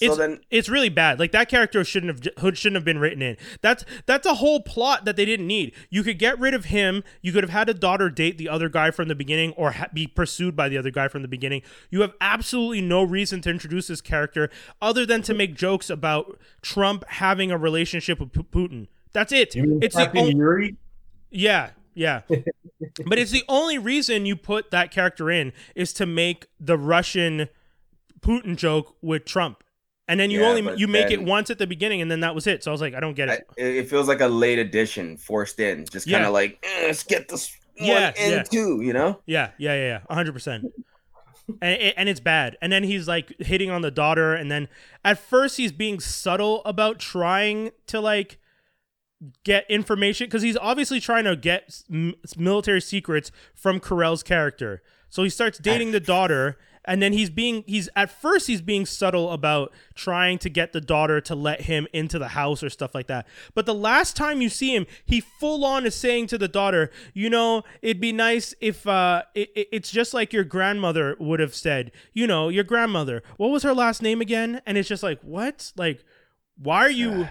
So 0.00 0.06
It's- 0.06 0.18
then, 0.18 0.40
it's 0.50 0.68
really 0.70 0.88
bad. 0.88 1.18
Like 1.20 1.30
that 1.32 1.50
character 1.50 1.84
shouldn't 1.84 2.10
have 2.10 2.20
j- 2.22 2.54
shouldn't 2.54 2.76
have 2.76 2.84
been 2.86 2.98
written 2.98 3.20
in. 3.20 3.36
That's 3.60 3.84
that's 4.06 4.26
a 4.26 4.34
whole 4.34 4.60
plot 4.60 5.04
that 5.04 5.16
they 5.16 5.26
didn't 5.26 5.46
need. 5.46 5.72
You 5.90 6.02
could 6.02 6.18
get 6.18 6.38
rid 6.40 6.54
of 6.54 6.66
him. 6.66 7.04
You 7.20 7.32
could 7.32 7.44
have 7.44 7.50
had 7.50 7.68
a 7.68 7.74
daughter 7.74 8.08
date 8.08 8.38
the 8.38 8.48
other 8.48 8.70
guy 8.70 8.90
from 8.90 9.08
the 9.08 9.14
beginning, 9.14 9.52
or 9.58 9.72
ha- 9.72 9.88
be 9.92 10.06
pursued 10.06 10.56
by 10.56 10.70
the 10.70 10.78
other 10.78 10.90
guy 10.90 11.08
from 11.08 11.20
the 11.20 11.28
beginning. 11.28 11.60
You 11.90 12.00
have 12.00 12.14
absolutely 12.20 12.80
no 12.80 13.02
reason 13.02 13.42
to 13.42 13.50
introduce 13.50 13.88
this 13.88 14.00
character 14.00 14.48
other 14.80 15.04
than 15.04 15.20
to 15.22 15.34
make 15.34 15.54
jokes 15.54 15.90
about 15.90 16.40
Trump 16.62 17.04
having 17.08 17.50
a 17.52 17.58
relationship 17.58 18.18
with 18.20 18.32
P- 18.32 18.40
Putin. 18.42 18.86
That's 19.12 19.32
it. 19.32 19.54
It's 19.54 19.94
the 19.96 20.02
Captain 20.04 20.20
only, 20.20 20.34
Yuri? 20.36 20.76
yeah, 21.30 21.70
yeah. 21.94 22.22
but 23.06 23.18
it's 23.18 23.32
the 23.32 23.44
only 23.48 23.76
reason 23.76 24.24
you 24.24 24.34
put 24.36 24.70
that 24.70 24.90
character 24.90 25.30
in 25.30 25.52
is 25.74 25.92
to 25.92 26.06
make 26.06 26.46
the 26.58 26.78
Russian 26.78 27.48
Putin 28.20 28.56
joke 28.56 28.96
with 29.02 29.24
Trump, 29.24 29.62
and 30.10 30.20
then 30.20 30.30
you 30.30 30.40
Yeah, 30.42 30.48
only 30.48 30.76
you 30.76 30.88
make 30.88 31.10
it 31.10 31.22
once 31.22 31.48
at 31.50 31.58
the 31.58 31.66
beginning, 31.66 32.02
and 32.02 32.10
then 32.10 32.20
that 32.20 32.34
was 32.34 32.46
it. 32.46 32.62
So 32.64 32.70
I 32.70 32.72
was 32.72 32.80
like, 32.80 32.94
I 32.94 33.00
don't 33.00 33.14
get 33.14 33.28
it. 33.28 33.46
it, 33.56 33.76
it 33.76 33.88
feels 33.88 34.08
like 34.08 34.20
a 34.20 34.26
late 34.26 34.58
addition 34.58 35.16
forced 35.16 35.58
in, 35.60 35.86
just 35.86 36.06
kind 36.10 36.22
Yeah. 36.22 36.26
of 36.28 36.34
like 36.34 36.58
"Eh, 36.62 36.86
let's 36.86 37.04
get 37.04 37.28
this 37.28 37.56
one 37.78 37.86
Yeah, 37.88 38.12
and 38.18 38.32
yeah. 38.32 38.42
two, 38.42 38.82
you 38.82 38.92
know? 38.92 39.20
Yeah, 39.26 39.50
yeah, 39.56 39.74
yeah, 39.74 40.00
yeah, 40.08 40.14
hundred 40.14 40.32
percent. 40.32 40.64
And 41.62 41.80
and 41.96 42.08
it's 42.08 42.20
bad. 42.20 42.56
And 42.60 42.72
then 42.72 42.84
he's 42.84 43.08
like 43.08 43.32
hitting 43.40 43.70
on 43.70 43.82
the 43.82 43.90
daughter, 43.90 44.34
and 44.34 44.50
then 44.50 44.68
at 45.04 45.18
first 45.18 45.56
he's 45.56 45.72
being 45.72 45.98
subtle 46.00 46.62
about 46.64 46.98
trying 46.98 47.70
to 47.86 48.00
like 48.00 48.38
get 49.44 49.64
information 49.70 50.26
because 50.26 50.42
he's 50.42 50.56
obviously 50.56 50.98
trying 51.00 51.24
to 51.24 51.36
get 51.36 51.82
military 52.36 52.80
secrets 52.80 53.30
from 53.54 53.78
Carell's 53.80 54.22
character. 54.22 54.82
So 55.08 55.22
he 55.24 55.28
starts 55.30 55.58
dating 55.58 55.90
the 55.90 56.00
daughter, 56.00 56.56
and 56.84 57.02
then 57.02 57.12
he's 57.12 57.28
being 57.30 57.62
he's 57.66 57.88
at 57.94 58.10
first 58.10 58.46
he's 58.46 58.62
being 58.62 58.86
subtle 58.86 59.30
about 59.32 59.72
trying 59.94 60.38
to 60.38 60.48
get 60.48 60.72
the 60.72 60.80
daughter 60.80 61.20
to 61.20 61.34
let 61.34 61.62
him 61.62 61.86
into 61.92 62.18
the 62.18 62.28
house 62.28 62.62
or 62.62 62.70
stuff 62.70 62.94
like 62.94 63.06
that. 63.08 63.26
But 63.54 63.66
the 63.66 63.74
last 63.74 64.16
time 64.16 64.40
you 64.40 64.48
see 64.48 64.74
him, 64.74 64.86
he 65.04 65.20
full 65.20 65.64
on 65.64 65.84
is 65.86 65.94
saying 65.94 66.28
to 66.28 66.38
the 66.38 66.48
daughter, 66.48 66.90
"You 67.12 67.28
know, 67.30 67.64
it'd 67.82 68.00
be 68.00 68.12
nice 68.12 68.54
if 68.60 68.86
uh, 68.86 69.22
it, 69.34 69.50
it- 69.54 69.68
it's 69.72 69.90
just 69.90 70.14
like 70.14 70.32
your 70.32 70.44
grandmother 70.44 71.16
would 71.20 71.40
have 71.40 71.54
said. 71.54 71.92
You 72.14 72.26
know, 72.26 72.48
your 72.48 72.64
grandmother. 72.64 73.22
What 73.36 73.48
was 73.50 73.62
her 73.62 73.74
last 73.74 74.00
name 74.02 74.20
again?" 74.20 74.62
And 74.66 74.78
it's 74.78 74.88
just 74.88 75.02
like, 75.02 75.20
what? 75.22 75.72
Like, 75.76 76.02
why 76.56 76.78
are 76.78 76.90
you? 76.90 77.28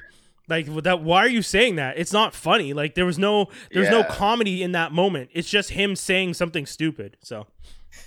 Like 0.47 0.65
that, 0.83 1.01
why 1.03 1.19
are 1.19 1.29
you 1.29 1.43
saying 1.43 1.75
that? 1.75 1.99
It's 1.99 2.11
not 2.11 2.33
funny. 2.33 2.73
Like 2.73 2.95
there 2.95 3.05
was 3.05 3.19
no, 3.19 3.49
there's 3.71 3.87
no 3.91 4.03
comedy 4.03 4.63
in 4.63 4.71
that 4.71 4.91
moment. 4.91 5.29
It's 5.31 5.47
just 5.47 5.69
him 5.71 5.95
saying 5.95 6.33
something 6.33 6.65
stupid. 6.65 7.17
So 7.21 7.45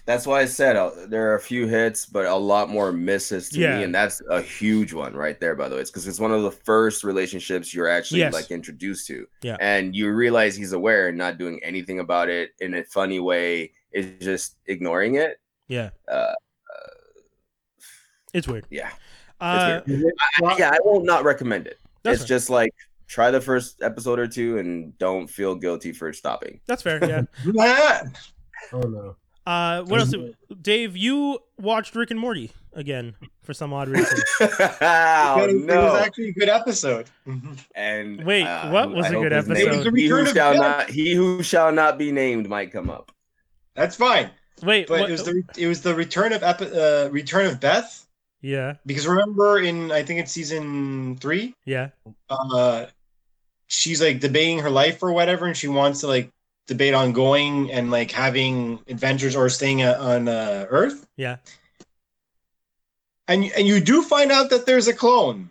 That's 0.04 0.26
why 0.26 0.40
I 0.40 0.44
said 0.46 0.76
uh, 0.76 0.90
there 1.08 1.30
are 1.30 1.34
a 1.36 1.40
few 1.40 1.66
hits, 1.66 2.06
but 2.06 2.26
a 2.26 2.34
lot 2.34 2.68
more 2.68 2.92
misses 2.92 3.48
to 3.50 3.58
Yeah. 3.60 3.78
me, 3.78 3.84
and 3.84 3.94
that's 3.94 4.20
a 4.30 4.40
huge 4.40 4.92
one 4.92 5.14
right 5.14 5.38
there. 5.40 5.54
By 5.54 5.68
the 5.68 5.76
way, 5.76 5.80
it's 5.80 5.90
because 5.90 6.06
it's 6.08 6.18
one 6.20 6.32
of 6.32 6.42
the 6.42 6.50
first 6.50 7.04
relationships 7.04 7.72
you're 7.74 7.88
actually 7.88 8.20
Yes. 8.20 8.32
like 8.32 8.50
introduced 8.50 9.06
to, 9.08 9.26
Yeah. 9.42 9.56
and 9.60 9.94
you 9.94 10.10
realize 10.10 10.56
he's 10.56 10.72
aware 10.72 11.08
and 11.08 11.18
not 11.18 11.38
doing 11.38 11.60
anything 11.62 11.98
about 12.00 12.28
it 12.28 12.50
in 12.60 12.74
a 12.74 12.84
funny 12.84 13.20
way. 13.20 13.72
Is 13.92 14.06
just 14.24 14.56
ignoring 14.66 15.16
it. 15.16 15.38
yeah, 15.68 15.90
Uh, 16.08 16.32
it's 18.32 18.48
weird. 18.48 18.66
yeah, 18.70 18.90
Uh, 19.40 19.80
Is 19.86 20.02
it- 20.04 20.14
I, 20.44 20.56
yeah, 20.58 20.70
I 20.72 20.78
will 20.84 21.02
not 21.04 21.24
recommend 21.24 21.66
it. 21.66 21.78
That's 22.02 22.20
it's 22.20 22.28
fair. 22.28 22.36
just 22.38 22.48
like 22.50 22.72
try 23.08 23.30
the 23.30 23.40
first 23.40 23.82
episode 23.82 24.18
or 24.18 24.26
two 24.26 24.58
and 24.58 24.96
don't 24.98 25.26
feel 25.28 25.54
guilty 25.54 25.92
for 25.92 26.12
stopping. 26.12 26.60
that's 26.66 26.82
fair. 26.82 26.98
Yeah. 27.04 27.22
Ah, 27.60 28.02
Oh 28.72 28.80
no. 28.80 29.16
Uh, 29.46 29.82
what 29.82 30.00
else? 30.00 30.14
Dave, 30.60 30.96
you 30.96 31.38
watched 31.58 31.94
Rick 31.96 32.10
and 32.10 32.20
Morty 32.20 32.52
again 32.74 33.14
for 33.42 33.52
some 33.52 33.72
odd 33.72 33.88
reason. 33.88 34.18
oh 34.40 34.46
it, 35.44 35.50
it 35.50 35.66
was 35.66 36.00
actually 36.00 36.28
a 36.28 36.32
good 36.32 36.48
episode. 36.48 37.10
And 37.74 38.24
Wait, 38.24 38.44
uh, 38.44 38.70
what 38.70 38.90
was 38.94 39.06
I 39.06 39.08
a 39.10 39.12
good 39.12 39.32
his 39.32 39.48
name- 39.48 39.56
episode? 39.56 39.72
It 39.72 39.76
was 39.76 39.84
the 39.84 40.00
he 40.00 40.06
who 40.06 40.14
return 40.16 40.26
of 40.28 40.34
shall 40.34 40.52
Beth. 40.52 40.60
not 40.60 40.90
he 40.90 41.14
who 41.14 41.42
shall 41.42 41.72
not 41.72 41.98
be 41.98 42.12
named 42.12 42.48
might 42.48 42.70
come 42.72 42.88
up. 42.90 43.10
That's 43.74 43.96
fine, 43.96 44.30
Wait, 44.62 44.86
but 44.86 45.00
what- 45.00 45.08
it 45.08 45.12
was 45.12 45.24
the 45.24 45.42
it 45.58 45.66
was 45.66 45.82
the 45.82 45.94
return 45.94 46.32
of 46.32 46.42
Epi- 46.42 46.70
uh, 46.78 47.08
return 47.08 47.46
of 47.46 47.58
Beth 47.60 48.06
yeah, 48.42 48.74
because 48.86 49.06
remember 49.06 49.60
in 49.60 49.90
I 49.92 50.02
think 50.02 50.18
it's 50.20 50.32
season 50.32 51.16
three, 51.16 51.54
yeah, 51.64 51.90
uh, 52.28 52.86
she's 53.68 54.02
like 54.02 54.18
debating 54.20 54.58
her 54.60 54.70
life 54.70 55.02
or 55.02 55.12
whatever, 55.12 55.46
and 55.46 55.56
she 55.56 55.68
wants 55.68 56.00
to 56.00 56.08
like 56.08 56.30
debate 56.66 56.94
ongoing 56.94 57.70
and 57.72 57.90
like 57.90 58.10
having 58.10 58.78
adventures 58.88 59.34
or 59.36 59.48
staying 59.48 59.82
uh, 59.82 59.96
on 60.00 60.28
uh, 60.28 60.66
Earth. 60.70 61.06
yeah. 61.16 61.36
and 63.28 63.44
and 63.56 63.66
you 63.66 63.80
do 63.80 64.02
find 64.02 64.30
out 64.30 64.50
that 64.50 64.66
there's 64.66 64.88
a 64.88 64.94
clone. 64.94 65.50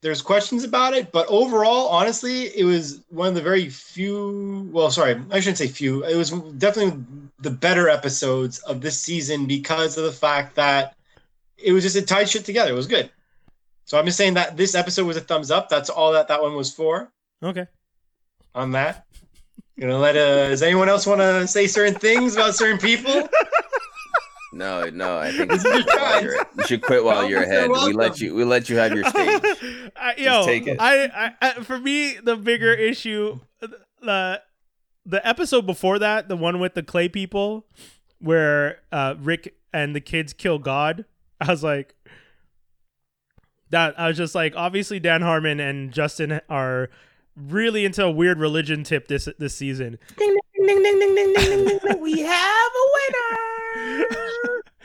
There's 0.00 0.22
questions 0.22 0.62
about 0.62 0.94
it, 0.94 1.10
but 1.10 1.26
overall, 1.28 1.88
honestly, 1.88 2.56
it 2.56 2.62
was 2.62 3.00
one 3.08 3.28
of 3.28 3.34
the 3.34 3.42
very 3.42 3.68
few. 3.68 4.70
Well, 4.72 4.92
sorry, 4.92 5.20
I 5.32 5.40
shouldn't 5.40 5.58
say 5.58 5.66
few. 5.66 6.04
It 6.04 6.14
was 6.16 6.30
definitely 6.30 7.02
the 7.40 7.50
better 7.50 7.88
episodes 7.88 8.60
of 8.60 8.80
this 8.80 8.98
season 8.98 9.46
because 9.46 9.98
of 9.98 10.04
the 10.04 10.12
fact 10.12 10.54
that 10.54 10.94
it 11.56 11.72
was 11.72 11.82
just 11.82 11.96
it 11.96 12.06
tied 12.06 12.28
shit 12.28 12.44
together. 12.44 12.70
It 12.70 12.76
was 12.76 12.86
good. 12.86 13.10
So 13.86 13.98
I'm 13.98 14.04
just 14.04 14.18
saying 14.18 14.34
that 14.34 14.56
this 14.56 14.76
episode 14.76 15.06
was 15.06 15.16
a 15.16 15.20
thumbs 15.20 15.50
up. 15.50 15.68
That's 15.68 15.90
all 15.90 16.12
that 16.12 16.28
that 16.28 16.42
one 16.42 16.54
was 16.54 16.72
for. 16.72 17.10
Okay. 17.42 17.66
On 18.54 18.70
that, 18.72 19.06
gonna 19.80 19.98
let. 19.98 20.16
Uh, 20.16 20.48
does 20.48 20.62
anyone 20.62 20.88
else 20.88 21.06
want 21.06 21.20
to 21.20 21.46
say 21.46 21.66
certain 21.66 21.94
things 21.94 22.34
about 22.34 22.54
certain 22.54 22.78
people? 22.78 23.28
No, 24.50 24.88
no, 24.88 25.18
I 25.18 25.30
think 25.30 25.50
This 25.50 25.62
is 25.64 25.72
your 25.72 25.82
chance. 25.84 26.22
you're- 26.22 26.66
should 26.66 26.82
quit 26.82 27.04
while 27.04 27.28
you're 27.28 27.42
you're 27.42 27.42
ahead. 27.42 27.70
We 27.70 27.92
let 27.92 28.18
you 28.18 28.34
we 28.34 28.44
let 28.44 28.70
you 28.70 28.78
have 28.78 28.92
your 28.94 29.04
stage. 29.08 29.42
I, 29.94 30.14
yo, 30.16 30.46
take 30.46 30.66
it. 30.66 30.78
I, 30.80 31.04
I, 31.04 31.34
I, 31.42 31.52
for 31.62 31.78
me, 31.78 32.14
the 32.14 32.34
bigger 32.34 32.72
issue, 32.72 33.40
the 34.00 34.40
the 35.04 35.28
episode 35.28 35.66
before 35.66 35.98
that, 35.98 36.28
the 36.28 36.36
one 36.36 36.60
with 36.60 36.72
the 36.74 36.82
clay 36.82 37.10
people, 37.10 37.66
where 38.20 38.80
uh, 38.90 39.16
Rick 39.20 39.54
and 39.72 39.94
the 39.94 40.00
kids 40.00 40.32
kill 40.32 40.58
God. 40.58 41.04
I 41.40 41.50
was 41.50 41.62
like, 41.62 41.94
that. 43.70 44.00
I 44.00 44.08
was 44.08 44.16
just 44.16 44.34
like, 44.34 44.54
obviously, 44.56 44.98
Dan 44.98 45.20
Harmon 45.22 45.60
and 45.60 45.92
Justin 45.92 46.40
are 46.48 46.88
really 47.38 47.84
into 47.84 48.04
a 48.04 48.10
weird 48.10 48.38
religion 48.38 48.84
tip 48.84 49.08
this 49.08 49.28
this 49.38 49.54
season. 49.54 49.98
Ding 50.16 50.36
ding 50.54 50.66
ding 50.66 50.82
ding 50.82 50.98
ding 50.98 51.14
ding 51.14 51.34
ding 51.34 51.78
ding. 51.78 52.00
we 52.00 52.20
have 52.20 52.72
a 52.72 52.86
winner. 52.94 54.08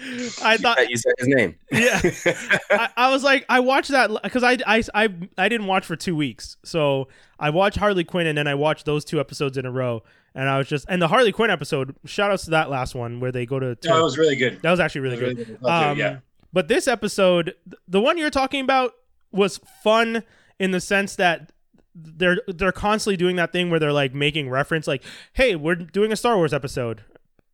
I 0.43 0.57
thought 0.57 0.89
you 0.89 0.97
said 0.97 1.13
his 1.17 1.27
name. 1.27 1.55
yeah, 1.71 2.01
I, 2.69 2.89
I, 2.97 3.11
was 3.11 3.23
like, 3.23 3.45
I 3.47 3.59
watched 3.61 3.89
that 3.91 4.11
because 4.21 4.43
I, 4.43 4.57
I 4.65 4.83
I 4.93 5.09
I 5.37 5.49
didn't 5.49 5.67
watch 5.67 5.85
for 5.85 5.95
two 5.95 6.15
weeks, 6.15 6.57
so 6.63 7.07
I 7.39 7.51
watched 7.51 7.77
Harley 7.77 8.03
Quinn 8.03 8.27
and 8.27 8.37
then 8.37 8.47
I 8.47 8.55
watched 8.55 8.85
those 8.85 9.05
two 9.05 9.19
episodes 9.19 9.57
in 9.57 9.65
a 9.65 9.71
row, 9.71 10.03
and 10.35 10.49
I 10.49 10.57
was 10.57 10.67
just 10.67 10.85
and 10.89 11.01
the 11.01 11.07
Harley 11.07 11.31
Quinn 11.31 11.49
episode. 11.49 11.95
Shout 12.05 12.31
outs 12.31 12.45
to 12.45 12.51
that 12.51 12.69
last 12.69 12.95
one 12.95 13.19
where 13.19 13.31
they 13.31 13.45
go 13.45 13.59
to. 13.59 13.77
That 13.81 14.01
was 14.01 14.17
really 14.17 14.35
good. 14.35 14.61
That 14.61 14.71
was 14.71 14.79
actually 14.79 15.01
really, 15.01 15.15
was 15.15 15.33
good. 15.33 15.47
really 15.47 15.59
good. 15.59 15.69
Um, 15.69 15.97
yeah. 15.97 16.17
But 16.51 16.67
this 16.67 16.87
episode, 16.87 17.55
the 17.87 18.01
one 18.01 18.17
you're 18.17 18.29
talking 18.29 18.61
about, 18.61 18.93
was 19.31 19.59
fun 19.83 20.23
in 20.59 20.71
the 20.71 20.81
sense 20.81 21.15
that 21.15 21.51
they're 21.95 22.41
they're 22.47 22.71
constantly 22.71 23.17
doing 23.17 23.35
that 23.35 23.51
thing 23.51 23.69
where 23.69 23.79
they're 23.79 23.93
like 23.93 24.13
making 24.13 24.49
reference, 24.49 24.87
like, 24.87 25.03
"Hey, 25.33 25.55
we're 25.55 25.75
doing 25.75 26.11
a 26.11 26.15
Star 26.15 26.35
Wars 26.37 26.53
episode," 26.53 27.03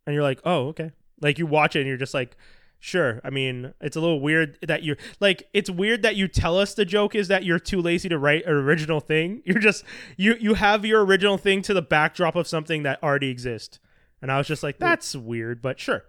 and 0.06 0.14
you're 0.14 0.22
like, 0.22 0.40
"Oh, 0.44 0.68
okay." 0.68 0.92
Like 1.20 1.38
you 1.38 1.46
watch 1.46 1.76
it 1.76 1.80
and 1.80 1.88
you're 1.88 1.96
just 1.96 2.14
like, 2.14 2.36
"Sure." 2.78 3.20
I 3.22 3.30
mean, 3.30 3.74
it's 3.80 3.96
a 3.96 4.00
little 4.00 4.20
weird 4.20 4.58
that 4.66 4.82
you're 4.82 4.96
like, 5.20 5.48
it's 5.52 5.68
weird 5.68 6.02
that 6.02 6.16
you 6.16 6.28
tell 6.28 6.58
us 6.58 6.74
the 6.74 6.84
joke 6.84 7.14
is 7.14 7.28
that 7.28 7.44
you're 7.44 7.58
too 7.58 7.80
lazy 7.82 8.08
to 8.08 8.18
write 8.18 8.46
an 8.46 8.52
original 8.52 9.00
thing. 9.00 9.42
You're 9.46 9.58
just 9.58 9.84
you 10.16 10.36
you 10.40 10.54
have 10.54 10.84
your 10.86 11.04
original 11.04 11.36
thing 11.36 11.62
to 11.62 11.74
the 11.74 11.82
backdrop 11.82 12.36
of 12.36 12.48
something 12.48 12.82
that 12.84 13.02
already 13.02 13.28
exists, 13.28 13.78
and 14.22 14.32
I 14.32 14.38
was 14.38 14.46
just 14.46 14.62
like, 14.62 14.78
"That's 14.78 15.14
weird," 15.14 15.60
but 15.60 15.78
sure. 15.78 16.04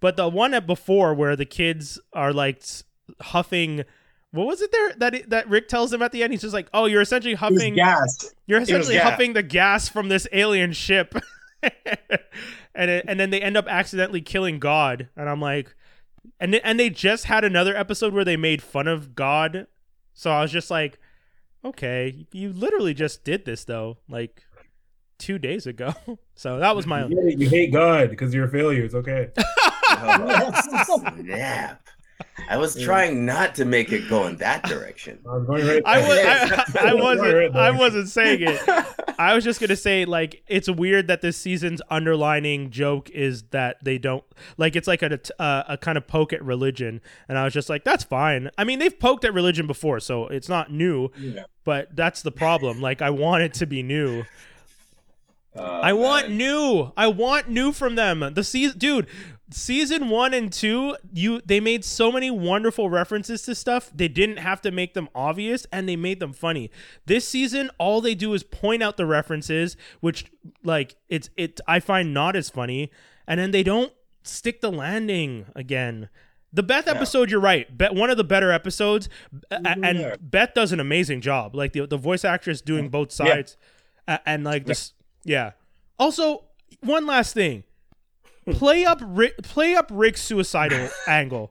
But 0.00 0.16
the 0.16 0.28
one 0.28 0.52
at 0.52 0.66
before 0.66 1.14
where 1.14 1.36
the 1.36 1.46
kids 1.46 1.98
are 2.12 2.32
like 2.32 2.62
huffing, 3.20 3.84
what 4.34 4.46
was 4.46 4.60
it 4.60 4.70
there 4.72 4.92
that 4.98 5.30
that 5.30 5.48
Rick 5.48 5.68
tells 5.68 5.92
him 5.92 6.02
at 6.02 6.12
the 6.12 6.22
end? 6.22 6.32
He's 6.32 6.42
just 6.42 6.54
like, 6.54 6.68
"Oh, 6.74 6.86
you're 6.86 7.00
essentially 7.02 7.34
huffing, 7.34 7.74
gas. 7.74 8.34
you're 8.46 8.60
was 8.60 8.68
essentially 8.68 8.94
gas. 8.96 9.10
huffing 9.10 9.32
the 9.32 9.42
gas 9.42 9.88
from 9.88 10.08
this 10.08 10.26
alien 10.32 10.72
ship," 10.72 11.14
and 12.74 12.90
it, 12.90 13.04
and 13.06 13.18
then 13.20 13.30
they 13.30 13.40
end 13.40 13.56
up 13.56 13.66
accidentally 13.68 14.20
killing 14.20 14.58
God, 14.58 15.08
and 15.16 15.28
I'm 15.28 15.40
like, 15.40 15.74
and 16.40 16.52
they- 16.54 16.60
and 16.60 16.78
they 16.78 16.90
just 16.90 17.26
had 17.26 17.44
another 17.44 17.76
episode 17.76 18.12
where 18.12 18.24
they 18.24 18.36
made 18.36 18.62
fun 18.62 18.88
of 18.88 19.14
God, 19.14 19.66
so 20.12 20.30
I 20.30 20.42
was 20.42 20.50
just 20.52 20.70
like, 20.70 20.98
okay, 21.64 22.26
you 22.32 22.52
literally 22.52 22.94
just 22.94 23.24
did 23.24 23.44
this 23.44 23.64
though, 23.64 23.98
like 24.08 24.42
two 25.18 25.38
days 25.38 25.66
ago. 25.66 25.94
So 26.36 26.58
that 26.58 26.74
was 26.74 26.84
my 26.84 27.06
You, 27.06 27.30
get 27.30 27.38
you 27.38 27.48
hate 27.48 27.72
God 27.72 28.10
because 28.10 28.34
you're 28.34 28.46
a 28.46 28.50
failure. 28.50 28.82
It's 28.82 28.94
okay. 28.96 29.30
Oh, 29.38 31.06
snap. 31.16 31.86
I 32.48 32.56
was 32.58 32.80
trying 32.80 33.24
not 33.24 33.54
to 33.56 33.64
make 33.64 33.90
it 33.92 34.08
go 34.08 34.26
in 34.26 34.36
that 34.36 34.62
direction. 34.64 35.18
I 35.26 35.36
was 35.36 35.46
going 35.46 35.66
right 35.66 35.82
I, 35.84 36.00
was, 36.00 36.76
I, 36.76 36.88
I 36.90 36.94
wasn't. 36.94 37.56
I 37.56 37.70
wasn't 37.70 38.08
saying 38.08 38.40
it. 38.42 38.60
I 39.18 39.34
was 39.34 39.44
just 39.44 39.60
gonna 39.60 39.76
say 39.76 40.04
like 40.04 40.42
it's 40.48 40.68
weird 40.68 41.06
that 41.08 41.22
this 41.22 41.36
season's 41.36 41.80
underlining 41.90 42.70
joke 42.70 43.10
is 43.10 43.44
that 43.50 43.76
they 43.82 43.98
don't 43.98 44.24
like 44.56 44.76
it's 44.76 44.88
like 44.88 45.02
a 45.02 45.18
uh, 45.40 45.64
a 45.68 45.76
kind 45.78 45.96
of 45.96 46.06
poke 46.06 46.32
at 46.32 46.44
religion, 46.44 47.00
and 47.28 47.38
I 47.38 47.44
was 47.44 47.52
just 47.54 47.68
like 47.68 47.84
that's 47.84 48.04
fine. 48.04 48.50
I 48.58 48.64
mean 48.64 48.78
they've 48.78 48.98
poked 48.98 49.24
at 49.24 49.32
religion 49.32 49.66
before, 49.66 50.00
so 50.00 50.26
it's 50.26 50.48
not 50.48 50.72
new, 50.72 51.10
Yeah. 51.18 51.44
but 51.64 51.94
that's 51.94 52.22
the 52.22 52.32
problem. 52.32 52.80
Like 52.80 53.00
I 53.02 53.10
want 53.10 53.42
it 53.44 53.54
to 53.54 53.66
be 53.66 53.82
new. 53.82 54.24
Oh, 55.56 55.62
I 55.62 55.92
want 55.92 56.30
man. 56.30 56.38
new. 56.38 56.92
I 56.96 57.06
want 57.06 57.48
new 57.48 57.72
from 57.72 57.94
them. 57.94 58.28
The 58.34 58.42
season, 58.42 58.76
dude. 58.78 59.06
Season 59.56 60.10
one 60.10 60.34
and 60.34 60.52
two, 60.52 60.96
you 61.12 61.40
they 61.46 61.60
made 61.60 61.84
so 61.84 62.10
many 62.10 62.28
wonderful 62.28 62.90
references 62.90 63.42
to 63.42 63.54
stuff. 63.54 63.88
They 63.94 64.08
didn't 64.08 64.38
have 64.38 64.60
to 64.62 64.72
make 64.72 64.94
them 64.94 65.08
obvious, 65.14 65.64
and 65.72 65.88
they 65.88 65.94
made 65.94 66.18
them 66.18 66.32
funny. 66.32 66.72
This 67.06 67.28
season, 67.28 67.70
all 67.78 68.00
they 68.00 68.16
do 68.16 68.34
is 68.34 68.42
point 68.42 68.82
out 68.82 68.96
the 68.96 69.06
references, 69.06 69.76
which 70.00 70.24
like 70.64 70.96
it's 71.08 71.30
it. 71.36 71.60
I 71.68 71.78
find 71.78 72.12
not 72.12 72.34
as 72.34 72.50
funny, 72.50 72.90
and 73.28 73.38
then 73.38 73.52
they 73.52 73.62
don't 73.62 73.92
stick 74.24 74.60
the 74.60 74.72
landing 74.72 75.46
again. 75.54 76.08
The 76.52 76.64
Beth 76.64 76.86
Yeah. 76.86 76.94
episode, 76.94 77.30
you're 77.30 77.38
right. 77.38 77.78
Beth, 77.78 77.92
one 77.92 78.10
of 78.10 78.16
the 78.16 78.24
better 78.24 78.50
episodes, 78.50 79.08
and 79.52 79.98
Yeah. 80.00 80.16
Beth 80.20 80.54
does 80.54 80.72
an 80.72 80.80
amazing 80.80 81.20
job. 81.20 81.54
Like 81.54 81.74
the 81.74 81.86
the 81.86 81.96
voice 81.96 82.24
actress 82.24 82.60
doing 82.60 82.88
both 82.88 83.12
sides, 83.12 83.56
and 84.08 84.42
like 84.42 84.66
this, 84.66 84.94
yeah. 85.22 85.52
Also, 85.96 86.46
one 86.80 87.06
last 87.06 87.34
thing, 87.34 87.62
play 88.52 88.84
up 88.84 89.00
Rick, 89.02 89.38
play 89.42 89.74
up 89.74 89.88
Rick's 89.92 90.22
suicidal 90.22 90.88
angle. 91.06 91.50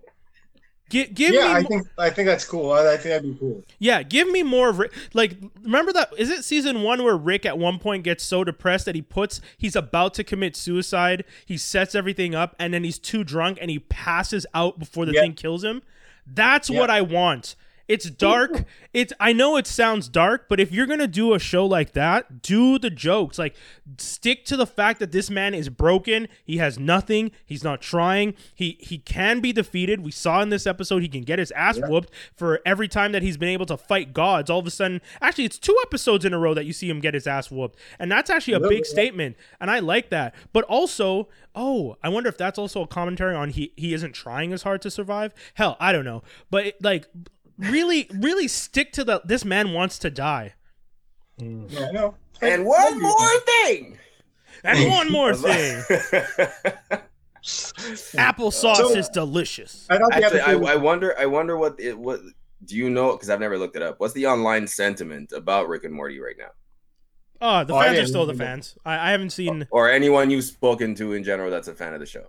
Give, 0.89 1.11
give 1.13 1.33
yeah, 1.33 1.47
me 1.47 1.53
I 1.53 1.63
think 1.63 1.87
I 1.97 2.09
think 2.11 2.27
that's 2.27 2.45
cool. 2.45 2.71
I, 2.71 2.81
I 2.93 2.97
think 2.97 3.03
that'd 3.05 3.23
be 3.23 3.35
cool. 3.39 3.63
yeah, 3.79 4.03
give 4.03 4.29
me 4.29 4.43
more 4.43 4.69
of 4.69 4.77
Rick. 4.77 4.93
Like, 5.13 5.37
remember 5.63 5.91
that? 5.93 6.11
Is 6.17 6.29
it 6.29 6.43
season 6.43 6.83
one 6.83 7.03
where 7.03 7.17
Rick 7.17 7.47
at 7.47 7.57
one 7.57 7.79
point 7.79 8.03
gets 8.03 8.23
so 8.23 8.43
depressed 8.43 8.85
that 8.85 8.93
he 8.93 9.01
puts, 9.01 9.41
he's 9.57 9.75
about 9.75 10.13
to 10.15 10.23
commit 10.23 10.55
suicide. 10.55 11.23
He 11.47 11.57
sets 11.57 11.95
everything 11.95 12.35
up, 12.35 12.55
and 12.59 12.73
then 12.73 12.83
he's 12.83 12.99
too 12.99 13.23
drunk 13.23 13.57
and 13.59 13.71
he 13.71 13.79
passes 13.79 14.45
out 14.53 14.77
before 14.77 15.05
the 15.07 15.13
Yeah. 15.13 15.21
thing 15.21 15.33
kills 15.33 15.63
him. 15.63 15.81
That's 16.27 16.69
Yeah. 16.69 16.79
what 16.79 16.89
I 16.91 17.01
want. 17.01 17.55
It's 17.93 18.09
dark. 18.09 18.65
It's 18.91 19.13
I 19.19 19.33
know 19.33 19.55
it 19.55 19.67
sounds 19.67 20.09
dark, 20.09 20.49
but 20.49 20.59
if 20.59 20.71
you're 20.71 20.87
gonna 20.87 21.05
do 21.05 21.35
a 21.35 21.39
show 21.39 21.63
like 21.63 21.93
that, 21.93 22.41
do 22.41 22.79
the 22.79 22.89
jokes. 22.89 23.37
Like 23.37 23.55
stick 23.97 24.45
to 24.45 24.57
the 24.57 24.65
fact 24.65 24.99
that 24.99 25.11
this 25.11 25.29
man 25.29 25.53
is 25.53 25.69
broken. 25.69 26.27
He 26.43 26.57
has 26.57 26.79
nothing. 26.79 27.31
He's 27.45 27.63
not 27.63 27.83
trying. 27.83 28.33
He 28.55 28.77
he 28.79 28.97
can 28.97 29.41
be 29.41 29.53
defeated. 29.53 30.01
We 30.01 30.09
saw 30.09 30.41
in 30.41 30.49
this 30.49 30.65
episode 30.65 31.03
he 31.03 31.07
can 31.07 31.21
get 31.21 31.37
his 31.37 31.51
ass 31.51 31.79
whooped 31.79 32.11
for 32.35 32.61
every 32.65 32.87
time 32.87 33.11
that 33.11 33.21
he's 33.21 33.37
been 33.37 33.49
able 33.49 33.67
to 33.67 33.77
fight 33.77 34.11
gods. 34.11 34.49
All 34.49 34.59
of 34.59 34.65
a 34.65 34.71
sudden, 34.71 34.99
actually, 35.21 35.45
it's 35.45 35.59
two 35.59 35.77
episodes 35.83 36.25
in 36.25 36.33
a 36.33 36.39
row 36.39 36.55
that 36.55 36.65
you 36.65 36.73
see 36.73 36.89
him 36.89 36.99
get 36.99 37.13
his 37.13 37.27
ass 37.27 37.51
whooped, 37.51 37.77
and 37.99 38.11
that's 38.11 38.31
actually 38.31 38.55
a 38.55 38.59
big 38.59 38.85
statement. 38.85 39.35
And 39.61 39.69
I 39.69 39.79
like 39.79 40.09
that. 40.09 40.33
But 40.51 40.63
also, 40.65 41.29
oh, 41.53 41.97
I 42.01 42.09
wonder 42.09 42.29
if 42.29 42.37
that's 42.37 42.57
also 42.57 42.81
a 42.81 42.87
commentary 42.87 43.35
on 43.35 43.49
he 43.49 43.71
he 43.75 43.93
isn't 43.93 44.13
trying 44.13 44.51
as 44.51 44.63
hard 44.63 44.81
to 44.81 44.89
survive. 44.89 45.31
Hell, 45.53 45.77
I 45.79 45.91
don't 45.91 46.05
know. 46.05 46.23
But 46.49 46.65
it, 46.65 46.83
like, 46.83 47.07
really, 47.57 48.07
really 48.13 48.47
stick 48.47 48.91
to 48.93 49.03
the. 49.03 49.21
This 49.25 49.43
man 49.45 49.73
wants 49.73 49.99
to 49.99 50.09
die. 50.09 50.53
Yeah, 51.37 51.91
no. 51.91 52.15
And 52.41 52.65
one 52.65 53.01
more 53.01 53.39
thing. 53.45 53.97
And 54.63 54.89
one 54.89 55.11
more 55.11 55.33
thing, 55.35 55.81
applesauce 57.43 58.75
So- 58.77 58.95
is 58.95 59.09
delicious. 59.09 59.85
I 59.89 59.97
thought 59.97 60.11
the 60.11 60.23
Actually, 60.25 60.39
I, 60.41 60.53
I 60.53 60.75
wonder. 60.75 61.17
I 61.19 61.25
wonder 61.25 61.57
what 61.57 61.79
it 61.79 61.97
what. 61.97 62.19
Do 62.65 62.77
you 62.77 62.89
know? 62.89 63.11
Because 63.11 63.29
I've 63.29 63.41
never 63.41 63.57
looked 63.57 63.75
it 63.75 63.81
up. 63.81 63.99
What's 63.99 64.13
the 64.13 64.27
online 64.27 64.67
sentiment 64.67 65.33
about 65.33 65.67
Rick 65.67 65.83
and 65.83 65.93
Morty 65.93 66.19
right 66.21 66.35
now, 66.37 66.51
Oh, 67.41 67.65
the 67.65 67.73
Oh, 67.75 67.81
fans 67.81 67.99
are 67.99 68.05
still 68.05 68.25
the 68.25 68.33
fans. 68.33 68.77
I, 68.85 69.09
I 69.09 69.11
haven't 69.11 69.31
seen. 69.31 69.67
or 69.69 69.91
anyone 69.91 70.29
you've 70.29 70.45
spoken 70.45 70.95
to 70.95 71.11
in 71.11 71.25
general 71.25 71.51
that's 71.51 71.67
a 71.67 71.73
fan 71.75 71.93
of 71.93 71.99
the 71.99 72.05
show? 72.05 72.27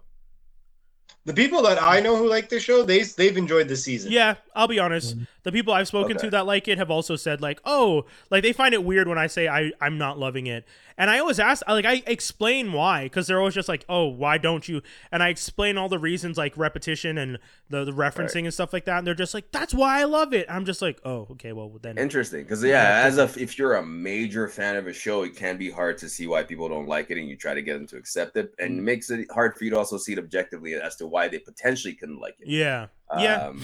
The 1.25 1.33
people 1.35 1.63
that 1.63 1.83
I 1.83 2.01
know 2.01 2.17
who 2.17 2.29
like 2.29 2.49
this 2.49 2.63
show, 2.63 2.83
they 2.83 3.03
they've 3.03 3.37
enjoyed 3.37 3.69
the 3.69 3.77
season. 3.77 4.13
Yeah, 4.13 4.35
I'll 4.55 4.69
be 4.69 4.79
honest. 4.79 5.15
Mm-hmm. 5.17 5.25
The 5.43 5.53
people 5.53 5.73
I've 5.73 5.89
spoken 5.89 6.17
Okay. 6.17 6.27
to 6.27 6.31
that 6.33 6.47
like 6.47 6.69
it 6.69 6.79
have 6.79 6.91
also 6.91 7.17
said 7.17 7.41
like, 7.41 7.61
"Oh, 7.65 8.05
like 8.31 8.43
they 8.43 8.53
find 8.53 8.75
it 8.75 8.85
weird 8.85 9.09
when 9.09 9.19
I 9.19 9.27
say 9.27 9.49
I 9.49 9.73
I'm 9.81 9.97
not 9.99 10.19
loving 10.19 10.47
it." 10.47 10.67
And 10.97 11.11
I 11.11 11.19
always 11.19 11.41
ask 11.41 11.67
like 11.69 11.85
I 11.85 12.03
explain 12.07 12.73
why 12.73 13.09
cuz 13.09 13.27
they're 13.27 13.39
always 13.39 13.55
just 13.55 13.69
like, 13.69 13.85
"Oh, 13.89 14.07
why 14.07 14.39
don't 14.39 14.69
you?" 14.69 14.83
And 15.11 15.23
I 15.23 15.29
explain 15.29 15.77
all 15.77 15.89
the 15.89 15.99
reasons 15.99 16.39
like 16.39 16.57
repetition 16.57 17.19
and 17.19 17.39
the 17.69 17.85
the 17.85 17.93
referencing 17.93 18.45
and 18.45 18.55
stuff 18.55 18.73
like 18.73 18.85
that, 18.85 18.99
and 18.99 19.07
they're 19.07 19.15
just 19.15 19.35
like, 19.35 19.51
"That's 19.51 19.75
why 19.75 20.01
I 20.01 20.05
love 20.05 20.33
it." 20.33 20.47
I'm 20.49 20.65
just 20.65 20.83
like, 20.83 21.01
"Oh, 21.05 21.27
okay, 21.33 21.53
well 21.53 21.79
then." 21.83 21.99
Interesting, 21.99 22.43
because 22.43 22.63
yeah, 22.63 23.03
as 23.05 23.19
a 23.19 23.25
if 23.37 23.59
you're 23.59 23.75
a 23.75 23.85
major 23.85 24.49
fan 24.49 24.77
of 24.77 24.87
a 24.87 24.93
show, 24.93 25.23
it 25.23 25.35
can 25.37 25.57
be 25.57 25.71
hard 25.71 25.99
to 25.99 26.09
see 26.09 26.27
why 26.27 26.43
people 26.43 26.69
don't 26.69 26.87
like 26.87 27.11
it, 27.11 27.19
and 27.19 27.29
you 27.29 27.37
try 27.37 27.55
to 27.55 27.63
get 27.63 27.75
them 27.75 27.87
to 27.89 27.97
accept 27.97 28.37
it, 28.37 28.55
and 28.59 28.79
it 28.79 28.81
mm. 28.81 28.85
makes 28.85 29.11
it 29.11 29.27
hard 29.33 29.57
for 29.57 29.65
you 29.65 29.71
to 29.71 29.79
also 29.79 29.99
see 29.99 30.13
it 30.13 30.19
objectively 30.19 30.75
as 30.75 30.97
to 30.97 31.07
why 31.07 31.29
they 31.29 31.39
potentially 31.39 31.95
couldn't 31.95 32.21
like 32.21 32.37
it. 32.41 32.49
yeah. 32.49 32.87
Yeah. 33.19 33.49
Um, 33.49 33.63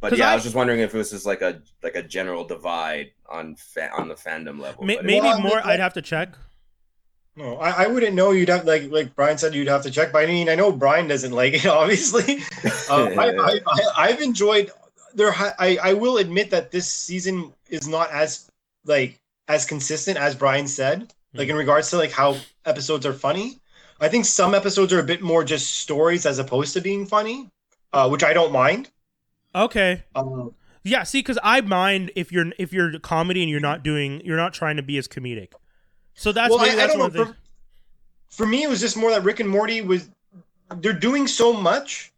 but 0.00 0.16
yeah, 0.16 0.28
I, 0.28 0.32
I- 0.32 0.34
was 0.34 0.44
just 0.44 0.54
wondering 0.54 0.80
if 0.80 0.94
it 0.94 0.98
was 0.98 1.10
just 1.10 1.26
like 1.26 1.42
a 1.42 1.60
like 1.82 1.96
a 1.96 2.02
general 2.02 2.44
divide 2.44 3.12
on 3.28 3.56
fa- 3.56 3.90
on 3.96 4.08
the 4.08 4.14
fandom 4.14 4.60
level. 4.60 4.84
Ma- 4.84 4.94
but 4.94 5.04
it- 5.04 5.04
maybe 5.04 5.20
Well, 5.20 5.40
more 5.40 5.66
I'd 5.66 5.80
have 5.80 5.94
to 5.94 6.02
check. 6.02 6.36
No, 7.36 7.58
I, 7.58 7.84
I 7.84 7.86
wouldn't 7.86 8.14
know. 8.14 8.30
You'd 8.30 8.48
have 8.48 8.64
like 8.64 8.90
like 8.90 9.14
Brian 9.14 9.36
said, 9.36 9.54
you'd 9.54 9.68
have 9.68 9.82
to 9.82 9.90
check. 9.90 10.10
But 10.10 10.22
I 10.22 10.26
mean, 10.26 10.48
I 10.48 10.54
know 10.54 10.72
Brian 10.72 11.06
doesn't 11.06 11.32
like 11.32 11.52
it. 11.54 11.66
Obviously, 11.82 12.38
uh, 12.88 13.10
I, 13.18 13.30
I, 13.30 13.60
I 13.66 13.80
I've 13.96 14.20
enjoyed. 14.20 14.70
There, 15.14 15.32
I 15.34 15.78
I 15.82 15.92
will 15.92 16.18
admit 16.18 16.50
that 16.50 16.70
this 16.70 16.90
season 16.90 17.52
is 17.68 17.86
not 17.86 18.10
as 18.10 18.50
like 18.84 19.18
as 19.48 19.66
consistent 19.66 20.18
as 20.18 20.34
Brian 20.34 20.66
said. 20.66 21.12
Like 21.34 21.48
in 21.48 21.56
regards 21.56 21.90
to 21.90 21.98
like 21.98 22.12
how 22.12 22.36
episodes 22.64 23.04
are 23.04 23.12
funny. 23.12 23.58
I 24.00 24.08
think 24.08 24.24
some 24.24 24.54
episodes 24.54 24.92
are 24.92 25.00
a 25.00 25.04
bit 25.04 25.22
more 25.22 25.44
just 25.44 25.76
stories 25.76 26.26
as 26.26 26.38
opposed 26.38 26.74
to 26.74 26.80
being 26.80 27.06
funny, 27.06 27.48
uh, 27.92 28.08
which 28.08 28.22
I 28.24 28.32
don't 28.32 28.52
mind. 28.52 28.90
Okay. 29.54 30.04
Uh, 30.14 30.46
Yeah, 30.84 31.02
see 31.02 31.22
cuz 31.22 31.38
I 31.42 31.60
mind 31.60 32.12
if 32.14 32.32
you're 32.32 32.52
if 32.58 32.72
you're 32.72 32.98
comedy 33.00 33.42
and 33.42 33.50
you're 33.50 33.60
not 33.60 33.82
doing 33.82 34.22
you're 34.24 34.36
not 34.36 34.54
trying 34.54 34.76
to 34.76 34.82
be 34.82 34.96
as 34.98 35.08
comedic. 35.08 35.52
So 36.16 36.32
that's 36.32 36.50
well, 36.50 36.60
I, 36.60 36.70
I 36.70 36.74
that's 36.74 36.92
don't 36.94 37.00
one 37.00 37.12
know. 37.12 37.24
For, 37.26 37.36
for 38.28 38.46
me, 38.46 38.64
it 38.64 38.68
was 38.68 38.80
just 38.80 38.96
more 38.96 39.10
that 39.10 39.22
Rick 39.22 39.40
and 39.40 39.48
Morty 39.48 39.80
was 39.82 40.08
they're 40.78 40.92
doing 40.92 41.26
so 41.28 41.52
much 41.52 42.12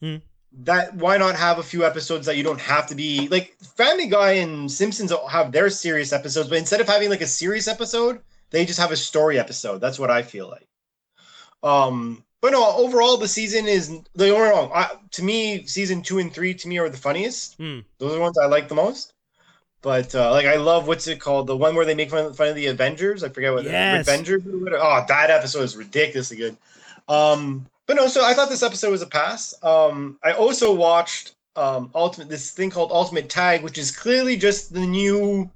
Hmm. 0.00 0.16
that 0.62 0.94
why 0.94 1.18
not 1.18 1.36
have 1.36 1.58
a 1.58 1.62
few 1.62 1.84
episodes 1.84 2.24
that 2.24 2.36
you 2.38 2.42
don't 2.42 2.60
have 2.60 2.86
to 2.86 2.94
be 2.94 3.28
like 3.28 3.54
Family 3.76 4.06
Guy 4.06 4.32
and 4.32 4.70
Simpsons 4.72 5.12
have 5.28 5.52
their 5.52 5.68
serious 5.68 6.12
episodes, 6.14 6.48
but 6.48 6.56
instead 6.56 6.80
of 6.80 6.88
having 6.88 7.10
like 7.10 7.20
a 7.20 7.26
serious 7.26 7.68
episode, 7.68 8.20
they 8.48 8.64
just 8.64 8.78
have 8.80 8.92
a 8.92 8.96
story 8.96 9.38
episode. 9.38 9.78
That's 9.82 9.98
what 9.98 10.10
I 10.10 10.22
feel 10.22 10.48
like. 10.48 10.66
Um, 11.62 12.24
but 12.40 12.52
no, 12.52 12.64
overall 12.76 13.18
the 13.18 13.28
season 13.28 13.66
is 13.66 13.90
the 14.14 14.34
only 14.34 14.48
wrong. 14.48 14.70
I, 14.74 14.88
to 15.10 15.22
me, 15.22 15.66
season 15.66 16.00
two 16.02 16.18
and 16.18 16.32
three 16.32 16.54
to 16.54 16.68
me 16.68 16.78
are 16.78 16.88
the 16.88 16.96
funniest. 16.96 17.56
Hmm. 17.56 17.80
Those 17.98 18.12
are 18.12 18.16
the 18.16 18.20
ones 18.22 18.38
I 18.38 18.46
like 18.46 18.68
the 18.68 18.74
most. 18.74 19.12
But 19.82 20.14
uh, 20.14 20.30
like 20.30 20.46
I 20.46 20.56
love 20.56 20.86
what's 20.86 21.06
it 21.06 21.20
called? 21.20 21.46
The 21.46 21.56
one 21.56 21.74
where 21.74 21.86
they 21.86 21.94
make 21.94 22.10
fun, 22.10 22.32
fun 22.34 22.48
of 22.48 22.54
the 22.54 22.66
Avengers. 22.66 23.24
I 23.24 23.28
forget 23.30 23.52
what 23.52 23.64
Yes. 23.64 24.06
Avengers. 24.06 24.42
Oh, 24.46 25.04
that 25.08 25.30
episode 25.30 25.62
is 25.62 25.76
ridiculously 25.76 26.36
good. 26.36 26.56
Um, 27.08 27.66
but 27.86 27.94
no, 27.96 28.06
so 28.06 28.24
I 28.24 28.34
thought 28.34 28.48
this 28.50 28.62
episode 28.62 28.90
was 28.90 29.02
a 29.02 29.06
pass. 29.06 29.54
Um, 29.62 30.18
I 30.22 30.32
also 30.32 30.74
watched 30.74 31.34
um, 31.56 31.90
Ultimate 31.94 32.28
this 32.28 32.50
thing 32.50 32.70
called 32.70 32.92
Ultimate 32.92 33.28
Tag, 33.28 33.62
which 33.62 33.78
is 33.78 33.90
clearly 33.90 34.36
just 34.36 34.72
the 34.72 34.86
new 34.86 35.50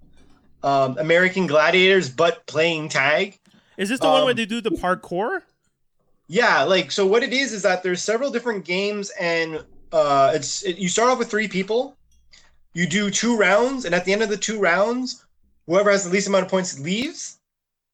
um, 0.63 0.97
American 0.99 1.47
Gladiators, 1.47 2.09
but 2.09 2.45
playing 2.47 2.89
tag. 2.89 3.39
Is 3.77 3.89
this 3.91 4.01
the 4.01 4.07
one 4.07 4.23
where 4.23 4.31
Um, 4.31 4.37
they 4.37 4.47
do 4.47 4.61
the 4.61 4.71
parkour? 4.71 5.43
Yeah, 6.29 6.63
like 6.63 6.91
so. 6.91 7.05
What 7.07 7.23
it 7.23 7.33
is 7.35 7.53
is 7.53 7.63
that 7.63 7.83
there's 7.83 8.01
several 8.03 8.31
different 8.31 8.65
games, 8.65 9.11
and 9.21 9.63
uh, 9.93 10.33
it's 10.35 10.63
it, 10.65 10.79
you 10.79 10.89
start 10.89 11.11
off 11.11 11.19
with 11.19 11.31
three 11.31 11.49
people. 11.49 11.97
You 12.75 12.87
do 12.87 13.11
two 13.11 13.37
rounds, 13.37 13.85
and 13.85 13.95
at 13.95 14.05
the 14.05 14.13
end 14.13 14.23
of 14.23 14.29
the 14.29 14.37
two 14.37 14.61
rounds, 14.61 15.25
whoever 15.67 15.91
has 15.91 16.05
the 16.05 16.11
least 16.11 16.29
amount 16.29 16.45
of 16.45 16.51
points 16.51 16.79
leaves. 16.79 17.39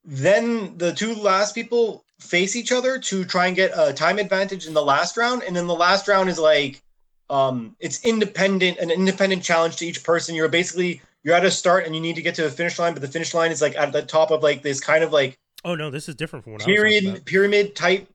Then 0.05 0.77
the 0.78 0.93
two 0.93 1.15
last 1.15 1.55
people 1.55 2.05
face 2.19 2.57
each 2.57 2.73
other 2.73 2.98
to 2.98 3.24
try 3.24 3.47
and 3.47 3.57
get 3.57 3.73
a 3.77 3.93
time 3.93 4.19
advantage 4.19 4.66
in 4.66 4.74
the 4.74 4.82
last 4.82 5.16
round, 5.16 5.43
and 5.43 5.55
then 5.55 5.66
the 5.66 5.74
last 5.74 6.09
round 6.09 6.28
is 6.28 6.39
like, 6.39 6.82
um, 7.28 7.77
it's 7.78 8.05
independent, 8.05 8.78
an 8.78 8.90
independent 8.90 9.43
challenge 9.43 9.77
to 9.77 9.86
each 9.86 10.02
person. 10.02 10.35
You're 10.35 10.48
basically 10.48 11.02
you're 11.23 11.35
at 11.35 11.44
a 11.44 11.51
start, 11.51 11.85
and 11.85 11.94
you 11.94 12.01
need 12.01 12.16
to 12.16 12.23
get 12.23 12.35
to 12.36 12.43
the 12.43 12.51
finish 12.51 12.78
line, 12.78 12.94
but 12.94 13.02
the 13.02 13.09
finish 13.09 13.35
line 13.35 13.52
is 13.52 13.61
like 13.61 13.77
at 13.77 13.93
the 13.93 14.02
top 14.02 14.31
of 14.31 14.43
like 14.43 14.62
this 14.62 14.81
kind 14.81 15.05
of 15.05 15.12
like 15.12 15.39
Oh 15.65 15.74
no, 15.74 15.90
this 15.90 16.09
is 16.09 16.15
different 16.15 16.44
from 16.44 16.55
what 16.55 16.62
I 16.62 16.66
was 16.66 16.77
talking 16.77 16.90
pyramid 16.90 17.24
pyramid 17.27 17.77
type 17.77 18.09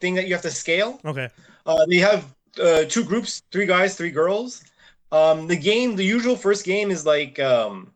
thing 0.00 0.14
that 0.14 0.26
you 0.26 0.34
have 0.34 0.42
to 0.42 0.50
scale. 0.50 1.00
Okay. 1.04 1.28
Uh, 1.64 1.86
they 1.86 1.96
have 1.96 2.34
uh, 2.62 2.84
two 2.84 3.04
groups, 3.04 3.42
three 3.50 3.66
guys, 3.66 3.96
three 3.96 4.10
girls. 4.10 4.62
Um, 5.12 5.46
the 5.46 5.56
game, 5.56 5.96
the 5.96 6.04
usual 6.04 6.36
first 6.36 6.64
game 6.64 6.90
is 6.90 7.06
like 7.06 7.38
um, 7.38 7.92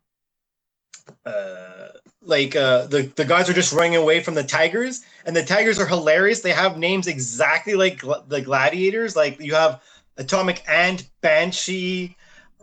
uh, 1.25 1.87
like 2.21 2.55
uh, 2.55 2.87
the 2.87 3.03
the 3.15 3.25
guys 3.25 3.49
are 3.49 3.53
just 3.53 3.73
running 3.73 3.95
away 3.95 4.21
from 4.21 4.33
the 4.35 4.43
tigers, 4.43 5.03
and 5.25 5.35
the 5.35 5.43
tigers 5.43 5.79
are 5.79 5.85
hilarious. 5.87 6.41
They 6.41 6.51
have 6.53 6.77
names 6.77 7.07
exactly 7.07 7.73
like 7.75 7.99
gl- 8.01 8.27
the 8.27 8.41
gladiators. 8.41 9.15
Like 9.15 9.39
you 9.39 9.53
have 9.55 9.81
Atomic 10.17 10.63
Ant, 10.69 11.09
Banshee, 11.21 12.15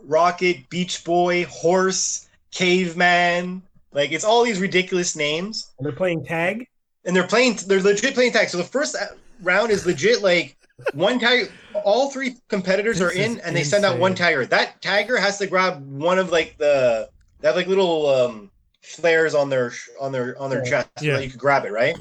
Rocket, 0.03 0.69
Beach 0.69 1.03
Boy, 1.03 1.45
Horse, 1.45 2.27
Caveman. 2.51 3.61
Like 3.91 4.11
it's 4.11 4.23
all 4.23 4.43
these 4.43 4.59
ridiculous 4.59 5.15
names 5.15 5.71
And 5.77 5.85
they're 5.85 5.95
playing 5.95 6.23
tag. 6.25 6.67
and 7.05 7.15
they're 7.15 7.27
playing 7.27 7.57
they're 7.67 7.81
legit 7.81 8.13
playing 8.13 8.31
tag 8.31 8.47
so 8.49 8.57
the 8.57 8.63
first 8.63 8.95
uh, 8.95 9.05
round 9.41 9.71
is 9.71 9.85
legit 9.85 10.21
like 10.21 10.55
one 10.93 11.19
tiger. 11.19 11.47
all 11.73 12.09
three 12.09 12.37
competitors 12.49 12.99
This 12.99 13.11
are 13.13 13.15
in 13.17 13.39
and 13.41 13.55
they 13.55 13.63
send 13.63 13.85
out 13.85 13.99
one 13.99 14.15
tiger. 14.15 14.45
that 14.45 14.81
tiger 14.81 15.17
has 15.17 15.37
to 15.39 15.47
grab 15.47 15.85
one 15.89 16.19
of 16.19 16.31
like 16.31 16.57
the 16.57 17.09
they 17.39 17.47
have 17.47 17.55
like 17.55 17.67
little 17.67 18.07
um 18.07 18.51
flares 18.81 19.35
on 19.35 19.49
their 19.49 19.71
on 19.99 20.11
their 20.11 20.37
on 20.39 20.49
their 20.49 20.63
Yeah. 20.63 20.69
chest 20.69 20.89
Yeah. 21.01 21.13
that 21.17 21.23
you 21.23 21.29
could 21.29 21.39
grab 21.39 21.65
it 21.65 21.71
right 21.71 21.97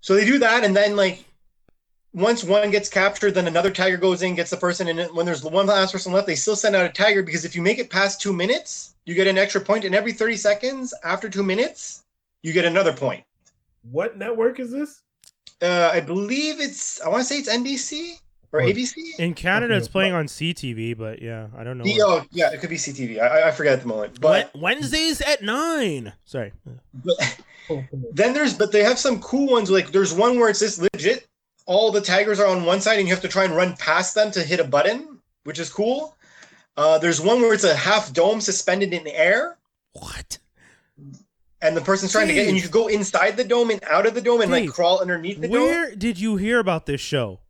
so 0.00 0.14
they 0.14 0.24
do 0.24 0.38
that 0.38 0.64
and 0.64 0.74
then 0.74 0.96
like 0.96 1.24
once 2.14 2.44
one 2.44 2.70
gets 2.70 2.88
captured 2.88 3.32
then 3.32 3.46
another 3.46 3.70
tiger 3.70 3.96
goes 3.96 4.22
in 4.22 4.34
gets 4.34 4.50
the 4.50 4.56
person 4.56 4.88
and 4.88 4.98
then 4.98 5.14
when 5.14 5.26
there's 5.26 5.42
one 5.42 5.66
last 5.66 5.92
person 5.92 6.12
left 6.12 6.26
they 6.26 6.34
still 6.34 6.56
send 6.56 6.74
out 6.76 6.84
a 6.86 6.88
tiger 6.90 7.22
because 7.22 7.44
if 7.44 7.54
you 7.56 7.62
make 7.62 7.78
it 7.78 7.90
past 7.90 8.20
two 8.20 8.32
minutes 8.32 8.94
you 9.04 9.14
get 9.14 9.26
an 9.26 9.38
extra 9.38 9.60
point 9.60 9.84
and 9.84 9.94
every 9.94 10.12
30 10.12 10.36
seconds 10.36 10.94
after 11.04 11.28
two 11.28 11.42
minutes 11.42 12.04
you 12.42 12.52
get 12.52 12.64
another 12.64 12.92
point 12.92 13.24
What 13.90 14.16
network 14.16 14.60
is 14.60 14.70
this? 14.70 15.02
Uh, 15.62 15.90
I 15.92 16.00
believe 16.00 16.60
it's. 16.60 17.00
I 17.00 17.08
want 17.08 17.20
to 17.20 17.24
say 17.24 17.38
it's 17.38 17.48
NBC. 17.48 18.18
or 18.52 18.60
Oh, 18.62 18.66
ABC. 18.66 18.94
In 19.18 19.32
Canada, 19.34 19.74
it's 19.76 19.88
playing 19.88 20.12
on 20.12 20.26
CTV, 20.26 20.96
but 20.98 21.22
yeah, 21.22 21.46
I 21.56 21.64
don't 21.64 21.78
know. 21.78 21.84
The- 21.84 22.02
oh, 22.02 22.24
yeah, 22.32 22.50
it 22.52 22.60
could 22.60 22.68
be 22.70 22.76
CTV. 22.76 23.20
I, 23.20 23.48
I 23.48 23.50
forget 23.50 23.72
at 23.74 23.80
the 23.82 23.88
moment. 23.88 24.20
But, 24.20 24.50
Wednesdays 24.54 25.20
at 25.22 25.42
nine. 25.42 26.12
Sorry. 26.24 26.52
but 26.94 27.16
then 28.12 28.34
there's 28.34 28.54
but 28.54 28.72
they 28.72 28.82
have 28.84 28.98
some 28.98 29.20
cool 29.20 29.48
ones. 29.50 29.70
Like 29.70 29.92
there's 29.92 30.12
one 30.12 30.38
where 30.38 30.48
it's 30.50 30.58
just 30.60 30.82
legit. 30.92 31.26
All 31.64 31.92
the 31.92 32.00
tigers 32.00 32.40
are 32.40 32.46
on 32.48 32.64
one 32.64 32.80
side, 32.80 32.98
and 32.98 33.06
you 33.06 33.14
have 33.14 33.22
to 33.22 33.28
try 33.28 33.44
and 33.44 33.54
run 33.54 33.74
past 33.76 34.14
them 34.14 34.30
to 34.32 34.42
hit 34.42 34.58
a 34.60 34.64
button, 34.64 35.18
which 35.44 35.58
is 35.60 35.70
cool. 35.70 36.16
Uh, 36.76 36.98
there's 36.98 37.20
one 37.20 37.40
where 37.40 37.54
it's 37.54 37.64
a 37.64 37.74
half 37.76 38.12
dome 38.12 38.40
suspended 38.40 38.92
in 38.92 39.04
the 39.04 39.14
air, 39.16 39.58
What? 39.92 40.38
And 41.62 41.76
the 41.76 41.80
person's 41.80 42.12
trying 42.12 42.28
to 42.28 42.34
get, 42.34 42.46
and 42.48 42.56
you 42.56 42.62
Dave. 42.62 42.70
go 42.70 42.88
inside 42.88 43.36
the 43.36 43.44
dome 43.44 43.70
and 43.70 43.82
out 43.84 44.04
of 44.06 44.14
the 44.14 44.20
dome 44.20 44.40
and 44.42 44.50
like 44.50 44.68
crawl 44.68 45.00
underneath 45.00 45.40
the 45.40 45.48
dome. 45.48 45.62
Where 45.62 45.94
did 45.94 46.18
you 46.18 46.36
hear 46.36 46.58
about 46.58 46.86
this 46.86 47.00
show? 47.00 47.40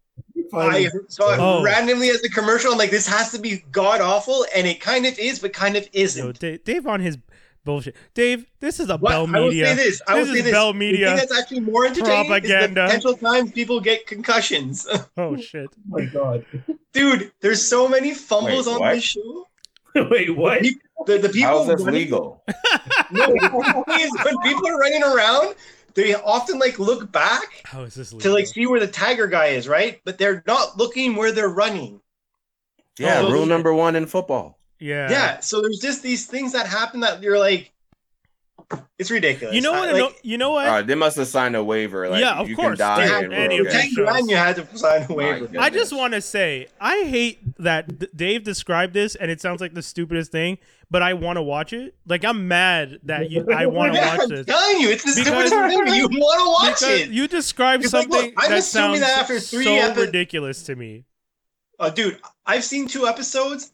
I 0.55 0.89
saw 1.09 1.32
it 1.32 1.39
Oh. 1.40 1.62
randomly 1.62 2.10
as 2.10 2.22
a 2.22 2.28
commercial. 2.28 2.72
I'm 2.72 2.78
like, 2.78 2.90
this 2.90 3.06
has 3.06 3.32
to 3.32 3.39
be 3.39 3.64
god 3.72 4.01
awful, 4.02 4.44
and 4.55 4.66
it 4.66 4.80
kind 4.80 5.06
of 5.06 5.18
is, 5.18 5.39
but 5.39 5.52
kind 5.55 5.76
of 5.76 5.89
isn't. 5.93 6.24
Yo, 6.24 6.32
Dave, 6.32 6.64
Dave 6.64 6.86
on 6.86 7.01
his 7.01 7.16
bullshit. 7.64 7.97
Dave, 8.12 8.44
this 8.60 8.78
is 8.78 8.90
a 8.90 8.98
What? 8.98 9.10
Bell 9.10 9.26
Media. 9.26 9.66
I 9.68 9.70
will 9.70 9.76
say 9.78 9.84
this. 9.84 10.02
I 10.06 10.14
will 10.14 10.20
This 10.26 10.32
say 10.32 10.39
is 10.40 10.44
this. 10.44 10.52
Bell 10.52 10.72
The 10.74 10.78
Media 10.78 11.06
thing 11.09 11.16
that's 11.16 11.39
actually 11.39 11.60
more 11.60 11.86
entertaining 11.86 12.26
propaganda. 12.26 12.84
is 12.84 12.90
the 12.90 12.98
potential 12.98 13.16
times 13.16 13.52
people 13.52 13.80
get 13.80 14.06
concussions. 14.06 14.86
Oh 15.16 15.36
shit. 15.36 15.68
Oh 15.72 15.76
my 15.86 16.05
god. 16.06 16.44
Dude, 16.93 17.32
there's 17.40 17.66
so 17.66 17.89
many 17.89 18.12
fumbles 18.12 18.66
Wait, 18.66 18.74
on 18.74 18.94
this 18.94 19.05
show. 19.05 19.47
Wait, 19.94 20.36
what? 20.36 20.62
The, 21.07 21.19
the 21.19 21.29
people 21.29 21.51
How's 21.51 21.66
this 21.69 21.83
running- 21.83 22.01
legal? 22.01 22.43
No, 23.11 23.24
is, 23.27 24.11
when 24.24 24.39
people 24.43 24.66
are 24.69 24.79
running 24.79 25.03
around, 25.03 25.55
they 25.95 26.15
often 26.15 26.59
like 26.59 26.79
look 26.79 27.12
back 27.12 27.61
How 27.65 27.83
is 27.83 27.95
this 27.95 28.11
to 28.11 28.31
like 28.33 28.47
see 28.47 28.66
where 28.66 28.81
the 28.81 28.87
tiger 28.87 29.27
guy 29.27 29.47
is, 29.49 29.69
right? 29.69 30.01
But 30.05 30.16
they're 30.16 30.43
not 30.47 30.79
looking 30.79 31.15
where 31.16 31.33
they're 31.33 31.49
running. 31.51 32.01
Yeah, 32.99 33.20
Oh, 33.20 33.31
rule 33.33 33.47
number 33.47 33.74
one 33.74 33.97
in 33.97 34.07
football. 34.07 34.59
yeah. 34.79 35.11
Yeah. 35.11 35.41
So 35.41 35.61
there's 35.61 35.79
just 35.81 36.03
these 36.03 36.27
things 36.27 36.53
that 36.53 36.66
happen 36.66 37.01
that 37.01 37.23
you're 37.23 37.39
like, 37.39 37.72
it's 38.99 39.11
ridiculous. 39.11 39.55
You 39.55 39.61
know 39.61 39.73
I- 39.74 39.78
what? 39.81 39.89
like, 39.93 39.97
no, 39.99 40.12
you 40.23 40.39
know 40.39 40.51
what? 40.51 40.66
All 40.66 40.73
right, 40.74 40.86
they 40.86 40.94
must 40.94 41.16
have 41.16 41.27
signed 41.28 41.57
a 41.57 41.62
waiver. 41.65 42.09
Like, 42.09 42.20
Yeah, 42.20 42.35
of 42.39 42.49
you 42.49 42.57
course. 42.57 42.78
Can 42.78 42.89
die 42.89 43.07
They- 43.07 43.15
and 43.24 43.28
we're 43.28 43.35
any 43.35 43.59
of 43.59 43.66
okay. 43.66 43.82
these 43.82 43.97
Ten 43.97 44.28
you 44.28 44.36
had 44.36 44.57
to 44.57 44.78
sign 44.78 45.07
a 45.09 45.12
waiver. 45.12 45.49
I 45.59 45.70
just 45.70 45.93
want 45.93 46.15
to 46.15 46.20
say 46.20 46.69
I 46.81 47.05
hate 47.05 47.40
that 47.59 47.99
D- 47.99 48.09
Dave 48.15 48.44
described 48.44 48.94
this, 48.94 49.15
and 49.15 49.31
it 49.31 49.40
sounds 49.40 49.61
like 49.61 49.74
the 49.74 49.82
stupidest 49.82 50.31
thing. 50.32 50.59
But 50.90 51.01
I 51.03 51.15
want 51.15 51.36
to 51.39 51.43
watch 51.43 51.73
it. 51.73 51.94
Like 52.07 52.23
I'm 52.24 52.49
mad 52.49 52.99
that 53.05 53.31
you. 53.31 53.47
I 53.51 53.65
want 53.66 53.94
to 53.94 53.99
Yeah, 53.99 54.11
watch 54.11 54.20
I'm 54.24 54.28
this 54.28 54.47
telling 54.47 54.81
you, 54.81 54.90
it's 54.90 55.05
the 55.05 55.23
Because- 55.24 55.49
stupidest 55.49 55.89
thing. 55.90 55.94
You 56.01 56.09
want 56.20 56.78
to 56.82 56.85
watch 56.85 56.90
it. 57.01 57.09
you 57.11 57.27
described 57.27 57.82
It's 57.85 57.94
like, 57.94 58.09
look, 58.11 58.20
something 58.20 58.35
I'm 58.36 58.51
that 58.51 58.59
assuming 58.59 59.01
sounds 59.01 59.01
that 59.01 59.19
after 59.20 59.40
three 59.40 59.65
so 59.65 59.73
epi- 59.74 60.01
ridiculous 60.03 60.62
to 60.65 60.77
me. 60.77 61.05
Uh, 61.81 61.89
dude, 61.89 62.19
I've 62.44 62.62
seen 62.62 62.86
two 62.89 63.07
episodes. 63.09 63.73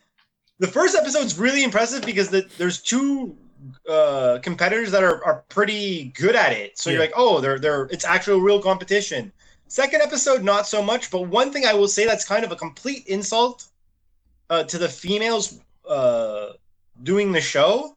The 0.60 0.68
first 0.68 0.96
episode's 0.96 1.36
really 1.38 1.62
impressive 1.64 2.02
because 2.02 2.28
the, 2.30 2.46
there's 2.56 2.80
two 2.80 3.36
uh, 3.88 4.38
competitors 4.42 4.90
that 4.92 5.02
are, 5.02 5.24
are 5.24 5.44
pretty 5.48 6.12
good 6.16 6.36
at 6.36 6.52
it. 6.52 6.78
So 6.78 6.90
you're 6.90 7.00
like, 7.00 7.12
oh, 7.16 7.40
they're 7.40 7.58
they're 7.58 7.84
it's 7.86 8.04
actual 8.04 8.40
real 8.40 8.60
competition. 8.60 9.32
Second 9.68 10.02
episode, 10.02 10.42
not 10.42 10.66
so 10.66 10.82
much. 10.82 11.10
But 11.10 11.28
one 11.28 11.52
thing 11.52 11.66
I 11.66 11.74
will 11.74 11.88
say 11.88 12.06
that's 12.06 12.24
kind 12.24 12.44
of 12.44 12.52
a 12.52 12.56
complete 12.56 13.06
insult 13.06 13.66
uh, 14.50 14.64
to 14.64 14.78
the 14.78 14.88
females 14.88 15.60
uh, 15.88 16.52
doing 17.02 17.32
the 17.32 17.40
show. 17.40 17.96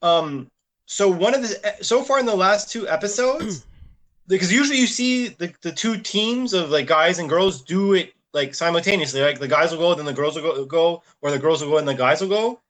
Um, 0.00 0.48
so 0.86 1.08
one 1.08 1.34
of 1.34 1.42
the 1.42 1.76
so 1.80 2.02
far 2.02 2.18
in 2.18 2.26
the 2.26 2.34
last 2.34 2.70
two 2.70 2.88
episodes, 2.88 3.66
because 4.28 4.52
usually 4.52 4.78
you 4.78 4.86
see 4.86 5.28
the, 5.28 5.52
the 5.62 5.72
two 5.72 5.96
teams 5.98 6.52
of 6.52 6.70
like 6.70 6.86
guys 6.86 7.18
and 7.18 7.28
girls 7.28 7.62
do 7.62 7.94
it 7.94 8.14
like 8.32 8.54
simultaneously. 8.54 9.20
Like 9.20 9.38
the 9.38 9.48
guys 9.48 9.72
will 9.72 9.78
go, 9.78 9.94
then 9.94 10.06
the 10.06 10.12
girls 10.12 10.36
will 10.36 10.42
go, 10.42 10.64
go 10.64 11.02
or 11.20 11.30
the 11.30 11.38
girls 11.38 11.62
will 11.62 11.70
go 11.70 11.78
and 11.78 11.88
the 11.88 11.94
guys 11.94 12.20
will 12.20 12.28
go. 12.28 12.60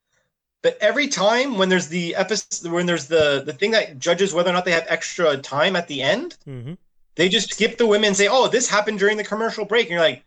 But 0.62 0.78
every 0.80 1.08
time 1.08 1.58
when 1.58 1.68
there's 1.68 1.88
the 1.88 2.14
episode 2.14 2.70
when 2.70 2.86
there's 2.86 3.06
the 3.08 3.42
the 3.44 3.52
thing 3.52 3.72
that 3.72 3.98
judges 3.98 4.32
whether 4.32 4.50
or 4.50 4.52
not 4.52 4.64
they 4.64 4.70
have 4.72 4.86
extra 4.88 5.36
time 5.36 5.76
at 5.76 5.88
the 5.88 6.02
end, 6.02 6.36
hmm 6.44 6.74
they 7.14 7.28
just 7.28 7.52
skip 7.52 7.76
the 7.76 7.86
women 7.86 8.08
and 8.08 8.16
say, 8.16 8.26
"Oh, 8.28 8.48
this 8.48 8.68
happened 8.70 8.98
during 8.98 9.18
the 9.18 9.24
commercial 9.24 9.66
break." 9.66 9.82
And 9.86 9.90
you're 9.92 10.00
like, 10.00 10.24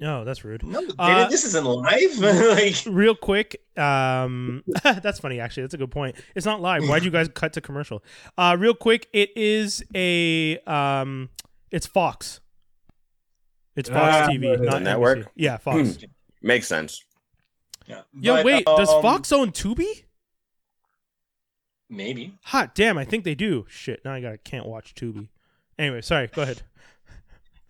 Oh, 0.00 0.24
that's 0.24 0.44
rude. 0.44 0.62
"No, 0.64 0.82
Uh, 0.98 1.28
this 1.28 1.44
isn't 1.44 1.64
live." 1.64 2.18
like, 2.58 2.74
Real 2.86 3.14
quick, 3.14 3.60
um, 3.76 4.64
that's 4.82 5.18
funny. 5.20 5.40
Actually, 5.40 5.64
that's 5.64 5.74
a 5.74 5.78
good 5.78 5.90
point. 5.90 6.16
It's 6.34 6.46
not 6.46 6.60
live. 6.62 6.88
Why'd 6.88 7.04
you 7.04 7.10
guys 7.10 7.28
cut 7.28 7.52
to 7.52 7.60
commercial? 7.60 8.02
Uh, 8.38 8.56
real 8.58 8.72
quick, 8.74 9.08
it 9.12 9.36
is 9.36 9.84
a 9.94 10.58
um, 10.60 11.28
it's 11.70 11.86
Fox. 11.86 12.40
It's 13.76 13.88
Fox 13.90 14.14
Ah, 14.14 14.28
TV, 14.30 14.58
not 14.64 14.82
network? 14.82 15.18
NBC. 15.18 15.26
Yeah, 15.36 15.56
Fox. 15.58 15.98
Makes 16.40 16.66
sense. 16.66 17.04
Yeah. 17.92 18.02
Yo, 18.20 18.36
But, 18.36 18.44
wait, 18.44 18.66
does 18.66 18.88
um, 18.88 19.02
Fox 19.02 19.32
own 19.32 19.52
Tubi? 19.52 20.04
maybe? 21.92 22.32
Hot 22.44 22.74
damn, 22.74 22.98
I 22.98 23.04
think 23.04 23.24
they 23.24 23.34
do. 23.34 23.66
Shit, 23.68 24.04
now 24.04 24.14
I 24.14 24.20
got 24.20 24.42
can't 24.44 24.66
watch 24.66 24.94
Tubi. 24.94 25.28
Anyway, 25.78 26.00
sorry. 26.00 26.28
Go 26.28 26.42
ahead. 26.42 26.62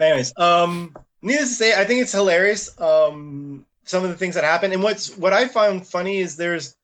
Anyways, 0.00 0.32
um, 0.38 0.96
needless 1.20 1.50
to 1.50 1.54
say, 1.54 1.80
I 1.80 1.84
think 1.84 2.02
it's 2.02 2.12
hilarious. 2.12 2.80
Um, 2.80 3.66
some 3.84 4.04
of 4.04 4.10
the 4.10 4.16
things 4.16 4.34
that 4.34 4.44
happen, 4.44 4.72
and 4.72 4.82
what's 4.82 5.16
what 5.16 5.32
I 5.32 5.48
found 5.48 5.86
funny 5.86 6.18
is 6.18 6.36
there's, 6.36 6.76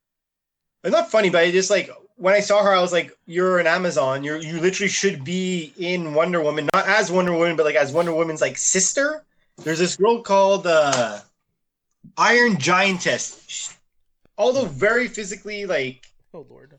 it's 0.85 0.93
not 0.93 1.11
funny, 1.11 1.31
but 1.31 1.43
I 1.43 1.51
just 1.51 1.71
like 1.71 1.91
when 2.17 2.35
I 2.35 2.41
saw 2.41 2.63
her, 2.63 2.73
I 2.73 2.81
was 2.81 2.93
like, 2.93 3.17
"You're 3.27 3.59
an 3.59 3.67
Amazon. 3.67 4.25
You're 4.25 4.39
you 4.39 4.61
literally 4.61 4.89
should 4.89 5.25
be 5.25 5.73
in 5.79 6.15
Wonder 6.15 6.41
Woman, 6.41 6.69
not 6.75 6.87
as 6.87 7.11
Wonder 7.11 7.33
Woman, 7.33 7.57
but 7.57 7.67
like 7.67 7.77
as 7.77 7.93
Wonder 7.93 8.13
Woman's 8.13 8.41
like 8.41 8.59
sister." 8.59 9.25
There's 9.65 9.81
this 9.81 9.97
girl 9.97 10.23
called 10.23 10.69
uh, 10.69 11.19
Iron 12.17 12.57
Giantess. 12.57 13.77
Although 14.37 14.67
very 14.67 15.09
physically 15.09 15.67
like 15.67 16.07
Oh 16.35 16.47
lord. 16.49 16.79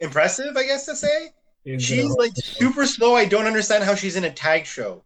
impressive, 0.00 0.56
I 0.56 0.64
guess 0.64 0.86
to 0.86 0.96
say. 0.96 1.28
Is 1.64 1.82
She's 1.82 2.10
it 2.10 2.18
like 2.18 2.32
super 2.36 2.86
slow. 2.86 3.14
I 3.14 3.24
don't 3.26 3.46
understand 3.46 3.84
how 3.84 3.94
she's 3.94 4.16
in 4.16 4.24
a 4.24 4.30
tag 4.30 4.64
show. 4.64 5.02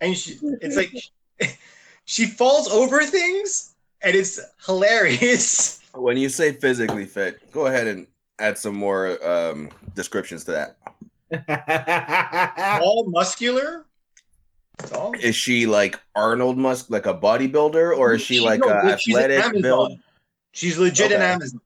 And 0.00 0.16
she, 0.16 0.38
it's 0.60 0.76
like 0.76 0.92
she 2.04 2.26
falls 2.26 2.68
over 2.68 3.02
things, 3.04 3.74
and 4.02 4.14
it's 4.14 4.40
hilarious. 4.66 5.80
When 5.94 6.16
you 6.16 6.28
say 6.28 6.50
physically 6.50 7.06
fit, 7.06 7.52
go 7.52 7.66
ahead 7.66 7.86
and 7.86 8.08
add 8.40 8.58
some 8.58 8.74
more 8.74 9.24
um, 9.24 9.70
descriptions 9.94 10.42
to 10.46 10.74
that. 11.36 12.80
All 12.82 13.08
muscular. 13.08 13.86
That's. 14.78 15.20
Is 15.22 15.36
she 15.36 15.66
like 15.66 15.98
Arnold 16.14 16.58
Musk, 16.58 16.86
like 16.90 17.06
a 17.06 17.14
bodybuilder, 17.14 17.96
or 17.96 18.14
is 18.14 18.22
she 18.22 18.40
like 18.40 18.60
No, 18.60 18.68
a 18.68 18.98
she's 18.98 19.16
an 19.16 19.30
athletic 19.30 19.62
build? 19.62 19.98
She's 20.52 20.78
legit 20.78 21.12
an 21.12 21.22
Okay. 21.22 21.32
Amazon. 21.32 21.60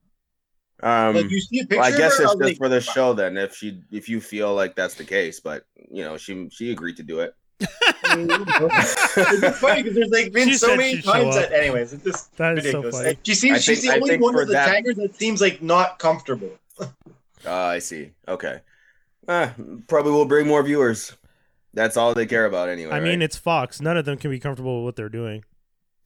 Um, 0.80 1.14
Like 1.16 1.30
you 1.30 1.40
see 1.40 1.58
a 1.60 1.62
picture. 1.62 1.78
well, 1.80 1.92
I 1.92 1.96
guess 1.96 2.12
it's 2.20 2.22
just 2.22 2.38
like, 2.40 2.56
for 2.56 2.68
the 2.68 2.80
show 2.80 3.12
then. 3.12 3.36
If 3.36 3.56
she, 3.56 3.80
if 3.90 4.08
you 4.08 4.20
feel 4.20 4.54
like 4.54 4.76
that's 4.76 4.94
the 4.94 5.04
case, 5.04 5.40
but 5.40 5.64
you 5.90 6.04
know, 6.04 6.16
she 6.16 6.48
she 6.50 6.70
agreed 6.70 6.96
to 6.98 7.02
do 7.02 7.20
it. 7.20 7.34
it's 7.60 9.58
funny 9.58 9.82
because 9.82 9.96
there's 9.96 10.10
like 10.10 10.32
been 10.32 10.48
She 10.48 10.54
so 10.54 10.76
many 10.76 11.00
times 11.02 11.34
that, 11.34 11.52
anyways, 11.52 11.92
it's 11.92 12.04
just 12.04 12.36
That 12.36 12.58
is 12.58 12.64
ridiculous. 12.64 12.94
so 12.96 13.02
funny. 13.02 13.18
She 13.24 13.34
seems 13.34 13.56
I 13.56 13.60
she's 13.60 13.82
the 13.82 13.90
I 13.90 13.96
only 13.96 14.16
one 14.18 14.34
for 14.34 14.42
of 14.42 14.48
the 14.48 14.54
that- 14.54 14.66
taggers 14.66 14.96
that 14.96 15.14
seems 15.16 15.40
like 15.40 15.60
not 15.62 15.98
comfortable. 15.98 16.50
Ah, 17.46 17.68
I 17.68 17.78
see. 17.80 18.12
Okay. 18.26 18.60
Uh, 19.26 19.50
probably 19.88 20.12
will 20.12 20.24
bring 20.24 20.46
more 20.46 20.62
viewers. 20.62 21.14
That's 21.74 21.96
all 21.96 22.14
they 22.14 22.26
care 22.26 22.46
about 22.46 22.68
anyway. 22.68 22.92
I 22.92 23.00
mean, 23.00 23.20
right? 23.20 23.22
it's 23.22 23.36
Fox. 23.36 23.80
None 23.80 23.96
of 23.96 24.04
them 24.04 24.16
can 24.18 24.30
be 24.30 24.38
comfortable 24.40 24.76
with 24.78 24.84
what 24.84 24.96
they're 24.96 25.08
doing. 25.08 25.44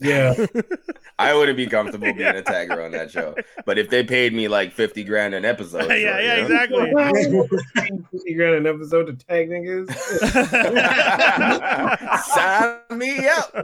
yeah. 0.01 0.35
I 1.19 1.35
wouldn't 1.35 1.57
be 1.57 1.67
comfortable 1.69 2.07
being 2.07 2.19
Yeah. 2.19 2.33
a 2.33 2.43
tagger 2.43 2.85
on 2.85 2.91
that 2.93 3.11
show. 3.13 3.37
But 3.65 3.79
if 3.79 3.89
they 3.91 4.03
paid 4.03 4.33
me 4.35 4.49
like 4.49 4.73
fifty 4.73 5.05
grand 5.05 5.35
an 5.35 5.45
episode, 5.45 5.83
yeah, 5.91 5.95
sure, 5.97 6.21
yeah, 6.21 6.37
you 6.37 6.49
know? 6.49 7.43
exactly. 7.45 8.21
you 8.25 8.37
got 8.39 8.55
an 8.55 8.67
episode 8.67 9.05
to 9.07 9.13
tag 9.27 9.49
niggas. 9.49 9.89
Sign 12.25 12.99
me 12.99 13.29
up. 13.29 13.55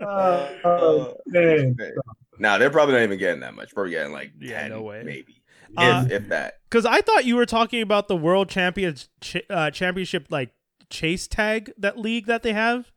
Oh, 0.00 0.48
oh, 0.64 1.14
man. 1.26 1.76
Now 2.38 2.58
they're 2.58 2.70
probably 2.70 2.94
not 2.94 3.02
even 3.02 3.18
getting 3.18 3.40
that 3.40 3.54
much. 3.54 3.72
Probably 3.74 3.92
getting 3.92 4.12
like 4.12 4.32
Yeah, 4.40 4.62
10, 4.62 4.70
no 4.70 4.82
way. 4.82 5.02
maybe, 5.04 5.40
Uh, 5.76 6.04
if 6.06 6.22
if 6.22 6.28
that. 6.30 6.58
Because 6.68 6.84
I 6.86 7.00
thought 7.02 7.24
you 7.24 7.36
were 7.36 7.46
talking 7.46 7.82
about 7.82 8.08
the 8.08 8.16
World 8.16 8.48
champions, 8.48 9.08
ch- 9.20 9.36
uh, 9.48 9.70
Championship 9.70 10.26
like 10.30 10.50
chase 10.92 11.26
tag 11.26 11.72
that 11.78 11.98
league 11.98 12.26
that 12.26 12.42
they 12.44 12.52
have. 12.52 12.92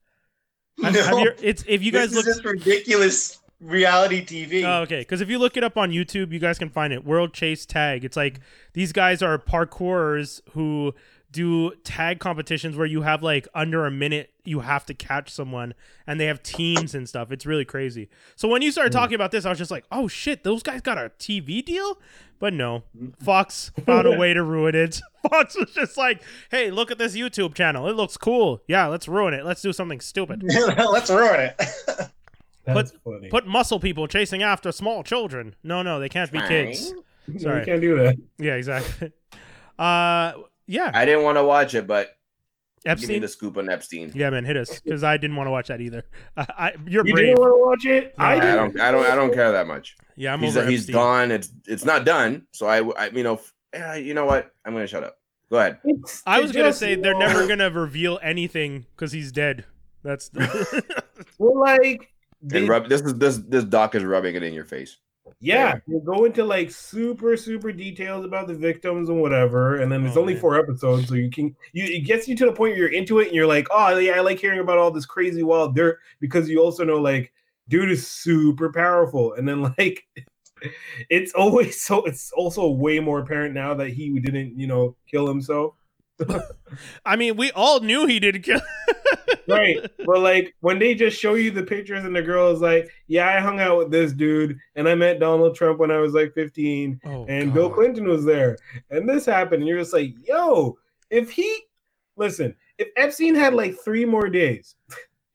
Have- 0.83 0.93
No. 0.93 1.01
have 1.03 1.19
you- 1.19 1.33
it's 1.41 1.63
if 1.67 1.81
you 1.81 1.91
guys 1.91 2.09
this 2.11 2.17
look. 2.17 2.27
is 2.27 2.35
just 2.35 2.45
ridiculous 2.45 3.39
reality 3.61 4.23
TV. 4.23 4.63
Oh, 4.65 4.81
okay, 4.81 4.99
because 4.99 5.21
if 5.21 5.29
you 5.29 5.39
look 5.39 5.55
it 5.57 5.63
up 5.63 5.77
on 5.77 5.89
YouTube, 5.91 6.31
you 6.33 6.39
guys 6.39 6.59
can 6.59 6.69
find 6.69 6.91
it. 6.91 7.05
World 7.05 7.33
Chase 7.33 7.65
Tag. 7.65 8.03
It's 8.03 8.17
like 8.17 8.39
these 8.73 8.91
guys 8.91 9.21
are 9.23 9.39
parkourers 9.39 10.41
who 10.51 10.93
do 11.35 11.71
tag 11.83 12.19
competitions 12.19 12.77
where 12.77 12.85
you 12.87 13.01
have 13.01 13.21
like 13.21 13.45
under 13.53 13.85
a 13.85 13.91
minute 13.91 14.31
you 14.45 14.61
have 14.61 14.85
to 14.85 14.93
catch 14.93 15.29
someone 15.29 15.73
and 16.07 16.17
they 16.19 16.27
have 16.27 16.41
teams 16.41 16.95
and 16.95 17.09
stuff. 17.09 17.31
It's 17.31 17.45
really 17.45 17.65
crazy. 17.65 18.09
So 18.37 18.47
when 18.47 18.61
you 18.61 18.71
started 18.71 18.93
Hmm. 18.93 18.99
talking 18.99 19.15
about 19.15 19.31
this, 19.31 19.43
I 19.45 19.49
was 19.49 19.57
just 19.57 19.71
like, 19.71 19.83
"Oh 19.91 20.07
shit, 20.07 20.43
those 20.43 20.63
guys 20.63 20.81
got 20.81 20.97
a 20.97 21.11
TV 21.19 21.61
deal?" 21.63 21.99
But 22.39 22.53
no. 22.53 22.83
Fox 23.23 23.71
found 23.85 24.07
a 24.07 24.17
way 24.17 24.33
to 24.33 24.43
ruin 24.43 24.75
it. 24.75 25.01
Fox 25.29 25.55
was 25.57 25.71
just 25.73 25.97
like, 25.97 26.21
"Hey, 26.51 26.71
look 26.71 26.91
at 26.91 26.97
this 26.97 27.15
YouTube 27.17 27.53
channel. 27.55 27.87
It 27.89 27.95
looks 27.95 28.17
cool. 28.17 28.61
Yeah, 28.67 28.87
let's 28.87 29.07
ruin 29.07 29.33
it. 29.33 29.43
Let's 29.45 29.61
do 29.61 29.73
something 29.73 29.99
stupid. 29.99 30.43
Let's 30.77 31.09
ruin 31.09 31.39
it. 31.41 31.61
That's 32.65 32.91
funny. 33.03 33.29
Put 33.29 33.45
muscle 33.45 33.79
people 33.79 34.07
chasing 34.07 34.41
after 34.41 34.71
small 34.71 35.03
children. 35.03 35.55
No, 35.63 35.81
no, 35.83 35.99
they 35.99 36.09
can't 36.09 36.31
be 36.31 36.39
kids. 36.47 36.93
No, 37.27 37.37
sorry. 37.39 37.59
You 37.59 37.65
can't 37.65 37.81
do 37.81 37.95
that. 37.97 38.15
Yeah, 38.37 38.53
exactly. 38.55 39.11
Uh 39.77 40.33
yeah, 40.67 40.91
I 40.93 41.05
didn't 41.05 41.23
want 41.23 41.37
to 41.37 41.43
watch 41.43 41.75
it, 41.75 41.87
but 41.87 42.15
give 42.85 43.07
me 43.07 43.19
the 43.19 43.27
scoop 43.27 43.57
on 43.57 43.69
Epstein. 43.69 44.11
Yeah, 44.13 44.29
man, 44.29 44.45
hit 44.45 44.57
us 44.57 44.79
because 44.79 45.03
I 45.03 45.17
didn't 45.17 45.35
want 45.35 45.47
to 45.47 45.51
watch 45.51 45.67
that 45.69 45.81
either. 45.81 46.03
I, 46.37 46.45
I, 46.57 46.73
you're 46.87 47.05
You 47.05 47.13
brave. 47.13 47.25
didn't 47.27 47.39
want 47.39 47.51
to 47.53 47.65
watch 47.65 47.85
it? 47.85 48.13
Yeah, 48.17 48.23
I 48.23 48.33
I 48.35 48.39
don't, 48.55 48.79
I 48.79 48.91
don't, 48.91 49.05
I 49.07 49.15
don't 49.15 49.33
care 49.33 49.51
that 49.51 49.67
much. 49.67 49.95
Yeah, 50.15 50.33
I'm 50.33 50.41
he's 50.41 50.55
over 50.57 50.69
he's 50.69 50.81
Epstein. 50.81 50.93
gone. 50.93 51.31
It's 51.31 51.51
it's 51.67 51.85
not 51.85 52.05
done. 52.05 52.47
So 52.51 52.67
I, 52.67 52.81
I 52.97 53.07
you 53.09 53.23
know, 53.23 53.35
f- 53.35 53.53
yeah, 53.73 53.95
you 53.95 54.13
know 54.13 54.25
what? 54.25 54.51
I'm 54.65 54.73
gonna 54.73 54.87
shut 54.87 55.03
up. 55.03 55.17
Go 55.49 55.57
ahead. 55.57 55.79
It's- 55.85 56.23
I 56.25 56.39
was 56.41 56.51
gonna 56.51 56.73
say 56.73 56.91
you 56.91 57.01
they're 57.01 57.17
never 57.17 57.47
gonna 57.47 57.69
reveal 57.69 58.19
anything 58.23 58.85
because 58.95 59.11
he's 59.11 59.31
dead. 59.31 59.65
That's 60.03 60.29
the 60.29 60.83
Well, 61.39 61.59
like, 61.59 62.11
they, 62.41 62.63
rub 62.63 62.87
this 62.89 63.01
is 63.01 63.15
this 63.15 63.37
this 63.37 63.63
doc 63.63 63.95
is 63.95 64.03
rubbing 64.03 64.35
it 64.35 64.43
in 64.43 64.53
your 64.53 64.65
face. 64.65 64.97
Yeah, 65.39 65.79
they 65.87 65.99
go 66.05 66.25
into 66.25 66.43
like 66.43 66.71
super, 66.71 67.35
super 67.37 67.71
details 67.71 68.25
about 68.25 68.47
the 68.47 68.53
victims 68.53 69.09
and 69.09 69.21
whatever, 69.21 69.77
and 69.81 69.91
then 69.91 70.05
it's 70.05 70.17
Oh, 70.17 70.21
only 70.21 70.33
man. 70.33 70.41
four 70.41 70.59
episodes, 70.59 71.07
so 71.07 71.15
you 71.15 71.29
can 71.29 71.55
you 71.73 71.85
it 71.85 72.01
gets 72.05 72.27
you 72.27 72.35
to 72.37 72.45
the 72.45 72.51
point 72.51 72.71
where 72.73 72.77
you're 72.79 72.93
into 72.93 73.19
it 73.19 73.27
and 73.27 73.35
you're 73.35 73.47
like, 73.47 73.67
oh 73.71 73.97
yeah, 73.97 74.13
I 74.13 74.19
like 74.21 74.39
hearing 74.39 74.59
about 74.59 74.77
all 74.77 74.91
this 74.91 75.05
crazy 75.05 75.43
wild 75.43 75.75
dirt 75.75 75.99
because 76.19 76.49
you 76.49 76.61
also 76.61 76.83
know 76.83 76.99
like, 77.01 77.31
dude 77.67 77.91
is 77.91 78.07
super 78.07 78.71
powerful, 78.71 79.33
and 79.33 79.47
then 79.47 79.61
like. 79.77 80.05
It's 81.09 81.33
always 81.33 81.79
so. 81.81 82.05
It's 82.05 82.31
also 82.31 82.69
way 82.69 82.99
more 82.99 83.19
apparent 83.19 83.53
now 83.53 83.73
that 83.75 83.89
he 83.89 84.17
didn't, 84.19 84.57
you 84.57 84.67
know, 84.67 84.95
kill 85.11 85.27
himself. 85.27 85.75
I 87.05 87.15
mean, 87.17 87.35
we 87.35 87.51
all 87.51 87.81
knew 87.81 88.05
he 88.07 88.19
didn't 88.19 88.43
kill. 88.43 88.61
right 89.47 89.77
but 90.05 90.19
like 90.19 90.53
when 90.61 90.79
they 90.79 90.93
just 90.95 91.19
show 91.19 91.33
you 91.35 91.51
the 91.51 91.63
pictures 91.63 92.03
and 92.03 92.15
the 92.15 92.21
girl 92.21 92.51
is 92.51 92.61
like 92.61 92.89
yeah 93.07 93.27
i 93.27 93.39
hung 93.39 93.59
out 93.59 93.77
with 93.77 93.91
this 93.91 94.11
dude 94.13 94.57
and 94.75 94.87
i 94.89 94.95
met 94.95 95.19
donald 95.19 95.55
trump 95.55 95.79
when 95.79 95.91
i 95.91 95.97
was 95.99 96.13
like 96.13 96.33
15 96.33 96.99
Oh, 97.05 97.25
and 97.27 97.47
God. 97.47 97.53
bill 97.53 97.69
clinton 97.69 98.07
was 98.07 98.25
there 98.25 98.57
and 98.89 99.07
this 99.07 99.25
happened 99.25 99.61
and 99.61 99.67
you're 99.67 99.79
just 99.79 99.93
like 99.93 100.13
yo 100.27 100.77
if 101.09 101.29
he 101.29 101.57
listen 102.17 102.55
if 102.77 102.87
epstein 102.97 103.35
had 103.35 103.53
like 103.53 103.75
three 103.83 104.05
more 104.05 104.29
days 104.29 104.75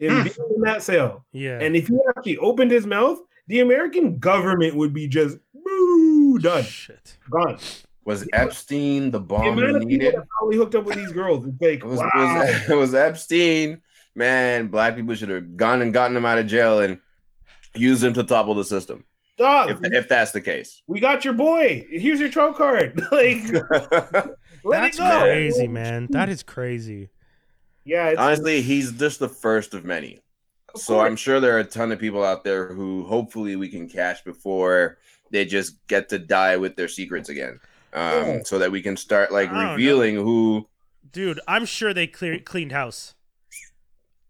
in 0.00 0.10
Hmm. 0.10 0.22
being 0.24 0.36
in 0.56 0.60
that 0.62 0.82
cell 0.82 1.24
Yeah. 1.32 1.58
and 1.60 1.76
if 1.76 1.88
he 1.88 1.98
actually 2.16 2.38
opened 2.38 2.70
his 2.70 2.86
mouth 2.86 3.18
the 3.48 3.60
american 3.60 4.18
government 4.18 4.74
would 4.76 4.92
be 4.94 5.06
just 5.06 5.38
boo 5.64 6.38
done 6.38 6.64
Shit. 6.64 7.18
gone 7.30 7.58
Was 8.06 8.26
Epstein 8.32 9.10
the 9.10 9.18
the 9.18 9.20
bomb 9.20 9.58
amount 9.58 9.60
we 9.60 9.66
people 9.80 9.86
needed? 9.88 10.14
that 10.14 10.26
probably 10.38 10.56
hooked 10.56 10.74
up 10.74 10.84
with 10.84 10.96
these 10.96 11.12
girls 11.12 11.46
it's 11.46 11.60
like 11.60 11.80
It 11.80 11.84
was, 11.84 11.98
wow. 11.98 12.10
it 12.14 12.18
was, 12.40 12.70
it 12.70 12.74
was 12.74 12.94
Epstein. 12.94 13.82
Man, 14.14 14.68
black 14.68 14.96
people 14.96 15.14
should 15.14 15.28
have 15.28 15.56
gone 15.56 15.82
and 15.82 15.92
gotten 15.92 16.14
them 16.14 16.26
out 16.26 16.38
of 16.38 16.46
jail 16.46 16.80
and 16.80 16.98
used 17.74 18.02
them 18.02 18.12
to 18.14 18.24
topple 18.24 18.54
the 18.54 18.64
system. 18.64 19.04
Dog, 19.38 19.70
If, 19.70 19.78
if 19.82 20.08
that's 20.08 20.32
the 20.32 20.40
case. 20.40 20.82
we 20.86 21.00
got 21.00 21.24
your 21.24 21.32
boy. 21.34 21.86
Here's 21.90 22.20
your 22.20 22.28
trump 22.28 22.56
card. 22.56 23.00
like, 23.12 23.38
let 24.64 24.82
That's 24.82 24.96
it 24.96 25.00
go. 25.00 25.20
crazy, 25.20 25.68
man. 25.68 26.08
That 26.10 26.28
is 26.28 26.42
crazy. 26.42 27.08
Yeah, 27.84 28.08
it's, 28.08 28.20
Honestly, 28.20 28.60
he's 28.60 28.92
just 28.92 29.18
the 29.20 29.28
first 29.28 29.72
of 29.72 29.84
many. 29.84 30.18
of 30.74 30.80
So 30.80 30.94
course. 30.94 31.06
I'm 31.06 31.16
sure 31.16 31.40
there 31.40 31.56
are 31.56 31.60
a 31.60 31.64
ton 31.64 31.90
of 31.92 31.98
people 31.98 32.22
out 32.22 32.44
there 32.44 32.72
who 32.74 33.04
hopefully 33.04 33.56
we 33.56 33.68
can 33.68 33.88
catch 33.88 34.22
before 34.24 34.98
they 35.30 35.44
just 35.46 35.86
get 35.86 36.08
to 36.10 36.18
die 36.18 36.56
with 36.58 36.76
their 36.76 36.88
secrets 36.88 37.28
again. 37.30 37.60
Um, 37.94 38.02
Yeah. 38.02 38.38
so 38.44 38.58
that 38.58 38.70
we 38.70 38.82
can 38.82 38.96
start 38.96 39.32
like 39.32 39.48
I 39.50 39.52
don't 39.54 39.64
know. 39.64 39.70
revealing 39.72 40.14
who 40.16 40.66
Dude, 41.12 41.40
I'm 41.48 41.64
sure 41.64 41.94
they 41.94 42.06
clear, 42.06 42.38
cleaned 42.40 42.70
house. 42.72 43.14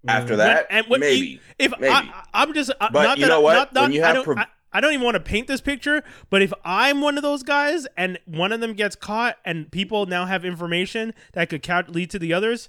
After 0.08 0.36
that 0.36 0.66
and 0.70 0.86
when- 0.86 1.00
maybe. 1.00 1.40
If 1.58 1.72
Maybe. 1.78 1.92
I, 1.92 2.24
I'm 2.32 2.54
just, 2.54 2.70
uh, 2.80 2.88
But 2.92 3.02
not 3.02 3.18
you 3.18 3.24
that, 3.24 3.28
know 3.28 3.40
what? 3.42 3.54
Not, 3.54 3.72
not, 3.74 3.82
When 3.84 3.92
you 3.92 4.02
I 4.04 4.12
don't, 4.12 4.24
pro- 4.24 4.36
I, 4.38 4.46
I 4.72 4.80
don't 4.80 4.92
even 4.94 5.04
want 5.04 5.16
to 5.16 5.20
paint 5.20 5.46
this 5.46 5.60
picture. 5.60 6.02
But 6.30 6.40
if 6.42 6.52
I'm 6.64 7.00
one 7.02 7.16
of 7.18 7.22
those 7.22 7.42
guys 7.42 7.86
and 7.96 8.18
one 8.24 8.52
of 8.52 8.60
them 8.60 8.72
gets 8.74 8.96
caught 8.96 9.36
and 9.44 9.70
people 9.70 10.06
now 10.06 10.24
have 10.26 10.44
information 10.44 11.12
that 11.34 11.50
could 11.50 11.62
count, 11.62 11.90
lead 11.90 12.08
to 12.10 12.18
the 12.18 12.32
others, 12.32 12.68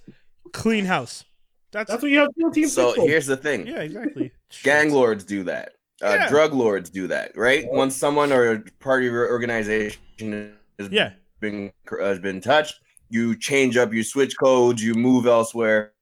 clean 0.52 0.86
house. 0.86 1.24
That's, 1.72 1.90
That's 1.90 2.02
what 2.04 2.12
you 2.12 2.20
have 2.20 2.28
to 2.38 2.52
do. 2.52 2.68
So 2.68 2.88
Six 2.90 2.96
for. 2.98 3.08
here's 3.08 3.28
the 3.28 3.38
thing. 3.38 3.66
yeah, 3.66 3.80
exactly. 3.80 4.32
gang 4.64 4.92
lords 4.94 5.24
do 5.24 5.44
that 5.44 5.74
uh, 6.04 6.10
Yeah. 6.20 6.28
drug 6.28 6.54
lords 6.54 6.90
do 6.90 7.08
that 7.08 7.32
right 7.38 7.62
Yeah. 7.64 7.70
once 7.72 7.96
someone 7.96 8.34
or 8.34 8.52
a 8.52 8.60
party 8.82 9.08
or 9.08 9.30
organization 9.30 10.58
has 10.78 10.90
Yeah. 10.92 11.12
been 11.40 11.72
has 12.02 12.20
been 12.20 12.42
touched 12.42 12.76
you 13.10 13.38
change 13.38 13.78
up 13.78 13.94
you 13.94 14.04
switch 14.04 14.36
codes 14.38 14.84
you 14.84 14.94
move 14.96 15.26
elsewhere 15.28 15.80
Yep. 15.80 15.94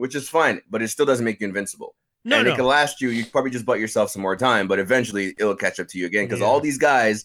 Which 0.00 0.14
is 0.14 0.28
fine 0.28 0.60
but 0.70 0.82
it 0.82 0.88
still 0.88 1.06
doesn't 1.06 1.24
make 1.24 1.38
you 1.40 1.46
invincible 1.46 1.94
No, 2.24 2.36
and 2.38 2.46
no. 2.46 2.52
it 2.52 2.56
can 2.56 2.64
last 2.64 3.00
you 3.00 3.08
you 3.10 3.24
probably 3.26 3.50
just 3.50 3.66
bought 3.66 3.78
yourself 3.84 4.10
some 4.10 4.22
more 4.22 4.36
time 4.36 4.66
but 4.68 4.78
eventually 4.78 5.34
it'll 5.38 5.56
catch 5.64 5.78
up 5.80 5.88
to 5.88 5.98
you 5.98 6.06
again 6.06 6.24
because 6.26 6.40
Yeah. 6.40 6.46
all 6.46 6.60
these 6.60 6.78
guys 6.78 7.24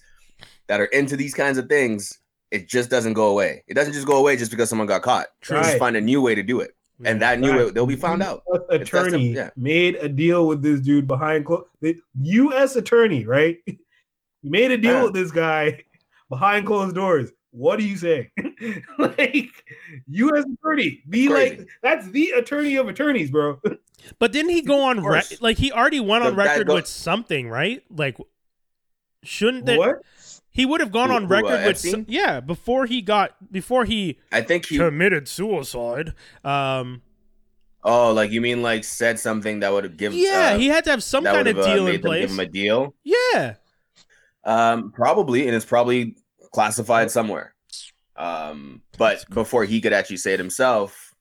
that 0.67 0.79
are 0.81 0.85
into 0.99 1.15
these 1.15 1.33
kinds 1.33 1.57
of 1.57 1.67
things 1.69 2.19
it 2.51 2.67
just 2.67 2.89
doesn't 2.89 3.13
go 3.13 3.27
away 3.29 3.63
it 3.67 3.73
doesn't 3.73 3.93
just 3.93 4.07
go 4.07 4.17
away 4.17 4.35
just 4.37 4.51
because 4.51 4.69
someone 4.69 4.87
got 4.87 5.01
caught 5.01 5.27
True. 5.41 5.57
just 5.57 5.77
find 5.77 5.95
a 5.95 6.01
new 6.01 6.21
way 6.21 6.35
to 6.35 6.43
do 6.43 6.59
it 6.61 6.71
and 7.03 7.21
that 7.21 7.39
new 7.39 7.51
Right. 7.51 7.65
way 7.65 7.71
they'll 7.71 7.85
be 7.85 7.95
found 8.07 8.21
out 8.23 8.43
US 8.53 8.61
that's 8.69 8.89
the- 8.91 8.97
attorney 8.99 9.27
yeah. 9.33 9.49
made 9.57 9.95
a 9.95 10.07
deal 10.09 10.47
with 10.47 10.61
this 10.61 10.79
dude 10.81 11.07
behind 11.07 11.45
closed. 11.45 11.65
The 11.81 11.97
U.S. 12.21 12.75
attorney, 12.77 13.25
right? 13.25 13.57
Made 14.43 14.71
a 14.71 14.77
deal 14.77 14.93
Yeah. 14.93 15.03
with 15.03 15.13
this 15.13 15.31
guy 15.31 15.83
behind 16.29 16.67
closed 16.67 16.95
doors. 16.95 17.31
What 17.55 17.79
do 17.79 17.87
you 17.87 17.95
say? 17.95 18.31
like 18.99 19.63
you 20.07 20.29
U.S. 20.29 20.43
attorney, 20.61 21.01
be 21.09 21.27
Crazy. 21.27 21.57
like 21.59 21.69
that's 21.81 22.07
the 22.09 22.31
attorney 22.31 22.75
of 22.75 22.87
attorneys, 22.89 23.31
bro. 23.31 23.59
But 24.19 24.31
didn't 24.33 24.51
he 24.51 24.61
go 24.61 24.83
on 24.83 24.99
Of 24.99 25.05
rec- 25.05 25.27
course. 25.29 25.41
like 25.41 25.57
he 25.57 25.71
already 25.71 25.99
went 26.01 26.23
on 26.25 26.35
The 26.35 26.43
guy 26.43 26.49
record 26.51 26.67
go- 26.67 26.75
with 26.75 26.85
something, 26.87 27.49
right? 27.49 27.81
Like 27.89 28.17
shouldn't 29.23 29.65
that 29.67 29.77
what? 29.79 30.01
he 30.49 30.65
would 30.65 30.81
have 30.81 30.91
gone 30.91 31.09
Who- 31.09 31.15
on 31.15 31.21
who, 31.23 31.27
record 31.29 31.63
uh, 31.63 31.67
with 31.67 31.77
some, 31.79 32.05
yeah, 32.09 32.39
before 32.41 32.85
he 32.85 33.01
got 33.01 33.51
before 33.51 33.85
he 33.85 34.19
i 34.31 34.41
think 34.41 34.65
he 34.67 34.77
committed 34.77 35.27
suicide. 35.27 36.13
Um 36.43 37.01
Oh, 37.87 38.11
like 38.13 38.31
you 38.31 38.41
mean 38.41 38.61
like 38.63 38.83
said 38.83 39.19
something 39.19 39.61
that 39.61 39.71
would 39.71 39.83
have 39.85 39.95
given? 39.95 40.17
yeah, 40.19 40.53
uh, 40.55 40.57
he 40.57 40.67
had 40.67 40.83
to 40.85 40.89
have 40.91 41.03
some 41.03 41.23
kind 41.23 41.47
of 41.47 41.55
have, 41.55 41.65
uh, 41.65 41.73
deal 41.75 41.85
made 41.85 41.95
in 41.95 42.01
them 42.01 42.09
place. 42.09 42.21
Give 42.23 42.31
him 42.31 42.39
a 42.39 42.45
deal. 42.47 42.95
yeah. 43.03 43.55
Um, 44.43 44.91
probably, 44.91 45.47
and 45.47 45.55
it's 45.55 45.65
probably 45.65 46.17
classified 46.55 47.11
somewhere. 47.11 47.53
Um, 48.15 48.81
but 48.97 49.25
before 49.29 49.65
he 49.65 49.81
could 49.81 49.93
actually 49.93 50.17
say 50.17 50.33
it 50.33 50.39
himself, 50.39 51.13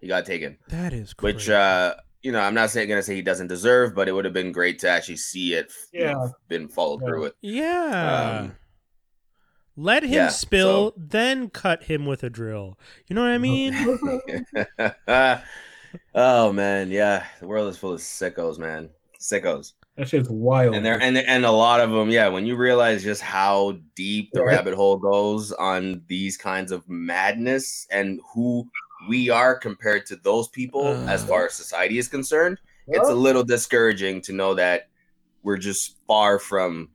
he 0.00 0.06
got 0.06 0.24
taken. 0.24 0.56
That 0.68 0.92
is 0.92 1.12
crazy. 1.12 1.34
Which, 1.34 1.50
uh, 1.50 1.94
you 2.22 2.30
know, 2.32 2.38
I'm 2.40 2.54
not 2.54 2.70
saying 2.70 2.88
gonna 2.88 3.02
say 3.02 3.16
he 3.16 3.22
doesn't 3.22 3.48
deserve, 3.48 3.94
but 3.94 4.08
it 4.08 4.12
would 4.12 4.24
have 4.24 4.32
been 4.34 4.52
great 4.52 4.78
to 4.80 4.88
actually 4.88 5.16
see 5.16 5.54
it. 5.54 5.72
you 5.92 6.04
know, 6.04 6.06
Yeah. 6.24 6.28
been 6.48 6.68
followed 6.68 7.00
Yeah. 7.02 7.06
through 7.08 7.20
with. 7.22 7.34
yeah. 7.42 8.38
um, 8.42 8.56
Let 9.76 10.04
him 10.04 10.12
yeah, 10.12 10.28
spill, 10.28 10.90
so- 10.90 10.94
then 10.96 11.50
cut 11.50 11.82
him 11.82 12.06
with 12.06 12.22
a 12.22 12.30
drill. 12.30 12.78
You 13.08 13.16
know 13.16 13.22
what 13.22 13.30
I 13.32 13.38
mean? 13.48 13.74
oh 16.14 16.52
man, 16.52 16.90
yeah, 16.92 17.24
the 17.40 17.46
world 17.48 17.68
is 17.68 17.76
full 17.76 17.92
of 17.94 18.00
sickos, 18.00 18.58
man. 18.58 18.90
Sickos. 19.20 19.72
That 19.96 20.08
shit's 20.08 20.28
wild. 20.28 20.74
and 20.74 20.84
there 20.84 21.00
and 21.00 21.16
and 21.16 21.44
a 21.44 21.50
lot 21.52 21.80
of 21.80 21.90
them 21.90 22.10
yeah 22.10 22.28
when 22.28 22.46
you 22.46 22.56
realize 22.56 23.04
just 23.04 23.22
how 23.22 23.78
deep 23.94 24.30
the 24.32 24.40
Yeah. 24.40 24.46
rabbit 24.46 24.74
hole 24.74 24.96
goes 24.96 25.52
on 25.52 26.02
these 26.08 26.36
kinds 26.36 26.72
of 26.72 26.88
madness 26.88 27.86
and 27.90 28.20
who 28.34 28.68
we 29.08 29.30
are 29.30 29.56
compared 29.56 30.06
to 30.06 30.16
those 30.16 30.48
people 30.48 30.88
as 31.08 31.22
uh. 31.22 31.26
far 31.26 31.46
as 31.46 31.54
society 31.54 31.98
is 31.98 32.08
concerned 32.08 32.58
it's 32.88 33.08
a 33.08 33.14
little 33.14 33.44
discouraging 33.44 34.20
to 34.22 34.32
know 34.32 34.54
that 34.54 34.88
we're 35.42 35.56
just 35.58 35.96
far 36.06 36.38
from 36.38 36.88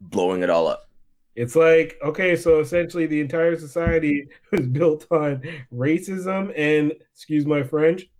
blowing 0.00 0.42
it 0.42 0.50
all 0.50 0.66
up 0.66 0.88
It's 1.34 1.56
like, 1.56 1.96
okay, 2.04 2.36
so 2.36 2.60
essentially 2.60 3.06
the 3.06 3.20
entire 3.20 3.56
society 3.56 4.28
was 4.52 4.66
built 4.66 5.06
on 5.10 5.42
racism 5.72 6.52
and, 6.56 6.92
excuse 7.14 7.46
my 7.46 7.62
French, 7.62 8.10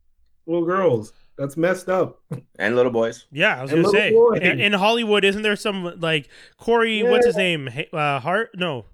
little 0.46 0.64
girls. 0.64 1.12
That's 1.38 1.56
messed 1.56 1.88
up. 1.88 2.20
and 2.58 2.76
little 2.76 2.92
boys 2.92 3.26
Yeah, 3.32 3.58
I 3.58 3.62
was 3.62 3.72
And 3.72 3.82
gonna 3.84 3.96
say 3.96 4.14
in, 4.40 4.60
in 4.60 4.72
Hollywood, 4.74 5.24
isn't 5.24 5.42
there 5.42 5.56
some 5.56 5.98
like 6.00 6.28
Corey? 6.58 7.02
What's 7.02 7.26
his 7.26 7.36
name? 7.36 7.68
Uh, 7.92 8.20
Hart? 8.20 8.50
No, 8.54 8.84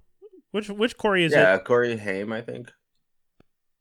which 0.52 0.68
which 0.70 0.96
Corey 0.96 1.24
is 1.24 1.32
yeah 1.32 1.38
it? 1.38 1.42
Yeah, 1.42 1.58
Corey 1.58 1.96
haim 1.96 2.32
i 2.32 2.40
think 2.40 2.72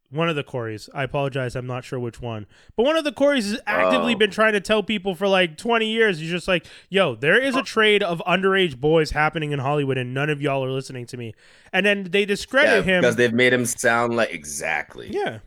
One 0.10 0.30
of 0.30 0.36
the 0.38 0.44
Corys. 0.44 0.88
I 0.94 1.04
apologize. 1.04 1.54
I'm 1.56 1.68
not 1.68 1.84
sure 1.84 2.00
which 2.00 2.22
one. 2.22 2.46
But 2.78 2.86
one 2.86 2.96
of 2.96 3.04
the 3.04 3.12
Corys 3.12 3.44
has 3.52 3.60
actively 3.68 4.16
Oh. 4.16 4.18
been 4.18 4.32
trying 4.32 4.54
to 4.54 4.62
tell 4.62 4.82
people 4.82 5.16
for 5.16 5.28
like 5.28 5.58
20 5.58 5.86
years. 5.86 6.20
He's 6.20 6.30
just 6.32 6.48
like, 6.48 6.66
yo, 6.90 7.14
there 7.16 7.38
is 7.38 7.58
a 7.58 7.62
trade 7.62 8.02
of 8.02 8.22
underage 8.26 8.78
boys 8.80 9.12
happening 9.12 9.52
in 9.52 9.60
Hollywood, 9.60 9.98
and 9.98 10.14
none 10.14 10.30
of 10.30 10.42
y'all 10.42 10.64
are 10.64 10.70
listening 10.72 11.06
to 11.08 11.18
me. 11.18 11.34
And 11.74 11.86
then 11.86 12.06
they 12.06 12.22
Yeah, 12.22 12.26
discredit 12.26 12.86
him. 12.86 13.02
because 13.02 13.18
they've 13.18 13.34
made 13.34 13.52
him 13.52 13.66
sound 13.66 14.16
like 14.16 14.32
exactly. 14.32 15.10
yeah. 15.12 15.40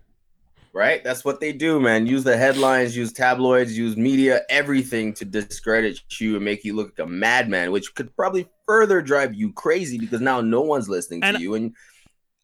Right? 0.72 1.02
That's 1.02 1.24
what 1.24 1.40
they 1.40 1.52
do, 1.52 1.80
man. 1.80 2.06
Use 2.06 2.22
the 2.22 2.36
headlines, 2.36 2.96
use 2.96 3.12
tabloids, 3.12 3.76
use 3.76 3.96
media, 3.96 4.42
everything 4.48 5.12
to 5.14 5.24
discredit 5.24 6.00
you 6.20 6.36
and 6.36 6.44
make 6.44 6.64
you 6.64 6.76
look 6.76 6.96
like 6.96 7.06
a 7.06 7.10
madman, 7.10 7.72
which 7.72 7.94
could 7.94 8.14
probably 8.14 8.48
further 8.66 9.02
drive 9.02 9.34
you 9.34 9.52
crazy 9.52 9.98
because 9.98 10.20
now 10.20 10.40
no 10.40 10.60
one's 10.60 10.88
listening 10.88 11.22
to 11.22 11.40
you. 11.40 11.54
And 11.54 11.74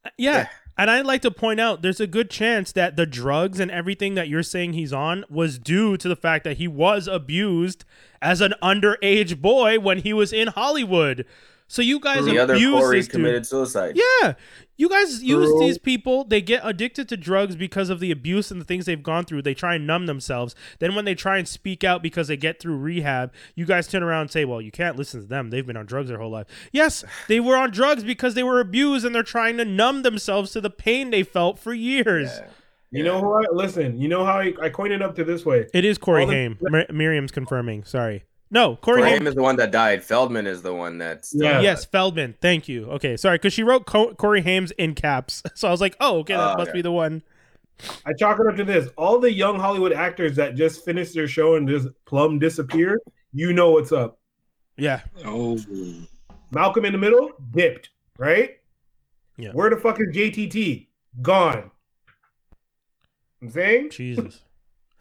Yeah. 0.03 0.11
Yeah. 0.17 0.47
And 0.79 0.91
I'd 0.91 1.07
like 1.07 1.23
to 1.23 1.31
point 1.31 1.59
out 1.59 1.81
there's 1.81 1.99
a 1.99 2.05
good 2.05 2.29
chance 2.29 2.71
that 2.73 2.95
the 2.95 3.07
drugs 3.07 3.59
and 3.59 3.71
everything 3.71 4.13
that 4.13 4.27
you're 4.27 4.43
saying 4.43 4.73
he's 4.73 4.93
on 4.93 5.25
was 5.27 5.57
due 5.57 5.97
to 5.97 6.07
the 6.07 6.15
fact 6.15 6.43
that 6.43 6.57
he 6.57 6.67
was 6.67 7.07
abused 7.07 7.83
as 8.21 8.41
an 8.41 8.53
underage 8.61 9.41
boy 9.41 9.79
when 9.79 9.99
he 9.99 10.13
was 10.13 10.31
in 10.31 10.49
Hollywood. 10.49 11.25
So 11.69 11.81
you 11.81 11.99
guys 11.99 12.23
the 12.25 12.39
other 12.39 12.53
abuse 12.55 12.79
Corey 12.79 12.97
this 12.99 13.07
dude. 13.07 13.11
committed 13.11 13.45
suicide. 13.45 13.97
Yeah. 13.97 14.33
You 14.77 14.87
guys 14.87 15.21
use 15.21 15.49
True. 15.49 15.59
these 15.59 15.77
people, 15.77 16.23
they 16.23 16.39
get 16.39 16.61
addicted 16.63 17.09
to 17.09 17.17
drugs 17.17 17.55
because 17.55 17.89
of 17.89 17.99
the 17.99 18.09
abuse 18.11 18.51
and 18.51 18.61
the 18.61 18.65
things 18.65 18.85
they've 18.85 19.01
gone 19.03 19.25
through. 19.25 19.41
They 19.41 19.53
try 19.53 19.75
and 19.75 19.85
numb 19.85 20.05
themselves. 20.05 20.55
Then 20.79 20.95
when 20.95 21.03
they 21.03 21.15
try 21.15 21.37
and 21.37 21.47
speak 21.47 21.83
out 21.83 22.01
because 22.01 22.29
they 22.29 22.37
get 22.37 22.59
through 22.61 22.77
rehab, 22.77 23.33
you 23.55 23.65
guys 23.65 23.87
turn 23.87 24.01
around 24.03 24.21
and 24.21 24.31
say, 24.31 24.45
"Well, 24.45 24.61
you 24.61 24.71
can't 24.71 24.95
listen 24.95 25.21
to 25.21 25.27
them. 25.27 25.49
They've 25.49 25.65
been 25.65 25.75
on 25.77 25.87
drugs 25.87 26.07
their 26.09 26.19
whole 26.19 26.29
life." 26.31 26.47
Yes, 26.71 27.03
they 27.27 27.39
were 27.39 27.57
on 27.57 27.71
drugs 27.71 28.03
because 28.03 28.33
they 28.35 28.43
were 28.43 28.59
abused 28.59 29.03
and 29.05 29.13
they're 29.13 29.23
trying 29.23 29.57
to 29.57 29.65
numb 29.65 30.03
themselves 30.03 30.51
to 30.51 30.61
the 30.61 30.69
pain 30.69 31.09
they 31.09 31.23
felt 31.23 31.59
for 31.59 31.73
years. 31.73 32.29
Yeah. 32.39 32.47
You 32.91 33.03
know 33.03 33.19
who 33.19 33.33
I 33.33 33.43
listen. 33.51 33.99
You 33.99 34.07
know 34.07 34.23
how 34.23 34.39
I, 34.39 34.53
I 34.61 34.69
coined 34.69 34.93
it 34.93 35.01
up 35.01 35.15
to 35.15 35.25
this 35.25 35.45
way. 35.45 35.67
It 35.73 35.83
is 35.83 35.97
Corey 35.97 36.21
All 36.21 36.27
the- 36.27 36.33
Haim. 36.33 36.57
Mir- 36.61 36.85
Miriam's 36.89 37.31
confirming. 37.31 37.83
Sorry. 37.83 38.23
No, 38.49 38.77
Corey 38.77 38.99
Corey 39.01 39.09
Haim. 39.09 39.17
Haim 39.19 39.27
is 39.27 39.35
the 39.35 39.41
one 39.41 39.55
that 39.57 39.71
died. 39.71 40.03
Feldman 40.03 40.47
is 40.47 40.61
the 40.61 40.73
one 40.73 40.97
that's 40.97 41.33
Yeah. 41.35 41.53
alive. 41.53 41.63
Yes, 41.63 41.85
Feldman. 41.85 42.35
Thank 42.41 42.67
you. 42.69 42.89
Okay, 42.91 43.17
sorry, 43.17 43.35
because 43.37 43.51
she 43.53 43.63
wrote 43.63 43.85
Co- 43.85 44.13
Corey 44.13 44.41
Haim's 44.41 44.71
in 44.71 44.95
caps, 44.95 45.43
so 45.55 45.67
I 45.67 45.71
was 45.71 45.81
like, 45.81 45.95
"Oh, 45.99 46.19
okay, 46.19 46.33
that 46.35 46.53
Oh, 46.53 46.57
must 46.57 46.69
okay. 46.69 46.77
be 46.77 46.81
the 46.81 46.91
one." 46.91 47.23
I 48.05 48.13
chalk 48.13 48.39
it 48.39 48.47
up 48.47 48.55
to 48.55 48.63
this: 48.63 48.87
all 48.97 49.19
the 49.19 49.31
young 49.31 49.59
Hollywood 49.59 49.91
actors 49.93 50.35
that 50.37 50.55
just 50.55 50.83
finished 50.85 51.13
their 51.13 51.27
show 51.27 51.55
and 51.55 51.67
just 51.67 51.87
plumb 52.05 52.39
disappeared. 52.39 52.99
You 53.33 53.51
know 53.53 53.71
what's 53.71 53.91
up. 53.91 54.17
Yeah, 54.77 55.01
Oh, 55.25 55.59
Malcolm 56.51 56.85
in 56.85 56.93
the 56.93 56.97
Middle 56.99 57.31
dipped, 57.51 57.89
right? 58.17 58.59
Yeah. 59.37 59.51
Where 59.51 59.69
the 59.69 59.77
fuck 59.77 59.99
is 59.99 60.07
JTT? 60.15 60.87
Gone. 61.21 61.69
I'm 63.41 63.49
saying. 63.49 63.89
Jesus. 63.91 64.41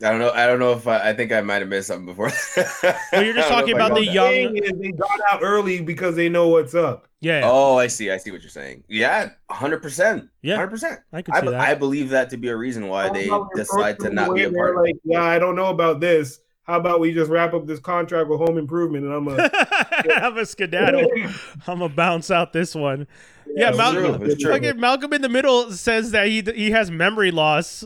I 0.02 0.10
don't 0.10 0.18
know. 0.18 0.30
I 0.30 0.46
don't 0.46 0.58
know 0.58 0.72
if 0.72 0.86
I, 0.86 1.10
I 1.10 1.12
think 1.14 1.32
I 1.32 1.40
might 1.40 1.60
have 1.62 1.68
missed 1.68 1.88
something 1.88 2.06
before. 2.06 2.30
Well, 3.12 3.24
you're 3.24 3.32
just 3.34 3.48
talking 3.48 3.76
know 3.76 3.76
if 3.78 3.82
I 3.82 3.86
about 3.86 3.98
the 3.98 4.04
that. 4.06 4.12
young- 4.12 4.26
Saying 4.30 4.56
is 4.58 4.72
they 4.78 4.92
got 4.92 5.20
out 5.32 5.40
early 5.42 5.80
because 5.80 6.16
they 6.16 6.28
know 6.28 6.48
what's 6.48 6.74
up. 6.74 7.08
Yeah, 7.20 7.42
Oh, 7.44 7.78
I 7.78 7.86
see. 7.86 8.10
I 8.10 8.18
see 8.18 8.30
what 8.30 8.42
you're 8.42 8.50
saying. 8.50 8.84
Yeah, 8.88 9.30
hundred 9.50 9.80
percent. 9.80 10.28
yeah, 10.42 10.56
hundred 10.56 10.68
percent. 10.70 11.00
I 11.12 11.22
could 11.22 11.34
I, 11.34 11.40
see 11.40 11.46
that. 11.48 11.60
I 11.60 11.74
believe 11.74 12.10
that 12.10 12.28
to 12.30 12.36
be 12.36 12.48
a 12.48 12.56
reason 12.56 12.88
why 12.88 13.08
they 13.08 13.26
How 13.28 13.36
about 13.42 13.50
we 13.54 13.60
decide 13.62 13.98
to 14.00 14.10
not 14.10 14.34
be 14.34 14.42
a 14.44 14.52
part. 14.52 14.76
of 14.76 14.84
it. 14.84 14.88
Like, 14.88 14.96
yeah, 15.04 15.22
I 15.22 15.38
don't 15.38 15.56
know 15.56 15.66
about 15.70 16.00
this. 16.00 16.40
How 16.64 16.78
about 16.78 17.00
we 17.00 17.14
just 17.14 17.30
wrap 17.30 17.54
up 17.54 17.66
this 17.66 17.78
contract 17.80 18.28
with 18.28 18.38
Home 18.40 18.58
Improvement 18.58 19.04
and 19.06 19.14
I'm 19.14 19.28
a 19.28 19.50
I'm 20.22 20.36
a 20.36 20.44
skedaddle. 20.44 21.10
I'm 21.66 21.78
gonna 21.78 21.88
bounce 21.88 22.30
out 22.30 22.52
this 22.52 22.74
one. 22.74 23.06
Yeah, 23.48 23.68
It's 23.70 23.78
Malcolm. 23.78 24.18
true, 24.18 24.26
it's 24.30 24.42
true. 24.42 24.52
Fucking 24.52 24.78
Malcolm 24.78 25.12
in 25.12 25.22
the 25.22 25.28
Middle 25.28 25.70
says 25.72 26.10
that 26.10 26.26
he 26.26 26.42
he 26.54 26.72
has 26.72 26.90
memory 26.90 27.30
loss, 27.30 27.82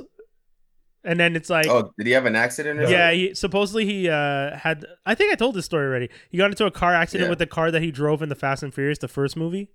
and 1.05 1.19
then 1.19 1.35
it's 1.37 1.49
like, 1.51 1.67
Oh, 1.67 1.93
did 1.99 2.07
he 2.07 2.13
have 2.13 2.27
an 2.27 2.37
accident? 2.37 2.81
Or 2.81 2.83
yeah, 2.85 3.09
something? 3.09 3.19
he, 3.21 3.35
supposedly 3.35 3.85
he 3.87 4.09
uh, 4.09 4.57
had. 4.57 4.85
I 5.07 5.15
think 5.15 5.33
I 5.33 5.37
told 5.37 5.55
this 5.55 5.65
story 5.65 5.87
already. 5.87 6.11
He 6.31 6.39
got 6.39 6.51
into 6.51 6.67
a 6.67 6.71
car 6.71 6.95
accident 6.95 7.27
Yeah. 7.27 7.31
with 7.31 7.39
the 7.39 7.47
car 7.47 7.71
that 7.71 7.83
he 7.83 7.91
drove 7.91 8.23
in 8.23 8.29
the 8.29 8.35
Fast 8.35 8.63
and 8.63 8.73
Furious, 8.75 8.99
the 8.99 9.09
first 9.09 9.37
movie, 9.37 9.69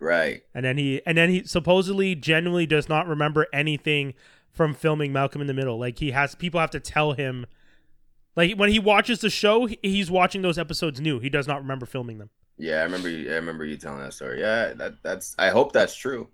Right. 0.00 0.42
and 0.54 0.64
then 0.64 0.78
he 0.78 1.00
and 1.06 1.16
then 1.18 1.30
he 1.30 1.44
supposedly 1.44 2.14
genuinely 2.14 2.66
does 2.66 2.88
not 2.88 3.06
remember 3.06 3.46
anything 3.52 4.14
from 4.50 4.74
filming 4.74 5.12
Malcolm 5.12 5.40
in 5.40 5.46
the 5.46 5.54
Middle. 5.54 5.78
Like 5.78 5.98
he 5.98 6.10
has 6.10 6.34
people 6.34 6.60
have 6.60 6.70
to 6.72 6.80
tell 6.80 7.12
him. 7.12 7.46
Like 8.34 8.56
when 8.56 8.70
he 8.70 8.78
watches 8.78 9.20
the 9.20 9.28
show, 9.30 9.66
he's 9.82 10.10
watching 10.10 10.42
those 10.42 10.58
episodes 10.58 11.00
new. 11.00 11.20
He 11.20 11.28
does 11.28 11.46
not 11.46 11.60
remember 11.60 11.84
filming 11.86 12.18
them. 12.18 12.30
Yeah, 12.58 12.80
I 12.80 12.82
remember. 12.84 13.08
You, 13.08 13.30
I 13.30 13.34
remember 13.34 13.64
you 13.64 13.76
telling 13.76 14.00
that 14.00 14.14
story. 14.14 14.40
Yeah, 14.40 14.72
that 14.74 14.94
that's. 15.02 15.34
I 15.38 15.50
hope 15.50 15.72
that's 15.72 15.94
true. 15.94 16.28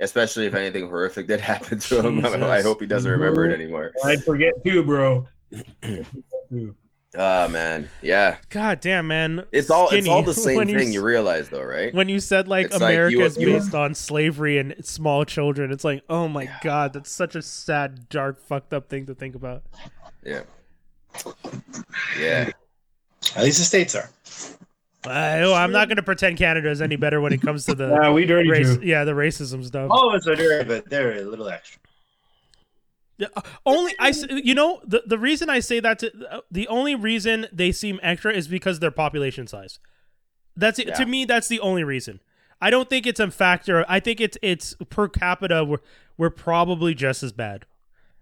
Especially 0.00 0.46
if 0.46 0.54
anything 0.54 0.88
horrific 0.88 1.26
did 1.26 1.40
happen 1.52 1.78
to 1.78 2.00
him. 2.06 2.24
I 2.24 2.62
hope 2.62 2.80
he 2.80 2.86
doesn't 2.86 3.10
remember 3.10 3.48
it 3.48 3.54
anymore. 3.54 3.92
I'd 4.04 4.24
forget 4.24 4.54
too, 4.64 4.82
bro. 4.82 5.28
Oh 7.16 7.48
man, 7.48 7.88
yeah. 8.02 8.36
God 8.50 8.80
damn, 8.80 9.06
man. 9.08 9.44
It's 9.52 9.68
all 9.70 9.88
it's 9.90 10.08
all 10.08 10.22
the 10.22 10.32
same 10.48 10.68
you 10.68 10.78
thing. 10.78 10.92
You 10.92 11.02
realize 11.02 11.48
though, 11.48 11.62
right? 11.62 11.92
when 11.92 12.08
you 12.08 12.20
said 12.20 12.48
like 12.48 12.66
It's 12.66 12.74
like 12.80 12.80
you- 12.82 12.86
America 12.96 13.20
is 13.24 13.36
you- 13.36 13.46
based 13.52 13.74
on 13.74 13.94
slavery 13.94 14.58
and 14.58 14.74
small 14.84 15.24
children, 15.24 15.70
it's 15.72 15.84
like, 15.84 16.02
oh 16.08 16.28
my 16.28 16.48
god, 16.62 16.92
that's 16.92 17.10
such 17.10 17.34
a 17.34 17.42
sad, 17.42 18.08
dark, 18.08 18.40
fucked 18.40 18.72
up 18.72 18.88
thing 18.88 19.06
to 19.06 19.14
think 19.14 19.34
about. 19.34 19.62
Yeah. 20.24 20.42
Yeah. 22.18 22.50
at 23.36 23.42
least 23.44 23.58
the 23.58 23.64
states 23.64 23.94
are. 23.94 24.08
I, 25.06 25.40
oh, 25.42 25.54
I'm 25.54 25.72
not 25.72 25.88
gonna 25.88 26.02
pretend 26.02 26.36
Canada 26.36 26.70
is 26.70 26.82
any 26.82 26.96
better 26.96 27.20
when 27.20 27.32
it 27.32 27.40
comes 27.40 27.64
to 27.66 27.74
the 27.74 27.88
Yeah, 28.02 28.10
we 28.12 28.26
dirty 28.26 28.50
race, 28.50 28.76
too. 28.76 28.82
yeah, 28.84 29.04
the 29.04 29.12
racism 29.12 29.64
stuff. 29.64 29.88
Oh, 29.90 30.12
it's 30.14 30.26
us 30.26 30.32
are 30.32 30.36
dirty, 30.36 30.68
but 30.68 30.90
they're 30.90 31.16
a 31.16 31.22
little 31.22 31.48
extra. 31.48 31.80
Yeah, 33.16 33.28
uh, 33.36 33.42
Only 33.66 33.94
I 33.98 34.12
you 34.28 34.54
know, 34.54 34.80
the 34.84 35.02
the 35.06 35.18
reason 35.18 35.50
I 35.50 35.60
say 35.60 35.80
that 35.80 35.98
to, 36.00 36.12
uh, 36.30 36.40
the 36.50 36.68
only 36.68 36.94
reason 36.94 37.46
they 37.52 37.72
seem 37.72 38.00
extra 38.02 38.32
is 38.32 38.48
because 38.48 38.78
their 38.80 38.90
population 38.90 39.46
size. 39.46 39.78
That's 40.56 40.78
it. 40.78 40.94
To 40.96 41.06
me, 41.06 41.24
that's 41.24 41.48
the 41.48 41.60
only 41.60 41.84
reason. 41.84 42.20
I 42.60 42.70
don't 42.70 42.90
think 42.90 43.06
it's 43.06 43.20
a 43.20 43.30
factor. 43.30 43.84
I 43.88 44.00
think 44.00 44.20
it's 44.20 44.36
it's 44.42 44.74
per 44.90 45.08
capita. 45.08 45.64
We're 45.64 45.78
we're 46.18 46.30
probably 46.30 46.94
just 46.94 47.22
as 47.22 47.32
bad. 47.32 47.66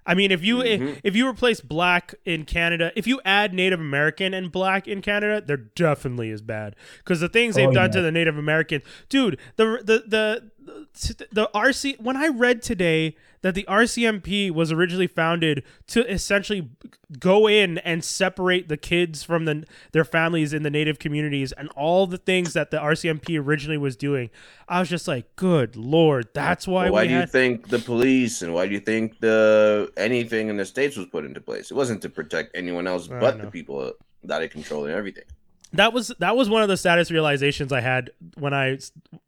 I 0.09 0.14
mean, 0.14 0.32
if 0.32 0.43
you 0.43 0.56
Mhm. 0.56 0.64
if, 0.90 1.01
if 1.05 1.16
you 1.16 1.28
replace 1.28 1.60
black 1.60 2.14
in 2.24 2.44
Canada, 2.44 2.90
if 2.97 3.06
you 3.06 3.20
add 3.24 3.52
Native 3.52 3.78
American 3.78 4.32
and 4.35 4.51
black 4.51 4.89
in 4.89 5.02
Canada, 5.02 5.40
they're 5.47 5.56
definitely 5.59 6.30
as 6.30 6.40
bad 6.40 6.74
because 6.98 7.20
the 7.20 7.28
things 7.28 7.55
they've 7.55 7.68
Oh, 7.68 7.72
done 7.72 7.90
yeah. 7.90 7.97
to 7.97 8.02
the 8.02 8.10
Native 8.10 8.36
Americans, 8.39 8.82
dude. 9.10 9.39
The 9.56 9.80
the 9.85 10.02
the 10.06 10.51
the, 10.99 11.27
the 11.31 11.51
RC 11.55 12.01
when 12.01 12.16
I 12.16 12.29
read 12.29 12.62
today 12.62 13.16
that 13.43 13.55
the 13.55 13.65
RCMP 13.69 14.51
was 14.51 14.73
originally 14.73 15.07
founded 15.07 15.62
to 15.89 16.11
essentially 16.11 16.70
go 17.19 17.49
in 17.49 17.79
and 17.79 18.05
separate 18.05 18.69
the 18.69 18.77
kids 18.77 19.23
from 19.23 19.45
the 19.45 19.65
their 19.93 20.05
families 20.05 20.53
in 20.53 20.62
the 20.62 20.70
native 20.70 20.99
communities 20.99 21.53
and 21.53 21.69
all 21.70 22.07
the 22.07 22.19
things 22.19 22.53
that 22.55 22.70
the 22.70 22.79
RCMP 22.79 23.39
originally 23.41 23.79
was 23.79 23.97
doing. 23.97 24.31
I 24.69 24.81
was 24.81 24.89
just 24.89 25.07
like, 25.07 25.35
good 25.37 25.77
lord, 25.77 26.29
that's 26.35 26.66
why 26.66 26.85
Well, 26.85 26.95
why 26.95 27.07
do 27.07 27.15
you 27.15 27.27
think 27.27 27.69
the 27.69 27.79
police 27.79 28.43
and 28.43 28.53
why 28.53 28.66
do 28.66 28.75
you 28.75 28.81
think 28.81 29.20
the 29.20 29.93
anything 29.97 30.49
in 30.49 30.57
the 30.57 30.65
states 30.65 30.97
was 30.97 31.07
put 31.07 31.25
into 31.25 31.41
place? 31.41 31.70
It 31.70 31.75
wasn't 31.75 32.03
to 32.03 32.09
protect 32.09 32.57
anyone 32.57 32.87
else 32.87 33.09
I 33.11 33.20
but 33.20 33.41
the 33.41 33.51
people 33.51 33.93
that 34.25 34.43
it 34.43 34.51
controlled 34.51 34.87
and 34.87 34.95
everything. 34.95 35.25
that 35.75 35.93
was 35.93 36.12
that 36.19 36.35
was 36.37 36.49
one 36.49 36.62
of 36.62 36.69
the 36.69 36.77
saddest 36.77 37.11
realizations 37.11 37.73
I 37.73 37.81
had 37.81 38.11
when 38.37 38.53
I 38.53 38.79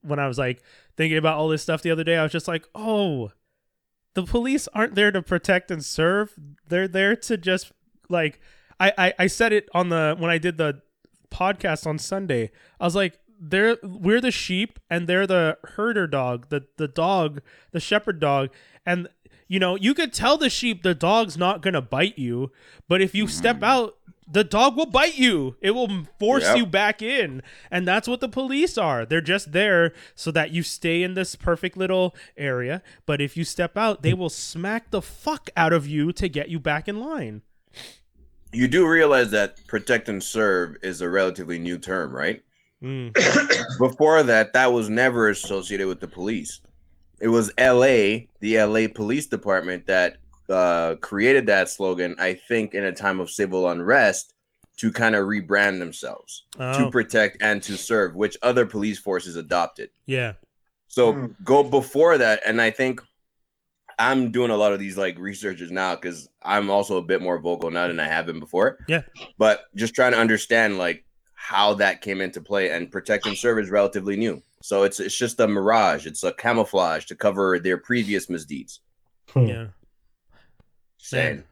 when 0.03 0.19
I 0.19 0.27
was 0.27 0.39
like 0.39 0.63
thinking 1.01 1.17
about 1.17 1.39
all 1.39 1.49
this 1.49 1.63
stuff 1.63 1.81
the 1.81 1.91
other 1.91 2.05
day. 2.05 2.19
I 2.19 2.23
was 2.23 2.31
just 2.31 2.47
like, 2.47 2.67
oh, 2.75 3.33
the 4.13 4.23
police 4.25 4.69
aren't 4.75 4.97
there 4.97 5.11
to 5.11 5.23
protect 5.23 5.71
and 5.71 5.83
serve. 5.83 6.35
They're 6.69 6.87
there 6.87 7.17
to 7.17 7.39
just 7.39 7.73
like 8.11 8.39
I 8.79 8.93
I, 8.99 9.15
I 9.21 9.27
said 9.27 9.55
it 9.55 9.71
on 9.73 9.89
the 9.89 10.15
when 10.19 10.31
I 10.31 10.37
did 10.37 10.59
the 10.59 10.83
podcast 11.31 11.87
on 11.87 11.99
Sunday. 11.99 12.51
I 12.79 12.85
was 12.85 12.95
like, 12.95 13.19
they're 13.41 13.79
we're 13.83 14.21
the 14.21 14.31
sheep 14.31 14.79
and 14.91 15.07
they're 15.07 15.27
the 15.27 15.57
herder 15.65 16.07
dog, 16.07 16.51
the 16.51 16.67
the 16.77 16.89
dog, 16.89 17.41
the 17.73 17.81
shepherd 17.81 18.21
dog, 18.21 18.51
and 18.85 19.09
you 19.49 19.59
know 19.59 19.77
you 19.77 19.95
could 19.95 20.13
tell 20.13 20.37
the 20.37 20.51
sheep 20.51 20.83
the 20.83 20.95
dog's 20.95 21.39
not 21.39 21.63
gonna 21.63 21.81
bite 21.81 22.19
you, 22.19 22.53
but 22.89 23.01
if 23.01 23.15
you 23.15 23.27
step 23.27 23.57
mm-hmm. 23.57 23.65
out, 23.65 23.95
the 24.33 24.45
dog 24.45 24.77
will 24.77 24.87
bite 24.87 25.19
you. 25.19 25.57
It 25.61 25.73
will 25.73 26.07
force 26.19 26.45
Yep. 26.45 26.57
you 26.57 26.67
back 26.67 27.03
in, 27.03 27.43
and 27.71 27.87
that's 27.87 28.07
what 28.09 28.21
the 28.21 28.29
police 28.29 28.79
are. 28.79 29.05
They're 29.05 29.21
just 29.21 29.53
there 29.53 29.93
so 30.15 30.31
that 30.31 30.51
you 30.53 30.63
stay 30.63 31.03
in 31.03 31.15
this 31.15 31.35
perfect 31.35 31.77
little 31.77 32.15
area. 32.37 32.83
But 33.07 33.21
if 33.21 33.37
you 33.37 33.45
step 33.45 33.77
out, 33.77 34.03
they 34.03 34.15
will 34.15 34.29
smack 34.31 34.91
the 34.91 35.03
fuck 35.03 35.51
out 35.57 35.73
of 35.73 35.87
you 35.87 36.13
to 36.13 36.29
get 36.29 36.49
you 36.49 36.61
back 36.61 36.87
in 36.89 37.01
line. 37.01 37.43
You 38.53 38.67
do 38.69 38.87
realize 38.87 39.31
that 39.31 39.67
protect 39.67 40.09
and 40.09 40.23
serve 40.23 40.77
is 40.83 41.01
a 41.01 41.09
relatively 41.09 41.59
new 41.59 41.79
term, 41.79 42.15
right? 42.15 42.43
Mm. 42.83 43.13
Before 43.79 44.23
that, 44.23 44.53
that 44.55 44.73
was 44.73 44.89
never 44.89 45.29
associated 45.29 45.87
with 45.87 46.01
the 46.01 46.09
police. 46.09 46.61
It 47.21 47.29
was 47.29 47.53
LA, 47.59 48.27
the 48.41 48.57
LA 48.59 48.87
Police 48.93 49.27
Department, 49.27 49.87
that 49.87 50.17
uh, 50.51 50.97
created 50.97 51.47
that 51.47 51.69
slogan, 51.69 52.17
I 52.19 52.35
think, 52.35 52.75
in 52.75 52.85
a 52.85 52.93
time 52.93 53.21
of 53.21 53.31
civil 53.31 53.69
unrest 53.71 54.35
to 54.79 54.91
kind 54.93 55.15
of 55.15 55.27
rebrand 55.27 55.79
themselves 55.79 56.45
to 56.57 56.63
Oh, 56.87 56.91
protect 56.91 57.39
and 57.43 57.63
to 57.65 57.77
serve, 57.77 58.15
which 58.17 58.37
other 58.43 58.67
police 58.67 58.99
forces 58.99 59.37
adopted. 59.37 59.91
yeah. 60.07 60.35
So 60.89 61.13
Hmm. 61.13 61.27
go 61.45 61.63
before 61.63 62.19
that, 62.19 62.41
and 62.45 62.61
I 62.61 62.71
think 62.71 63.01
I'm 63.99 64.33
doing 64.33 64.51
a 64.51 64.57
lot 64.57 64.73
of 64.73 64.81
these 64.81 64.97
like 64.97 65.19
researches 65.19 65.71
now 65.71 65.95
because 65.95 66.29
I'm 66.43 66.71
also 66.71 66.97
a 66.97 67.03
bit 67.03 67.21
more 67.23 67.39
vocal 67.39 67.71
now 67.71 67.87
than 67.87 68.01
I 68.01 68.07
have 68.09 68.27
been 68.27 68.41
before. 68.41 68.79
Yeah. 68.89 69.03
But 69.39 69.65
just 69.77 69.95
trying 69.95 70.13
to 70.13 70.19
understand 70.19 70.79
like 70.79 71.05
how 71.35 71.75
that 71.75 72.01
came 72.01 72.21
into 72.21 72.41
play 72.41 72.71
and 72.71 72.91
protect 72.91 73.27
and 73.27 73.37
serve 73.37 73.59
is 73.59 73.71
relatively 73.71 74.17
new. 74.17 74.43
So 74.63 74.83
it's 74.83 74.99
it's 75.01 75.17
just 75.17 75.39
a 75.39 75.47
mirage. 75.47 76.07
It's 76.07 76.25
a 76.25 76.33
camouflage 76.33 77.05
to 77.07 77.15
cover 77.15 77.59
their 77.61 77.79
previous 77.79 78.29
misdeeds. 78.31 78.81
Yeah. 79.37 79.69
Man. 81.13 81.45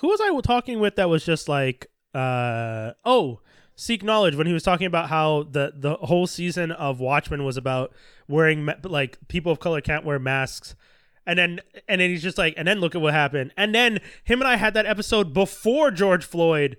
Who 0.00 0.08
was 0.08 0.20
I 0.20 0.38
talking 0.40 0.80
with 0.80 0.96
that 0.96 1.08
was 1.08 1.24
just 1.24 1.48
like, 1.48 1.86
uh, 2.14 2.92
oh, 3.04 3.40
seek 3.76 4.02
knowledge 4.02 4.34
when 4.34 4.46
he 4.46 4.52
was 4.52 4.62
talking 4.62 4.86
about 4.86 5.08
how 5.08 5.44
the 5.44 5.72
the 5.74 5.94
whole 5.94 6.26
season 6.26 6.70
of 6.72 7.00
Watchmen 7.00 7.44
was 7.44 7.56
about 7.56 7.92
wearing 8.28 8.68
like 8.84 9.18
people 9.28 9.52
of 9.52 9.60
color 9.60 9.80
can't 9.80 10.04
wear 10.04 10.18
masks. 10.18 10.74
And 11.26 11.38
then 11.38 11.60
and 11.88 12.00
then 12.00 12.10
he's 12.10 12.22
just 12.22 12.36
like 12.38 12.54
and 12.56 12.66
then 12.66 12.80
look 12.80 12.94
at 12.94 13.00
what 13.00 13.14
happened. 13.14 13.52
And 13.56 13.74
then 13.74 14.00
him 14.24 14.40
and 14.40 14.48
I 14.48 14.56
had 14.56 14.74
that 14.74 14.86
episode 14.86 15.32
before 15.32 15.90
George 15.90 16.24
Floyd 16.24 16.76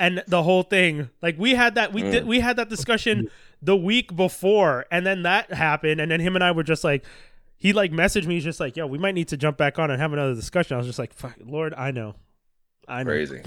and 0.00 0.22
the 0.26 0.42
whole 0.42 0.64
thing. 0.64 1.10
Like 1.22 1.38
we 1.38 1.54
had 1.54 1.74
that 1.76 1.92
we 1.92 2.02
Mm. 2.02 2.10
did 2.10 2.26
we 2.26 2.40
had 2.40 2.56
that 2.56 2.68
discussion 2.68 3.30
the 3.62 3.76
week 3.76 4.14
before 4.16 4.86
and 4.90 5.06
then 5.06 5.22
that 5.22 5.52
happened 5.52 6.00
and 6.00 6.10
then 6.10 6.20
him 6.20 6.34
and 6.34 6.42
I 6.44 6.50
were 6.50 6.62
just 6.64 6.82
like 6.84 7.04
he 7.56 7.72
like 7.72 7.92
messaged 7.92 8.26
me 8.26 8.34
he's 8.34 8.44
just 8.44 8.60
like, 8.60 8.76
"Yo, 8.76 8.86
we 8.86 8.98
might 8.98 9.14
need 9.14 9.28
to 9.28 9.36
jump 9.36 9.56
back 9.56 9.78
on 9.78 9.90
and 9.90 10.00
have 10.00 10.12
another 10.12 10.34
discussion." 10.34 10.74
I 10.74 10.78
was 10.78 10.86
just 10.86 10.98
like, 10.98 11.12
"Fuck, 11.12 11.36
Lord, 11.44 11.74
I 11.74 11.90
know." 11.90 12.14
I 12.88 13.02
know. 13.02 13.10
Crazy. 13.10 13.42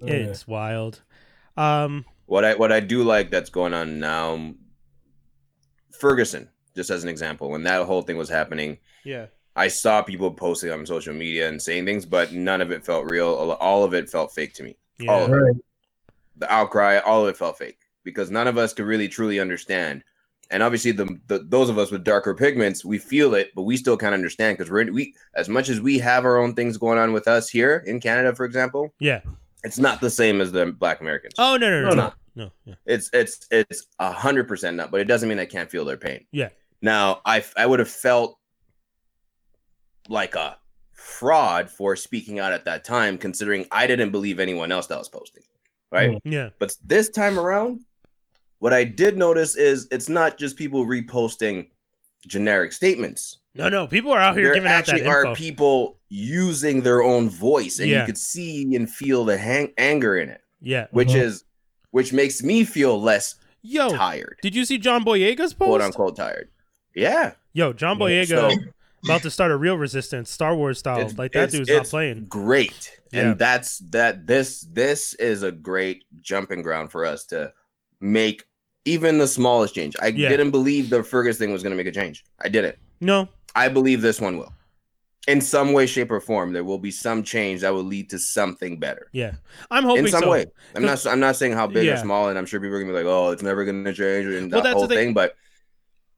It's 0.00 0.46
wild. 0.46 1.02
Um 1.56 2.04
What 2.26 2.44
I 2.44 2.54
what 2.54 2.72
I 2.72 2.80
do 2.80 3.02
like 3.02 3.30
that's 3.30 3.50
going 3.50 3.74
on 3.74 3.98
now, 3.98 4.54
Ferguson, 5.92 6.48
just 6.74 6.90
as 6.90 7.02
an 7.02 7.08
example, 7.08 7.50
when 7.50 7.62
that 7.64 7.86
whole 7.86 8.02
thing 8.02 8.16
was 8.16 8.28
happening, 8.28 8.78
yeah. 9.04 9.26
I 9.54 9.68
saw 9.68 10.02
people 10.02 10.30
posting 10.30 10.70
on 10.70 10.84
social 10.84 11.14
media 11.14 11.48
and 11.48 11.60
saying 11.62 11.86
things, 11.86 12.04
but 12.04 12.32
none 12.32 12.60
of 12.60 12.70
it 12.70 12.84
felt 12.84 13.10
real. 13.10 13.28
All 13.28 13.84
of 13.84 13.94
it 13.94 14.10
felt 14.10 14.34
fake 14.34 14.52
to 14.54 14.62
me. 14.62 14.76
Yeah. 14.98 15.10
All 15.12 15.24
of 15.24 15.30
it. 15.30 15.34
Right. 15.34 15.56
The 16.36 16.52
outcry, 16.52 16.98
all 16.98 17.22
of 17.22 17.28
it 17.30 17.38
felt 17.38 17.56
fake 17.56 17.78
because 18.04 18.30
none 18.30 18.46
of 18.46 18.58
us 18.58 18.74
could 18.74 18.84
really 18.84 19.08
truly 19.08 19.40
understand. 19.40 20.04
And 20.50 20.62
obviously, 20.62 20.92
the, 20.92 21.18
the 21.26 21.40
those 21.40 21.68
of 21.68 21.78
us 21.78 21.90
with 21.90 22.04
darker 22.04 22.34
pigments, 22.34 22.84
we 22.84 22.98
feel 22.98 23.34
it, 23.34 23.50
but 23.56 23.62
we 23.62 23.76
still 23.76 23.96
can't 23.96 24.14
understand 24.14 24.56
because 24.56 24.70
we're 24.70 24.82
in, 24.82 24.94
we 24.94 25.14
as 25.34 25.48
much 25.48 25.68
as 25.68 25.80
we 25.80 25.98
have 25.98 26.24
our 26.24 26.36
own 26.38 26.54
things 26.54 26.76
going 26.76 26.98
on 26.98 27.12
with 27.12 27.26
us 27.26 27.48
here 27.48 27.82
in 27.86 28.00
Canada, 28.00 28.34
for 28.34 28.44
example, 28.44 28.94
Yeah. 29.00 29.20
it's 29.64 29.78
not 29.78 30.00
the 30.00 30.10
same 30.10 30.40
as 30.40 30.52
the 30.52 30.66
Black 30.66 31.00
Americans. 31.00 31.34
Oh 31.38 31.56
no 31.56 31.68
no 31.70 31.80
no 31.82 31.88
No, 31.90 31.94
no. 31.94 32.02
no. 32.02 32.12
No. 32.36 32.50
Yeah. 32.66 32.74
It's 32.84 33.10
it's 33.12 33.46
it's 33.50 33.86
a 33.98 34.12
hundred 34.12 34.46
percent 34.46 34.76
not, 34.76 34.90
but 34.90 35.00
it 35.00 35.06
doesn't 35.06 35.28
mean 35.28 35.38
I 35.38 35.46
can't 35.46 35.70
feel 35.70 35.84
their 35.84 35.96
pain. 35.96 36.26
Yeah. 36.32 36.50
Now 36.82 37.22
I 37.24 37.42
I 37.56 37.64
would 37.66 37.78
have 37.78 37.88
felt 37.90 38.38
like 40.08 40.34
a 40.34 40.58
fraud 40.92 41.70
for 41.70 41.96
speaking 41.96 42.38
out 42.38 42.52
at 42.52 42.64
that 42.66 42.84
time, 42.84 43.18
considering 43.18 43.66
I 43.72 43.86
didn't 43.86 44.10
believe 44.10 44.38
anyone 44.38 44.70
else 44.70 44.86
that 44.88 44.98
was 44.98 45.08
posting, 45.08 45.42
right? 45.90 46.20
Yeah. 46.24 46.50
But 46.58 46.76
this 46.84 47.08
time 47.08 47.38
around, 47.38 47.80
what 48.58 48.72
I 48.72 48.84
did 48.84 49.16
notice 49.16 49.56
is 49.56 49.86
it's 49.90 50.08
not 50.08 50.38
just 50.38 50.56
people 50.56 50.86
reposting 50.86 51.68
generic 52.26 52.72
statements. 52.72 53.38
No 53.54 53.68
no. 53.68 53.86
People 53.86 54.12
are 54.12 54.20
out 54.20 54.36
here 54.36 54.46
there 54.46 54.54
giving 54.54 54.68
out 54.70 54.84
that 54.86 54.94
actually 54.94 55.06
info. 55.06 55.30
are 55.30 55.34
people 55.34 55.98
using 56.08 56.82
their 56.82 57.02
own 57.02 57.28
voice, 57.30 57.78
and 57.78 57.88
Yeah. 57.88 58.00
you 58.00 58.06
could 58.06 58.18
see 58.18 58.74
and 58.74 58.90
feel 58.90 59.24
the 59.24 59.36
hang- 59.38 59.72
anger 59.78 60.16
in 60.16 60.28
it, 60.28 60.42
yeah. 60.60 60.86
which 60.90 61.08
Mhm. 61.08 61.22
is 61.22 61.44
which 61.90 62.12
makes 62.12 62.42
me 62.42 62.62
feel 62.64 63.00
less 63.00 63.36
Yo, 63.62 63.88
tired, 63.88 64.38
did 64.42 64.54
you 64.54 64.64
see 64.66 64.76
John 64.76 65.02
Boyega's 65.04 65.54
post? 65.54 65.56
quote 65.56 65.80
post? 65.80 65.86
unquote 65.86 66.16
tired. 66.16 66.48
Yeah, 66.94 67.32
Yo, 67.54 67.72
John 67.72 67.98
Boyega 67.98 68.26
so- 68.28 68.58
about 69.04 69.22
to 69.22 69.30
start 69.30 69.50
a 69.50 69.56
real 69.56 69.78
resistance, 69.78 70.30
Star 70.30 70.54
Wars 70.54 70.78
style. 70.78 71.10
Like 71.16 71.32
that 71.32 71.50
dude's 71.50 71.68
not 71.70 71.86
playing. 71.86 72.26
great, 72.28 73.00
Yeah. 73.12 73.20
and 73.30 73.38
that's 73.38 73.78
that. 73.90 74.26
This 74.26 74.60
this 74.70 75.14
is 75.14 75.42
a 75.42 75.50
great 75.52 76.04
jumping 76.20 76.60
ground 76.62 76.92
for 76.92 77.06
us 77.06 77.24
to 77.26 77.52
make 78.00 78.44
even 78.84 79.18
the 79.18 79.26
smallest 79.26 79.74
change. 79.74 79.96
I 80.00 80.08
Yeah. 80.08 80.28
didn't 80.28 80.50
believe 80.52 80.90
the 80.90 81.02
Fergus 81.02 81.38
thing 81.38 81.52
was 81.52 81.62
going 81.62 81.72
to 81.72 81.76
make 81.76 81.86
a 81.86 81.92
change. 81.92 82.24
I 82.40 82.48
didn't. 82.48 82.76
No. 83.00 83.28
I 83.54 83.68
believe 83.68 84.00
this 84.02 84.20
one 84.20 84.38
will. 84.38 84.52
In 85.26 85.40
some 85.40 85.72
way, 85.72 85.86
shape, 85.86 86.12
or 86.12 86.20
form, 86.20 86.52
there 86.52 86.62
will 86.62 86.78
be 86.78 86.92
some 86.92 87.24
change 87.24 87.62
that 87.62 87.74
will 87.74 87.82
lead 87.82 88.10
to 88.10 88.18
something 88.18 88.78
better. 88.78 89.08
Yeah. 89.12 89.32
I'm 89.72 89.82
hoping 89.82 90.04
In 90.04 90.10
some 90.12 90.22
so. 90.22 90.30
way, 90.30 90.46
I'm 90.76 90.84
not. 90.84 91.04
I'm 91.04 91.18
not 91.18 91.34
saying 91.34 91.52
how 91.54 91.66
big 91.66 91.84
Yeah. 91.86 91.94
or 91.94 91.96
small, 91.96 92.28
and 92.28 92.38
I'm 92.38 92.46
sure 92.46 92.60
people 92.60 92.76
are 92.76 92.80
gonna 92.80 92.92
be 92.92 92.96
like, 92.98 93.06
"Oh, 93.06 93.30
it's 93.32 93.42
never 93.42 93.64
gonna 93.64 93.92
change," 93.92 94.26
and 94.26 94.52
Well, 94.52 94.60
that 94.62 94.68
that's 94.68 94.74
whole 94.74 94.86
thing. 94.86 95.14
But 95.14 95.34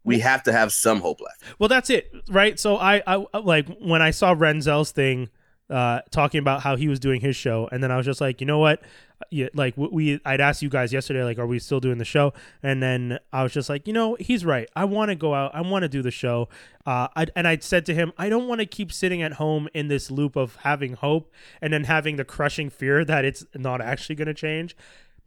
we 0.04 0.18
have 0.18 0.42
to 0.42 0.52
have 0.52 0.72
some 0.74 1.00
hope 1.00 1.22
left. 1.22 1.42
Well, 1.58 1.68
that's 1.70 1.88
it, 1.88 2.12
right? 2.28 2.60
So 2.60 2.76
I, 2.76 3.02
I 3.06 3.38
like 3.38 3.66
when 3.80 4.02
I 4.02 4.10
saw 4.10 4.34
Renzel's 4.34 4.90
thing, 4.90 5.30
uh, 5.70 6.00
talking 6.10 6.38
about 6.38 6.62
how 6.62 6.76
he 6.76 6.88
was 6.88 6.98
doing 6.98 7.20
his 7.20 7.36
show, 7.36 7.68
and 7.70 7.82
then 7.82 7.90
I 7.90 7.96
was 7.96 8.06
just 8.06 8.20
like, 8.20 8.40
you 8.40 8.46
know 8.46 8.58
what? 8.58 8.82
Yeah, 9.30 9.48
like 9.52 9.74
we, 9.76 10.20
I'd 10.24 10.40
asked 10.40 10.62
you 10.62 10.68
guys 10.68 10.92
yesterday, 10.92 11.24
like, 11.24 11.38
are 11.38 11.46
we 11.46 11.58
still 11.58 11.80
doing 11.80 11.98
the 11.98 12.04
show? 12.04 12.32
And 12.62 12.80
then 12.80 13.18
I 13.32 13.42
was 13.42 13.52
just 13.52 13.68
like, 13.68 13.86
you 13.88 13.92
know, 13.92 14.16
he's 14.20 14.44
right. 14.44 14.68
I 14.76 14.84
want 14.84 15.08
to 15.08 15.16
go 15.16 15.34
out. 15.34 15.52
I 15.54 15.60
want 15.62 15.82
to 15.82 15.88
do 15.88 16.02
the 16.02 16.12
show. 16.12 16.48
Uh, 16.86 17.08
I, 17.16 17.26
and 17.34 17.48
I 17.48 17.58
said 17.58 17.84
to 17.86 17.94
him, 17.94 18.12
I 18.16 18.28
don't 18.28 18.46
want 18.46 18.60
to 18.60 18.66
keep 18.66 18.92
sitting 18.92 19.20
at 19.20 19.34
home 19.34 19.68
in 19.74 19.88
this 19.88 20.10
loop 20.10 20.36
of 20.36 20.56
having 20.56 20.92
hope 20.92 21.32
and 21.60 21.72
then 21.72 21.84
having 21.84 22.14
the 22.14 22.24
crushing 22.24 22.70
fear 22.70 23.04
that 23.04 23.24
it's 23.24 23.44
not 23.56 23.80
actually 23.80 24.14
going 24.14 24.28
to 24.28 24.34
change. 24.34 24.76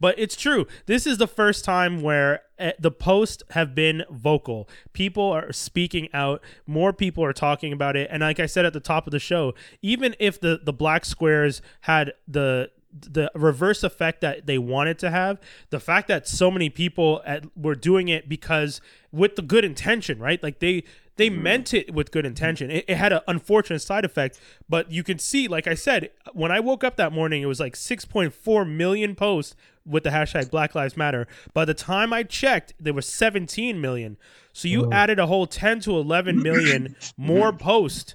But 0.02 0.18
it's 0.18 0.34
true. 0.34 0.66
This 0.86 1.06
is 1.06 1.18
the 1.18 1.28
first 1.28 1.64
time 1.64 2.02
where 2.02 2.40
uh, 2.58 2.72
the 2.76 2.90
posts 2.90 3.44
have 3.50 3.72
been 3.72 4.02
vocal. 4.10 4.68
People 4.92 5.30
are 5.30 5.52
speaking 5.52 6.08
out. 6.12 6.42
More 6.66 6.92
people 6.92 7.22
are 7.22 7.32
talking 7.32 7.72
about 7.72 7.94
it. 7.94 8.08
And 8.10 8.20
like 8.20 8.40
I 8.40 8.46
said 8.46 8.66
at 8.66 8.72
the 8.72 8.80
top 8.80 9.06
of 9.06 9.12
the 9.12 9.20
show, 9.20 9.54
even 9.80 10.16
if 10.18 10.40
the 10.40 10.58
the 10.60 10.72
black 10.72 11.04
squares 11.04 11.62
had 11.82 12.14
the 12.26 12.72
the 12.92 13.30
reverse 13.36 13.84
effect 13.84 14.22
that 14.22 14.46
they 14.46 14.58
wanted 14.58 14.98
to 14.98 15.10
have, 15.10 15.38
the 15.70 15.78
fact 15.78 16.08
that 16.08 16.26
so 16.26 16.50
many 16.50 16.68
people 16.68 17.22
at, 17.24 17.44
were 17.56 17.76
doing 17.76 18.08
it 18.08 18.28
because 18.28 18.80
with 19.12 19.36
the 19.36 19.42
good 19.42 19.64
intention, 19.64 20.18
right? 20.18 20.42
Like 20.42 20.58
they 20.58 20.82
they 21.16 21.28
mm-hmm. 21.28 21.42
meant 21.42 21.74
it 21.74 21.92
with 21.92 22.10
good 22.10 22.26
intention. 22.26 22.70
It, 22.70 22.84
it 22.88 22.96
had 22.96 23.12
an 23.12 23.20
unfortunate 23.28 23.80
side 23.80 24.04
effect, 24.04 24.40
but 24.68 24.90
you 24.90 25.02
can 25.02 25.18
see, 25.18 25.48
like 25.48 25.66
I 25.66 25.74
said, 25.74 26.10
when 26.32 26.50
I 26.50 26.60
woke 26.60 26.84
up 26.84 26.96
that 26.96 27.12
morning, 27.12 27.42
it 27.42 27.46
was 27.46 27.60
like 27.60 27.74
6.4 27.74 28.68
million 28.68 29.14
posts 29.14 29.54
with 29.84 30.04
the 30.04 30.10
hashtag 30.10 30.50
Black 30.50 30.74
Lives 30.74 30.96
Matter. 30.96 31.26
By 31.52 31.64
the 31.64 31.74
time 31.74 32.12
I 32.12 32.22
checked, 32.22 32.74
there 32.78 32.94
was 32.94 33.06
17 33.06 33.80
million. 33.80 34.16
So 34.52 34.68
you 34.68 34.90
added 34.92 35.18
a 35.18 35.26
whole 35.26 35.46
10 35.46 35.80
to 35.80 35.96
11 35.96 36.42
million 36.42 36.96
more 37.16 37.52
posts. 37.52 38.14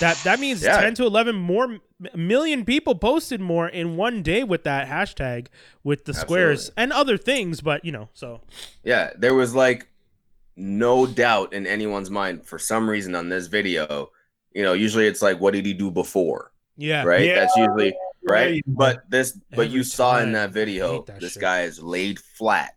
That 0.00 0.16
that 0.24 0.40
means 0.40 0.62
Yeah. 0.62 0.80
10 0.80 0.94
to 0.96 1.06
11 1.06 1.36
more 1.36 1.78
million 2.14 2.64
people 2.64 2.94
posted 2.94 3.40
more 3.40 3.68
in 3.68 3.96
one 3.96 4.22
day 4.22 4.42
with 4.42 4.64
that 4.64 4.88
hashtag 4.88 5.46
with 5.82 6.04
the 6.04 6.14
squares 6.14 6.70
and 6.76 6.92
other 6.92 7.16
things, 7.16 7.60
but 7.60 7.84
you 7.84 7.92
know, 7.92 8.08
so 8.12 8.40
Yeah, 8.82 9.12
there 9.16 9.34
was 9.34 9.54
like 9.54 9.88
no 10.56 11.06
doubt 11.06 11.52
in 11.52 11.66
anyone's 11.66 12.10
mind 12.10 12.46
for 12.46 12.58
some 12.58 12.88
reason 12.88 13.14
on 13.14 13.28
this 13.28 13.46
video. 13.46 14.10
You 14.52 14.62
know, 14.62 14.72
usually 14.72 15.06
it's 15.06 15.22
like, 15.22 15.40
what 15.40 15.52
did 15.54 15.66
he 15.66 15.72
do 15.74 15.90
before? 15.90 16.52
yeah. 16.76 17.02
Right? 17.04 17.26
Yeah. 17.26 17.34
That's 17.36 17.56
usually 17.56 17.94
right. 18.26 18.44
Right. 18.52 18.62
But 18.66 19.08
this, 19.10 19.32
but 19.50 19.66
Every 19.66 19.74
you 19.76 19.82
saw 19.84 20.18
in 20.20 20.32
that 20.32 20.50
video, 20.50 21.02
that 21.02 21.20
this 21.20 21.32
shit. 21.34 21.40
guy 21.42 21.62
is 21.62 21.82
laid 21.82 22.18
flat. 22.18 22.74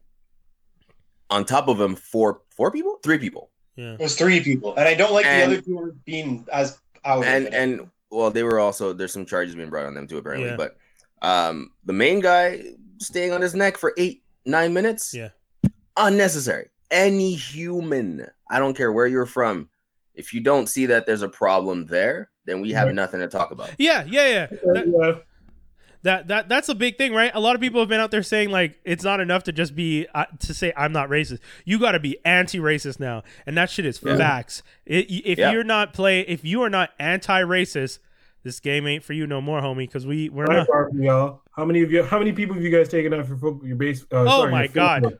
On 1.29 1.43
top 1.45 1.67
of 1.67 1.79
him, 1.79 1.95
four, 1.95 2.41
four 2.49 2.71
people, 2.71 2.99
three 3.03 3.17
people, 3.17 3.49
Yeah. 3.75 3.95
was 3.97 4.15
three 4.15 4.39
people, 4.41 4.75
and 4.75 4.87
I 4.87 4.93
don't 4.93 5.13
like 5.13 5.25
And- 5.25 5.51
the 5.51 5.57
other 5.57 5.61
two 5.61 5.95
being 6.05 6.45
as 6.51 6.79
out. 7.05 7.23
and 7.25 7.47
and 7.53 7.89
well, 8.09 8.29
they 8.31 8.43
were 8.43 8.59
also 8.59 8.93
there's 8.93 9.11
some 9.13 9.25
charges 9.25 9.55
being 9.55 9.69
brought 9.69 9.85
on 9.85 9.93
them 9.93 10.07
too 10.07 10.17
apparently. 10.17 10.49
Yeah. 10.49 10.55
But 10.57 10.77
um, 11.21 11.71
the 11.85 11.93
main 11.93 12.19
guy 12.19 12.63
staying 12.99 13.31
on 13.33 13.41
his 13.41 13.53
neck 13.55 13.77
for 13.77 13.93
eight, 13.97 14.23
nine 14.45 14.73
minutes, 14.73 15.13
Yeah. 15.13 15.29
unnecessary. 15.95 16.69
Any 16.89 17.35
human, 17.35 18.27
I 18.49 18.59
don't 18.59 18.75
care 18.75 18.91
where 18.91 19.07
you're 19.07 19.25
from, 19.25 19.69
if 20.15 20.33
you 20.33 20.41
don't 20.41 20.67
see 20.67 20.85
that 20.87 21.05
there's 21.05 21.21
a 21.21 21.29
problem 21.29 21.85
there, 21.85 22.29
then 22.45 22.61
we 22.61 22.71
have 22.71 22.87
Right. 22.87 22.95
nothing 22.95 23.19
to 23.19 23.27
talk 23.27 23.51
about. 23.51 23.71
Yeah, 23.77 24.03
yeah, 24.07 24.27
yeah. 24.27 24.47
That, 24.73 25.23
that 26.03 26.27
that 26.27 26.47
that's 26.49 26.69
a 26.69 26.75
big 26.75 26.97
thing, 26.97 27.13
right? 27.13 27.31
A 27.33 27.39
lot 27.39 27.55
of 27.55 27.61
people 27.61 27.81
have 27.81 27.89
been 27.89 27.99
out 27.99 28.11
there 28.11 28.23
saying 28.23 28.49
like 28.49 28.79
it's 28.85 29.03
not 29.03 29.19
enough 29.19 29.43
to 29.43 29.51
just 29.51 29.75
be 29.75 30.07
uh, 30.15 30.25
to 30.39 30.53
say 30.53 30.71
I'm 30.77 30.93
not 30.93 31.09
racist. 31.09 31.39
You 31.65 31.79
got 31.79 31.93
to 31.93 31.99
be 31.99 32.17
anti-racist 32.23 32.99
now, 32.99 33.23
and 33.45 33.57
that 33.57 33.69
shit 33.69 33.85
is 33.85 33.99
Yeah. 34.01 34.15
facts. 34.15 34.63
It, 34.85 35.07
if 35.25 35.37
Yeah. 35.37 35.51
you're 35.51 35.63
not 35.63 35.93
play, 35.93 36.21
if 36.21 36.45
you 36.45 36.61
are 36.61 36.69
not 36.69 36.91
anti-racist, 36.99 37.99
this 38.43 38.59
game 38.59 38.87
ain't 38.87 39.03
for 39.03 39.13
you 39.13 39.27
no 39.27 39.41
more, 39.41 39.59
homie. 39.59 39.79
Because 39.87 40.05
we 40.07 40.29
we're 40.29 40.45
Right, 40.45 40.57
not. 40.57 40.67
Barbie, 40.67 41.05
y'all. 41.05 41.41
How 41.55 41.65
many 41.65 41.81
of 41.81 41.91
you? 41.91 42.03
How 42.03 42.19
many 42.19 42.31
people 42.31 42.53
have 42.55 42.63
you 42.63 42.71
guys 42.71 42.87
taken 42.87 43.13
out 43.13 43.27
for 43.27 43.59
your 43.65 43.75
base? 43.75 44.03
Uh, 44.03 44.21
Oh 44.21 44.25
sorry, 44.27 44.51
my 44.51 44.67
God. 44.67 45.03
Facebook? 45.03 45.17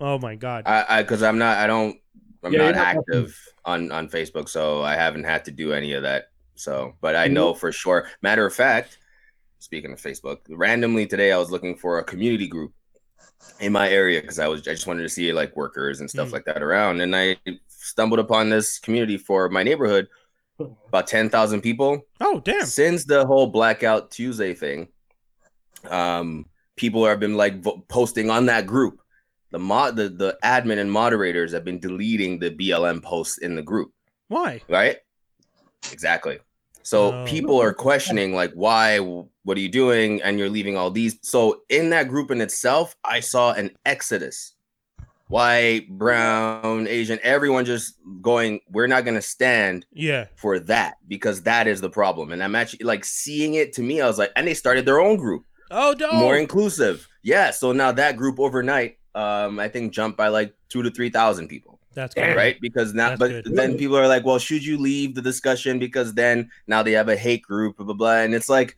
Oh 0.00 0.18
my 0.18 0.34
god. 0.34 0.64
I, 0.66 0.84
I, 0.88 1.02
because 1.02 1.22
I'm 1.22 1.38
not, 1.38 1.58
I 1.58 1.66
don't, 1.66 1.96
I'm 2.42 2.52
Yeah, 2.52 2.58
not 2.58 2.64
you're 2.66 2.74
not 2.74 2.86
active 2.86 3.38
on 3.64 3.92
on 3.92 4.08
Facebook, 4.08 4.48
so 4.48 4.82
I 4.82 4.94
haven't 4.94 5.24
had 5.24 5.44
to 5.44 5.50
do 5.50 5.72
any 5.72 5.92
of 5.92 6.02
that. 6.02 6.30
So, 6.54 6.94
but 7.00 7.16
I 7.16 7.26
know 7.26 7.54
for 7.54 7.70
sure. 7.72 8.08
Matter 8.22 8.46
of 8.46 8.54
fact, 8.54 8.98
speaking 9.58 9.92
of 9.92 10.00
Facebook, 10.00 10.38
randomly 10.48 11.06
today 11.06 11.32
I 11.32 11.38
was 11.38 11.50
looking 11.50 11.76
for 11.76 11.98
a 11.98 12.04
community 12.04 12.48
group 12.48 12.72
in 13.60 13.72
my 13.72 13.88
area 13.90 14.20
because 14.20 14.38
I 14.38 14.48
was 14.48 14.60
I 14.66 14.72
just 14.72 14.86
wanted 14.86 15.02
to 15.02 15.08
see 15.08 15.32
like 15.32 15.54
workers 15.56 16.00
and 16.00 16.08
stuff 16.08 16.28
Mm. 16.28 16.32
like 16.32 16.44
that 16.46 16.62
around, 16.62 17.00
and 17.02 17.14
I 17.14 17.36
stumbled 17.68 18.20
upon 18.20 18.48
this 18.48 18.78
community 18.78 19.18
for 19.18 19.48
my 19.50 19.62
neighborhood, 19.62 20.08
about 20.88 21.06
ten 21.06 21.28
thousand 21.28 21.60
people. 21.60 22.00
Oh 22.20 22.40
damn. 22.40 22.64
Since 22.64 23.04
the 23.04 23.26
whole 23.26 23.48
Blackout 23.48 24.10
Tuesday 24.10 24.54
thing, 24.54 24.88
um, 25.88 26.46
people 26.76 27.04
have 27.06 27.20
been 27.20 27.36
like 27.36 27.62
vo- 27.62 27.84
posting 27.88 28.30
on 28.30 28.46
that 28.46 28.66
group. 28.66 29.00
The 29.50 29.58
mod, 29.58 29.96
the 29.96 30.08
the 30.08 30.38
admin 30.44 30.78
and 30.78 30.90
moderators 30.92 31.52
have 31.52 31.64
been 31.64 31.80
deleting 31.80 32.38
the 32.38 32.50
BLM 32.50 33.02
posts 33.02 33.38
in 33.38 33.54
the 33.56 33.62
group. 33.62 33.92
Why? 34.28 34.60
right? 34.68 34.98
Exactly. 35.92 36.38
So 36.82 37.12
Oh. 37.12 37.24
people 37.26 37.60
are 37.60 37.74
questioning, 37.74 38.34
like, 38.34 38.52
why? 38.54 38.98
What 38.98 39.56
are 39.56 39.60
you 39.60 39.68
doing? 39.68 40.22
And 40.22 40.38
you're 40.38 40.48
leaving 40.48 40.76
all 40.76 40.90
these. 40.90 41.18
So 41.22 41.62
in 41.68 41.90
that 41.90 42.08
group 42.08 42.30
in 42.30 42.40
itself, 42.40 42.96
I 43.04 43.20
saw 43.20 43.52
an 43.52 43.70
exodus. 43.84 44.54
White, 45.28 45.88
brown, 45.90 46.88
Asian, 46.88 47.20
everyone 47.22 47.64
just 47.64 47.94
going, 48.20 48.60
we're 48.68 48.88
not 48.88 49.04
going 49.04 49.14
to 49.14 49.22
stand 49.22 49.86
Yeah. 49.92 50.26
for 50.34 50.58
that 50.60 50.96
because 51.06 51.42
that 51.42 51.68
is 51.68 51.80
the 51.80 51.90
problem. 51.90 52.32
And 52.32 52.42
I'm 52.42 52.56
actually 52.56 52.84
like 52.84 53.04
seeing 53.04 53.54
it 53.54 53.72
to 53.74 53.82
me. 53.82 54.00
I 54.00 54.06
was 54.08 54.18
like, 54.18 54.32
and 54.34 54.46
they 54.46 54.54
started 54.54 54.86
their 54.86 54.98
own 55.00 55.16
group 55.16 55.44
Oh 55.70 55.94
no. 55.98 56.12
more 56.12 56.36
inclusive. 56.36 57.06
Yeah. 57.22 57.50
So 57.52 57.70
now 57.72 57.92
that 57.92 58.16
group 58.16 58.40
overnight, 58.40 58.98
um, 59.14 59.58
I 59.58 59.68
think 59.68 59.92
jumped 59.92 60.16
by 60.16 60.28
like 60.28 60.54
two 60.68 60.82
to 60.82 60.90
3,000 60.90 61.48
people 61.48 61.80
That's 61.94 62.14
good. 62.14 62.36
right? 62.36 62.60
Because 62.60 62.94
now, 62.94 63.10
That's 63.10 63.18
but 63.18 63.28
good. 63.28 63.56
then 63.56 63.76
people 63.76 63.96
are 63.96 64.08
like, 64.08 64.24
well, 64.24 64.38
should 64.38 64.64
you 64.64 64.78
leave 64.78 65.14
the 65.14 65.22
discussion 65.22 65.78
because 65.78 66.14
then 66.14 66.50
now 66.66 66.82
they 66.82 66.92
have 66.92 67.08
a 67.08 67.16
hate 67.16 67.42
group, 67.42 67.76
blah 67.76 67.86
blah 67.86 67.94
blah, 67.94 68.16
and 68.18 68.34
it's 68.34 68.48
like, 68.48 68.76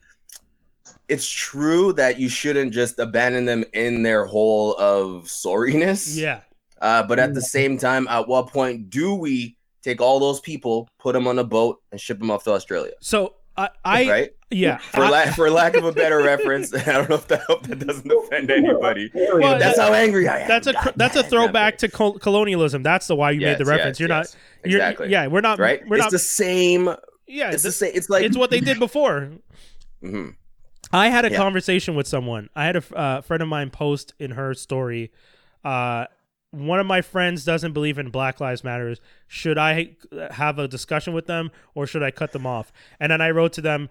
it's 1.09 1.29
true 1.29 1.93
that 1.93 2.19
you 2.19 2.29
shouldn't 2.29 2.73
just 2.73 2.97
abandon 2.99 3.45
them 3.45 3.63
in 3.73 4.03
their 4.03 4.25
hole 4.25 4.75
of 4.77 5.25
sorriness. 5.25 6.15
Yeah. 6.17 6.41
Uh, 6.81 7.03
but 7.03 7.19
at 7.19 7.33
the 7.33 7.41
same 7.41 7.77
time, 7.77 8.07
at 8.09 8.27
what 8.27 8.47
point 8.47 8.89
do 8.89 9.13
we 9.15 9.55
take 9.83 10.01
all 10.01 10.19
those 10.19 10.39
people, 10.41 10.89
put 10.99 11.13
them 11.13 11.27
on 11.27 11.39
a 11.39 11.43
boat, 11.43 11.81
and 11.91 12.01
ship 12.01 12.19
them 12.19 12.31
off 12.31 12.43
to 12.45 12.51
Australia? 12.51 12.91
So 12.99 13.35
I, 13.55 13.69
I 13.85 14.09
right? 14.09 14.31
Yeah. 14.53 14.77
For, 14.77 15.01
I- 15.03 15.09
la- 15.09 15.31
for 15.33 15.49
lack 15.49 15.75
of 15.75 15.83
a 15.85 15.91
better 15.91 16.17
reference, 16.23 16.73
I 16.73 16.83
don't 16.83 17.09
know 17.09 17.15
if 17.15 17.27
that, 17.27 17.41
hope 17.41 17.67
that 17.67 17.79
doesn't 17.79 18.11
offend 18.11 18.49
anybody. 18.51 19.11
Well, 19.13 19.57
That's 19.59 19.79
how 19.79 19.93
angry 19.93 20.27
I 20.27 20.39
am. 20.41 20.47
that's 20.47 20.67
a 20.67 20.73
God 20.73 20.93
that's 20.95 21.15
a 21.15 21.23
throwback 21.23 21.77
to 21.79 21.89
col- 21.89 22.19
colonialism. 22.19 22.83
That's 22.83 23.07
the 23.07 23.15
why 23.15 23.31
you 23.31 23.41
Yes, 23.41 23.57
made 23.59 23.65
the 23.65 23.69
reference. 23.69 23.99
yes, 23.99 24.07
you're 24.07 24.17
yes. 24.17 24.33
not. 24.63 24.69
You're, 24.71 24.79
exactly 24.81 25.09
Yeah. 25.09 25.27
We're 25.27 25.41
not. 25.41 25.59
right. 25.59 25.81
We're 25.87 25.97
it's 25.97 26.05
not. 26.05 26.11
the 26.11 26.19
same. 26.19 26.87
yeah. 27.27 27.51
It's 27.51 27.63
the 27.63 27.69
It's, 27.69 27.77
same. 27.77 27.91
It's 27.95 28.09
like 28.09 28.23
it's 28.23 28.37
what 28.37 28.49
they 28.49 28.59
did 28.59 28.79
before. 28.87 29.31
Mhm. 30.03 30.35
I 30.91 31.09
had 31.09 31.25
a 31.25 31.31
Yeah. 31.31 31.37
conversation 31.37 31.95
with 31.95 32.07
someone. 32.07 32.49
I 32.55 32.65
had 32.65 32.75
a 32.75 32.83
uh, 32.95 33.21
friend 33.21 33.41
of 33.41 33.49
mine 33.49 33.71
post 33.71 34.13
in 34.19 34.31
her 34.31 34.53
story. 34.53 35.11
Uh, 35.63 36.05
one 36.51 36.79
of 36.79 36.85
my 36.85 37.01
friends 37.01 37.43
doesn't 37.45 37.73
believe 37.73 37.97
in 37.97 38.09
Black 38.09 38.39
Lives 38.39 38.63
Matters. 38.63 39.01
Should 39.27 39.57
I 39.57 39.95
have 40.31 40.59
a 40.59 40.67
discussion 40.67 41.11
with 41.13 41.25
them 41.25 41.49
or 41.73 41.87
should 41.87 42.03
I 42.03 42.11
cut 42.11 42.31
them 42.31 42.45
off? 42.45 42.71
And 42.99 43.11
then 43.11 43.21
I 43.21 43.31
wrote 43.31 43.53
to 43.53 43.61
them, 43.61 43.89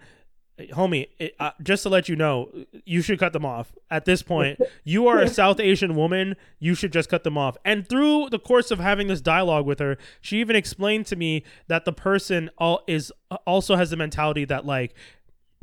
homie, 0.59 1.09
it, 1.17 1.35
uh, 1.39 1.51
just 1.61 1.83
to 1.83 1.89
let 1.89 2.07
you 2.07 2.15
know, 2.15 2.49
you 2.85 3.01
should 3.01 3.19
cut 3.19 3.33
them 3.33 3.45
off. 3.45 3.73
At 3.89 4.05
this 4.05 4.21
point, 4.21 4.59
you 4.83 5.07
are 5.07 5.19
a 5.19 5.27
South 5.27 5.59
Asian 5.59 5.95
woman. 5.95 6.35
You 6.59 6.75
should 6.75 6.93
just 6.93 7.09
cut 7.09 7.23
them 7.23 7.37
off. 7.37 7.57
And 7.65 7.87
through 7.87 8.29
the 8.29 8.39
course 8.39 8.71
of 8.71 8.79
having 8.79 9.07
this 9.07 9.21
dialogue 9.21 9.65
with 9.65 9.79
her, 9.79 9.97
she 10.21 10.39
even 10.39 10.55
explained 10.55 11.05
to 11.07 11.15
me 11.15 11.43
that 11.67 11.85
the 11.85 11.93
person 11.93 12.49
all 12.57 12.83
is 12.87 13.11
also 13.45 13.75
has 13.75 13.89
the 13.89 13.97
mentality 13.97 14.45
that 14.45 14.65
like, 14.65 14.93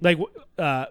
like, 0.01 0.19
uh, 0.59 0.87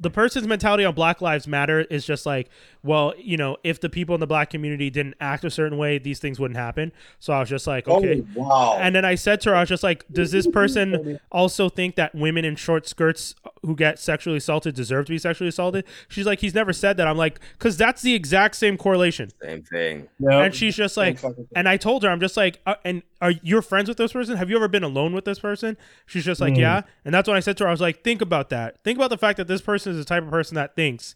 the 0.00 0.10
person's 0.10 0.46
mentality 0.46 0.84
on 0.84 0.94
Black 0.94 1.20
Lives 1.20 1.46
Matter 1.46 1.80
is 1.82 2.06
just 2.06 2.24
like, 2.24 2.48
well, 2.82 3.12
you 3.18 3.36
know, 3.36 3.58
if 3.62 3.80
the 3.80 3.90
people 3.90 4.14
in 4.14 4.20
the 4.20 4.26
black 4.26 4.48
community 4.48 4.88
didn't 4.88 5.14
act 5.20 5.44
a 5.44 5.50
certain 5.50 5.76
way, 5.76 5.98
these 5.98 6.18
things 6.18 6.40
wouldn't 6.40 6.56
happen. 6.58 6.90
So 7.18 7.34
I 7.34 7.40
was 7.40 7.50
just 7.50 7.66
like, 7.66 7.86
okay. 7.86 8.22
Oh, 8.36 8.40
wow. 8.40 8.78
And 8.80 8.94
then 8.96 9.04
I 9.04 9.14
said 9.14 9.42
to 9.42 9.50
her, 9.50 9.56
I 9.56 9.60
was 9.60 9.68
just 9.68 9.82
like, 9.82 10.06
does 10.10 10.32
this 10.32 10.46
person 10.46 11.20
also 11.30 11.68
think 11.68 11.96
that 11.96 12.14
women 12.14 12.46
in 12.46 12.56
short 12.56 12.88
skirts 12.88 13.34
who 13.62 13.76
get 13.76 13.98
sexually 13.98 14.38
assaulted 14.38 14.74
deserve 14.74 15.04
to 15.06 15.12
be 15.12 15.18
sexually 15.18 15.48
assaulted? 15.48 15.84
She's 16.08 16.24
like, 16.24 16.40
he's 16.40 16.54
never 16.54 16.72
said 16.72 16.96
that. 16.96 17.06
I'm 17.06 17.18
like, 17.18 17.38
because 17.58 17.76
that's 17.76 18.00
the 18.00 18.14
exact 18.14 18.56
same 18.56 18.78
correlation. 18.78 19.30
Same 19.42 19.62
thing. 19.62 20.08
And 20.20 20.54
she's 20.54 20.74
just 20.74 20.96
like, 20.96 21.18
and 21.54 21.68
I 21.68 21.76
told 21.76 22.04
her, 22.04 22.08
I'm 22.08 22.20
just 22.20 22.38
like, 22.38 22.60
uh, 22.64 22.76
and 22.86 23.02
are 23.20 23.32
you 23.42 23.60
friends 23.62 23.88
with 23.88 23.98
this 23.98 24.12
person? 24.12 24.36
Have 24.36 24.48
you 24.50 24.56
ever 24.56 24.68
been 24.68 24.82
alone 24.82 25.12
with 25.14 25.24
this 25.24 25.38
person? 25.38 25.76
She's 26.06 26.24
just 26.24 26.40
like, 26.40 26.54
Mm. 26.54 26.58
yeah. 26.58 26.82
And 27.04 27.14
that's 27.14 27.28
when 27.28 27.36
I 27.36 27.40
said 27.40 27.56
to 27.58 27.64
her, 27.64 27.68
I 27.68 27.70
was 27.72 27.80
like, 27.80 28.02
think 28.02 28.22
about 28.22 28.48
that. 28.50 28.82
Think 28.84 28.98
about 28.98 29.10
the 29.10 29.18
fact 29.18 29.36
that 29.36 29.46
this 29.48 29.60
person 29.60 29.92
is 29.92 29.98
the 29.98 30.04
type 30.04 30.22
of 30.22 30.30
person 30.30 30.54
that 30.54 30.74
thinks 30.74 31.14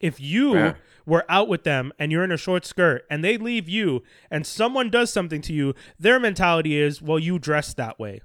if 0.00 0.20
you 0.20 0.54
Yeah. 0.54 0.74
were 1.06 1.24
out 1.28 1.48
with 1.48 1.62
them 1.64 1.92
and 1.98 2.10
you're 2.10 2.24
in 2.24 2.32
a 2.32 2.36
short 2.36 2.64
skirt 2.66 3.04
and 3.08 3.22
they 3.22 3.36
leave 3.36 3.68
you 3.68 4.02
and 4.30 4.46
someone 4.46 4.90
does 4.90 5.12
something 5.12 5.40
to 5.42 5.52
you, 5.52 5.74
their 5.98 6.18
mentality 6.18 6.76
is, 6.78 7.00
well, 7.00 7.18
you 7.18 7.38
dress 7.38 7.72
that 7.74 7.98
way. 7.98 8.20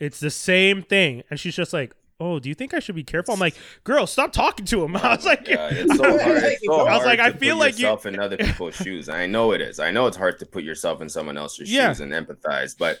It's 0.00 0.20
the 0.20 0.30
same 0.30 0.82
thing. 0.82 1.22
And 1.30 1.38
she's 1.38 1.56
just 1.56 1.72
like, 1.72 1.92
oh, 2.20 2.38
do 2.40 2.48
you 2.48 2.54
think 2.54 2.74
I 2.74 2.80
should 2.80 2.94
be 2.96 3.04
careful? 3.04 3.34
I'm 3.34 3.40
like, 3.40 3.54
girl, 3.84 4.06
stop 4.06 4.32
talking 4.32 4.66
to 4.66 4.84
him. 4.84 4.96
I 4.96 5.14
was 5.16 5.24
like, 5.24 5.44
God, 5.46 5.72
it's 5.72 5.96
so 5.96 6.02
hard. 6.18 6.42
It's 6.44 6.64
so 6.66 6.80
I 6.86 6.96
was 6.96 7.06
like, 7.06 7.20
I 7.20 7.32
feel 7.32 7.54
put 7.54 7.60
like 7.60 7.78
you- 7.78 7.82
yourself 7.86 8.06
in 8.06 8.18
other 8.18 8.36
people's 8.36 8.74
shoes. 8.82 9.08
I 9.08 9.26
know 9.26 9.52
it 9.52 9.60
is. 9.60 9.78
I 9.78 9.90
know 9.90 10.06
it's 10.06 10.16
hard 10.16 10.38
to 10.40 10.46
put 10.46 10.64
yourself 10.64 11.00
in 11.00 11.08
someone 11.08 11.36
else's 11.38 11.72
Yeah. 11.72 11.88
shoes 11.88 12.00
and 12.00 12.12
empathize, 12.12 12.76
but 12.76 13.00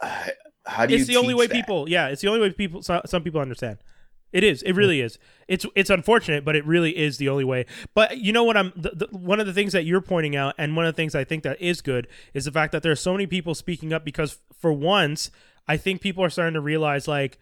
uh, 0.00 0.26
how 0.66 0.86
do 0.86 0.94
you? 0.94 0.98
it's 1.00 1.08
the 1.08 1.16
only 1.16 1.34
way 1.34 1.46
that? 1.46 1.54
people 1.54 1.88
yeah 1.88 2.08
it's 2.08 2.20
the 2.22 2.28
only 2.28 2.40
way 2.40 2.50
people 2.50 2.82
so, 2.82 3.00
some 3.06 3.22
people 3.22 3.40
understand 3.40 3.78
it 4.32 4.42
is 4.42 4.62
it 4.62 4.72
really 4.72 5.00
is 5.00 5.16
it's 5.48 5.64
it's 5.76 5.90
unfortunate 5.90 6.44
but 6.44 6.56
it 6.56 6.66
really 6.66 6.96
is 6.96 7.18
the 7.18 7.28
only 7.28 7.44
way 7.44 7.64
but 7.94 8.18
you 8.18 8.32
know 8.32 8.42
what 8.42 8.56
i'm 8.56 8.72
the, 8.74 8.90
the, 8.90 9.06
one 9.16 9.38
of 9.38 9.46
the 9.46 9.52
things 9.52 9.72
that 9.72 9.84
you're 9.84 10.00
pointing 10.00 10.34
out 10.34 10.54
and 10.58 10.74
one 10.76 10.84
of 10.84 10.92
the 10.92 10.96
things 10.96 11.14
i 11.14 11.22
think 11.22 11.44
that 11.44 11.60
is 11.62 11.80
good 11.80 12.08
is 12.34 12.44
the 12.46 12.50
fact 12.52 12.72
that 12.72 12.82
there's 12.82 13.00
so 13.00 13.12
many 13.12 13.26
people 13.26 13.54
speaking 13.54 13.92
up 13.92 14.04
because 14.04 14.38
for 14.58 14.72
once 14.72 15.30
i 15.68 15.76
think 15.76 16.00
people 16.00 16.22
are 16.24 16.30
starting 16.30 16.54
to 16.54 16.60
realize 16.60 17.06
like 17.08 17.38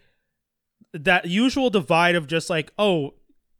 that 0.93 1.25
usual 1.25 1.69
divide 1.69 2.15
of 2.15 2.27
just 2.27 2.49
like 2.49 2.71
oh 2.77 3.13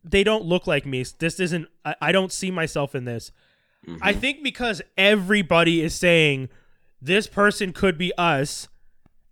they 0.08 0.24
don't 0.24 0.46
look 0.46 0.68
like 0.68 0.86
me. 0.86 1.04
This 1.18 1.40
isn't 1.40 1.68
i, 1.84 1.96
I 2.00 2.12
don't 2.12 2.32
see 2.32 2.52
myself 2.52 2.94
in 2.94 3.06
this. 3.06 3.32
Mhm. 3.88 3.98
I 4.04 4.14
think 4.14 4.44
because 4.44 4.82
everybody 4.98 5.82
is 5.82 5.96
saying 5.96 6.50
this 7.02 7.26
person 7.28 7.74
could 7.74 7.98
be 7.98 8.14
us, 8.18 8.68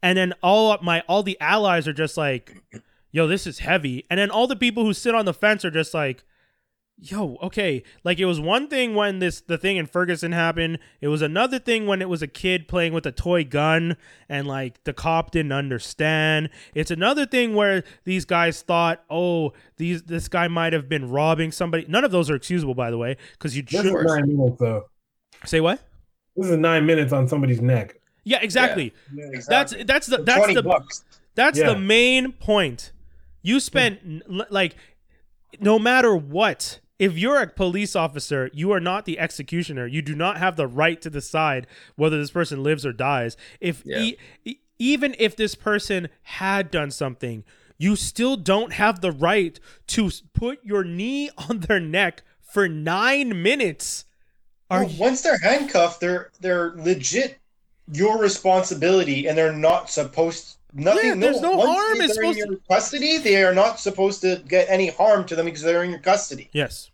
and 0.01 0.17
then 0.17 0.33
all 0.41 0.77
my 0.81 1.01
all 1.07 1.21
the 1.21 1.39
allies 1.39 1.87
are 1.87 1.93
just 1.93 2.17
like, 2.17 2.57
"Yo, 3.11 3.27
this 3.27 3.45
is 3.45 3.59
heavy," 3.59 4.05
and 4.09 4.19
then 4.19 4.31
all 4.31 4.47
the 4.47 4.55
people 4.55 4.83
who 4.83 4.93
sit 4.93 5.13
on 5.13 5.25
the 5.25 5.33
fence 5.33 5.63
are 5.63 5.71
just 5.71 5.93
like, 5.93 6.23
"Yo, 7.05 7.37
okay." 7.43 7.83
Like 8.03 8.19
it 8.19 8.25
was 8.25 8.39
one 8.39 8.67
thing 8.67 8.95
when 8.95 9.19
this 9.19 9.41
the 9.41 9.57
thing 9.57 9.77
in 9.77 9.85
Ferguson 9.87 10.31
happened. 10.31 10.79
It 11.01 11.09
was 11.09 11.21
another 11.21 11.59
thing 11.59 11.85
when 11.85 12.01
it 12.01 12.07
was 12.07 12.21
a 12.21 12.27
kid 12.27 12.67
playing 12.67 12.93
with 12.93 13.05
a 13.05 13.11
toy 13.11 13.43
gun 13.43 13.97
and 14.29 14.47
like 14.47 14.83
the 14.85 14.93
cop 14.93 15.31
didn't 15.31 15.51
understand. 15.51 16.49
It's 16.73 16.91
another 16.91 17.25
thing 17.25 17.55
where 17.55 17.83
these 18.05 18.25
guys 18.25 18.61
thought, 18.61 19.03
"Oh, 19.09 19.53
these 19.77 20.03
this 20.03 20.27
guy 20.27 20.47
might 20.47 20.71
have 20.73 20.87
been 20.87 21.09
robbing 21.09 21.51
somebody." 21.51 21.85
None 21.89 22.03
of 22.03 22.11
those 22.11 22.29
are 22.29 22.35
excusable, 22.35 22.75
by 22.75 22.89
the 22.89 22.97
way, 22.97 23.17
because 23.33 23.55
you 23.57 23.63
This 23.63 23.83
nine 23.83 24.27
minutes 24.37 24.59
though. 24.59 24.85
say 25.45 25.59
what. 25.59 25.81
This 26.35 26.49
is 26.49 26.57
nine 26.57 26.85
minutes 26.85 27.11
on 27.13 27.27
somebody's 27.27 27.61
neck. 27.61 27.99
Yeah, 28.23 28.39
exactly. 28.41 28.93
Yeah, 29.13 29.25
That's 29.47 29.73
exactly. 29.73 29.83
that's 29.83 30.07
the 30.07 30.17
For 30.19 30.23
that's 30.23 30.53
the 30.53 30.63
bucks. 30.63 31.03
that's 31.35 31.59
Yeah. 31.59 31.73
the 31.73 31.79
main 31.79 32.31
point. 32.31 32.91
You 33.41 33.59
spent 33.59 33.99
hmm. 33.99 34.19
n- 34.29 34.41
l- 34.41 34.47
like 34.49 34.75
no 35.59 35.77
matter 35.77 36.15
what. 36.15 36.79
If 36.99 37.17
you're 37.17 37.41
a 37.41 37.47
police 37.47 37.95
officer, 37.95 38.49
you 38.53 38.71
are 38.71 38.79
not 38.79 39.05
the 39.05 39.19
executioner. 39.19 39.87
You 39.87 40.01
do 40.01 40.15
not 40.15 40.37
have 40.37 40.55
the 40.55 40.67
right 40.67 41.01
to 41.01 41.09
decide 41.09 41.67
whether 41.95 42.17
this 42.17 42.31
person 42.31 42.63
lives 42.63 42.85
or 42.85 42.93
dies. 42.93 43.35
If 43.59 43.81
Yeah. 43.85 44.11
e- 44.45 44.57
even 44.79 45.15
if 45.19 45.35
this 45.35 45.55
person 45.55 46.09
had 46.23 46.69
done 46.71 46.91
something, 46.91 47.43
you 47.77 47.95
still 47.95 48.37
don't 48.37 48.73
have 48.73 49.01
the 49.01 49.11
right 49.11 49.59
to 49.87 50.11
put 50.33 50.59
your 50.63 50.83
knee 50.83 51.29
on 51.49 51.61
their 51.61 51.79
neck 51.79 52.21
for 52.41 52.67
9 52.69 53.41
minutes. 53.41 54.05
Are 54.69 54.85
Well, 54.85 54.93
once 54.97 55.21
they're 55.21 55.39
handcuffed, 55.39 55.99
they're 55.99 56.31
they're 56.39 56.73
legit 56.75 57.37
your 57.91 58.17
responsibility, 58.17 59.27
and 59.27 59.37
they're 59.37 59.51
not 59.51 59.89
supposed. 59.89 60.55
Nothing. 60.73 61.05
Yeah, 61.05 61.15
there's 61.15 61.41
no 61.41 61.51
once 61.51 61.69
harm 61.69 61.97
They're 61.99 62.07
is 62.07 62.17
in 62.17 62.35
your 62.51 62.57
custody. 62.69 63.17
They 63.19 63.43
are 63.43 63.53
not 63.53 63.79
supposed 63.79 64.21
to 64.21 64.41
get 64.47 64.67
any 64.69 64.87
harm 64.89 65.25
to 65.25 65.35
them 65.35 65.45
because 65.45 65.61
they're 65.61 65.83
in 65.83 65.91
your 65.91 65.99
custody. 65.99 66.49
Yes. 66.53 66.89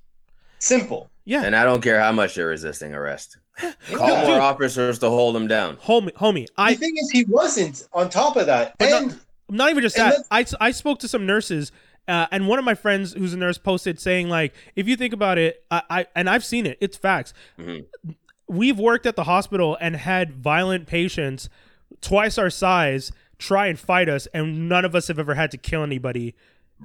Simple. 0.60 1.10
Yeah. 1.26 1.44
And 1.46 1.56
I 1.56 1.64
don't 1.64 1.82
care 1.82 2.00
how 2.00 2.12
much 2.12 2.36
they're 2.36 2.48
resisting 2.48 2.94
arrest. 2.94 3.38
Call 3.94 4.08
Yeah. 4.10 4.22
more 4.24 4.26
Dude. 4.36 4.40
officers 4.42 5.00
to 5.00 5.10
hold 5.10 5.36
them 5.36 5.48
down. 5.48 5.78
Homie, 5.78 6.12
homie, 6.14 6.48
I 6.58 6.74
the 6.74 6.80
thing 6.80 6.96
is, 6.98 7.10
he 7.12 7.26
wasn't 7.26 7.88
on 7.94 8.10
top 8.10 8.36
of 8.36 8.48
that, 8.48 8.76
But 8.78 8.92
and 8.92 9.08
not- 9.08 9.18
not 9.50 9.70
even 9.72 9.82
just 9.84 9.96
that. 9.96 10.16
I, 10.32 10.46
I 10.60 10.72
spoke 10.72 11.00
to 11.00 11.08
some 11.08 11.26
nurses, 11.26 11.72
uh, 12.08 12.28
and 12.32 12.48
one 12.48 12.60
of 12.60 12.66
my 12.66 12.76
friends 12.76 13.14
who's 13.14 13.34
a 13.34 13.38
nurse 13.38 13.58
posted 13.58 14.00
saying 14.00 14.30
like, 14.30 14.54
if 14.76 14.88
you 14.88 14.96
think 14.96 15.14
about 15.14 15.38
it, 15.38 15.64
I, 15.72 15.82
I 15.90 16.06
and 16.16 16.30
I've 16.30 16.44
seen 16.46 16.66
it. 16.66 16.78
It's 16.82 16.98
facts. 16.98 17.34
Mhm. 17.60 17.86
We've 18.48 18.80
worked 18.80 19.06
at 19.06 19.16
the 19.16 19.26
hospital 19.26 19.78
and 19.80 19.96
had 19.96 20.34
violent 20.34 20.88
patients 20.88 21.50
twice 22.02 22.38
our 22.38 22.50
size 22.50 23.12
try 23.40 23.66
and 23.68 23.80
fight 23.80 24.08
us, 24.08 24.28
and 24.34 24.70
none 24.70 24.86
of 24.86 24.94
us 24.94 25.08
have 25.08 25.18
ever 25.18 25.34
had 25.34 25.50
to 25.52 25.58
kill 25.58 25.82
anybody 25.82 26.36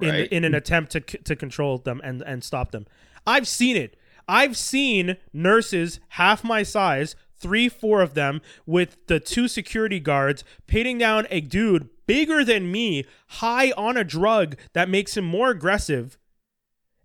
in 0.01 0.09
Right. 0.09 0.31
in 0.31 0.43
an 0.43 0.55
attempt 0.55 0.91
to 0.93 0.99
to 1.01 1.35
control 1.35 1.77
them 1.77 2.01
and 2.03 2.21
and 2.23 2.43
stop 2.43 2.71
them. 2.71 2.87
I've 3.27 3.47
seen 3.47 3.77
it. 3.77 3.95
I've 4.27 4.57
seen 4.57 5.17
nurses 5.33 5.99
half 6.09 6.43
my 6.43 6.63
size 6.63 7.15
three, 7.37 7.69
four 7.69 8.01
of 8.01 8.13
them 8.15 8.41
with 8.65 8.97
the 9.07 9.19
two 9.19 9.47
security 9.47 9.99
guards 9.99 10.43
pinning 10.67 10.97
down 10.97 11.27
a 11.29 11.41
dude 11.41 11.89
bigger 12.07 12.43
than 12.43 12.71
me, 12.71 13.03
high 13.27 13.71
on 13.71 13.97
a 13.97 14.03
drug 14.03 14.55
that 14.73 14.89
makes 14.89 15.15
him 15.17 15.25
more 15.25 15.49
aggressive. 15.51 16.17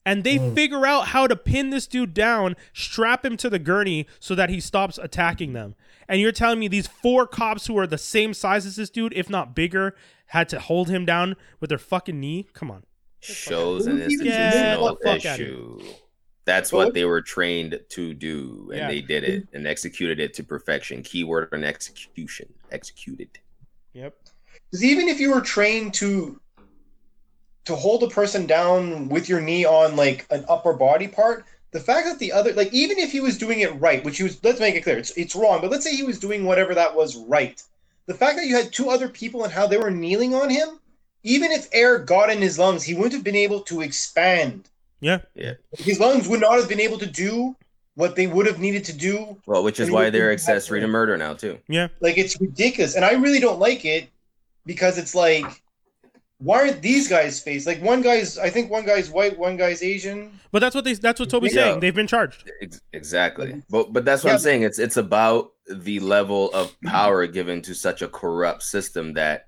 And 0.06 0.24
they 0.24 0.39
Mm. 0.39 0.55
figure 0.55 0.86
out 0.86 1.09
how 1.09 1.27
to 1.27 1.36
pin 1.36 1.70
this 1.70 1.86
dude 1.86 2.14
down, 2.14 2.56
strap 2.72 3.24
him 3.24 3.36
to 3.36 3.51
the 3.51 3.59
gurney 3.59 4.06
so 4.18 4.35
that 4.35 4.48
he 4.48 4.59
stops 4.60 4.98
attacking 4.98 5.52
them. 5.52 5.74
And 6.10 6.20
you're 6.20 6.32
telling 6.32 6.58
me 6.58 6.66
these 6.66 6.88
four 6.88 7.24
cops 7.24 7.68
who 7.68 7.78
are 7.78 7.86
the 7.86 7.96
same 7.96 8.34
size 8.34 8.66
as 8.66 8.74
this 8.74 8.90
dude, 8.90 9.12
if 9.14 9.30
not 9.30 9.54
bigger, 9.54 9.94
had 10.26 10.48
to 10.48 10.58
hold 10.58 10.90
him 10.90 11.06
down 11.06 11.36
with 11.60 11.68
their 11.70 11.78
fucking 11.78 12.18
knee? 12.18 12.48
Come 12.52 12.68
on. 12.68 12.82
Shows 13.20 13.86
an 13.86 14.02
institutional 14.02 14.98
fuck 15.04 15.24
issue. 15.24 15.78
That's 16.46 16.72
what 16.72 16.86
what- 16.86 16.94
they 16.94 17.04
were 17.04 17.22
trained 17.22 17.78
to 17.90 18.12
do, 18.12 18.70
and 18.72 18.78
Yeah. 18.80 18.88
they 18.88 19.00
did 19.02 19.22
it 19.22 19.46
and 19.52 19.68
executed 19.68 20.18
it 20.18 20.34
to 20.34 20.42
perfection. 20.42 21.04
Keyword 21.04 21.50
on 21.52 21.62
execution. 21.62 22.52
Executed. 22.72 23.38
Yep. 23.92 24.16
Because 24.68 24.84
even 24.84 25.06
if 25.06 25.20
you 25.20 25.32
were 25.32 25.40
trained 25.42 25.94
to 25.94 26.40
to 27.66 27.76
hold 27.76 28.02
a 28.02 28.08
person 28.08 28.46
down 28.46 29.08
with 29.10 29.28
your 29.28 29.40
knee 29.40 29.64
on 29.64 29.94
like 29.94 30.26
an 30.30 30.44
upper 30.48 30.72
body 30.72 31.06
part, 31.06 31.44
the 31.72 31.80
fact 31.80 32.06
that 32.06 32.18
the 32.18 32.32
other 32.32 32.52
like 32.52 32.72
even 32.72 32.98
if 32.98 33.12
he 33.12 33.20
was 33.20 33.38
doing 33.38 33.60
it 33.60 33.78
right, 33.80 34.05
which 34.05 34.18
he 34.18 34.24
was 34.24 34.42
let's 34.42 34.60
make 34.60 34.74
it 34.74 34.82
clear, 34.82 34.98
it's 34.98 35.10
it's 35.12 35.36
wrong, 35.36 35.60
but 35.60 35.70
let's 35.70 35.84
say 35.84 35.94
he 35.94 36.02
was 36.02 36.18
doing 36.18 36.44
whatever 36.44 36.74
that 36.74 36.94
was 36.94 37.16
right. 37.16 37.62
The 38.06 38.14
fact 38.14 38.36
that 38.36 38.47
you 38.47 38.56
had 38.56 38.72
two 38.72 38.90
other 38.90 39.09
people 39.09 39.44
and 39.44 39.52
how 39.52 39.66
they 39.66 39.78
were 39.78 39.90
kneeling 39.90 40.34
on 40.34 40.51
him, 40.51 40.80
even 41.22 41.52
if 41.52 41.68
air 41.72 41.98
got 41.98 42.30
in 42.30 42.38
his 42.38 42.59
lungs, 42.59 42.82
he 42.82 42.94
wouldn't 42.94 43.12
have 43.12 43.24
been 43.24 43.36
able 43.36 43.60
to 43.60 43.82
expand. 43.82 44.68
Yeah. 45.01 45.20
Yeah. 45.34 45.55
His 45.78 46.01
lungs 46.01 46.28
would 46.28 46.40
not 46.40 46.59
have 46.59 46.68
been 46.68 46.80
able 46.80 46.98
to 46.98 47.06
do 47.06 47.56
what 47.94 48.16
they 48.16 48.26
would 48.26 48.47
have 48.47 48.59
needed 48.59 48.84
to 48.84 48.92
do 48.92 49.36
Well, 49.47 49.62
which 49.62 49.80
is 49.80 49.90
why 49.90 50.10
they're 50.10 50.32
accessory 50.32 50.80
to 50.80 50.88
murder 50.88 51.16
now 51.16 51.34
too. 51.34 51.59
Yeah. 51.68 51.88
Like 52.01 52.18
it's 52.18 52.40
ridiculous, 52.40 52.97
and 52.97 53.05
I 53.05 53.12
really 53.12 53.40
don't 53.40 53.59
like 53.59 53.84
it 53.84 54.09
because 54.66 54.98
it's 54.98 55.14
like, 55.14 55.62
why 56.42 56.60
aren't 56.60 56.80
these 56.82 57.06
guys 57.06 57.38
faced? 57.40 57.66
Like 57.66 57.82
one 57.82 58.00
guy's, 58.00 58.38
I 58.38 58.48
think 58.48 58.70
one 58.70 58.86
guy's 58.86 59.10
white, 59.10 59.38
one 59.38 59.56
guy's 59.58 59.82
Asian. 59.82 60.40
But 60.52 60.60
that's 60.60 60.74
what 60.74 60.84
they 60.84 60.94
that's 60.94 61.20
what 61.20 61.28
Toby's 61.30 61.54
Yeah. 61.54 61.64
saying. 61.64 61.80
They've 61.80 61.94
been 61.94 62.06
charged. 62.06 62.50
Exactly. 62.92 63.62
But 63.68 63.92
but 63.92 64.04
that's 64.06 64.24
what 64.24 64.30
Yeah. 64.30 64.34
I'm 64.34 64.40
saying. 64.40 64.62
It's 64.62 64.78
it's 64.78 64.96
about 64.96 65.52
the 65.70 66.00
level 66.00 66.50
of 66.52 66.74
power 66.86 67.26
given 67.26 67.60
to 67.62 67.74
such 67.74 68.00
a 68.02 68.08
corrupt 68.08 68.62
system 68.62 69.12
that 69.14 69.46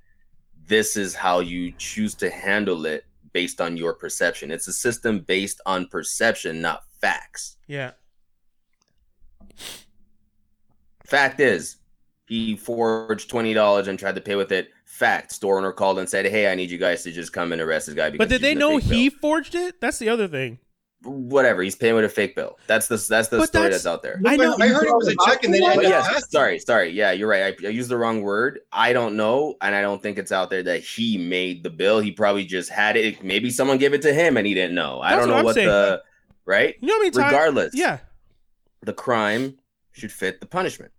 this 0.66 0.96
is 0.96 1.14
how 1.14 1.40
you 1.40 1.72
choose 1.78 2.14
to 2.16 2.30
handle 2.30 2.84
it 2.86 3.04
based 3.32 3.60
on 3.60 3.76
your 3.76 3.94
perception. 3.94 4.50
It's 4.50 4.68
a 4.68 4.72
system 4.72 5.20
based 5.20 5.60
on 5.64 5.86
perception, 5.86 6.60
not 6.60 6.82
facts. 7.00 7.56
Yeah. 7.66 7.92
Fact 11.04 11.40
is, 11.40 11.76
he 12.28 12.56
forged 12.56 13.28
twenty 13.28 13.54
dollars 13.54 13.88
and 13.88 13.98
tried 13.98 14.14
to 14.14 14.20
pay 14.20 14.36
with 14.36 14.52
it. 14.52 14.68
Fact, 14.92 15.32
store 15.32 15.56
owner 15.56 15.72
called 15.72 15.98
and 15.98 16.08
said, 16.08 16.26
"Hey, 16.26 16.52
I 16.52 16.54
need 16.54 16.70
you 16.70 16.76
guys 16.76 17.02
to 17.04 17.12
just 17.12 17.32
come 17.32 17.50
and 17.52 17.62
arrest 17.62 17.86
this 17.86 17.94
guy." 17.94 18.10
Because 18.10 18.26
But 18.26 18.28
did 18.28 18.42
they 18.42 18.48
using 18.50 18.58
know 18.58 18.76
he 18.76 19.08
bill." 19.08 19.18
forged 19.20 19.54
it? 19.54 19.80
That's 19.80 19.98
the 19.98 20.10
other 20.10 20.28
thing. 20.28 20.58
Whatever, 21.02 21.62
he's 21.62 21.74
paying 21.74 21.94
with 21.94 22.04
a 22.04 22.08
fake 22.10 22.36
bill. 22.36 22.58
That's 22.66 22.88
the 22.88 22.96
that's 23.08 23.28
the 23.28 23.38
But 23.38 23.48
story 23.48 23.62
that's- 23.64 23.82
that's, 23.84 23.86
out 23.86 24.02
there. 24.02 24.20
I 24.26 24.36
know- 24.36 24.54
I 24.60 24.68
heard 24.68 24.86
it 24.86 24.94
was 24.94 25.08
a 25.08 25.16
check, 25.26 25.44
and 25.44 25.52
then 25.54 25.62
it 25.62 25.74
But 25.76 25.84
yes, 25.84 26.30
sorry, 26.30 26.58
sorry. 26.58 26.90
Yeah, 26.90 27.10
you're 27.10 27.26
right. 27.26 27.56
I, 27.60 27.66
I 27.66 27.70
used 27.70 27.88
the 27.88 27.96
wrong 27.96 28.20
word. 28.20 28.60
I 28.70 28.92
don't 28.92 29.16
know, 29.16 29.56
and 29.62 29.74
I 29.74 29.80
don't 29.80 30.00
think 30.02 30.18
it's 30.18 30.30
out 30.30 30.50
there 30.50 30.62
that 30.62 30.80
he 30.84 31.16
made 31.16 31.64
the 31.64 31.70
bill. 31.70 31.98
He 32.00 32.12
probably 32.12 32.44
just 32.44 32.68
had 32.68 32.96
it. 32.96 33.24
Maybe 33.24 33.48
someone 33.50 33.78
gave 33.78 33.94
it 33.94 34.02
to 34.02 34.12
him 34.12 34.36
and 34.36 34.46
he 34.46 34.52
didn't 34.52 34.74
know. 34.76 35.00
I 35.00 35.16
don't 35.16 35.26
know 35.28 35.36
I'm 35.38 35.44
what 35.46 35.54
the 35.56 36.02
right. 36.44 36.76
You 36.80 36.86
know 36.88 36.94
how 36.94 36.98
many 37.00 37.10
times? 37.12 37.24
Regardless, 37.32 37.74
Yeah. 37.74 37.98
the 38.82 38.92
crime 38.92 39.58
should 39.92 40.12
fit 40.12 40.40
the 40.40 40.46
punishment. 40.46 40.92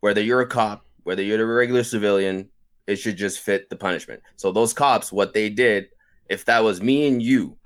Whether 0.00 0.22
you're 0.22 0.40
a 0.40 0.46
cop, 0.46 0.86
whether 1.02 1.22
you're 1.22 1.42
a 1.42 1.44
regular 1.44 1.82
civilian, 1.84 2.48
it 2.88 2.96
should 2.96 3.16
just 3.16 3.38
fit 3.40 3.70
the 3.70 3.76
punishment. 3.76 4.22
So 4.36 4.50
those 4.50 4.72
cops, 4.72 5.12
what 5.12 5.34
they 5.34 5.50
did, 5.50 5.88
if 6.28 6.44
that 6.46 6.64
was 6.64 6.82
me 6.82 7.06
and 7.06 7.22
you 7.22 7.56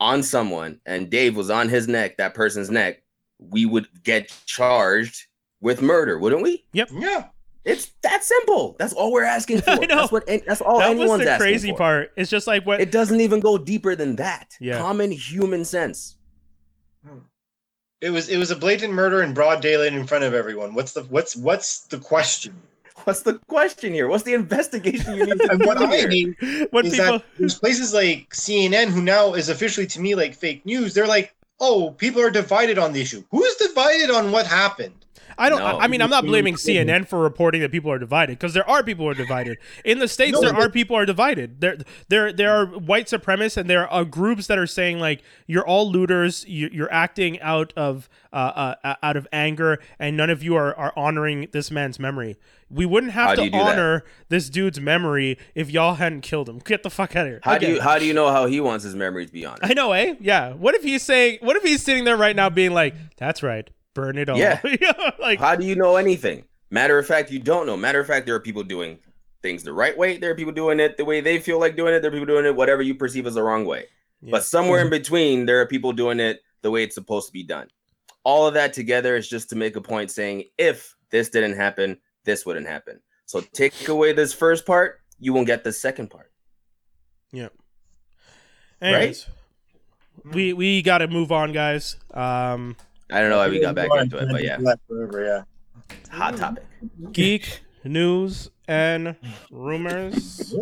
on 0.00 0.22
someone 0.22 0.80
and 0.84 1.08
Dave 1.08 1.36
was 1.36 1.48
on 1.48 1.68
his 1.68 1.88
neck, 1.88 2.16
that 2.18 2.34
person's 2.34 2.70
neck, 2.70 3.02
we 3.38 3.64
would 3.64 3.86
get 4.02 4.34
charged 4.46 5.26
with 5.60 5.80
murder, 5.80 6.18
wouldn't 6.18 6.42
we? 6.42 6.64
Yep. 6.72 6.90
Yeah, 6.92 7.26
It's 7.64 7.92
that 8.02 8.24
simple. 8.24 8.74
That's 8.78 8.92
all 8.92 9.12
we're 9.12 9.24
asking 9.24 9.60
for. 9.62 9.70
I 9.70 9.76
know. 9.86 9.96
That's 9.96 10.12
what 10.12 10.26
that's 10.26 10.60
all 10.60 10.80
that 10.80 10.96
was 10.96 11.20
the 11.20 11.36
crazy 11.38 11.70
for. 11.70 11.78
part. 11.78 12.12
It's 12.16 12.30
just 12.30 12.46
like 12.46 12.66
what 12.66 12.80
It 12.80 12.90
doesn't 12.90 13.20
even 13.20 13.40
go 13.40 13.56
deeper 13.56 13.94
than 13.94 14.16
that. 14.16 14.56
Yeah. 14.60 14.78
Common 14.78 15.12
human 15.12 15.64
sense. 15.64 16.16
it 18.00 18.10
was 18.10 18.28
it 18.28 18.38
was 18.38 18.50
a 18.50 18.56
blatant 18.56 18.92
murder 18.92 19.22
in 19.22 19.32
broad 19.34 19.62
daylight 19.62 19.94
in 19.94 20.06
front 20.06 20.24
of 20.24 20.34
everyone. 20.34 20.74
What's 20.74 20.92
the 20.92 21.04
what's 21.04 21.36
what's 21.36 21.82
the 21.86 21.98
question? 21.98 22.60
What's 23.04 23.22
the 23.22 23.38
question 23.48 23.92
here? 23.92 24.08
What's 24.08 24.24
the 24.24 24.34
investigation 24.34 25.14
you 25.14 25.26
need 25.26 25.40
to 25.40 25.50
And 25.50 25.60
do 25.60 25.66
what 25.66 25.78
I 25.78 25.86
here? 25.86 26.08
hate 26.08 26.36
what 26.70 26.86
is 26.86 26.96
people 26.96 27.12
that 27.12 27.22
there's 27.38 27.58
places 27.58 27.94
like 27.94 28.30
CNN 28.30 28.88
who 28.88 29.02
now 29.02 29.34
is 29.34 29.48
officially 29.48 29.86
to 29.88 30.00
me 30.00 30.14
like 30.14 30.34
fake 30.34 30.64
news. 30.66 30.94
They're 30.94 31.06
like, 31.06 31.34
oh, 31.60 31.92
people 31.92 32.20
are 32.22 32.30
divided 32.30 32.78
on 32.78 32.92
the 32.92 33.00
issue. 33.00 33.24
Who's 33.30 33.54
divided 33.56 34.10
on 34.10 34.32
what 34.32 34.46
happened? 34.46 35.04
I 35.38 35.48
don't. 35.48 35.58
No. 35.58 35.78
I 35.78 35.88
mean, 35.88 36.02
I'm 36.02 36.10
not 36.10 36.24
blaming. 36.24 36.54
CNN 36.54 37.06
for 37.06 37.18
reporting 37.20 37.60
that 37.62 37.70
people 37.72 37.90
are 37.90 37.98
divided 37.98 38.38
because 38.38 38.54
there 38.54 38.68
are 38.68 38.82
people 38.82 39.04
who 39.04 39.10
are 39.10 39.14
divided 39.14 39.58
in 39.84 39.98
the 39.98 40.08
states. 40.08 40.32
No, 40.32 40.40
there 40.40 40.54
are 40.54 40.68
people 40.68 40.96
who 40.96 41.02
are 41.02 41.06
divided. 41.06 41.60
There, 41.60 41.78
there, 42.08 42.32
there 42.32 42.50
are 42.50 42.66
white 42.66 43.06
supremacists 43.06 43.56
and 43.56 43.68
there 43.68 43.88
are 43.88 44.04
groups 44.04 44.46
that 44.46 44.58
are 44.58 44.66
saying 44.66 44.98
like 44.98 45.22
you're 45.46 45.66
all 45.66 45.90
looters. 45.90 46.44
You, 46.46 46.70
you're 46.72 46.92
acting 46.92 47.40
out 47.40 47.72
of 47.76 48.08
uh, 48.32 48.74
uh, 48.84 48.94
out 49.02 49.16
of 49.16 49.26
anger, 49.32 49.80
and 49.98 50.16
none 50.16 50.30
of 50.30 50.42
you 50.42 50.56
are 50.56 50.74
are 50.76 50.92
honoring 50.96 51.48
this 51.52 51.70
man's 51.70 51.98
memory. 51.98 52.36
We 52.70 52.86
wouldn't 52.86 53.12
have 53.12 53.30
How 53.30 53.34
to 53.36 53.42
do 53.42 53.50
that? 53.50 53.72
honor 53.78 54.04
this 54.28 54.50
dude's 54.50 54.80
memory 54.80 55.38
if 55.54 55.70
y'all 55.70 55.94
hadn't 55.94 56.22
killed 56.22 56.48
him. 56.48 56.58
Get 56.58 56.82
the 56.82 56.90
fuck 56.90 57.14
out 57.14 57.26
of 57.26 57.32
here. 57.32 57.40
How 57.42 57.58
do 57.58 57.66
you 57.66 57.80
how 57.80 57.98
do 57.98 58.06
you 58.06 58.14
know 58.14 58.30
how 58.30 58.46
he 58.46 58.60
wants 58.60 58.84
his 58.84 58.94
memory 58.96 59.26
to 59.26 59.32
be 59.32 59.46
honored? 59.46 59.60
I 59.62 59.74
know, 59.74 59.92
eh? 59.92 60.14
Yeah. 60.20 60.52
What 60.52 60.74
if 60.74 60.82
he's 60.82 61.02
saying? 61.02 61.38
What 61.42 61.56
if 61.56 61.62
he's 61.62 61.82
sitting 61.82 62.04
there 62.04 62.16
right 62.16 62.34
now, 62.34 62.50
being 62.50 62.72
like, 62.72 62.94
"That's 63.16 63.42
right, 63.42 63.68
burn 63.94 64.18
it 64.18 64.28
all." 64.28 64.38
Yeah. 64.38 64.60
like 65.18 65.38
How 65.38 65.56
do 65.56 65.66
you 65.66 65.76
know 65.76 65.96
anything? 65.96 66.44
Matter 66.70 66.98
of 66.98 67.06
fact, 67.06 67.30
you 67.30 67.38
don't 67.38 67.66
know. 67.66 67.76
Matter 67.76 68.00
of 68.00 68.06
fact, 68.06 68.26
there 68.26 68.34
are 68.34 68.40
people 68.40 68.64
doing 68.64 68.98
things 69.42 69.62
the 69.62 69.72
right 69.72 69.96
way. 69.96 70.16
There 70.16 70.30
are 70.30 70.34
people 70.34 70.52
doing 70.52 70.80
it 70.80 70.96
the 70.96 71.04
way 71.04 71.20
they 71.20 71.38
feel 71.38 71.60
like 71.60 71.76
doing 71.76 71.94
it. 71.94 72.00
There 72.00 72.10
are 72.10 72.12
people 72.12 72.26
doing 72.26 72.46
it 72.46 72.56
whatever 72.56 72.82
you 72.82 72.94
perceive 72.94 73.26
as 73.26 73.34
the 73.34 73.42
wrong 73.42 73.64
way. 73.64 73.84
Yeah. 74.22 74.32
But 74.32 74.44
somewhere 74.44 74.80
in 74.80 74.90
between, 74.90 75.46
there 75.46 75.60
are 75.60 75.66
people 75.66 75.92
doing 75.92 76.18
it 76.18 76.40
the 76.62 76.70
way 76.70 76.82
it's 76.82 76.94
supposed 76.94 77.26
to 77.28 77.32
be 77.32 77.42
done. 77.44 77.68
All 78.24 78.46
of 78.46 78.54
that 78.54 78.72
together 78.72 79.16
is 79.16 79.28
just 79.28 79.50
to 79.50 79.56
make 79.56 79.76
a 79.76 79.82
point 79.82 80.10
saying, 80.10 80.44
if 80.56 80.96
this 81.10 81.28
didn't 81.28 81.56
happen, 81.56 81.98
this 82.24 82.46
wouldn't 82.46 82.66
happen. 82.66 83.00
So 83.26 83.42
take 83.52 83.88
away 83.88 84.12
this 84.14 84.32
first 84.32 84.64
part, 84.64 85.00
you 85.20 85.32
won't 85.34 85.46
get 85.46 85.62
the 85.62 85.72
second 85.72 86.08
part. 86.08 86.32
Anyways, 88.80 89.26
we 90.24 90.52
we 90.52 90.82
got 90.82 90.98
to 90.98 91.08
move 91.08 91.32
on, 91.32 91.52
guys. 91.52 91.96
Um, 92.12 92.76
I 93.10 93.20
don't 93.20 93.30
know 93.30 93.38
why 93.38 93.48
we 93.48 93.60
got 93.60 93.74
back 93.74 93.90
into 93.96 94.16
it, 94.18 94.28
but 94.30 94.42
yeah, 94.42 94.58
Forever, 94.88 95.24
yeah. 95.24 95.42
hot 96.10 96.36
topic. 96.36 96.64
geek 97.12 97.60
news 97.84 98.50
and 98.66 99.14
rumors 99.50 100.54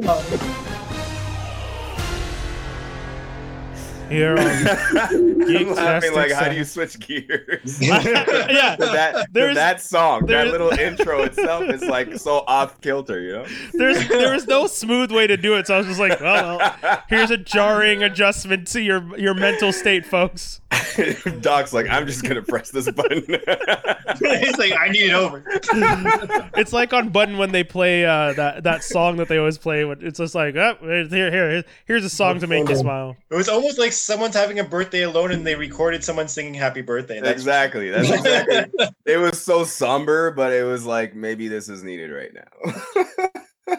here. 4.12 4.36
On, 4.38 4.38
I'm 4.98 5.38
Geek 5.46 5.68
laughing 5.68 6.12
like, 6.14 6.28
Tastic 6.28 6.32
how 6.32 6.48
do 6.50 6.56
you 6.56 6.64
switch 6.64 6.98
gears? 7.00 7.80
yeah, 7.80 8.76
that 8.78 9.26
There's- 9.32 9.54
that 9.56 9.80
song, 9.80 10.26
there's- 10.26 10.44
that 10.46 10.52
little 10.52 10.70
intro 10.78 11.22
itself 11.22 11.64
is 11.64 11.82
like 11.82 12.16
so 12.18 12.44
off 12.46 12.80
kilter, 12.80 13.20
you 13.20 13.32
know. 13.32 13.46
there's 13.72 14.06
there 14.08 14.32
was 14.32 14.46
no 14.46 14.66
smooth 14.66 15.10
way 15.10 15.26
to 15.26 15.36
do 15.36 15.54
it, 15.54 15.66
so 15.66 15.74
I 15.74 15.78
was 15.78 15.86
just 15.86 16.00
like, 16.00 16.20
oh 16.20 16.58
well. 16.58 17.02
Here's 17.08 17.30
a 17.30 17.36
jarring 17.38 18.02
adjustment 18.02 18.68
to 18.68 18.80
your 18.80 19.18
your 19.18 19.34
mental 19.34 19.72
state, 19.72 20.06
folks. 20.06 20.60
Doc's 21.40 21.72
like, 21.72 21.86
I'm 21.88 22.06
just 22.06 22.22
gonna 22.22 22.42
press 22.42 22.70
this 22.70 22.90
button. 22.90 23.22
He's 23.26 24.58
like, 24.58 24.72
I 24.78 24.88
need 24.90 25.06
it 25.10 25.12
over. 25.14 25.42
It's 26.56 26.72
like 26.72 26.92
on 26.92 27.10
Button 27.10 27.38
when 27.38 27.52
they 27.52 27.64
play 27.64 28.04
uh, 28.04 28.32
that 28.34 28.64
that 28.64 28.84
song 28.84 29.16
that 29.16 29.28
they 29.28 29.38
always 29.38 29.58
play. 29.58 29.84
when 29.84 30.04
It's 30.04 30.18
just 30.18 30.34
like, 30.34 30.56
oh, 30.56 30.76
here, 30.82 31.30
here, 31.30 31.64
here's 31.86 32.04
a 32.04 32.10
song 32.10 32.40
to 32.40 32.46
make 32.46 32.68
you 32.68 32.76
smile. 32.76 33.16
It 33.30 33.34
was 33.34 33.48
almost 33.48 33.78
like 33.78 33.92
someone's 34.02 34.34
having 34.34 34.58
a 34.58 34.64
birthday 34.64 35.02
alone 35.02 35.32
and 35.32 35.46
they 35.46 35.54
recorded 35.54 36.02
someone 36.04 36.28
singing 36.28 36.54
happy 36.54 36.82
birthday. 36.82 37.20
That's 37.20 37.32
exactly. 37.32 37.90
That's 37.90 38.10
exactly. 38.12 38.88
it 39.06 39.16
was 39.18 39.40
so 39.40 39.64
somber, 39.64 40.30
but 40.32 40.52
it 40.52 40.64
was 40.64 40.84
like 40.84 41.14
maybe 41.14 41.48
this 41.48 41.68
is 41.68 41.82
needed 41.82 42.10
right 42.10 42.32
now. 42.34 43.76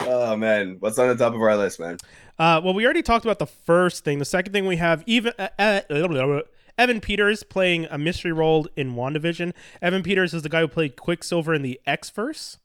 oh 0.00 0.36
man, 0.36 0.76
what's 0.80 0.98
on 0.98 1.08
the 1.08 1.16
top 1.16 1.34
of 1.34 1.40
our 1.40 1.56
list, 1.56 1.80
man? 1.80 1.98
Uh, 2.38 2.60
well, 2.64 2.74
we 2.74 2.84
already 2.84 3.02
talked 3.02 3.24
about 3.24 3.38
the 3.38 3.46
first 3.46 4.04
thing. 4.04 4.18
The 4.18 4.24
second 4.24 4.52
thing 4.52 4.66
we 4.66 4.76
have 4.76 5.02
even 5.06 5.32
uh, 5.38 5.48
uh, 5.58 6.40
Evan 6.76 7.00
Peters 7.00 7.42
playing 7.42 7.86
a 7.90 7.98
mystery 7.98 8.32
role 8.32 8.66
in 8.76 8.94
WandaVision. 8.94 9.52
Evan 9.80 10.02
Peters 10.02 10.34
is 10.34 10.42
the 10.42 10.48
guy 10.48 10.60
who 10.60 10.68
played 10.68 10.96
Quicksilver 10.96 11.54
in 11.54 11.62
the 11.62 11.80
X 11.86 12.10
Verse. 12.10 12.58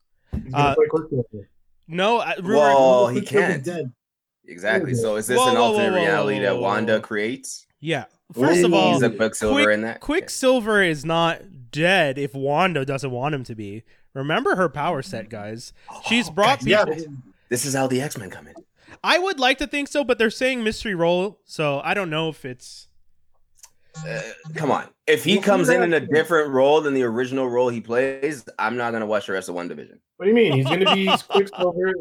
Uh. 0.52 0.74
No, 1.92 2.18
uh, 2.18 2.34
rumor, 2.40 2.54
Well, 2.56 3.08
he 3.08 3.20
can't. 3.20 3.66
Dead. 4.50 4.54
Exactly. 4.54 4.94
So 4.94 5.16
is 5.16 5.26
this 5.26 5.38
Whoa, 5.38 5.48
an 5.50 5.54
whoa, 5.54 5.62
alternate 5.62 5.90
whoa, 5.92 5.96
whoa, 5.98 6.04
reality 6.04 6.38
whoa, 6.38 6.42
that 6.54 6.60
Wanda 6.60 7.00
creates? 7.00 7.66
yeah. 7.80 8.04
First 8.32 8.62
of 8.64 8.72
all, 8.72 9.00
He's 9.00 9.16
Quicksilver 9.16 9.62
Quick- 9.64 9.74
in 9.74 9.80
that. 9.82 10.00
Quicksilver 10.00 10.82
is 10.84 11.04
not 11.04 11.42
dead 11.72 12.16
if 12.16 12.32
Wanda 12.32 12.84
doesn't 12.84 13.10
want 13.10 13.34
him 13.34 13.42
to 13.44 13.54
be. 13.56 13.82
Remember 14.14 14.54
her 14.54 14.68
power 14.68 15.02
set, 15.02 15.28
guys. 15.28 15.72
She's 16.06 16.30
brought 16.30 16.62
Yeah, 16.62 16.84
people. 16.84 17.12
This 17.48 17.64
is 17.64 17.74
how 17.74 17.88
the 17.88 18.00
X 18.00 18.16
Men 18.16 18.30
come 18.30 18.46
in. 18.46 18.54
I 19.02 19.18
would 19.18 19.40
like 19.40 19.58
to 19.58 19.66
think 19.66 19.88
so, 19.88 20.04
but 20.04 20.18
they're 20.18 20.30
saying 20.30 20.62
mystery 20.62 20.94
role, 20.94 21.40
so 21.44 21.80
I 21.82 21.94
don't 21.94 22.10
know 22.10 22.28
if 22.28 22.44
it's. 22.44 22.86
Uh, 24.06 24.20
come 24.54 24.70
on. 24.70 24.84
If 25.08 25.24
he 25.24 25.38
comes 25.40 25.68
in 25.68 25.82
in 25.82 25.92
a 25.94 26.00
different 26.00 26.50
role 26.50 26.80
than 26.80 26.94
the 26.94 27.02
original 27.02 27.48
role 27.48 27.68
he 27.68 27.80
plays, 27.80 28.44
I'm 28.60 28.76
not 28.76 28.92
gonna 28.92 29.06
watch 29.06 29.26
the 29.26 29.32
rest 29.32 29.48
of 29.48 29.56
WandaVision. 29.56 29.98
What 30.16 30.24
do 30.26 30.28
you 30.28 30.34
mean? 30.34 30.52
He's 30.52 30.66
gonna 30.66 30.94
be 30.94 31.06
Quicksilver. 31.28 31.94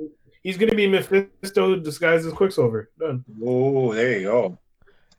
He's 0.44 0.58
gonna 0.58 0.76
be 0.76 0.88
Mephisto 0.88 1.76
disguised 1.78 2.26
as 2.26 2.34
Quicksilver. 2.34 2.90
Done. 3.00 3.24
Oh, 3.44 3.94
there 3.94 4.20
you 4.20 4.28
go. 4.28 4.58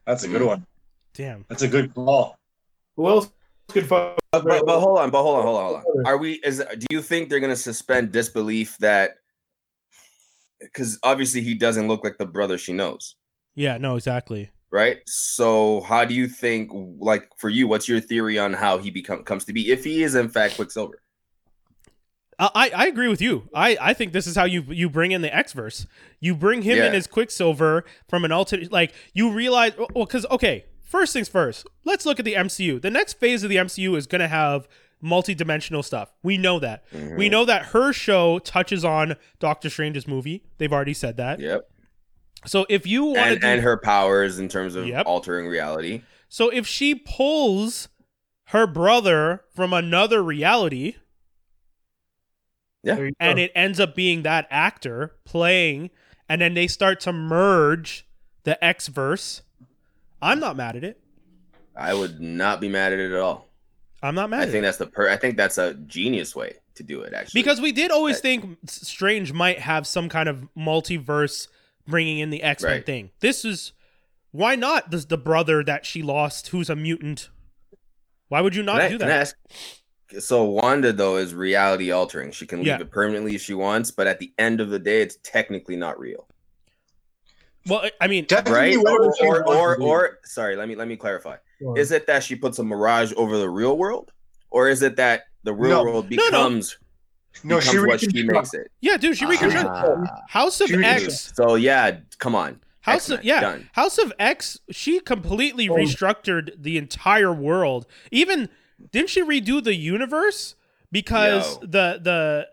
That's 0.06 0.24
a 0.24 0.28
good 0.28 0.42
one. 0.42 0.66
Damn. 1.14 1.44
That's 1.48 1.62
a 1.62 1.68
good 1.68 1.94
call. 1.94 2.36
Who 2.96 3.08
else 3.08 3.30
could 3.70 3.86
fuck? 3.86 4.18
But, 4.32 4.44
but, 4.44 4.64
but 4.64 4.80
hold 4.80 4.98
on, 4.98 5.10
but 5.10 5.22
hold 5.22 5.38
on, 5.38 5.42
hold 5.44 5.56
on, 5.58 5.82
hold 5.82 5.98
on. 5.98 6.06
Are 6.06 6.16
we? 6.16 6.34
Is 6.44 6.58
do 6.78 6.86
you 6.90 7.02
think 7.02 7.28
they're 7.28 7.40
gonna 7.40 7.56
suspend 7.56 8.12
disbelief 8.12 8.78
that? 8.78 9.12
Because 10.60 10.98
obviously 11.02 11.40
he 11.40 11.54
doesn't 11.54 11.88
look 11.88 12.04
like 12.04 12.18
the 12.18 12.26
brother 12.26 12.58
she 12.58 12.72
knows, 12.74 13.16
Yeah, 13.54 13.78
no, 13.78 13.96
exactly. 13.96 14.50
right? 14.70 14.98
So 15.06 15.80
how 15.80 16.04
do 16.04 16.14
you 16.14 16.28
think? 16.28 16.70
Like 16.98 17.28
for 17.38 17.48
you, 17.48 17.66
what's 17.66 17.88
your 17.88 18.00
theory 18.00 18.38
on 18.38 18.52
how 18.52 18.78
he 18.78 18.90
become 18.90 19.24
comes 19.24 19.44
to 19.46 19.52
be 19.52 19.70
if 19.70 19.82
he 19.84 20.02
is 20.02 20.14
in 20.14 20.28
fact 20.28 20.56
Quicksilver? 20.56 20.99
I, 22.54 22.70
I 22.74 22.86
agree 22.86 23.08
with 23.08 23.20
you. 23.20 23.48
I, 23.54 23.76
I 23.80 23.92
think 23.94 24.12
this 24.12 24.26
is 24.26 24.34
how 24.36 24.44
you 24.44 24.62
you 24.68 24.88
bring 24.88 25.12
in 25.12 25.20
the 25.22 25.34
X 25.34 25.52
verse. 25.52 25.86
You 26.20 26.34
bring 26.34 26.62
him 26.62 26.78
in 26.78 26.92
Yeah. 26.92 26.98
as 26.98 27.06
Quicksilver 27.06 27.84
from 28.08 28.24
an 28.24 28.32
alternate. 28.32 28.72
Like 28.72 28.94
you 29.12 29.30
realize, 29.30 29.72
well, 29.76 30.06
because 30.06 30.24
okay, 30.30 30.64
first 30.82 31.12
things 31.12 31.28
first. 31.28 31.66
Let's 31.84 32.06
look 32.06 32.18
at 32.18 32.24
the 32.24 32.34
MCU. 32.34 32.80
The 32.80 32.90
next 32.90 33.14
phase 33.20 33.42
of 33.42 33.50
the 33.50 33.56
MCU 33.56 33.96
is 33.96 34.06
going 34.06 34.20
to 34.20 34.28
have 34.28 34.66
multi-dimensional 35.02 35.82
stuff. 35.82 36.12
We 36.22 36.36
know 36.38 36.58
that. 36.60 36.84
Mm-hmm. 36.92 37.16
We 37.16 37.28
know 37.28 37.44
that 37.44 37.66
her 37.66 37.92
show 37.92 38.38
touches 38.38 38.84
on 38.84 39.16
Doctor 39.38 39.68
Strange's 39.70 40.06
movie. 40.08 40.44
They've 40.58 40.72
already 40.72 40.94
said 40.94 41.16
that. 41.18 41.40
Yep. 41.40 41.68
So 42.46 42.64
if 42.68 42.86
you 42.86 43.04
want 43.04 43.16
to 43.16 43.22
And 43.22 43.40
do, 43.40 43.46
and 43.46 43.60
her 43.62 43.76
powers 43.76 44.38
in 44.38 44.48
terms 44.48 44.74
of 44.74 44.86
Yep. 44.86 45.06
altering 45.06 45.46
reality. 45.46 46.02
so 46.28 46.48
if 46.50 46.66
she 46.66 46.94
pulls 46.94 47.88
her 48.48 48.66
brother 48.66 49.42
from 49.54 49.72
another 49.72 50.22
reality, 50.22 50.96
There 52.82 53.06
you 53.06 53.12
and 53.20 53.36
go. 53.36 53.42
it 53.42 53.52
ends 53.54 53.78
up 53.80 53.94
being 53.94 54.22
that 54.22 54.46
actor 54.50 55.14
playing, 55.24 55.90
and 56.28 56.40
then 56.40 56.54
they 56.54 56.66
start 56.66 57.00
to 57.00 57.12
merge 57.12 58.06
the 58.44 58.62
X 58.64 58.86
verse. 58.88 59.42
I'm 60.22 60.40
not 60.40 60.56
mad 60.56 60.76
at 60.76 60.84
it. 60.84 61.00
I 61.76 61.94
would 61.94 62.20
not 62.20 62.60
be 62.60 62.68
mad 62.68 62.92
at 62.92 62.98
it 62.98 63.12
at 63.12 63.20
all. 63.20 63.48
I'm 64.02 64.14
not 64.14 64.30
mad 64.30 64.40
I 64.40 64.42
at 64.44 64.48
think 64.50 64.58
it 64.62 64.62
that's 64.66 64.78
the 64.78 64.86
per. 64.86 65.08
I 65.08 65.16
think 65.16 65.36
that's 65.36 65.58
a 65.58 65.74
genius 65.74 66.34
way 66.34 66.54
to 66.76 66.82
do 66.82 67.02
it. 67.02 67.12
Actually, 67.12 67.42
because 67.42 67.60
we 67.60 67.72
did 67.72 67.90
always 67.90 68.16
I- 68.18 68.20
think 68.20 68.58
Strange 68.66 69.32
might 69.32 69.58
have 69.58 69.86
some 69.86 70.08
kind 70.08 70.28
of 70.28 70.48
multiverse 70.56 71.48
bringing 71.86 72.18
in 72.18 72.30
the 72.30 72.42
X 72.42 72.62
Men 72.62 72.72
Right. 72.72 72.86
thing. 72.86 73.10
This 73.20 73.44
is 73.44 73.72
why 74.30 74.54
not 74.56 74.90
the 74.90 74.98
the 74.98 75.18
brother 75.18 75.62
that 75.64 75.84
she 75.84 76.02
lost, 76.02 76.48
who's 76.48 76.70
a 76.70 76.76
mutant. 76.76 77.28
Why 78.28 78.40
would 78.40 78.54
you 78.54 78.62
not 78.62 78.76
Can 78.76 78.80
I- 78.82 78.88
do 78.88 78.98
can 78.98 79.08
that? 79.08 79.16
I 79.16 79.20
ask- 79.20 79.36
so 80.18 80.44
Wanda 80.44 80.92
though 80.92 81.16
is 81.16 81.34
reality 81.34 81.90
altering. 81.92 82.32
She 82.32 82.46
can 82.46 82.58
leave 82.60 82.66
Yeah. 82.68 82.80
it 82.80 82.90
permanently 82.90 83.34
if 83.34 83.42
she 83.42 83.54
wants, 83.54 83.90
but 83.90 84.06
at 84.06 84.18
the 84.18 84.32
end 84.38 84.60
of 84.60 84.70
the 84.70 84.78
day, 84.78 85.02
it's 85.02 85.16
technically 85.22 85.76
not 85.76 85.98
real, 85.98 86.26
Well, 87.66 87.80
I- 87.80 87.92
I 88.00 88.06
mean, 88.08 88.26
Technically, 88.26 88.76
right? 88.76 88.76
Or 88.76 89.12
or 89.22 89.48
or, 89.48 89.76
or 89.82 90.18
sorry, 90.24 90.56
let 90.56 90.68
me 90.68 90.74
let 90.74 90.88
me 90.88 90.96
clarify. 90.96 91.36
Go. 91.62 91.74
Is 91.76 91.92
it 91.92 92.06
that 92.06 92.22
she 92.24 92.34
puts 92.34 92.58
a 92.58 92.64
mirage 92.64 93.12
over 93.16 93.36
the 93.36 93.48
real 93.50 93.76
world, 93.76 94.12
or 94.50 94.68
is 94.68 94.82
it 94.82 94.96
that 94.96 95.24
the 95.44 95.52
real 95.52 95.84
No. 95.84 95.90
world 95.90 96.10
No, 96.10 96.16
no. 96.16 96.24
becomes 96.30 96.78
no, 97.44 97.58
becomes 97.58 97.70
she 97.72 97.78
what 97.80 98.00
she 98.00 98.22
makes 98.22 98.54
it? 98.54 98.70
yeah, 98.80 98.96
dude, 98.96 99.16
she 99.16 99.26
reconstructed 99.26 99.70
Ah, 99.70 100.20
House 100.28 100.60
of 100.62 100.68
She 100.68 100.76
X. 100.82 101.32
so 101.36 101.54
yeah, 101.54 101.98
come 102.18 102.34
on. 102.34 102.60
House 102.80 103.10
of 103.10 103.18
X-Men, 103.18 103.26
yeah, 103.26 103.40
done. 103.42 103.70
House 103.74 103.98
of 103.98 104.10
X. 104.18 104.58
She 104.70 105.00
completely 105.00 105.68
Oh. 105.68 105.74
restructured 105.74 106.52
the 106.56 106.78
entire 106.78 107.30
world. 107.32 107.86
Even 108.10 108.48
didn't 108.92 109.10
she 109.10 109.22
redo 109.22 109.62
the 109.62 109.74
universe 109.74 110.54
because 110.92 111.56
Yo. 111.56 111.60
the 111.66 112.00
the 112.02 112.48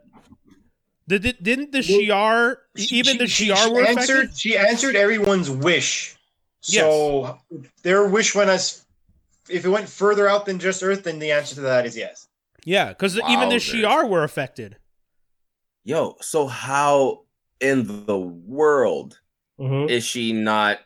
the 1.07 1.19
di- 1.19 1.37
didn't 1.41 1.71
the 1.71 1.79
Shi'ar 1.79 2.57
even 2.75 3.17
the 3.17 3.27
she, 3.27 3.49
Shi'ar 3.49 3.63
she 3.65 3.71
were 3.71 3.81
answered. 3.85 4.15
affected? 4.25 4.37
She 4.39 4.57
answered 4.57 4.95
everyone's 4.95 5.49
wish. 5.49 6.15
So 6.61 7.37
their 7.83 8.07
wish 8.07 8.35
went 8.35 8.49
as 8.49 8.85
if 9.49 9.63
it 9.65 9.69
went 9.69 9.87
further 9.87 10.27
out 10.27 10.45
than 10.45 10.59
just 10.59 10.83
Earth, 10.83 11.03
then 11.03 11.19
the 11.19 11.31
answer 11.31 11.55
to 11.55 11.61
that 11.61 11.85
is 11.85 11.95
yes. 11.95 12.27
Yeah, 12.65 12.89
because 12.89 13.15
even 13.17 13.47
the 13.47 13.55
Wowzers. 13.55 13.81
Shi'ar 13.83 14.09
were 14.09 14.23
affected. 14.25 14.75
Yo, 15.85 16.17
so 16.19 16.47
how 16.47 17.21
in 17.61 18.05
the 18.05 18.17
world 18.17 19.19
Mhm. 19.57 19.89
is 19.89 20.03
she 20.03 20.33
not? 20.33 20.79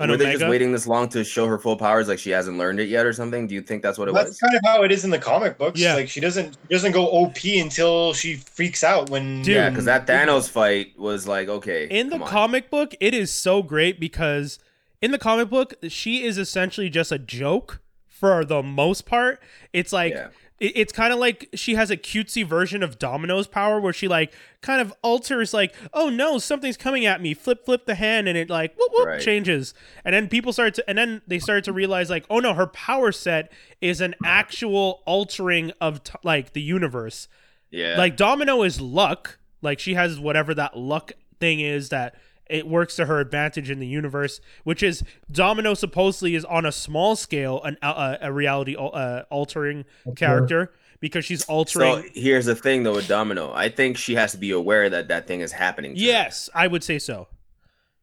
An 0.00 0.10
were 0.10 0.16
they 0.16 0.32
just 0.32 0.48
waiting 0.48 0.70
this 0.70 0.86
long 0.86 1.08
to 1.08 1.24
show 1.24 1.46
her 1.48 1.58
full 1.58 1.76
powers, 1.76 2.06
like 2.06 2.20
she 2.20 2.30
hasn't 2.30 2.56
learned 2.56 2.78
it 2.78 2.88
yet, 2.88 3.04
or 3.04 3.12
something? 3.12 3.48
Do 3.48 3.54
you 3.54 3.62
think 3.62 3.82
that's 3.82 3.98
what 3.98 4.08
it 4.08 4.14
That's 4.14 4.28
was? 4.28 4.38
That's 4.38 4.52
kind 4.52 4.56
of 4.56 4.62
how 4.64 4.82
it 4.84 4.92
is 4.92 5.04
in 5.04 5.10
the 5.10 5.18
comic 5.18 5.58
books. 5.58 5.80
Yeah. 5.80 5.94
Like 5.94 6.08
she 6.08 6.20
doesn't 6.20 6.52
she 6.54 6.74
doesn't 6.74 6.92
go 6.92 7.06
OP 7.06 7.44
until 7.44 8.12
she 8.14 8.36
freaks 8.36 8.84
out 8.84 9.10
when 9.10 9.42
Dude. 9.42 9.56
Yeah, 9.56 9.70
because 9.70 9.86
that 9.86 10.06
Thanos 10.06 10.48
fight 10.48 10.96
was 10.96 11.26
like, 11.26 11.48
okay, 11.48 11.86
in 11.86 12.10
the 12.10 12.20
on. 12.20 12.28
comic 12.28 12.70
book, 12.70 12.94
it 13.00 13.12
is 13.12 13.32
so 13.32 13.62
great 13.62 13.98
because 13.98 14.60
in 15.02 15.10
the 15.10 15.18
comic 15.18 15.50
book, 15.50 15.74
she 15.88 16.24
is 16.24 16.38
essentially 16.38 16.88
just 16.88 17.10
a 17.10 17.18
joke 17.18 17.80
for 18.06 18.44
the 18.44 18.62
most 18.62 19.04
part. 19.04 19.40
It's 19.72 19.92
like 19.92 20.12
Yeah. 20.14 20.28
It- 20.60 20.72
it's 20.74 20.92
kind 20.92 21.12
of 21.12 21.18
like 21.18 21.48
she 21.54 21.74
has 21.76 21.90
a 21.90 21.96
cutesy 21.96 22.44
version 22.44 22.82
of 22.82 22.98
Domino's 22.98 23.46
power 23.46 23.80
where 23.80 23.92
she 23.92 24.08
like 24.08 24.32
kind 24.60 24.80
of 24.80 24.92
alters 25.02 25.54
like, 25.54 25.74
oh 25.92 26.08
no, 26.08 26.38
something's 26.38 26.76
coming 26.76 27.06
at 27.06 27.20
me. 27.22 27.32
Flip, 27.34 27.64
flip 27.64 27.86
the 27.86 27.94
hand, 27.94 28.26
and 28.28 28.36
it 28.36 28.50
like 28.50 28.76
whoop 28.76 28.90
whoop 28.92 29.06
Right. 29.06 29.20
changes. 29.20 29.72
And 30.04 30.14
then 30.14 30.28
people 30.28 30.52
start 30.52 30.74
to, 30.74 30.84
and 30.88 30.98
then 30.98 31.22
they 31.26 31.38
start 31.38 31.64
to 31.64 31.72
realize 31.72 32.10
like, 32.10 32.24
oh 32.28 32.40
no, 32.40 32.54
her 32.54 32.66
power 32.66 33.12
set 33.12 33.52
is 33.80 34.00
an 34.00 34.14
actual 34.24 35.02
altering 35.06 35.72
of 35.80 36.02
t- 36.04 36.14
like 36.24 36.52
the 36.52 36.62
universe. 36.62 37.28
yeah, 37.70 37.96
Like 37.98 38.16
Domino 38.16 38.62
is 38.62 38.80
luck. 38.80 39.38
Like 39.62 39.78
she 39.78 39.94
has 39.94 40.18
whatever 40.18 40.54
that 40.54 40.76
luck 40.76 41.12
thing 41.40 41.60
is 41.60 41.88
that 41.90 42.14
it 42.48 42.66
works 42.66 42.96
to 42.96 43.06
her 43.06 43.20
advantage 43.20 43.70
in 43.70 43.78
the 43.78 43.86
universe, 43.86 44.40
which 44.64 44.82
is 44.82 45.02
Domino 45.30 45.74
supposedly 45.74 46.34
is 46.34 46.44
on 46.44 46.64
a 46.66 46.72
small 46.72 47.16
scale 47.16 47.62
an 47.62 47.76
uh, 47.82 48.16
a 48.20 48.32
reality 48.32 48.74
uh, 48.76 49.22
altering 49.30 49.84
character 50.16 50.72
because 51.00 51.24
she's 51.24 51.44
altering. 51.44 52.02
So 52.02 52.08
here's 52.14 52.46
the 52.46 52.54
thing, 52.56 52.82
though, 52.82 52.94
with 52.94 53.06
Domino, 53.08 53.52
I 53.54 53.68
think 53.68 53.96
she 53.96 54.14
has 54.16 54.32
to 54.32 54.38
be 54.38 54.50
aware 54.50 54.88
that 54.90 55.08
that 55.08 55.26
thing 55.26 55.40
is 55.40 55.52
happening. 55.52 55.94
to 55.94 56.00
her, 56.00 56.06
yes, 56.06 56.48
I 56.54 56.66
would 56.66 56.82
say 56.82 56.98
so. 56.98 57.28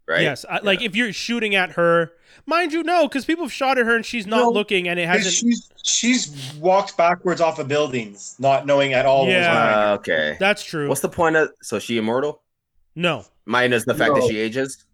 right. 0.07 0.21
Yes, 0.21 0.45
I, 0.49 0.59
like 0.59 0.81
if 0.81 0.95
you're 0.95 1.11
shooting 1.11 1.55
at 1.55 1.71
her, 1.71 2.13
mind 2.45 2.71
you, 2.71 2.83
no, 2.83 3.07
because 3.07 3.25
people 3.25 3.43
have 3.45 3.51
shot 3.51 3.77
at 3.77 3.85
her 3.85 3.95
and 3.95 4.05
she's 4.05 4.25
not 4.27 4.37
No, 4.43 4.49
looking, 4.49 4.87
and 4.87 4.97
it 4.99 5.07
hasn't. 5.07 5.33
she's 5.33 5.69
she's 5.83 6.53
walked 6.59 6.95
backwards 6.95 7.41
off 7.41 7.59
of 7.59 7.67
buildings, 7.67 8.35
not 8.39 8.65
knowing 8.65 8.93
at 8.93 9.05
all. 9.05 9.27
Yeah. 9.27 9.39
behind. 9.51 9.75
Uh, 9.89 9.93
okay. 9.95 10.37
That's 10.39 10.63
true. 10.63 10.87
What's 10.87 11.01
the 11.01 11.09
point 11.09 11.35
of? 11.35 11.51
So 11.61 11.79
she 11.79 11.97
immortal? 11.97 12.41
No, 12.95 13.25
Minus 13.45 13.85
the 13.85 13.93
fact 13.93 14.15
that 14.15 14.23
she 14.27 14.37
ages. 14.37 14.85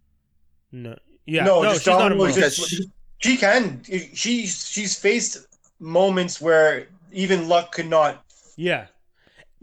no, 0.72 0.96
yeah, 1.26 1.44
no, 1.46 1.62
no, 1.62 1.74
she's 1.74 1.86
not 1.88 2.00
Domino 2.00 2.16
immortal. 2.26 2.42
just- 2.42 2.84
she 3.20 3.38
can. 3.38 3.82
She 4.14 4.48
she's 4.48 4.98
faced 4.98 5.46
moments 5.80 6.42
where 6.42 6.88
even 7.12 7.48
luck 7.48 7.72
could 7.72 7.88
not 7.88 8.24
Yeah, 8.56 8.88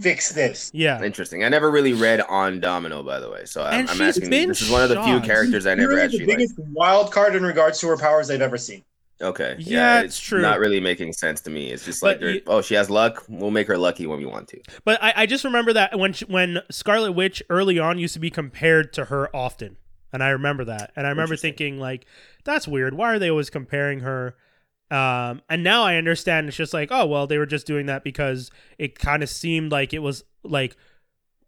fix 0.01 0.31
this. 0.33 0.71
yeah. 0.73 1.03
Interesting. 1.03 1.43
I 1.43 1.49
never 1.49 1.69
really 1.71 1.93
read 1.93 2.21
on 2.21 2.61
Domino, 2.61 3.03
by 3.03 3.19
the 3.19 3.29
way. 3.29 3.45
So 3.47 3.65
I'm, 3.65 3.81
And 3.81 3.91
I'm 3.91 3.97
she's 3.97 4.17
asking. 4.17 4.31
been 4.31 4.49
This 4.49 4.61
is 4.63 4.71
one 4.71 4.83
of 4.83 4.89
the 4.91 5.03
few 5.03 5.19
shot. 5.19 5.25
characters 5.25 5.67
I 5.67 5.75
never 5.75 5.89
Really 5.95 6.03
actually 6.03 6.19
the 6.21 6.27
liked. 6.27 6.39
biggest 6.39 6.55
wild 6.73 7.11
card 7.13 7.35
in 7.35 7.43
regards 7.45 7.81
to 7.81 7.89
her 7.89 7.97
powers 7.97 8.31
I've 8.31 8.43
ever 8.43 8.57
seen. 8.59 8.85
Okay. 9.21 9.57
Yeah, 9.59 10.01
it's 10.01 10.21
true. 10.21 10.41
Not 10.41 10.61
really 10.61 10.79
making 10.81 11.13
sense 11.13 11.41
to 11.43 11.51
me. 11.51 11.71
It's 11.73 11.85
just 11.85 12.03
like, 12.03 12.21
you- 12.21 12.43
oh, 12.47 12.63
she 12.63 12.75
has 12.75 12.89
luck. 12.89 13.25
We'll 13.29 13.51
make 13.51 13.67
her 13.67 13.77
lucky 13.77 14.07
when 14.07 14.19
we 14.19 14.27
want 14.27 14.49
to. 14.49 14.61
But 14.85 15.03
I, 15.03 15.13
I 15.17 15.27
just 15.27 15.45
remember 15.45 15.73
that 15.73 15.99
when 15.99 16.13
she, 16.13 16.25
when 16.27 16.61
Scarlet 16.71 17.13
Witch 17.13 17.43
early 17.51 17.79
on 17.79 17.99
used 17.99 18.15
to 18.15 18.21
be 18.21 18.31
compared 18.31 18.93
to 18.93 19.07
her 19.07 19.35
often, 19.35 19.77
and 20.13 20.23
I 20.23 20.29
remember 20.29 20.65
that, 20.67 20.93
and 20.97 21.07
I 21.07 21.11
remember 21.11 21.37
thinking 21.37 21.79
like, 21.79 22.07
that's 22.45 22.69
weird. 22.69 22.95
Why 22.95 23.13
are 23.13 23.19
they 23.19 23.29
always 23.31 23.51
comparing 23.51 24.01
her? 24.01 24.37
Um, 24.91 25.43
and 25.51 25.63
now 25.63 25.83
I 25.83 25.97
understand. 25.97 26.49
It's 26.49 26.57
just 26.57 26.73
like, 26.73 26.89
oh 26.91 27.05
well, 27.05 27.27
they 27.27 27.39
were 27.39 27.45
just 27.47 27.67
doing 27.67 27.87
that 27.87 28.05
because 28.05 28.51
it 28.79 28.99
kind 28.99 29.23
of 29.23 29.29
seemed 29.29 29.71
like 29.73 29.93
it 29.93 29.99
was 29.99 30.25
like 30.45 30.77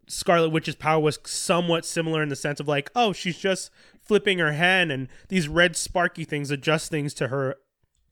Scarlet 0.07 0.49
Witch's 0.49 0.75
power 0.75 0.99
was 0.99 1.17
somewhat 1.25 1.85
similar 1.85 2.21
in 2.21 2.29
the 2.29 2.35
sense 2.35 2.59
of 2.59 2.67
like, 2.67 2.91
oh, 2.95 3.13
she's 3.13 3.37
just 3.39 3.71
flipping 4.11 4.39
her 4.39 4.51
hand, 4.51 4.91
and 4.91 5.07
these 5.29 5.47
red 5.47 5.73
sparky 5.77 6.25
things 6.25 6.51
adjust 6.51 6.91
things 6.91 7.13
to 7.13 7.29
her 7.29 7.55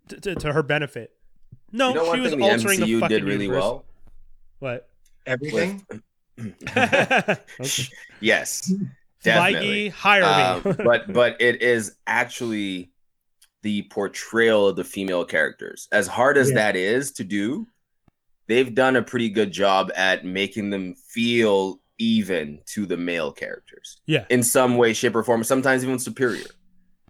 to, 0.07 0.17
to, 0.21 0.33
to 0.33 0.53
her 0.53 0.63
benefit. 0.63 1.11
No, 1.73 1.89
you 1.89 1.95
know 1.95 2.13
she 2.15 2.21
was 2.21 2.31
the 2.31 2.41
altering 2.41 2.79
the 2.79 2.85
MCU 2.85 2.99
fucking 3.01 3.17
did 3.17 3.23
really 3.25 3.45
universe. 3.47 3.61
well. 3.61 3.85
What? 4.59 4.89
Everything. 5.25 5.83
Okay. 6.39 7.35
yes, 8.21 8.71
Feige, 8.71 9.23
definitely. 9.23 9.89
hire 9.89 10.23
Um, 10.23 10.61
me. 10.63 10.83
but 10.85 11.11
but 11.11 11.41
it 11.41 11.61
is 11.61 11.97
actually 12.07 12.91
the 13.61 13.81
portrayal 13.91 14.69
of 14.69 14.77
the 14.77 14.85
female 14.85 15.25
characters. 15.25 15.89
As 15.91 16.07
hard 16.07 16.37
as 16.37 16.47
Yeah. 16.47 16.55
that 16.55 16.75
is 16.77 17.11
to 17.11 17.25
do, 17.25 17.67
they've 18.47 18.73
done 18.73 18.95
a 18.95 19.01
pretty 19.03 19.27
good 19.29 19.51
job 19.51 19.91
at 19.97 20.23
making 20.23 20.69
them 20.69 20.95
feel 20.95 21.81
even 21.99 22.59
to 22.65 22.85
the 22.85 22.97
male 22.97 23.31
characters 23.31 24.01
Yeah. 24.07 24.25
in 24.29 24.41
some 24.41 24.77
way, 24.77 24.93
shape, 24.93 25.15
or 25.15 25.23
form. 25.23 25.43
Sometimes 25.43 25.83
even 25.83 25.99
superior. 25.99 26.45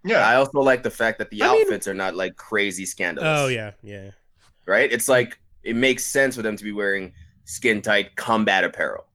Yeah. 0.04 0.26
I 0.28 0.34
also 0.34 0.58
like 0.60 0.82
the 0.82 0.90
fact 0.90 1.18
that 1.18 1.30
the 1.30 1.42
I 1.42 1.52
mean- 1.52 1.62
outfits 1.62 1.88
are 1.88 1.94
not 1.94 2.14
like 2.14 2.36
crazy 2.36 2.84
scandalous. 2.84 3.38
Oh 3.40 3.46
yeah, 3.48 3.72
yeah. 3.82 4.10
right? 4.66 4.92
It's 4.92 5.08
like 5.08 5.38
it 5.62 5.76
makes 5.76 6.04
sense 6.04 6.36
for 6.36 6.42
them 6.42 6.56
to 6.56 6.64
be 6.64 6.72
wearing 6.72 7.12
skin 7.44 7.80
tight 7.82 8.16
combat 8.16 8.64
apparel. 8.64 9.06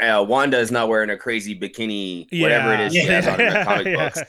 Uh, 0.00 0.24
Wanda 0.26 0.58
is 0.58 0.70
not 0.70 0.88
wearing 0.88 1.10
a 1.10 1.16
crazy 1.16 1.58
bikini, 1.58 2.26
whatever 2.40 2.72
it 2.72 2.80
is 2.80 2.92
she 2.94 3.04
Yeah. 3.04 3.20
has 3.20 3.26
on 3.28 3.40
in 3.40 3.52
the 3.52 3.64
comic 3.64 3.86
Yeah. 3.86 3.96
books. 3.96 4.22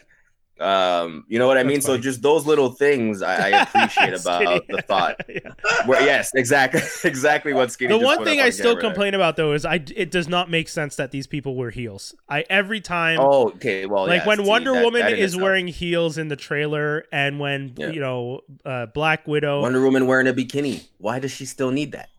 Um, 0.60 1.26
you 1.27 1.38
know 1.38 1.48
what 1.48 1.57
I 1.57 1.64
mean? 1.64 1.82
So 1.82 1.98
just 1.98 2.22
those 2.22 2.45
little 2.45 2.69
things 2.72 3.22
I, 3.22 3.49
I 3.49 3.61
appreciate 3.64 4.14
about 4.19 4.65
the 4.68 4.82
thought. 4.82 5.19
Yeah. 5.30 5.52
Where, 5.86 6.02
yes, 6.02 6.32
exactly, 6.34 6.82
exactly 7.03 7.52
what 7.53 7.72
Skinny. 7.72 7.98
The 7.98 8.03
one 8.03 8.23
thing 8.23 8.40
up 8.40 8.44
I 8.44 8.48
on 8.48 8.52
still 8.53 8.73
there. 8.76 8.82
complain 8.82 9.14
about 9.14 9.36
though 9.36 9.52
is 9.52 9.65
I 9.65 9.84
it 9.95 10.11
does 10.11 10.30
not 10.30 10.49
make 10.49 10.69
sense 10.69 10.95
that 10.95 11.11
these 11.11 11.27
people 11.27 11.56
wear 11.56 11.72
heels. 11.72 12.15
I 12.30 12.45
every 12.49 12.80
time 12.80 13.19
Oh, 13.19 13.48
okay. 13.49 13.86
Well, 13.86 14.07
like 14.07 14.22
yeah, 14.22 14.27
when 14.27 14.38
see, 14.38 14.44
Wonder 14.49 14.73
that- 14.73 14.84
Woman 14.86 15.02
that 15.02 15.14
is 15.14 15.34
itself. 15.34 15.41
wearing 15.44 15.68
heels 15.68 16.18
in 16.18 16.30
the 16.30 16.36
trailer 16.38 17.03
and 17.11 17.40
when 17.40 17.73
Yeah. 17.76 17.90
you 17.90 17.99
know 17.99 18.41
uh, 18.64 18.86
Black 18.88 19.27
Widow 19.27 19.61
Wonder 19.61 19.82
Woman 19.82 20.07
wearing 20.07 20.27
a 20.27 20.34
bikini. 20.34 20.86
Why 20.99 21.19
does 21.19 21.32
she 21.32 21.45
still 21.45 21.72
need 21.72 21.91
that? 21.91 22.10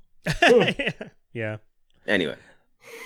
yeah. 1.32 1.56
Anyway, 2.06 2.36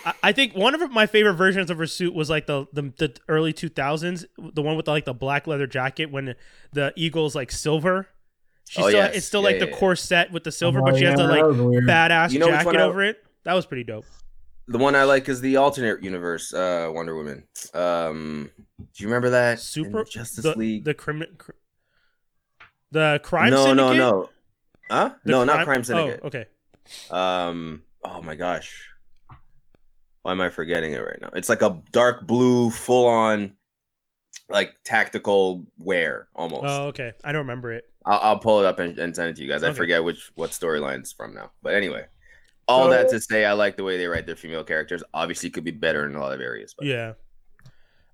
I- 0.04 0.14
I 0.22 0.32
think 0.32 0.54
one 0.54 0.74
of 0.74 0.90
my 0.90 1.06
favorite 1.06 1.34
versions 1.34 1.70
of 1.70 1.78
her 1.78 1.86
suit 1.86 2.14
was 2.14 2.30
like 2.30 2.46
the 2.46 2.66
the, 2.72 2.82
the 2.98 3.16
early 3.28 3.52
2000s, 3.52 4.24
the 4.38 4.62
one 4.62 4.76
with 4.76 4.86
the, 4.86 4.90
like 4.92 5.04
the 5.04 5.12
black 5.14 5.46
leather 5.46 5.66
jacket 5.66 6.10
when 6.10 6.34
the 6.72 6.92
eagle's 6.96 7.34
like 7.34 7.50
silver. 7.52 8.08
She 8.68 8.80
Oh, 8.82 8.88
still 8.88 9.00
yes. 9.00 9.16
it's 9.16 9.26
still 9.26 9.40
Yeah, 9.40 9.46
like 9.46 9.54
yeah, 9.56 9.64
the 9.66 9.70
yeah. 9.72 9.76
corset 9.78 10.30
with 10.32 10.44
the 10.44 10.52
silver, 10.52 10.80
Oh, 10.80 10.84
but 10.84 10.96
she 10.96 11.04
has 11.04 11.16
the 11.18 11.26
like 11.26 11.42
badass 11.42 12.30
You 12.32 12.38
know 12.38 12.48
jacket 12.48 12.76
I- 12.76 12.82
over 12.82 13.02
it. 13.02 13.22
That 13.44 13.54
was 13.54 13.66
pretty 13.66 13.84
dope. 13.84 14.04
the 14.68 14.78
one 14.78 14.94
I 14.94 15.02
like 15.04 15.28
is 15.28 15.40
the 15.40 15.56
alternate 15.56 16.02
universe 16.04 16.54
uh, 16.54 16.88
Wonder 16.92 17.16
Woman. 17.16 17.44
Um, 17.74 18.50
do 18.78 18.86
you 19.02 19.06
remember 19.08 19.30
that? 19.30 19.52
in 19.52 19.56
Super 19.58 20.04
Justice 20.04 20.44
the, 20.44 20.56
League. 20.56 20.84
the 20.84 20.94
criminal 20.94 21.28
the 22.92 23.20
crime 23.22 23.50
no, 23.50 23.64
syndicate. 23.64 23.76
no, 23.76 23.92
no. 23.92 24.10
No. 24.22 24.28
Huh? 24.90 25.10
The 25.24 25.30
no, 25.30 25.44
not 25.44 25.64
Crime 25.64 25.84
Syndicate. 25.84 26.20
Oh, 26.22 26.26
okay. 26.26 26.46
Um. 27.10 27.82
Oh 28.04 28.22
my 28.22 28.34
gosh. 28.34 28.88
Why 30.22 30.32
am 30.32 30.40
I 30.40 30.50
forgetting 30.50 30.92
it 30.92 30.98
right 30.98 31.18
now? 31.20 31.30
It's 31.34 31.48
like 31.48 31.62
a 31.62 31.80
dark 31.92 32.26
blue, 32.26 32.70
full 32.70 33.06
on, 33.06 33.52
like 34.48 34.74
tactical 34.84 35.64
wear 35.78 36.28
almost. 36.34 36.64
Oh, 36.66 36.86
okay. 36.88 37.12
I 37.24 37.32
don't 37.32 37.40
remember 37.40 37.72
it. 37.72 37.84
I'll, 38.04 38.20
I'll 38.22 38.38
pull 38.38 38.60
it 38.60 38.66
up 38.66 38.78
and, 38.78 38.98
and 38.98 39.14
send 39.14 39.30
it 39.30 39.36
to 39.36 39.42
you 39.42 39.48
guys. 39.48 39.62
I 39.62 39.72
forget 39.72 40.02
which 40.04 40.30
what 40.34 40.50
storyline 40.50 40.98
it's 41.00 41.12
from 41.12 41.34
now. 41.34 41.50
But 41.62 41.74
anyway, 41.74 42.04
all 42.68 42.84
So- 42.86 42.90
that 42.90 43.08
to 43.10 43.20
say, 43.20 43.44
I 43.44 43.52
like 43.52 43.76
the 43.76 43.84
way 43.84 43.96
they 43.96 44.06
write 44.06 44.26
their 44.26 44.36
female 44.36 44.64
characters. 44.64 45.02
Obviously, 45.14 45.50
could 45.50 45.64
be 45.64 45.70
better 45.70 46.06
in 46.06 46.14
a 46.14 46.20
lot 46.20 46.32
of 46.32 46.40
areas. 46.40 46.74
But 46.76 46.86
Yeah. 46.86 47.14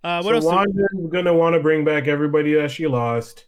Uh, 0.05 0.23
what 0.23 0.31
so 0.31 0.35
else? 0.35 0.45
do- 0.45 0.49
Wanda's 0.83 1.11
gonna 1.11 1.35
want 1.35 1.55
to 1.55 1.61
bring 1.61 1.85
back 1.85 2.07
everybody 2.07 2.55
that 2.55 2.71
she 2.71 2.87
lost. 2.87 3.47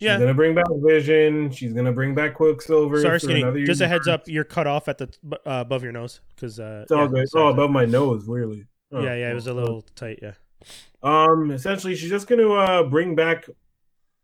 She's 0.00 0.18
gonna 0.18 0.32
bring 0.34 0.54
back 0.54 0.64
Vision. 0.70 1.50
She's 1.50 1.74
gonna 1.74 1.92
bring 1.92 2.14
back 2.14 2.34
Quicksilver. 2.34 3.02
Sorry, 3.02 3.20
Skinny. 3.20 3.64
Just 3.64 3.82
a 3.82 3.88
heads 3.88 4.08
up. 4.08 4.26
You're 4.26 4.44
cut 4.44 4.66
off 4.66 4.88
at 4.88 4.96
the 4.96 5.08
uh, 5.30 5.36
above 5.44 5.82
your 5.82 5.92
nose 5.92 6.20
because 6.34 6.58
uh, 6.58 6.80
It's 6.84 6.92
all 6.92 7.02
yeah, 7.02 7.08
good. 7.08 7.28
sorry. 7.28 7.44
Oh, 7.44 7.48
above 7.48 7.70
my 7.70 7.84
nose, 7.84 8.26
weirdly. 8.26 8.66
Oh, 8.92 9.02
yeah, 9.02 9.14
yeah. 9.14 9.30
It 9.30 9.34
was 9.34 9.46
a 9.46 9.50
cool. 9.50 9.60
little 9.60 9.82
tight. 9.94 10.18
Yeah. 10.22 10.32
Um, 11.02 11.50
essentially, 11.50 11.94
she's 11.96 12.08
just 12.08 12.26
gonna 12.28 12.50
uh, 12.50 12.82
bring 12.84 13.14
back 13.14 13.46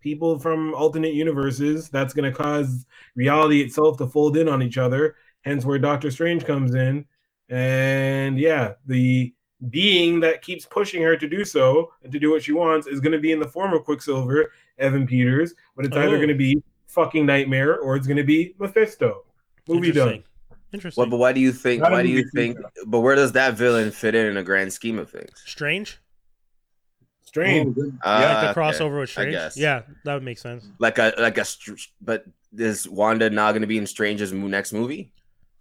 people 0.00 0.38
from 0.38 0.72
alternate 0.74 1.12
universes. 1.12 1.90
That's 1.90 2.14
gonna 2.14 2.32
cause 2.32 2.86
reality 3.14 3.60
itself 3.60 3.98
to 3.98 4.06
fold 4.06 4.38
in 4.38 4.48
on 4.48 4.62
each 4.62 4.78
other. 4.78 5.16
Hence, 5.42 5.66
where 5.66 5.78
Doctor 5.78 6.10
Strange 6.10 6.44
comes 6.44 6.74
in, 6.74 7.04
and 7.50 8.38
yeah, 8.38 8.72
the 8.86 9.34
being 9.70 10.20
that 10.20 10.42
keeps 10.42 10.66
pushing 10.66 11.02
her 11.02 11.16
to 11.16 11.28
do 11.28 11.44
so 11.44 11.90
and 12.02 12.12
to 12.12 12.18
do 12.18 12.30
what 12.30 12.42
she 12.42 12.52
wants 12.52 12.86
is 12.86 13.00
gonna 13.00 13.18
be 13.18 13.32
in 13.32 13.40
the 13.40 13.48
form 13.48 13.72
of 13.72 13.84
Quicksilver, 13.84 14.52
Evan 14.78 15.06
Peters, 15.06 15.54
but 15.76 15.84
it's 15.86 15.96
either 15.96 16.16
Oh. 16.16 16.20
gonna 16.20 16.34
be 16.34 16.62
fucking 16.88 17.26
Nightmare 17.26 17.78
or 17.78 17.96
it's 17.96 18.06
gonna 18.06 18.24
be 18.24 18.54
Mephisto. 18.58 19.24
Movie 19.68 19.92
done. 19.92 20.08
Interesting. 20.08 20.24
Interesting. 20.72 21.00
Well, 21.02 21.10
but 21.10 21.16
why 21.18 21.32
do 21.32 21.40
you 21.40 21.52
think? 21.52 21.82
Not 21.82 21.92
Why 21.92 22.02
do 22.02 22.08
you 22.08 22.28
think? 22.34 22.56
future. 22.56 22.70
But 22.86 23.00
where 23.00 23.14
does 23.16 23.32
that 23.32 23.54
villain 23.54 23.90
fit 23.90 24.14
in 24.14 24.26
in 24.26 24.36
a 24.36 24.42
grand 24.42 24.72
scheme 24.72 24.98
of 24.98 25.10
things? 25.10 25.30
Strange. 25.46 25.98
Strange. 27.22 27.76
like 27.76 27.92
Ah, 28.02 28.40
the 28.42 28.50
okay. 28.50 28.60
crossover 28.60 29.00
with 29.00 29.10
Strange. 29.10 29.32
guess. 29.32 29.56
Yeah, 29.56 29.82
that 30.04 30.14
would 30.14 30.22
make 30.22 30.38
sense. 30.38 30.66
like 30.78 30.98
a 30.98 31.12
like 31.18 31.38
a. 31.38 31.44
str- 31.44 31.74
But 32.00 32.24
is 32.56 32.88
Wanda 32.88 33.28
not 33.30 33.52
going 33.52 33.62
to 33.62 33.66
be 33.68 33.78
in 33.78 33.86
Strange's 33.86 34.32
mo- 34.32 34.46
next 34.46 34.72
movie? 34.72 35.12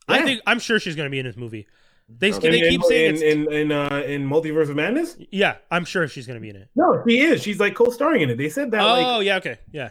I 0.07 0.19
Yeah. 0.19 0.25
think 0.25 0.41
I'm 0.45 0.59
sure 0.59 0.79
she's 0.79 0.95
gonna 0.95 1.09
be 1.09 1.19
in 1.19 1.25
this 1.25 1.35
movie. 1.35 1.67
They 2.07 2.31
Okay. 2.33 2.51
they 2.51 2.59
in, 2.63 2.69
keep 2.69 2.83
saying 2.83 3.09
in, 3.09 3.13
it's 3.15 3.23
in 3.23 3.51
in 3.51 3.71
uh, 3.71 4.03
in 4.05 4.29
Multiverse 4.29 4.69
of 4.69 4.75
Madness. 4.75 5.17
yeah. 5.31 5.55
I'm 5.71 5.85
sure 5.85 6.07
she's 6.07 6.27
gonna 6.27 6.39
be 6.39 6.49
in 6.49 6.55
it. 6.55 6.69
No, 6.75 7.03
she 7.07 7.19
is. 7.19 7.41
She's 7.41 7.59
like 7.59 7.73
co-starring 7.75 8.21
in 8.21 8.29
it. 8.29 8.37
They 8.37 8.49
said 8.49 8.71
that 8.71 8.81
oh 8.81 9.17
like 9.17 9.25
yeah, 9.25 9.37
okay, 9.37 9.57
yeah. 9.71 9.89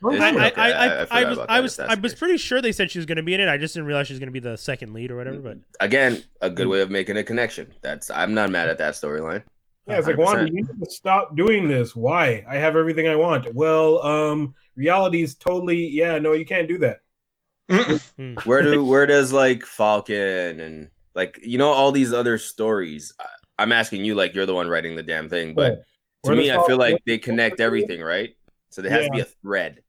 long 0.00 0.20
I. 0.20 0.28
I. 0.28 0.30
I, 0.30 0.40
I- 0.46 0.76
I 0.76 0.86
I, 0.86 1.06
I 1.10 1.24
was 1.24 1.38
I 1.48 1.60
was 1.60 1.80
I 1.80 1.94
was 1.96 2.14
pretty 2.14 2.36
sure 2.36 2.62
they 2.62 2.70
said 2.72 2.90
she 2.92 2.98
was 3.00 3.06
gonna 3.06 3.22
be 3.24 3.34
in 3.34 3.40
it. 3.40 3.48
I 3.48 3.56
just 3.58 3.74
didn't 3.74 3.86
realize 3.88 4.06
she 4.06 4.12
was 4.12 4.20
gonna 4.20 4.30
be 4.30 4.38
the 4.40 4.56
second 4.56 4.92
lead 4.94 5.10
or 5.10 5.16
whatever. 5.16 5.38
But 5.38 5.58
Again, 5.80 6.22
a 6.40 6.50
good 6.50 6.68
way 6.68 6.82
of 6.82 6.90
making 6.90 7.16
a 7.16 7.24
connection. 7.24 7.72
That's 7.82 8.10
I'm 8.10 8.32
not 8.32 8.50
mad 8.50 8.68
at 8.68 8.78
that 8.78 8.94
storyline. 8.94 9.42
Yeah, 9.88 9.98
it's 9.98 10.06
like 10.08 10.16
100%. 10.16 10.24
Wanda, 10.24 10.46
you 10.46 10.52
need 10.52 10.66
to 10.66 10.90
stop 10.90 11.36
doing 11.36 11.68
this. 11.68 11.94
Why? 11.94 12.44
I 12.48 12.56
have 12.56 12.74
everything 12.76 13.06
I 13.06 13.14
want. 13.14 13.52
Well, 13.54 14.02
um, 14.04 14.54
reality 14.76 15.22
is 15.22 15.34
totally 15.36 15.88
yeah. 15.88 16.18
No, 16.18 16.32
you 16.32 16.44
can't 16.46 16.68
do 16.68 16.78
that. 16.78 17.00
hmm. 18.16 18.34
Where 18.44 18.62
do 18.62 18.84
where 18.84 19.06
does 19.06 19.32
like 19.32 19.64
Falcon 19.64 20.60
and 20.60 20.88
like 21.16 21.40
you 21.42 21.58
know 21.58 21.70
all 21.72 21.90
these 21.90 22.12
other 22.12 22.38
stories? 22.38 23.12
I- 23.18 23.24
I'm 23.58 23.72
asking 23.72 24.04
you 24.04 24.14
like 24.14 24.34
you're 24.34 24.46
the 24.46 24.54
one 24.54 24.68
writing 24.68 24.96
the 24.96 25.02
damn 25.02 25.30
thing, 25.30 25.54
but 25.54 25.70
to 26.24 26.30
Where 26.30 26.36
me, 26.36 26.52
I 26.52 26.62
feel 26.66 26.76
like 26.76 27.02
they 27.06 27.16
connect 27.16 27.58
everything, 27.58 28.02
right? 28.02 28.36
So 28.68 28.82
there 28.82 28.90
has 28.92 29.06
to 29.06 29.10
be 29.10 29.20
a 29.20 29.24
thread. 29.42 29.80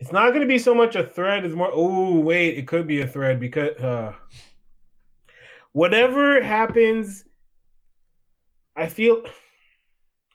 it's 0.00 0.12
not 0.12 0.28
going 0.28 0.40
to 0.40 0.46
be 0.46 0.58
so 0.58 0.74
much 0.74 0.96
a 0.96 1.04
thread. 1.04 1.44
It's 1.44 1.54
more. 1.54 1.70
Oh 1.72 2.18
wait, 2.20 2.56
it 2.56 2.66
could 2.66 2.86
be 2.86 3.02
a 3.02 3.06
thread 3.06 3.38
because 3.38 3.76
uh, 3.76 4.14
whatever 5.72 6.42
happens, 6.42 7.24
I 8.74 8.88
feel. 8.88 9.24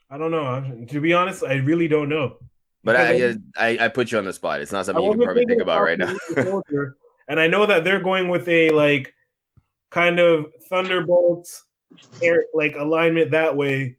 I 0.08 0.18
don't 0.18 0.30
know. 0.30 0.86
To 0.88 1.00
be 1.00 1.12
honest, 1.14 1.42
I 1.42 1.54
really 1.54 1.88
don't 1.88 2.08
know. 2.08 2.36
But 2.84 2.94
I, 2.94 3.12
Because 3.14 3.36
I 3.56 3.78
I 3.80 3.88
put 3.88 4.12
you 4.12 4.18
on 4.18 4.24
the 4.24 4.32
spot. 4.32 4.60
It's 4.60 4.70
not 4.70 4.80
I 4.80 4.82
something 4.84 5.04
you 5.04 5.10
can 5.12 5.22
probably 5.22 5.46
think 5.46 5.62
about 5.62 5.82
right 5.82 5.98
now. 5.98 6.14
Falcon 7.26 7.38
Winter 7.38 7.38
Soldier, 7.38 7.38
and 7.38 7.40
I 7.40 7.46
know 7.46 7.66
that 7.66 7.84
they're 7.84 8.00
going 8.00 8.28
with 8.28 8.48
a 8.48 8.70
like 8.70 9.14
kind 9.90 10.18
of 10.18 10.52
Thunderbolts 10.68 11.64
like 12.54 12.76
alignment 12.76 13.30
that 13.30 13.56
way. 13.56 13.96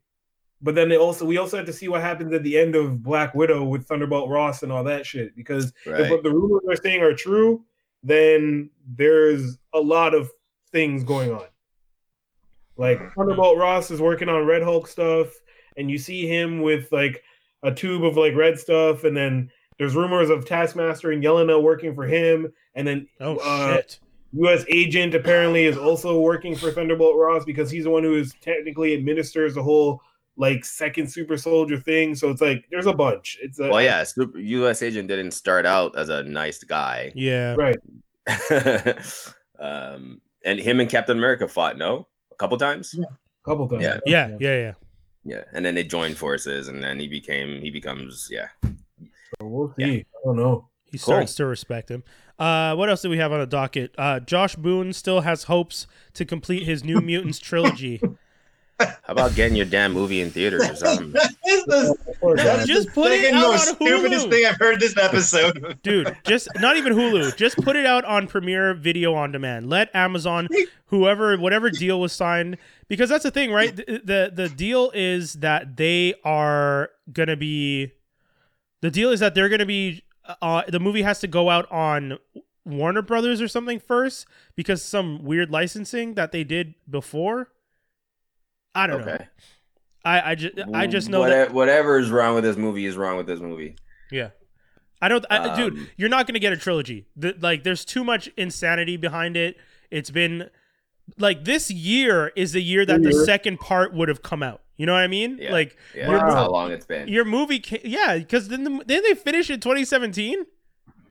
But 0.59 0.73
then 0.73 0.89
they 0.89 0.97
also 0.97 1.23
we 1.23 1.37
also 1.37 1.57
have 1.57 1.67
to 1.67 1.73
see 1.73 1.87
what 1.87 2.01
happens 2.01 2.33
at 2.33 2.43
the 2.43 2.57
end 2.57 2.75
of 2.75 3.03
Black 3.03 3.35
Widow 3.35 3.63
with 3.63 3.87
Thunderbolt 3.87 4.29
Ross 4.29 4.63
and 4.63 4.71
all 4.71 4.83
that 4.85 5.05
shit. 5.05 5.35
Because 5.35 5.71
if 5.85 6.09
what 6.09 6.23
the 6.23 6.31
rumors 6.31 6.63
are 6.67 6.81
saying 6.81 7.01
are 7.03 7.13
true, 7.13 7.63
then 8.03 8.69
there's 8.87 9.57
a 9.73 9.79
lot 9.79 10.15
of 10.15 10.31
things 10.71 11.03
going 11.03 11.31
on. 11.31 11.45
Like 12.75 12.99
hmm. 12.99 13.07
Thunderbolt 13.15 13.57
Ross 13.57 13.91
is 13.91 14.01
working 14.01 14.29
on 14.29 14.45
Red 14.45 14.63
Hulk 14.63 14.87
stuff, 14.87 15.27
and 15.77 15.91
you 15.91 15.99
see 15.99 16.27
him 16.27 16.61
with 16.61 16.91
like 16.91 17.23
a 17.63 17.71
tube 17.71 18.03
of 18.03 18.17
like 18.17 18.35
red 18.35 18.59
stuff, 18.59 19.03
and 19.03 19.15
then 19.15 19.51
there's 19.77 19.95
rumors 19.95 20.29
of 20.29 20.45
Taskmaster 20.45 21.11
and 21.11 21.23
Yelena 21.23 21.61
working 21.61 21.93
for 21.95 22.05
him, 22.05 22.51
and 22.75 22.87
then 22.87 23.07
Oh 23.19 23.37
uh, 23.37 23.75
shit. 23.75 23.99
U.S. 24.33 24.65
agent 24.67 25.15
apparently 25.15 25.65
is 25.65 25.77
also 25.77 26.19
working 26.19 26.55
for 26.55 26.71
Thunderbolt 26.71 27.15
Ross 27.15 27.45
because 27.45 27.71
he's 27.71 27.85
the 27.85 27.89
one 27.89 28.03
who 28.03 28.15
is 28.15 28.33
technically 28.41 28.93
administers 28.93 29.55
the 29.55 29.63
whole 29.63 30.01
like 30.35 30.65
second 30.65 31.11
super 31.11 31.37
soldier 31.37 31.79
thing. 31.79 32.13
So 32.13 32.29
it's 32.29 32.41
like 32.41 32.65
there's 32.69 32.85
a 32.85 32.93
bunch. 32.93 33.37
It's 33.41 33.59
a, 33.59 33.69
Well, 33.69 33.81
yeah, 33.81 34.03
super, 34.03 34.37
U.S. 34.37 34.81
agent 34.81 35.07
didn't 35.07 35.31
start 35.31 35.65
out 35.65 35.97
as 35.97 36.09
a 36.09 36.23
nice 36.23 36.63
guy, 36.63 37.11
Yeah. 37.15 37.55
right. 37.55 37.77
um, 39.59 40.21
and 40.43 40.59
him 40.59 40.79
and 40.79 40.89
Captain 40.89 41.17
America 41.17 41.47
fought. 41.47 41.77
No, 41.77 42.07
a 42.31 42.35
couple 42.35 42.57
times. 42.57 42.93
A 42.99 43.05
couple 43.45 43.67
times. 43.67 43.83
Yeah. 43.83 43.99
Yeah. 44.05 44.37
Yeah. 44.39 44.55
Yeah. 44.57 44.73
Yeah, 45.23 45.43
and 45.53 45.65
then 45.65 45.75
they 45.75 45.83
joined 45.83 46.17
forces, 46.17 46.69
and 46.69 46.81
then 46.81 46.99
he 46.99 47.07
became 47.09 47.59
he 47.61 47.69
becomes 47.69 48.29
yeah. 48.31 48.47
So 49.39 49.47
we'll 49.47 49.73
see. 49.77 49.99
I 49.99 50.05
don't 50.25 50.37
know. 50.37 50.67
He 50.85 50.97
Cool. 50.97 51.03
starts 51.03 51.35
to 51.35 51.45
respect 51.45 51.91
him. 51.91 52.03
Uh, 52.39 52.75
what 52.75 52.89
else 52.89 53.01
do 53.01 53.09
we 53.09 53.17
have 53.17 53.31
on 53.33 53.39
the 53.39 53.45
docket? 53.45 53.93
Uh, 53.97 54.19
Josh 54.19 54.55
Boone 54.55 54.93
still 54.93 55.21
has 55.21 55.43
hopes 55.43 55.85
to 56.13 56.23
complete 56.23 56.63
his 56.63 56.83
New 56.83 57.01
Mutants 57.01 57.39
trilogy. 57.39 58.01
How 58.79 58.93
about 59.07 59.33
getting 59.33 59.55
your 59.57 59.65
damn 59.65 59.91
movie 59.91 60.21
in 60.21 60.29
theaters 60.29 60.69
or 60.69 60.75
something? 60.75 61.11
That 61.17 61.33
is 61.47 61.63
the, 61.65 61.95
Poor 62.21 62.35
just 62.65 62.89
put 62.89 63.11
it 63.11 63.33
out 63.33 63.41
most 63.41 63.69
on 63.69 63.75
stupidest 63.75 64.29
thing 64.29 64.45
I've 64.45 64.57
heard 64.57 64.79
this 64.79 64.95
episode. 64.97 65.79
Dude, 65.83 66.15
just 66.25 66.47
not 66.59 66.77
even 66.77 66.93
Hulu. 66.93 67.35
Just 67.37 67.57
put 67.57 67.75
it 67.75 67.85
out 67.87 68.05
on 68.05 68.27
Premiere 68.27 68.73
Video 68.75 69.15
on 69.15 69.31
Demand. 69.31 69.67
Let 69.69 69.89
Amazon, 69.95 70.47
whoever, 70.87 71.37
whatever 71.37 71.71
deal 71.71 71.99
was 71.99 72.13
signed, 72.13 72.57
because 72.87 73.09
that's 73.09 73.23
the 73.23 73.31
thing, 73.31 73.51
right? 73.51 73.75
The 73.75 74.01
the, 74.03 74.31
the 74.33 74.49
deal 74.49 74.91
is 74.93 75.33
that 75.35 75.75
they 75.77 76.13
are 76.23 76.89
gonna 77.11 77.37
be. 77.37 77.93
The 78.81 78.91
deal 78.91 79.11
is 79.11 79.19
that 79.19 79.35
they're 79.35 79.49
gonna 79.49 79.65
be. 79.65 80.03
Uh, 80.41 80.63
the 80.67 80.79
movie 80.79 81.03
has 81.03 81.19
to 81.21 81.27
go 81.27 81.49
out 81.49 81.71
on 81.71 82.17
Warner 82.65 83.01
Brothers 83.01 83.41
or 83.41 83.47
something 83.47 83.79
first 83.79 84.27
because 84.55 84.83
some 84.83 85.23
weird 85.23 85.49
licensing 85.49 86.15
that 86.15 86.31
they 86.31 86.43
did 86.43 86.75
before. 86.89 87.49
I 88.75 88.87
don't 88.87 89.05
know. 89.05 89.17
I 90.05 90.31
I 90.31 90.35
just 90.35 90.53
I 90.73 90.87
just 90.87 91.09
know 91.09 91.19
What- 91.21 91.29
that 91.29 91.53
whatever 91.53 91.97
is 91.97 92.09
wrong 92.11 92.35
with 92.35 92.43
this 92.43 92.57
movie 92.57 92.85
is 92.85 92.95
wrong 92.97 93.17
with 93.17 93.27
this 93.27 93.39
movie. 93.39 93.75
yeah. 94.11 94.29
I 94.99 95.09
don't, 95.09 95.23
I, 95.29 95.55
dude. 95.55 95.73
Um, 95.73 95.87
You're 95.95 96.09
not 96.09 96.25
gonna 96.25 96.39
get 96.39 96.53
a 96.53 96.57
trilogy. 96.57 97.05
The, 97.15 97.35
like, 97.39 97.63
there's 97.63 97.85
too 97.85 98.03
much 98.03 98.31
insanity 98.35 98.97
behind 98.97 99.37
it. 99.37 99.55
It's 99.91 100.09
been 100.09 100.49
like 101.19 101.45
this 101.45 101.69
year 101.69 102.31
is 102.35 102.53
the 102.53 102.61
year 102.63 102.83
that 102.83 103.03
the 103.03 103.13
second 103.13 103.59
part 103.59 103.93
would 103.93 104.09
have 104.09 104.23
come 104.23 104.41
out. 104.41 104.61
You 104.77 104.85
know 104.85 104.93
what 104.93 105.01
I 105.01 105.07
mean? 105.07 105.37
Yeah. 105.41 105.51
Like 105.51 105.75
Yeah, 105.95 106.07
Wow. 106.09 106.19
that's 106.19 106.33
how 106.35 106.49
long 106.51 106.71
it's 106.71 106.85
been. 106.85 107.07
your 107.07 107.25
movie, 107.25 107.59
ca- 107.59 107.81
yeah, 107.83 108.17
because 108.17 108.47
then 108.47 108.63
the, 108.63 108.83
didn't 108.85 109.03
they 109.03 109.15
finish 109.15 109.49
in 109.49 109.59
2017? 109.59 110.45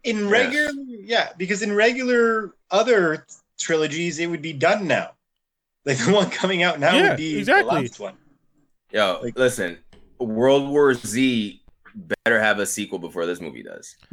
In 0.05 0.29
regular, 0.29 0.71
yeah, 0.87 1.31
because 1.37 1.63
in 1.63 1.75
regular 1.75 2.55
other 2.71 3.27
trilogies, 3.59 4.19
it 4.21 4.27
would 4.29 4.43
be 4.43 4.53
done 4.53 4.87
now. 4.87 5.11
Like 5.85 5.99
the 6.05 6.13
one 6.13 6.31
coming 6.31 6.63
out 6.63 6.79
now 6.81 6.95
Yeah, 6.97 7.09
would 7.11 7.17
be 7.17 7.39
exactly. 7.39 7.75
the 7.75 7.81
last 7.83 7.99
one. 8.01 8.15
Yo, 8.93 9.19
Like- 9.23 9.37
listen, 9.37 9.79
World 10.21 10.69
War 10.71 10.95
Z 10.95 11.61
better 12.25 12.39
have 12.39 12.59
a 12.61 12.67
sequel 12.67 12.99
before 12.99 13.27
this 13.27 13.41
movie 13.41 13.63
does. 13.65 13.97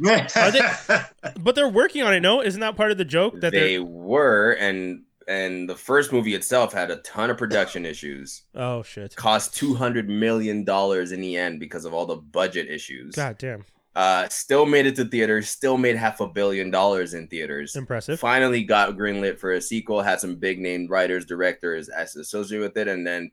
But 1.40 1.54
they're 1.54 1.68
working 1.68 2.02
on 2.02 2.14
it. 2.14 2.20
No, 2.20 2.40
isn't 2.42 2.60
that 2.60 2.76
part 2.76 2.90
of 2.90 2.98
the 2.98 3.04
joke 3.04 3.40
that 3.40 3.52
they 3.52 3.76
they? 3.76 3.78
were, 3.78 4.52
and 4.52 5.02
and 5.28 5.68
the 5.68 5.74
first 5.76 6.12
movie 6.12 6.34
itself 6.34 6.72
had 6.72 6.90
a 6.90 6.96
ton 6.96 7.30
of 7.30 7.36
production 7.38 7.84
issues. 7.94 8.42
Oh 8.54 8.82
shit! 8.82 9.14
Cost 9.16 9.54
two 9.54 9.74
hundred 9.74 10.08
million 10.08 10.64
dollars 10.64 11.12
in 11.12 11.20
the 11.20 11.36
end 11.36 11.60
because 11.60 11.84
of 11.84 11.94
all 11.94 12.06
the 12.06 12.16
budget 12.16 12.68
issues. 12.70 13.14
God 13.14 13.38
damn, 13.38 13.64
Uh, 13.96 14.28
still 14.28 14.66
made 14.66 14.86
it 14.86 14.96
to 14.96 15.04
theaters. 15.04 15.48
Still 15.48 15.78
made 15.78 15.96
half 15.96 16.20
a 16.20 16.26
billion 16.28 16.70
dollars 16.70 17.14
in 17.14 17.28
theaters. 17.28 17.76
impressive. 17.76 18.18
Finally 18.20 18.64
got 18.64 18.96
greenlit 18.96 19.38
for 19.38 19.52
a 19.52 19.60
sequel. 19.60 20.02
Had 20.02 20.20
some 20.20 20.36
big 20.36 20.58
name 20.60 20.86
writers, 20.88 21.24
directors 21.26 21.88
as 21.88 22.16
associated 22.16 22.62
with 22.62 22.76
it, 22.76 22.88
and 22.88 23.06
then 23.06 23.30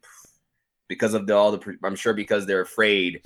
because 0.87 1.13
of 1.13 1.25
the, 1.25 1.33
all 1.33 1.51
the, 1.53 1.77
I'm 1.83 1.95
sure 1.95 2.13
because 2.13 2.45
they're 2.45 2.61
afraid 2.61 3.21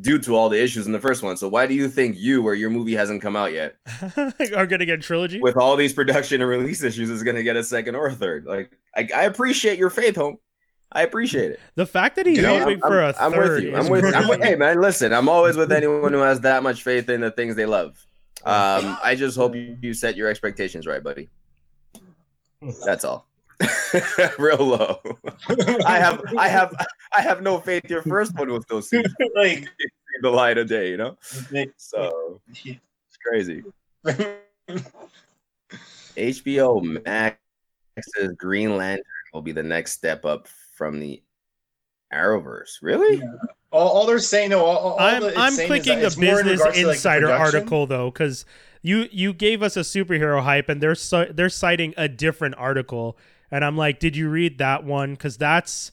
due 0.00 0.18
to 0.18 0.34
all 0.34 0.48
the 0.48 0.60
issues 0.60 0.86
in 0.86 0.92
the 0.92 1.00
first 1.00 1.22
one. 1.22 1.36
So 1.36 1.48
why 1.48 1.66
do 1.66 1.74
you 1.74 1.88
think 1.88 2.16
you 2.18 2.44
or 2.46 2.54
your 2.54 2.70
movie 2.70 2.94
hasn't 2.94 3.22
come 3.22 3.36
out 3.36 3.52
yet? 3.52 3.76
Are 4.56 4.66
gonna 4.66 4.86
get 4.86 4.98
a 4.98 5.02
trilogy? 5.02 5.40
With 5.40 5.56
all 5.56 5.76
these 5.76 5.92
production 5.92 6.40
and 6.40 6.50
release 6.50 6.82
issues, 6.82 7.10
is 7.10 7.22
going 7.22 7.36
to 7.36 7.42
get 7.42 7.56
a 7.56 7.64
second 7.64 7.94
or 7.94 8.06
a 8.06 8.12
third. 8.12 8.44
Like 8.46 8.76
I, 8.96 9.08
I 9.14 9.22
appreciate 9.24 9.78
your 9.78 9.90
faith, 9.90 10.16
home. 10.16 10.38
I 10.92 11.02
appreciate 11.02 11.50
it. 11.50 11.60
the 11.74 11.86
fact 11.86 12.16
that 12.16 12.26
he's 12.26 12.36
You 12.36 12.42
know, 12.42 12.68
I'm, 12.68 12.78
for 12.80 13.00
a 13.00 13.14
I'm 13.18 13.32
third. 13.32 13.54
with 13.54 13.64
you. 13.64 13.76
I'm 13.76 13.88
with. 13.88 14.14
I'm 14.14 14.28
with. 14.28 14.42
Hey 14.42 14.54
man, 14.54 14.80
listen. 14.80 15.12
I'm 15.12 15.28
always 15.28 15.56
with 15.56 15.72
anyone 15.72 16.12
who 16.12 16.20
has 16.20 16.40
that 16.40 16.62
much 16.62 16.82
faith 16.82 17.08
in 17.08 17.20
the 17.20 17.30
things 17.30 17.56
they 17.56 17.66
love. 17.66 18.06
Um, 18.44 18.98
I 19.02 19.14
just 19.16 19.36
hope 19.36 19.54
you, 19.54 19.76
you 19.80 19.94
set 19.94 20.16
your 20.16 20.28
expectations 20.28 20.86
right, 20.86 21.02
buddy. 21.02 21.30
That's 22.84 23.04
all. 23.04 23.26
Real 24.38 24.64
low. 24.64 25.00
I 25.86 25.98
have. 25.98 26.22
I 26.36 26.48
have. 26.48 26.74
I 27.16 27.20
have 27.22 27.42
no 27.42 27.58
faith. 27.58 27.88
Your 27.88 28.02
first 28.02 28.36
one 28.36 28.50
was 28.50 28.64
still 28.64 28.82
see 28.82 29.02
like 29.34 29.68
the 30.22 30.30
light 30.30 30.58
of 30.58 30.68
day. 30.68 30.90
You 30.90 30.96
know. 30.96 31.16
So 31.76 32.40
it's 32.54 33.16
crazy. 33.24 33.62
HBO 36.16 37.04
Max's 37.04 38.32
Green 38.36 38.76
Lantern 38.76 39.04
will 39.32 39.42
be 39.42 39.52
the 39.52 39.62
next 39.62 39.92
step 39.92 40.24
up 40.24 40.48
from 40.76 41.00
the 41.00 41.22
Arrowverse. 42.12 42.78
Really? 42.82 43.22
all, 43.74 43.88
all 43.88 44.06
they're 44.06 44.18
saying, 44.20 44.50
no, 44.50 44.64
all, 44.64 44.92
all 44.92 45.00
I'm 45.00 45.20
that 45.22 45.28
it's 45.30 45.38
I'm 45.38 45.66
clicking 45.66 46.00
that 46.00 46.00
the 46.00 46.06
it's 46.06 46.16
in 46.16 46.20
Business 46.22 46.60
to, 46.60 46.66
like, 46.68 46.76
Insider 46.76 47.30
article 47.30 47.86
though, 47.86 48.10
because 48.10 48.44
you 48.82 49.08
you 49.10 49.32
gave 49.32 49.62
us 49.62 49.76
a 49.76 49.80
superhero 49.80 50.42
hype, 50.42 50.68
and 50.68 50.80
they're 50.80 50.94
ci- 50.94 51.32
they're 51.32 51.48
citing 51.48 51.92
a 51.96 52.08
different 52.08 52.54
article, 52.56 53.18
and 53.50 53.64
I'm 53.64 53.76
like, 53.76 53.98
did 54.00 54.16
you 54.16 54.28
read 54.28 54.58
that 54.58 54.84
one? 54.84 55.12
Because 55.12 55.36
that's 55.36 55.92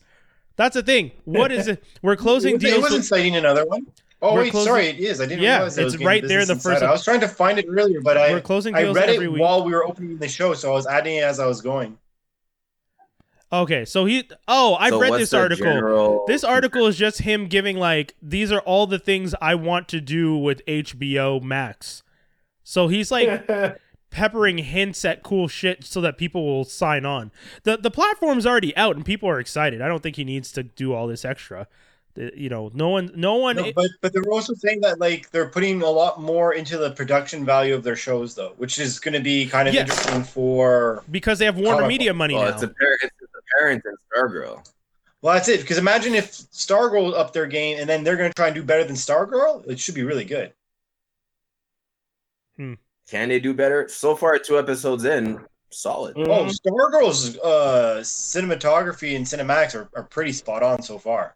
that's 0.55 0.75
the 0.75 0.83
thing. 0.83 1.11
What 1.25 1.51
is 1.51 1.67
it? 1.67 1.83
We're 2.01 2.15
closing 2.15 2.55
It 2.55 2.61
deals. 2.61 2.81
wasn't 2.81 2.99
With, 2.99 3.05
citing 3.07 3.35
another 3.35 3.65
one. 3.65 3.87
Oh 4.21 4.35
We're 4.35 4.41
wait, 4.41 4.51
closing- 4.51 4.67
sorry, 4.71 4.85
it 4.87 4.99
is. 4.99 5.19
I 5.19 5.25
didn't 5.25 5.41
Yeah, 5.43 5.55
realize 5.57 5.77
it 5.79 5.83
it's 5.85 5.95
was 5.97 6.05
right 6.05 6.27
there 6.27 6.41
in 6.41 6.47
the 6.47 6.53
first- 6.55 6.67
Insider. 6.67 6.87
I 6.87 6.91
was 6.91 7.03
trying 7.03 7.21
to 7.21 7.27
find 7.27 7.57
it 7.57 7.65
earlier, 7.67 8.01
but 8.01 8.17
I 8.17 8.31
we're 8.33 8.41
closing 8.41 8.75
I 8.75 8.83
read 8.91 9.09
every 9.09 9.25
it 9.25 9.31
week. 9.31 9.41
while 9.41 9.63
we 9.63 9.71
were 9.73 9.83
opening 9.83 10.17
the 10.17 10.27
show, 10.27 10.53
so 10.53 10.69
I 10.71 10.73
was 10.73 10.85
adding 10.85 11.15
it 11.15 11.23
as 11.23 11.39
I 11.39 11.47
was 11.47 11.59
going. 11.61 11.97
Okay, 13.53 13.83
so 13.83 14.05
he. 14.05 14.29
Oh, 14.47 14.75
I've 14.75 14.91
So 14.91 15.01
read 15.01 15.13
this 15.13 15.33
article. 15.33 15.65
general- 15.65 16.23
This 16.27 16.43
article 16.43 16.87
is 16.87 16.95
just 16.97 17.19
him 17.19 17.47
giving 17.47 17.77
like 17.77 18.15
these 18.21 18.49
are 18.51 18.61
all 18.61 18.87
the 18.87 18.99
things 18.99 19.35
I 19.41 19.55
want 19.55 19.89
to 19.89 19.99
do 19.99 20.37
with 20.37 20.61
HBO 20.67 21.41
Max. 21.41 22.01
So 22.63 22.87
he's 22.87 23.11
like 23.11 23.45
peppering 24.11 24.59
hints 24.59 25.03
at 25.05 25.23
cool 25.23 25.47
shit 25.47 25.83
so 25.83 25.99
that 26.01 26.17
people 26.17 26.45
will 26.45 26.63
sign 26.65 27.05
on. 27.05 27.31
The 27.63 27.77
the 27.77 27.89
platform's 27.91 28.45
already 28.45 28.75
out 28.77 28.95
and 28.95 29.03
people 29.05 29.27
are 29.29 29.39
excited. 29.39 29.81
I 29.81 29.87
don't 29.87 30.03
think 30.03 30.17
he 30.17 30.23
needs 30.23 30.51
to 30.51 30.63
do 30.63 30.93
all 30.93 31.07
this 31.07 31.25
extra. 31.25 31.67
The- 32.13 32.33
you 32.35 32.49
know, 32.49 32.69
no 32.73 32.89
one 32.89 33.09
no 33.15 33.35
one 33.35 33.55
No, 33.55 33.71
but 33.73 33.89
but 34.01 34.11
they're 34.13 34.29
also 34.29 34.53
saying 34.53 34.81
that 34.81 34.99
like 34.99 35.31
they're 35.31 35.47
putting 35.47 35.81
a 35.81 35.89
lot 35.89 36.21
more 36.21 36.53
into 36.53 36.77
the 36.77 36.91
production 36.91 37.45
value 37.45 37.73
of 37.73 37.83
their 37.83 37.95
shows, 37.95 38.35
though, 38.35 38.53
which 38.57 38.77
is 38.79 38.99
going 38.99 39.13
to 39.13 39.21
be 39.21 39.45
kind 39.47 39.67
of 39.69 39.73
Yes. 39.73 39.89
interesting 39.89 40.23
for. 40.25 41.03
because 41.09 41.39
they 41.39 41.45
have 41.45 41.55
Warner 41.57 41.77
Comic 41.83 41.87
Media 41.87 42.13
money 42.13 42.33
Well, 42.35 42.43
now. 42.49 42.53
it's 42.53 42.63
a 42.63 42.67
par- 42.67 42.97
it's 43.01 43.15
a 43.21 43.57
parent 43.57 43.81
and 43.85 43.97
Stargirl. 44.13 44.67
Well, 45.21 45.35
that's 45.35 45.47
it. 45.47 45.61
Because 45.61 45.77
imagine 45.77 46.13
if 46.15 46.31
Stargirl 46.31 47.13
up 47.17 47.31
their 47.31 47.45
game, 47.45 47.77
and 47.79 47.87
then 47.87 48.03
they're 48.03 48.17
going 48.17 48.29
to 48.29 48.33
try 48.33 48.47
and 48.47 48.55
do 48.55 48.63
better 48.63 48.83
than 48.83 48.95
Stargirl. 48.97 49.65
It 49.69 49.79
should 49.79 49.95
be 49.95 50.03
really 50.03 50.25
good. 50.25 50.51
Hmm. 52.57 52.73
Can 53.11 53.29
they 53.29 53.39
do 53.39 53.53
better? 53.53 53.87
So 53.89 54.15
far, 54.15 54.37
two 54.39 54.57
episodes 54.57 55.03
in, 55.05 55.39
solid. 55.69 56.15
Mm. 56.15 56.27
Oh, 56.29 56.45
Stargirl's 56.45 57.37
uh, 57.39 57.99
cinematography 58.01 59.15
and 59.17 59.25
cinematics 59.25 59.75
are, 59.75 59.89
are 59.95 60.03
pretty 60.03 60.31
spot 60.31 60.63
on 60.63 60.81
so 60.81 60.97
far. 60.97 61.35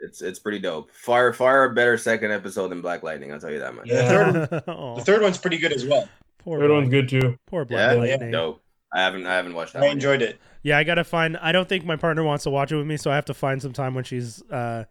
It's 0.00 0.20
it's 0.20 0.40
pretty 0.40 0.58
dope. 0.58 0.90
Far 0.90 1.32
far 1.32 1.68
better 1.72 1.96
second 1.96 2.32
episode 2.32 2.68
than 2.68 2.80
Black 2.80 3.04
Lightning. 3.04 3.32
I'll 3.32 3.38
tell 3.38 3.52
you 3.52 3.60
that 3.60 3.72
much. 3.74 3.86
Yeah. 3.86 4.32
The 4.32 4.46
third, 4.48 4.64
Aw, 4.68 4.94
the 4.96 5.04
third 5.04 5.22
one's 5.22 5.38
pretty 5.38 5.58
good 5.58 5.72
as 5.72 5.86
well. 5.86 6.08
poor 6.38 6.58
Third 6.58 6.70
one's 6.72 6.88
Black- 6.88 7.08
good 7.08 7.20
too. 7.20 7.38
Poor 7.46 7.62
Yeah, 7.70 7.94
Black 7.94 8.10
Lightning. 8.10 8.30
dope. 8.32 8.62
I 8.92 9.00
haven't 9.02 9.26
I 9.26 9.34
haven't 9.36 9.54
watched 9.54 9.74
that. 9.74 9.78
I 9.78 9.82
one 9.82 9.88
yet. 9.90 9.94
enjoyed 9.94 10.22
it. 10.22 10.40
Yeah, 10.64 10.76
I 10.78 10.82
gotta 10.82 11.04
find. 11.04 11.36
I 11.36 11.52
don't 11.52 11.68
think 11.68 11.84
my 11.84 11.94
partner 11.96 12.24
wants 12.24 12.42
to 12.44 12.50
watch 12.50 12.72
it 12.72 12.76
with 12.76 12.86
me, 12.86 12.96
so 12.96 13.12
I 13.12 13.14
have 13.14 13.26
to 13.26 13.34
find 13.34 13.62
some 13.62 13.72
time 13.72 13.94
when 13.94 14.02
she's 14.02 14.42
uh 14.50 14.84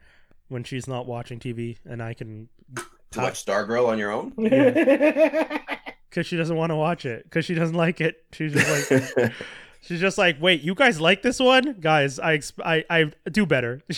when 0.47 0.63
she's 0.63 0.87
not 0.87 1.07
watching 1.07 1.39
TV, 1.39 1.75
and 1.85 2.01
I 2.01 2.13
can 2.13 2.47
to 3.11 3.19
watch 3.19 3.45
Stargirl 3.45 3.87
on 3.89 3.97
your 3.99 4.11
own. 4.11 4.33
because 6.09 6.25
she 6.27 6.37
doesn't 6.37 6.55
want 6.55 6.71
to 6.71 6.75
watch 6.75 7.05
it 7.05 7.23
because 7.23 7.45
she 7.45 7.53
doesn't 7.55 7.75
like 7.75 8.01
it. 8.01 8.23
She's 8.31 8.53
just 8.53 8.91
like 8.91 9.33
she's 9.85 10.01
just 10.01 10.17
like, 10.17 10.41
wait, 10.41 10.61
you 10.61 10.75
guys 10.75 10.99
like 10.99 11.21
this 11.21 11.39
one, 11.39 11.77
guys? 11.79 12.19
I 12.19 12.37
exp- 12.37 12.61
I 12.65 12.83
I 12.89 13.11
do 13.29 13.45
better. 13.45 13.81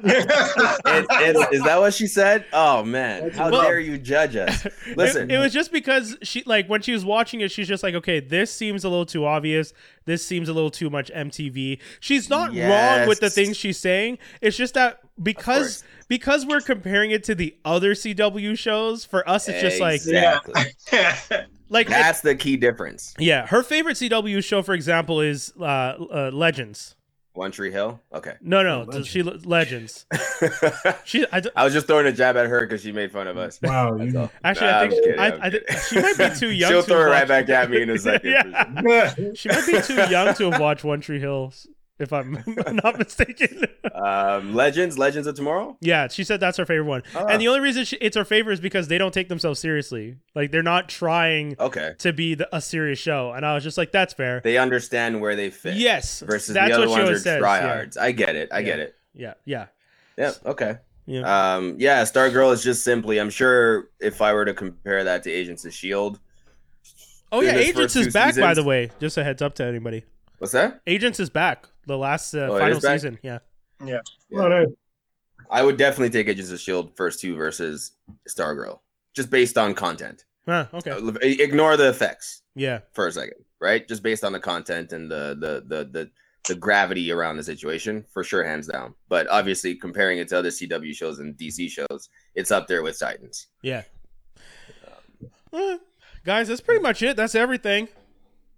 And- 0.00 1.06
and 1.10 1.36
is 1.52 1.62
that 1.64 1.78
what 1.80 1.94
she 1.94 2.06
said? 2.06 2.44
Oh 2.52 2.84
man, 2.84 3.30
how 3.30 3.50
Well- 3.50 3.62
dare 3.62 3.80
you 3.80 3.98
judge 3.98 4.36
us? 4.36 4.66
Listen, 4.96 5.30
It, 5.30 5.34
it 5.34 5.38
was 5.38 5.52
just 5.52 5.72
because 5.72 6.16
she 6.22 6.42
like 6.46 6.68
when 6.68 6.82
she 6.82 6.92
was 6.92 7.04
watching 7.04 7.40
it, 7.40 7.50
she's 7.50 7.68
just 7.68 7.82
like, 7.82 7.94
okay, 7.94 8.20
this 8.20 8.52
seems 8.52 8.84
a 8.84 8.88
little 8.88 9.06
too 9.06 9.24
obvious. 9.24 9.72
This 10.04 10.24
seems 10.24 10.48
a 10.48 10.52
little 10.52 10.70
too 10.70 10.88
much 10.90 11.10
MTV. 11.14 11.78
She's 12.00 12.30
not 12.30 12.54
wrong 12.54 13.08
with 13.08 13.20
the 13.20 13.30
things 13.30 13.56
she's 13.56 13.78
saying. 13.78 14.18
It's 14.40 14.56
just 14.56 14.74
that 14.74 15.00
because 15.22 15.84
because 16.08 16.46
we're 16.46 16.60
comparing 16.60 17.10
it 17.10 17.24
to 17.24 17.34
the 17.34 17.56
other 17.64 17.94
CW 17.94 18.56
shows, 18.56 19.04
for 19.04 19.28
us, 19.28 19.48
it's 19.48 19.60
just 19.60 19.80
like 19.80 19.96
exactly. 19.96 20.62
like 21.68 21.88
that's 21.88 22.20
the 22.22 22.34
key 22.34 22.56
difference. 22.56 23.14
yeah. 23.18 23.46
Her 23.46 23.62
favorite 23.62 23.96
CW 23.96 24.42
show, 24.44 24.62
for 24.62 24.74
example, 24.74 25.20
is 25.20 25.52
uh, 25.60 25.64
uh 25.64 26.30
Legends. 26.32 26.94
One 27.34 27.52
Tree 27.52 27.70
Hill. 27.70 28.00
Okay. 28.12 28.34
No, 28.40 28.64
no, 28.64 28.80
Oh, 28.80 28.84
Legends. 28.86 29.06
she 29.08 29.22
Legends. 29.22 30.06
She 31.04 31.24
I, 31.30 31.40
d- 31.40 31.50
I 31.54 31.64
was 31.64 31.72
just 31.72 31.86
throwing 31.86 32.06
a 32.06 32.12
jab 32.12 32.36
at 32.36 32.46
her 32.46 32.60
because 32.60 32.82
she 32.82 32.90
made 32.92 33.12
fun 33.12 33.26
of 33.28 33.36
us. 33.36 33.58
Wow, 33.62 33.96
you, 33.96 34.18
all. 34.18 34.30
actually, 34.44 34.66
Nah, 34.66 34.72
I 34.78 34.82
I'm 34.82 34.90
think 34.90 35.04
kidding, 35.04 35.20
I, 35.20 35.26
I'm 35.32 35.42
I, 35.42 35.50
thi- 35.50 35.60
she 35.88 36.00
might 36.00 36.18
be 36.18 36.30
too 36.36 36.50
young. 36.50 36.70
She'll 36.70 36.82
to 36.82 36.88
throw 36.88 37.00
it 37.02 37.10
right 37.10 37.28
back 37.28 37.48
at 37.48 37.70
me 37.70 37.82
in 37.82 37.90
a 37.90 37.98
second. 37.98 38.30
yeah. 38.86 39.14
She 39.34 39.48
might 39.48 39.66
be 39.66 39.80
too 39.82 39.94
young 40.10 40.34
to 40.34 40.50
have 40.50 40.60
watched 40.60 40.84
One 40.84 41.00
Tree 41.00 41.20
Hill, 41.20 41.52
if 41.98 42.12
I'm 42.12 42.32
not 42.84 42.98
mistaken. 42.98 43.64
Um, 43.94 44.54
Legends, 44.54 44.98
Legends 44.98 45.26
of 45.26 45.34
Tomorrow. 45.34 45.76
yeah, 45.80 46.08
she 46.08 46.24
said 46.24 46.40
that's 46.40 46.56
her 46.58 46.66
favorite 46.66 46.86
one, 46.86 47.02
Ah. 47.14 47.26
and 47.28 47.40
the 47.40 47.48
only 47.48 47.60
reason 47.60 47.84
she, 47.84 47.96
it's 47.96 48.16
her 48.16 48.24
favorite 48.24 48.54
is 48.54 48.60
because 48.60 48.88
they 48.88 48.98
don't 48.98 49.12
take 49.14 49.28
themselves 49.28 49.58
seriously. 49.60 50.16
Like 50.34 50.50
they're 50.52 50.62
not 50.62 50.88
trying 50.88 51.56
Okay, 51.58 51.94
to 51.98 52.12
be 52.12 52.34
the, 52.34 52.48
a 52.54 52.60
serious 52.60 52.98
show, 52.98 53.32
and 53.32 53.44
I 53.44 53.54
was 53.54 53.64
just 53.64 53.76
like, 53.78 53.92
that's 53.92 54.14
fair. 54.14 54.40
they 54.44 54.58
understand 54.58 55.20
where 55.20 55.34
they 55.36 55.50
fit. 55.50 55.74
Yes, 55.76 56.20
Versus 56.20 56.54
that's 56.54 56.70
the 56.70 56.76
other 56.76 56.88
what 56.88 56.98
ones 57.04 57.10
are 57.10 57.18
says. 57.18 57.40
Yeah. 57.42 57.86
I 58.02 58.12
get 58.12 58.36
it. 58.36 58.48
I 58.52 58.62
get 58.62 58.78
it. 58.78 58.94
yeah, 59.14 59.34
yeah, 59.44 59.66
Yeah. 60.16 60.32
Okay. 60.46 60.76
yeah. 61.06 61.56
Um, 61.56 61.76
yeah, 61.78 62.02
Stargirl 62.04 62.52
is 62.52 62.62
just 62.62 62.84
simply. 62.84 63.18
I'm 63.18 63.30
sure 63.30 63.88
if 64.00 64.20
I 64.22 64.32
were 64.34 64.44
to 64.44 64.54
compare 64.54 65.04
that 65.04 65.22
to 65.24 65.30
Agents 65.30 65.64
of 65.64 65.72
Shield, 65.74 66.20
oh 67.32 67.40
yeah, 67.40 67.56
Agents 67.56 67.96
is 67.96 68.12
back 68.12 68.36
by 68.36 68.54
the 68.54 68.62
way. 68.64 68.90
Just 69.00 69.16
a 69.16 69.24
heads 69.24 69.42
up 69.42 69.54
to 69.56 69.64
anybody. 69.64 70.04
What's 70.38 70.52
that? 70.52 70.80
Agents 70.86 71.20
is 71.20 71.30
back. 71.30 71.66
The 71.86 71.96
last 71.98 72.34
uh, 72.34 72.48
Oh, 72.50 72.58
final 72.58 72.80
season. 72.80 73.18
Yeah. 73.22 73.38
yeah. 73.84 74.00
Nice. 74.30 74.68
I 75.50 75.62
would 75.62 75.76
definitely 75.78 76.10
take 76.10 76.28
Agents 76.28 76.50
of 76.50 76.60
Shield 76.60 76.94
first 76.96 77.20
two 77.20 77.34
versus 77.36 77.92
Stargirl, 78.28 78.80
just 79.14 79.30
based 79.30 79.56
on 79.56 79.74
content. 79.74 80.24
Huh, 80.46 80.66
okay. 80.74 80.90
Uh, 80.90 81.12
Ignore 81.22 81.76
the 81.76 81.88
effects 81.88 82.42
Yeah. 82.54 82.80
for 82.92 83.06
a 83.06 83.12
second, 83.12 83.44
right? 83.60 83.86
Just 83.88 84.02
based 84.02 84.24
on 84.24 84.32
the 84.32 84.40
content 84.40 84.92
and 84.92 85.10
the 85.10 85.36
the 85.40 85.64
the 85.66 85.84
the, 85.84 86.10
the 86.48 86.54
gravity 86.54 87.10
around 87.12 87.36
the 87.36 87.42
situation, 87.42 88.04
for 88.12 88.22
sure, 88.24 88.44
hands 88.44 88.66
down. 88.66 88.94
But 89.08 89.26
obviously, 89.28 89.74
comparing 89.74 90.18
it 90.18 90.28
to 90.28 90.38
other 90.38 90.48
CW 90.50 90.94
shows 90.94 91.18
and 91.18 91.34
DC 91.36 91.70
shows, 91.70 92.08
it's 92.34 92.50
up 92.50 92.66
there 92.68 92.82
with 92.82 92.98
Titans. 92.98 93.46
Yeah. 93.62 93.82
Uh, 95.52 95.78
guys, 96.24 96.48
that's 96.48 96.60
pretty 96.60 96.82
much 96.82 97.02
it. 97.02 97.16
That's 97.16 97.34
everything. 97.34 97.88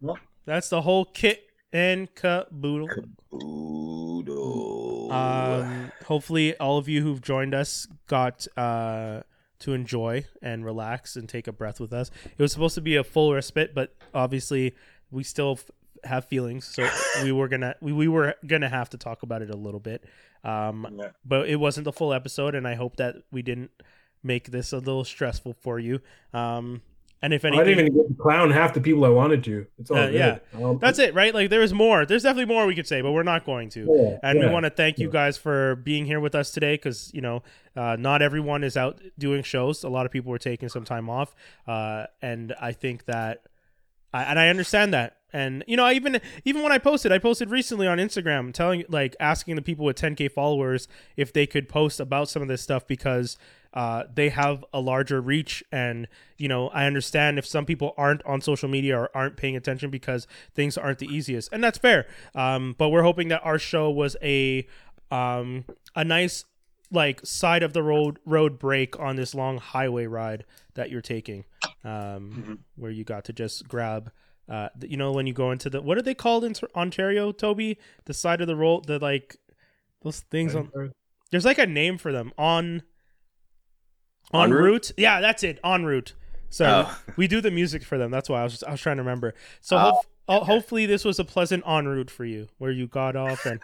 Well- 0.00 0.18
That's 0.46 0.68
the 0.68 0.82
whole 0.82 1.04
kit 1.04 1.49
and 1.72 2.14
caboodle. 2.14 2.88
Oodle. 3.32 5.12
Um, 5.12 5.92
hopefully, 6.06 6.56
all 6.56 6.78
of 6.78 6.88
you 6.88 7.02
who've 7.02 7.20
joined 7.20 7.54
us 7.54 7.86
got 8.06 8.46
uh, 8.56 9.22
to 9.60 9.72
enjoy 9.72 10.24
and 10.42 10.64
relax 10.64 11.16
and 11.16 11.28
take 11.28 11.46
a 11.46 11.52
breath 11.52 11.80
with 11.80 11.92
us. 11.92 12.10
It 12.24 12.40
was 12.40 12.52
supposed 12.52 12.74
to 12.76 12.80
be 12.80 12.96
a 12.96 13.04
full 13.04 13.32
respite, 13.34 13.74
but 13.74 13.94
obviously, 14.14 14.74
we 15.10 15.22
still 15.24 15.52
f- 15.52 15.70
have 16.04 16.24
feelings, 16.26 16.64
so 16.64 16.88
we 17.22 17.32
were 17.32 17.48
gonna 17.48 17.74
we, 17.80 17.92
we 17.92 18.08
were 18.08 18.34
gonna 18.46 18.68
have 18.68 18.90
to 18.90 18.98
talk 18.98 19.22
about 19.22 19.42
it 19.42 19.50
a 19.50 19.56
little 19.56 19.80
bit. 19.80 20.04
Um, 20.44 20.86
Yeah. 20.98 21.10
but 21.24 21.48
it 21.48 21.56
wasn't 21.56 21.84
the 21.84 21.92
full 21.92 22.12
episode, 22.12 22.54
and 22.54 22.66
I 22.66 22.74
hope 22.74 22.96
that 22.96 23.16
we 23.30 23.42
didn't 23.42 23.70
make 24.22 24.50
this 24.50 24.72
a 24.72 24.78
little 24.78 25.04
stressful 25.04 25.54
for 25.54 25.78
you. 25.78 26.00
Um, 26.32 26.82
and 27.22 27.34
if 27.34 27.44
I 27.44 27.48
anything, 27.48 27.76
didn't 27.76 27.94
even 27.94 28.16
clown 28.18 28.50
half 28.50 28.72
the 28.72 28.80
people 28.80 29.04
I 29.04 29.10
wanted 29.10 29.44
to. 29.44 29.66
It's 29.78 29.90
all 29.90 29.98
Uh, 29.98 30.08
yeah. 30.08 30.38
Um, 30.54 30.78
that's 30.78 30.98
it, 30.98 31.14
right? 31.14 31.34
Like 31.34 31.50
there 31.50 31.60
is 31.62 31.74
more. 31.74 32.06
There's 32.06 32.22
definitely 32.22 32.52
more 32.52 32.66
we 32.66 32.74
could 32.74 32.86
say, 32.86 33.02
but 33.02 33.12
we're 33.12 33.22
not 33.22 33.44
going 33.44 33.68
to. 33.70 33.86
yeah, 33.90 34.18
And 34.22 34.38
we 34.38 34.48
want 34.48 34.64
to 34.64 34.70
thank 34.70 34.98
you 34.98 35.10
guys 35.10 35.36
for 35.36 35.76
being 35.76 36.06
here 36.06 36.18
with 36.18 36.34
us 36.34 36.50
today 36.50 36.74
because, 36.74 37.10
you 37.12 37.20
know, 37.20 37.42
uh, 37.76 37.96
not 37.98 38.22
everyone 38.22 38.64
is 38.64 38.76
out 38.76 39.00
doing 39.18 39.42
shows. 39.42 39.84
A 39.84 39.88
lot 39.88 40.06
of 40.06 40.12
people 40.12 40.30
were 40.30 40.38
taking 40.38 40.70
some 40.70 40.84
time 40.84 41.10
off. 41.10 41.34
Uh, 41.66 42.06
and 42.22 42.54
I 42.60 42.72
think 42.72 43.04
that, 43.04 43.42
I, 44.14 44.22
and 44.24 44.38
I 44.38 44.48
understand 44.48 44.94
that. 44.94 45.18
And, 45.32 45.62
you 45.68 45.76
know, 45.76 45.84
I 45.84 45.92
even, 45.92 46.20
even 46.44 46.62
when 46.62 46.72
I 46.72 46.78
posted, 46.78 47.12
I 47.12 47.18
posted 47.18 47.50
recently 47.50 47.86
on 47.86 47.98
Instagram 47.98 48.52
telling, 48.52 48.84
like, 48.88 49.14
asking 49.20 49.56
the 49.56 49.62
people 49.62 49.84
with 49.84 49.96
10K 49.96 50.32
followers 50.32 50.88
if 51.16 51.32
they 51.32 51.46
could 51.46 51.68
post 51.68 52.00
about 52.00 52.28
some 52.28 52.42
of 52.42 52.48
this 52.48 52.62
stuff 52.62 52.86
because 52.86 53.36
uh, 53.72 54.04
they 54.12 54.28
have 54.30 54.64
a 54.72 54.80
larger 54.80 55.20
reach. 55.20 55.62
And, 55.70 56.08
you 56.36 56.48
know, 56.48 56.68
I 56.70 56.86
understand 56.86 57.38
if 57.38 57.46
some 57.46 57.64
people 57.66 57.94
aren't 57.96 58.22
on 58.24 58.40
social 58.40 58.68
media 58.68 58.98
or 58.98 59.10
aren't 59.16 59.36
paying 59.36 59.56
attention 59.56 59.90
because 59.90 60.26
things 60.54 60.76
aren't 60.76 60.98
the 60.98 61.06
easiest. 61.06 61.52
And 61.52 61.62
that's 61.62 61.78
fair. 61.78 62.06
Um, 62.34 62.74
but 62.78 62.88
we're 62.88 63.02
hoping 63.04 63.28
that 63.28 63.40
our 63.44 63.58
show 63.58 63.90
was 63.90 64.16
a, 64.22 64.66
um, 65.10 65.64
a 65.94 66.04
nice, 66.04 66.44
like, 66.90 67.20
side 67.24 67.62
of 67.62 67.72
the 67.72 67.82
road 67.82 68.18
road 68.24 68.58
break 68.58 68.98
on 68.98 69.16
this 69.16 69.34
long 69.34 69.58
highway 69.58 70.06
ride 70.06 70.44
that 70.74 70.90
you're 70.90 71.00
taking, 71.00 71.44
um, 71.84 72.44
Mhm. 72.44 72.58
where 72.76 72.90
you 72.90 73.04
got 73.04 73.24
to 73.26 73.32
just 73.32 73.68
grab. 73.68 74.10
Uh, 74.48 74.68
you 74.82 74.96
know 74.96 75.12
when 75.12 75.28
you 75.28 75.32
go 75.32 75.52
into 75.52 75.70
the 75.70 75.80
what 75.80 75.96
are 75.96 76.02
they 76.02 76.14
called 76.14 76.42
in 76.42 76.54
Ontario, 76.74 77.30
Toby? 77.30 77.78
The 78.06 78.14
side 78.14 78.40
of 78.40 78.48
the 78.48 78.56
road, 78.56 78.86
the 78.86 78.98
like 78.98 79.36
those 80.02 80.20
things 80.22 80.56
on. 80.56 80.72
There's 81.30 81.44
like 81.44 81.58
a 81.58 81.66
name 81.66 81.98
for 81.98 82.10
them 82.10 82.32
on. 82.36 82.82
ONroute? 84.32 84.50
route, 84.50 84.92
yeah, 84.96 85.20
that's 85.20 85.42
it. 85.42 85.58
ONroute. 85.64 86.12
So 86.48 86.86
Oh. 86.88 86.98
we 87.16 87.26
do 87.28 87.40
the 87.40 87.50
music 87.50 87.82
for 87.84 87.96
them. 87.98 88.10
That's 88.10 88.28
why 88.28 88.40
I 88.40 88.44
was 88.44 88.62
I 88.64 88.72
was 88.72 88.80
trying 88.80 88.96
to 88.96 89.02
remember. 89.02 89.34
So 89.60 89.76
Oh, 89.76 89.80
hope- 89.80 90.06
oh, 90.28 90.38
ho- 90.40 90.44
hopefully 90.44 90.86
this 90.86 91.04
was 91.04 91.18
a 91.18 91.24
pleasant 91.24 91.64
ONroute 91.64 92.10
for 92.10 92.24
you, 92.24 92.48
where 92.58 92.70
you 92.72 92.86
got 92.86 93.16
off 93.16 93.44
and 93.46 93.60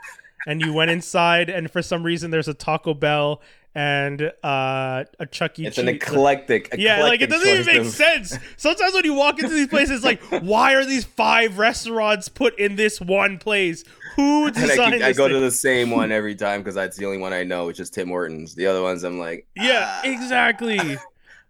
and 0.47 0.61
you 0.61 0.73
went 0.73 0.91
inside, 0.93 1.49
and 1.51 1.70
for 1.70 1.83
some 1.83 2.05
reason 2.05 2.31
there's 2.31 2.47
a 2.49 2.55
Taco 2.55 2.95
Bell 2.95 3.41
and 3.77 4.32
uh, 4.43 5.05
a 5.20 5.27
Chuck 5.31 5.59
E. 5.59 5.66
It's 5.66 5.77
an 5.77 5.86
Cheese. 5.86 5.97
eclectic. 5.97 6.74
Yeah, 6.78 7.03
like 7.03 7.20
it 7.20 7.28
doesn't 7.28 7.47
even 7.48 7.66
make 7.66 7.78
of- 7.82 7.89
sense. 7.89 8.39
Sometimes 8.57 8.94
when 8.94 9.05
you 9.05 9.12
walk 9.12 9.39
into 9.39 9.55
these 9.55 9.69
places, 9.69 10.03
like, 10.03 10.23
why 10.43 10.73
are 10.74 10.85
these 10.85 11.05
five 11.05 11.59
restaurants 11.59 12.28
put 12.31 12.59
in 12.59 12.77
this 12.77 13.01
one 13.01 13.36
place? 13.39 13.85
Who 14.16 14.47
And 14.47 14.57
I, 14.57 14.61
designed 14.66 14.94
keep, 14.94 15.03
I 15.03 15.12
go 15.12 15.24
thing? 15.27 15.35
to 15.35 15.40
the 15.40 15.51
same 15.51 15.90
one 15.90 16.11
every 16.11 16.35
time 16.35 16.61
because 16.61 16.74
that's 16.74 16.97
the 16.97 17.05
only 17.05 17.19
one 17.19 17.35
I 17.35 17.44
know, 17.44 17.66
which 17.66 17.78
is 17.78 17.90
Tim 17.90 18.09
Hortons. 18.09 18.55
The 18.55 18.66
other 18.66 18.81
ones, 18.82 19.05
I'm 19.05 19.19
like, 19.19 19.47
Yeah, 19.55 19.85
ah. 19.86 20.01
exactly. 20.05 20.97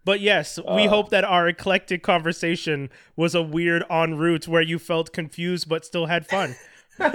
But 0.03 0.19
yes, 0.19 0.57
we 0.57 0.85
Uh. 0.85 0.89
hope 0.89 1.09
that 1.11 1.23
our 1.23 1.47
eclectic 1.47 2.03
conversation 2.03 2.89
was 3.15 3.35
a 3.35 3.41
weird 3.41 3.83
ONroute 3.89 4.49
where 4.49 4.61
you 4.61 4.79
felt 4.79 5.13
confused 5.13 5.69
but 5.69 5.85
still 5.85 6.07
had 6.07 6.27
fun. 6.27 6.55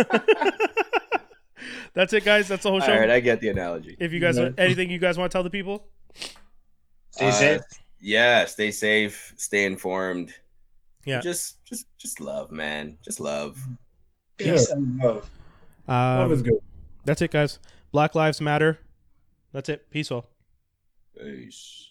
That's 1.94 2.12
it, 2.12 2.24
guys. 2.24 2.48
That's 2.48 2.62
the 2.62 2.70
whole 2.70 2.80
show. 2.80 2.92
right, 2.96 3.10
I 3.10 3.20
get 3.20 3.40
the 3.40 3.48
analogy. 3.48 3.96
if 4.00 4.12
you 4.12 4.20
guys, 4.20 4.38
Yeah. 4.38 4.50
anything 4.58 4.90
you 4.90 4.98
guys 4.98 5.18
want 5.18 5.30
to 5.30 5.36
tell 5.36 5.42
the 5.42 5.50
people? 5.50 5.88
Stay 7.10 7.28
Uh, 7.28 7.32
safe. 7.32 7.60
Yeah, 8.00 8.46
stay 8.46 8.70
safe, 8.70 9.34
stay 9.36 9.64
informed. 9.64 10.32
Yeah. 11.04 11.20
just, 11.20 11.64
just, 11.64 11.86
just 11.98 12.20
love, 12.20 12.50
man. 12.50 12.96
Just 13.04 13.20
love. 13.20 13.58
Peace 14.38 14.70
and 14.70 14.98
love. 14.98 15.28
Love 15.86 16.32
is 16.32 16.40
Um, 16.40 16.44
good. 16.46 16.62
that's 17.04 17.20
it, 17.22 17.30
guys. 17.30 17.58
Black 17.92 18.14
Lives 18.14 18.40
Matter. 18.40 18.78
That's 19.52 19.68
it. 19.68 19.90
Peace 19.90 20.10
all. 20.10 20.30
Peace. 21.18 21.88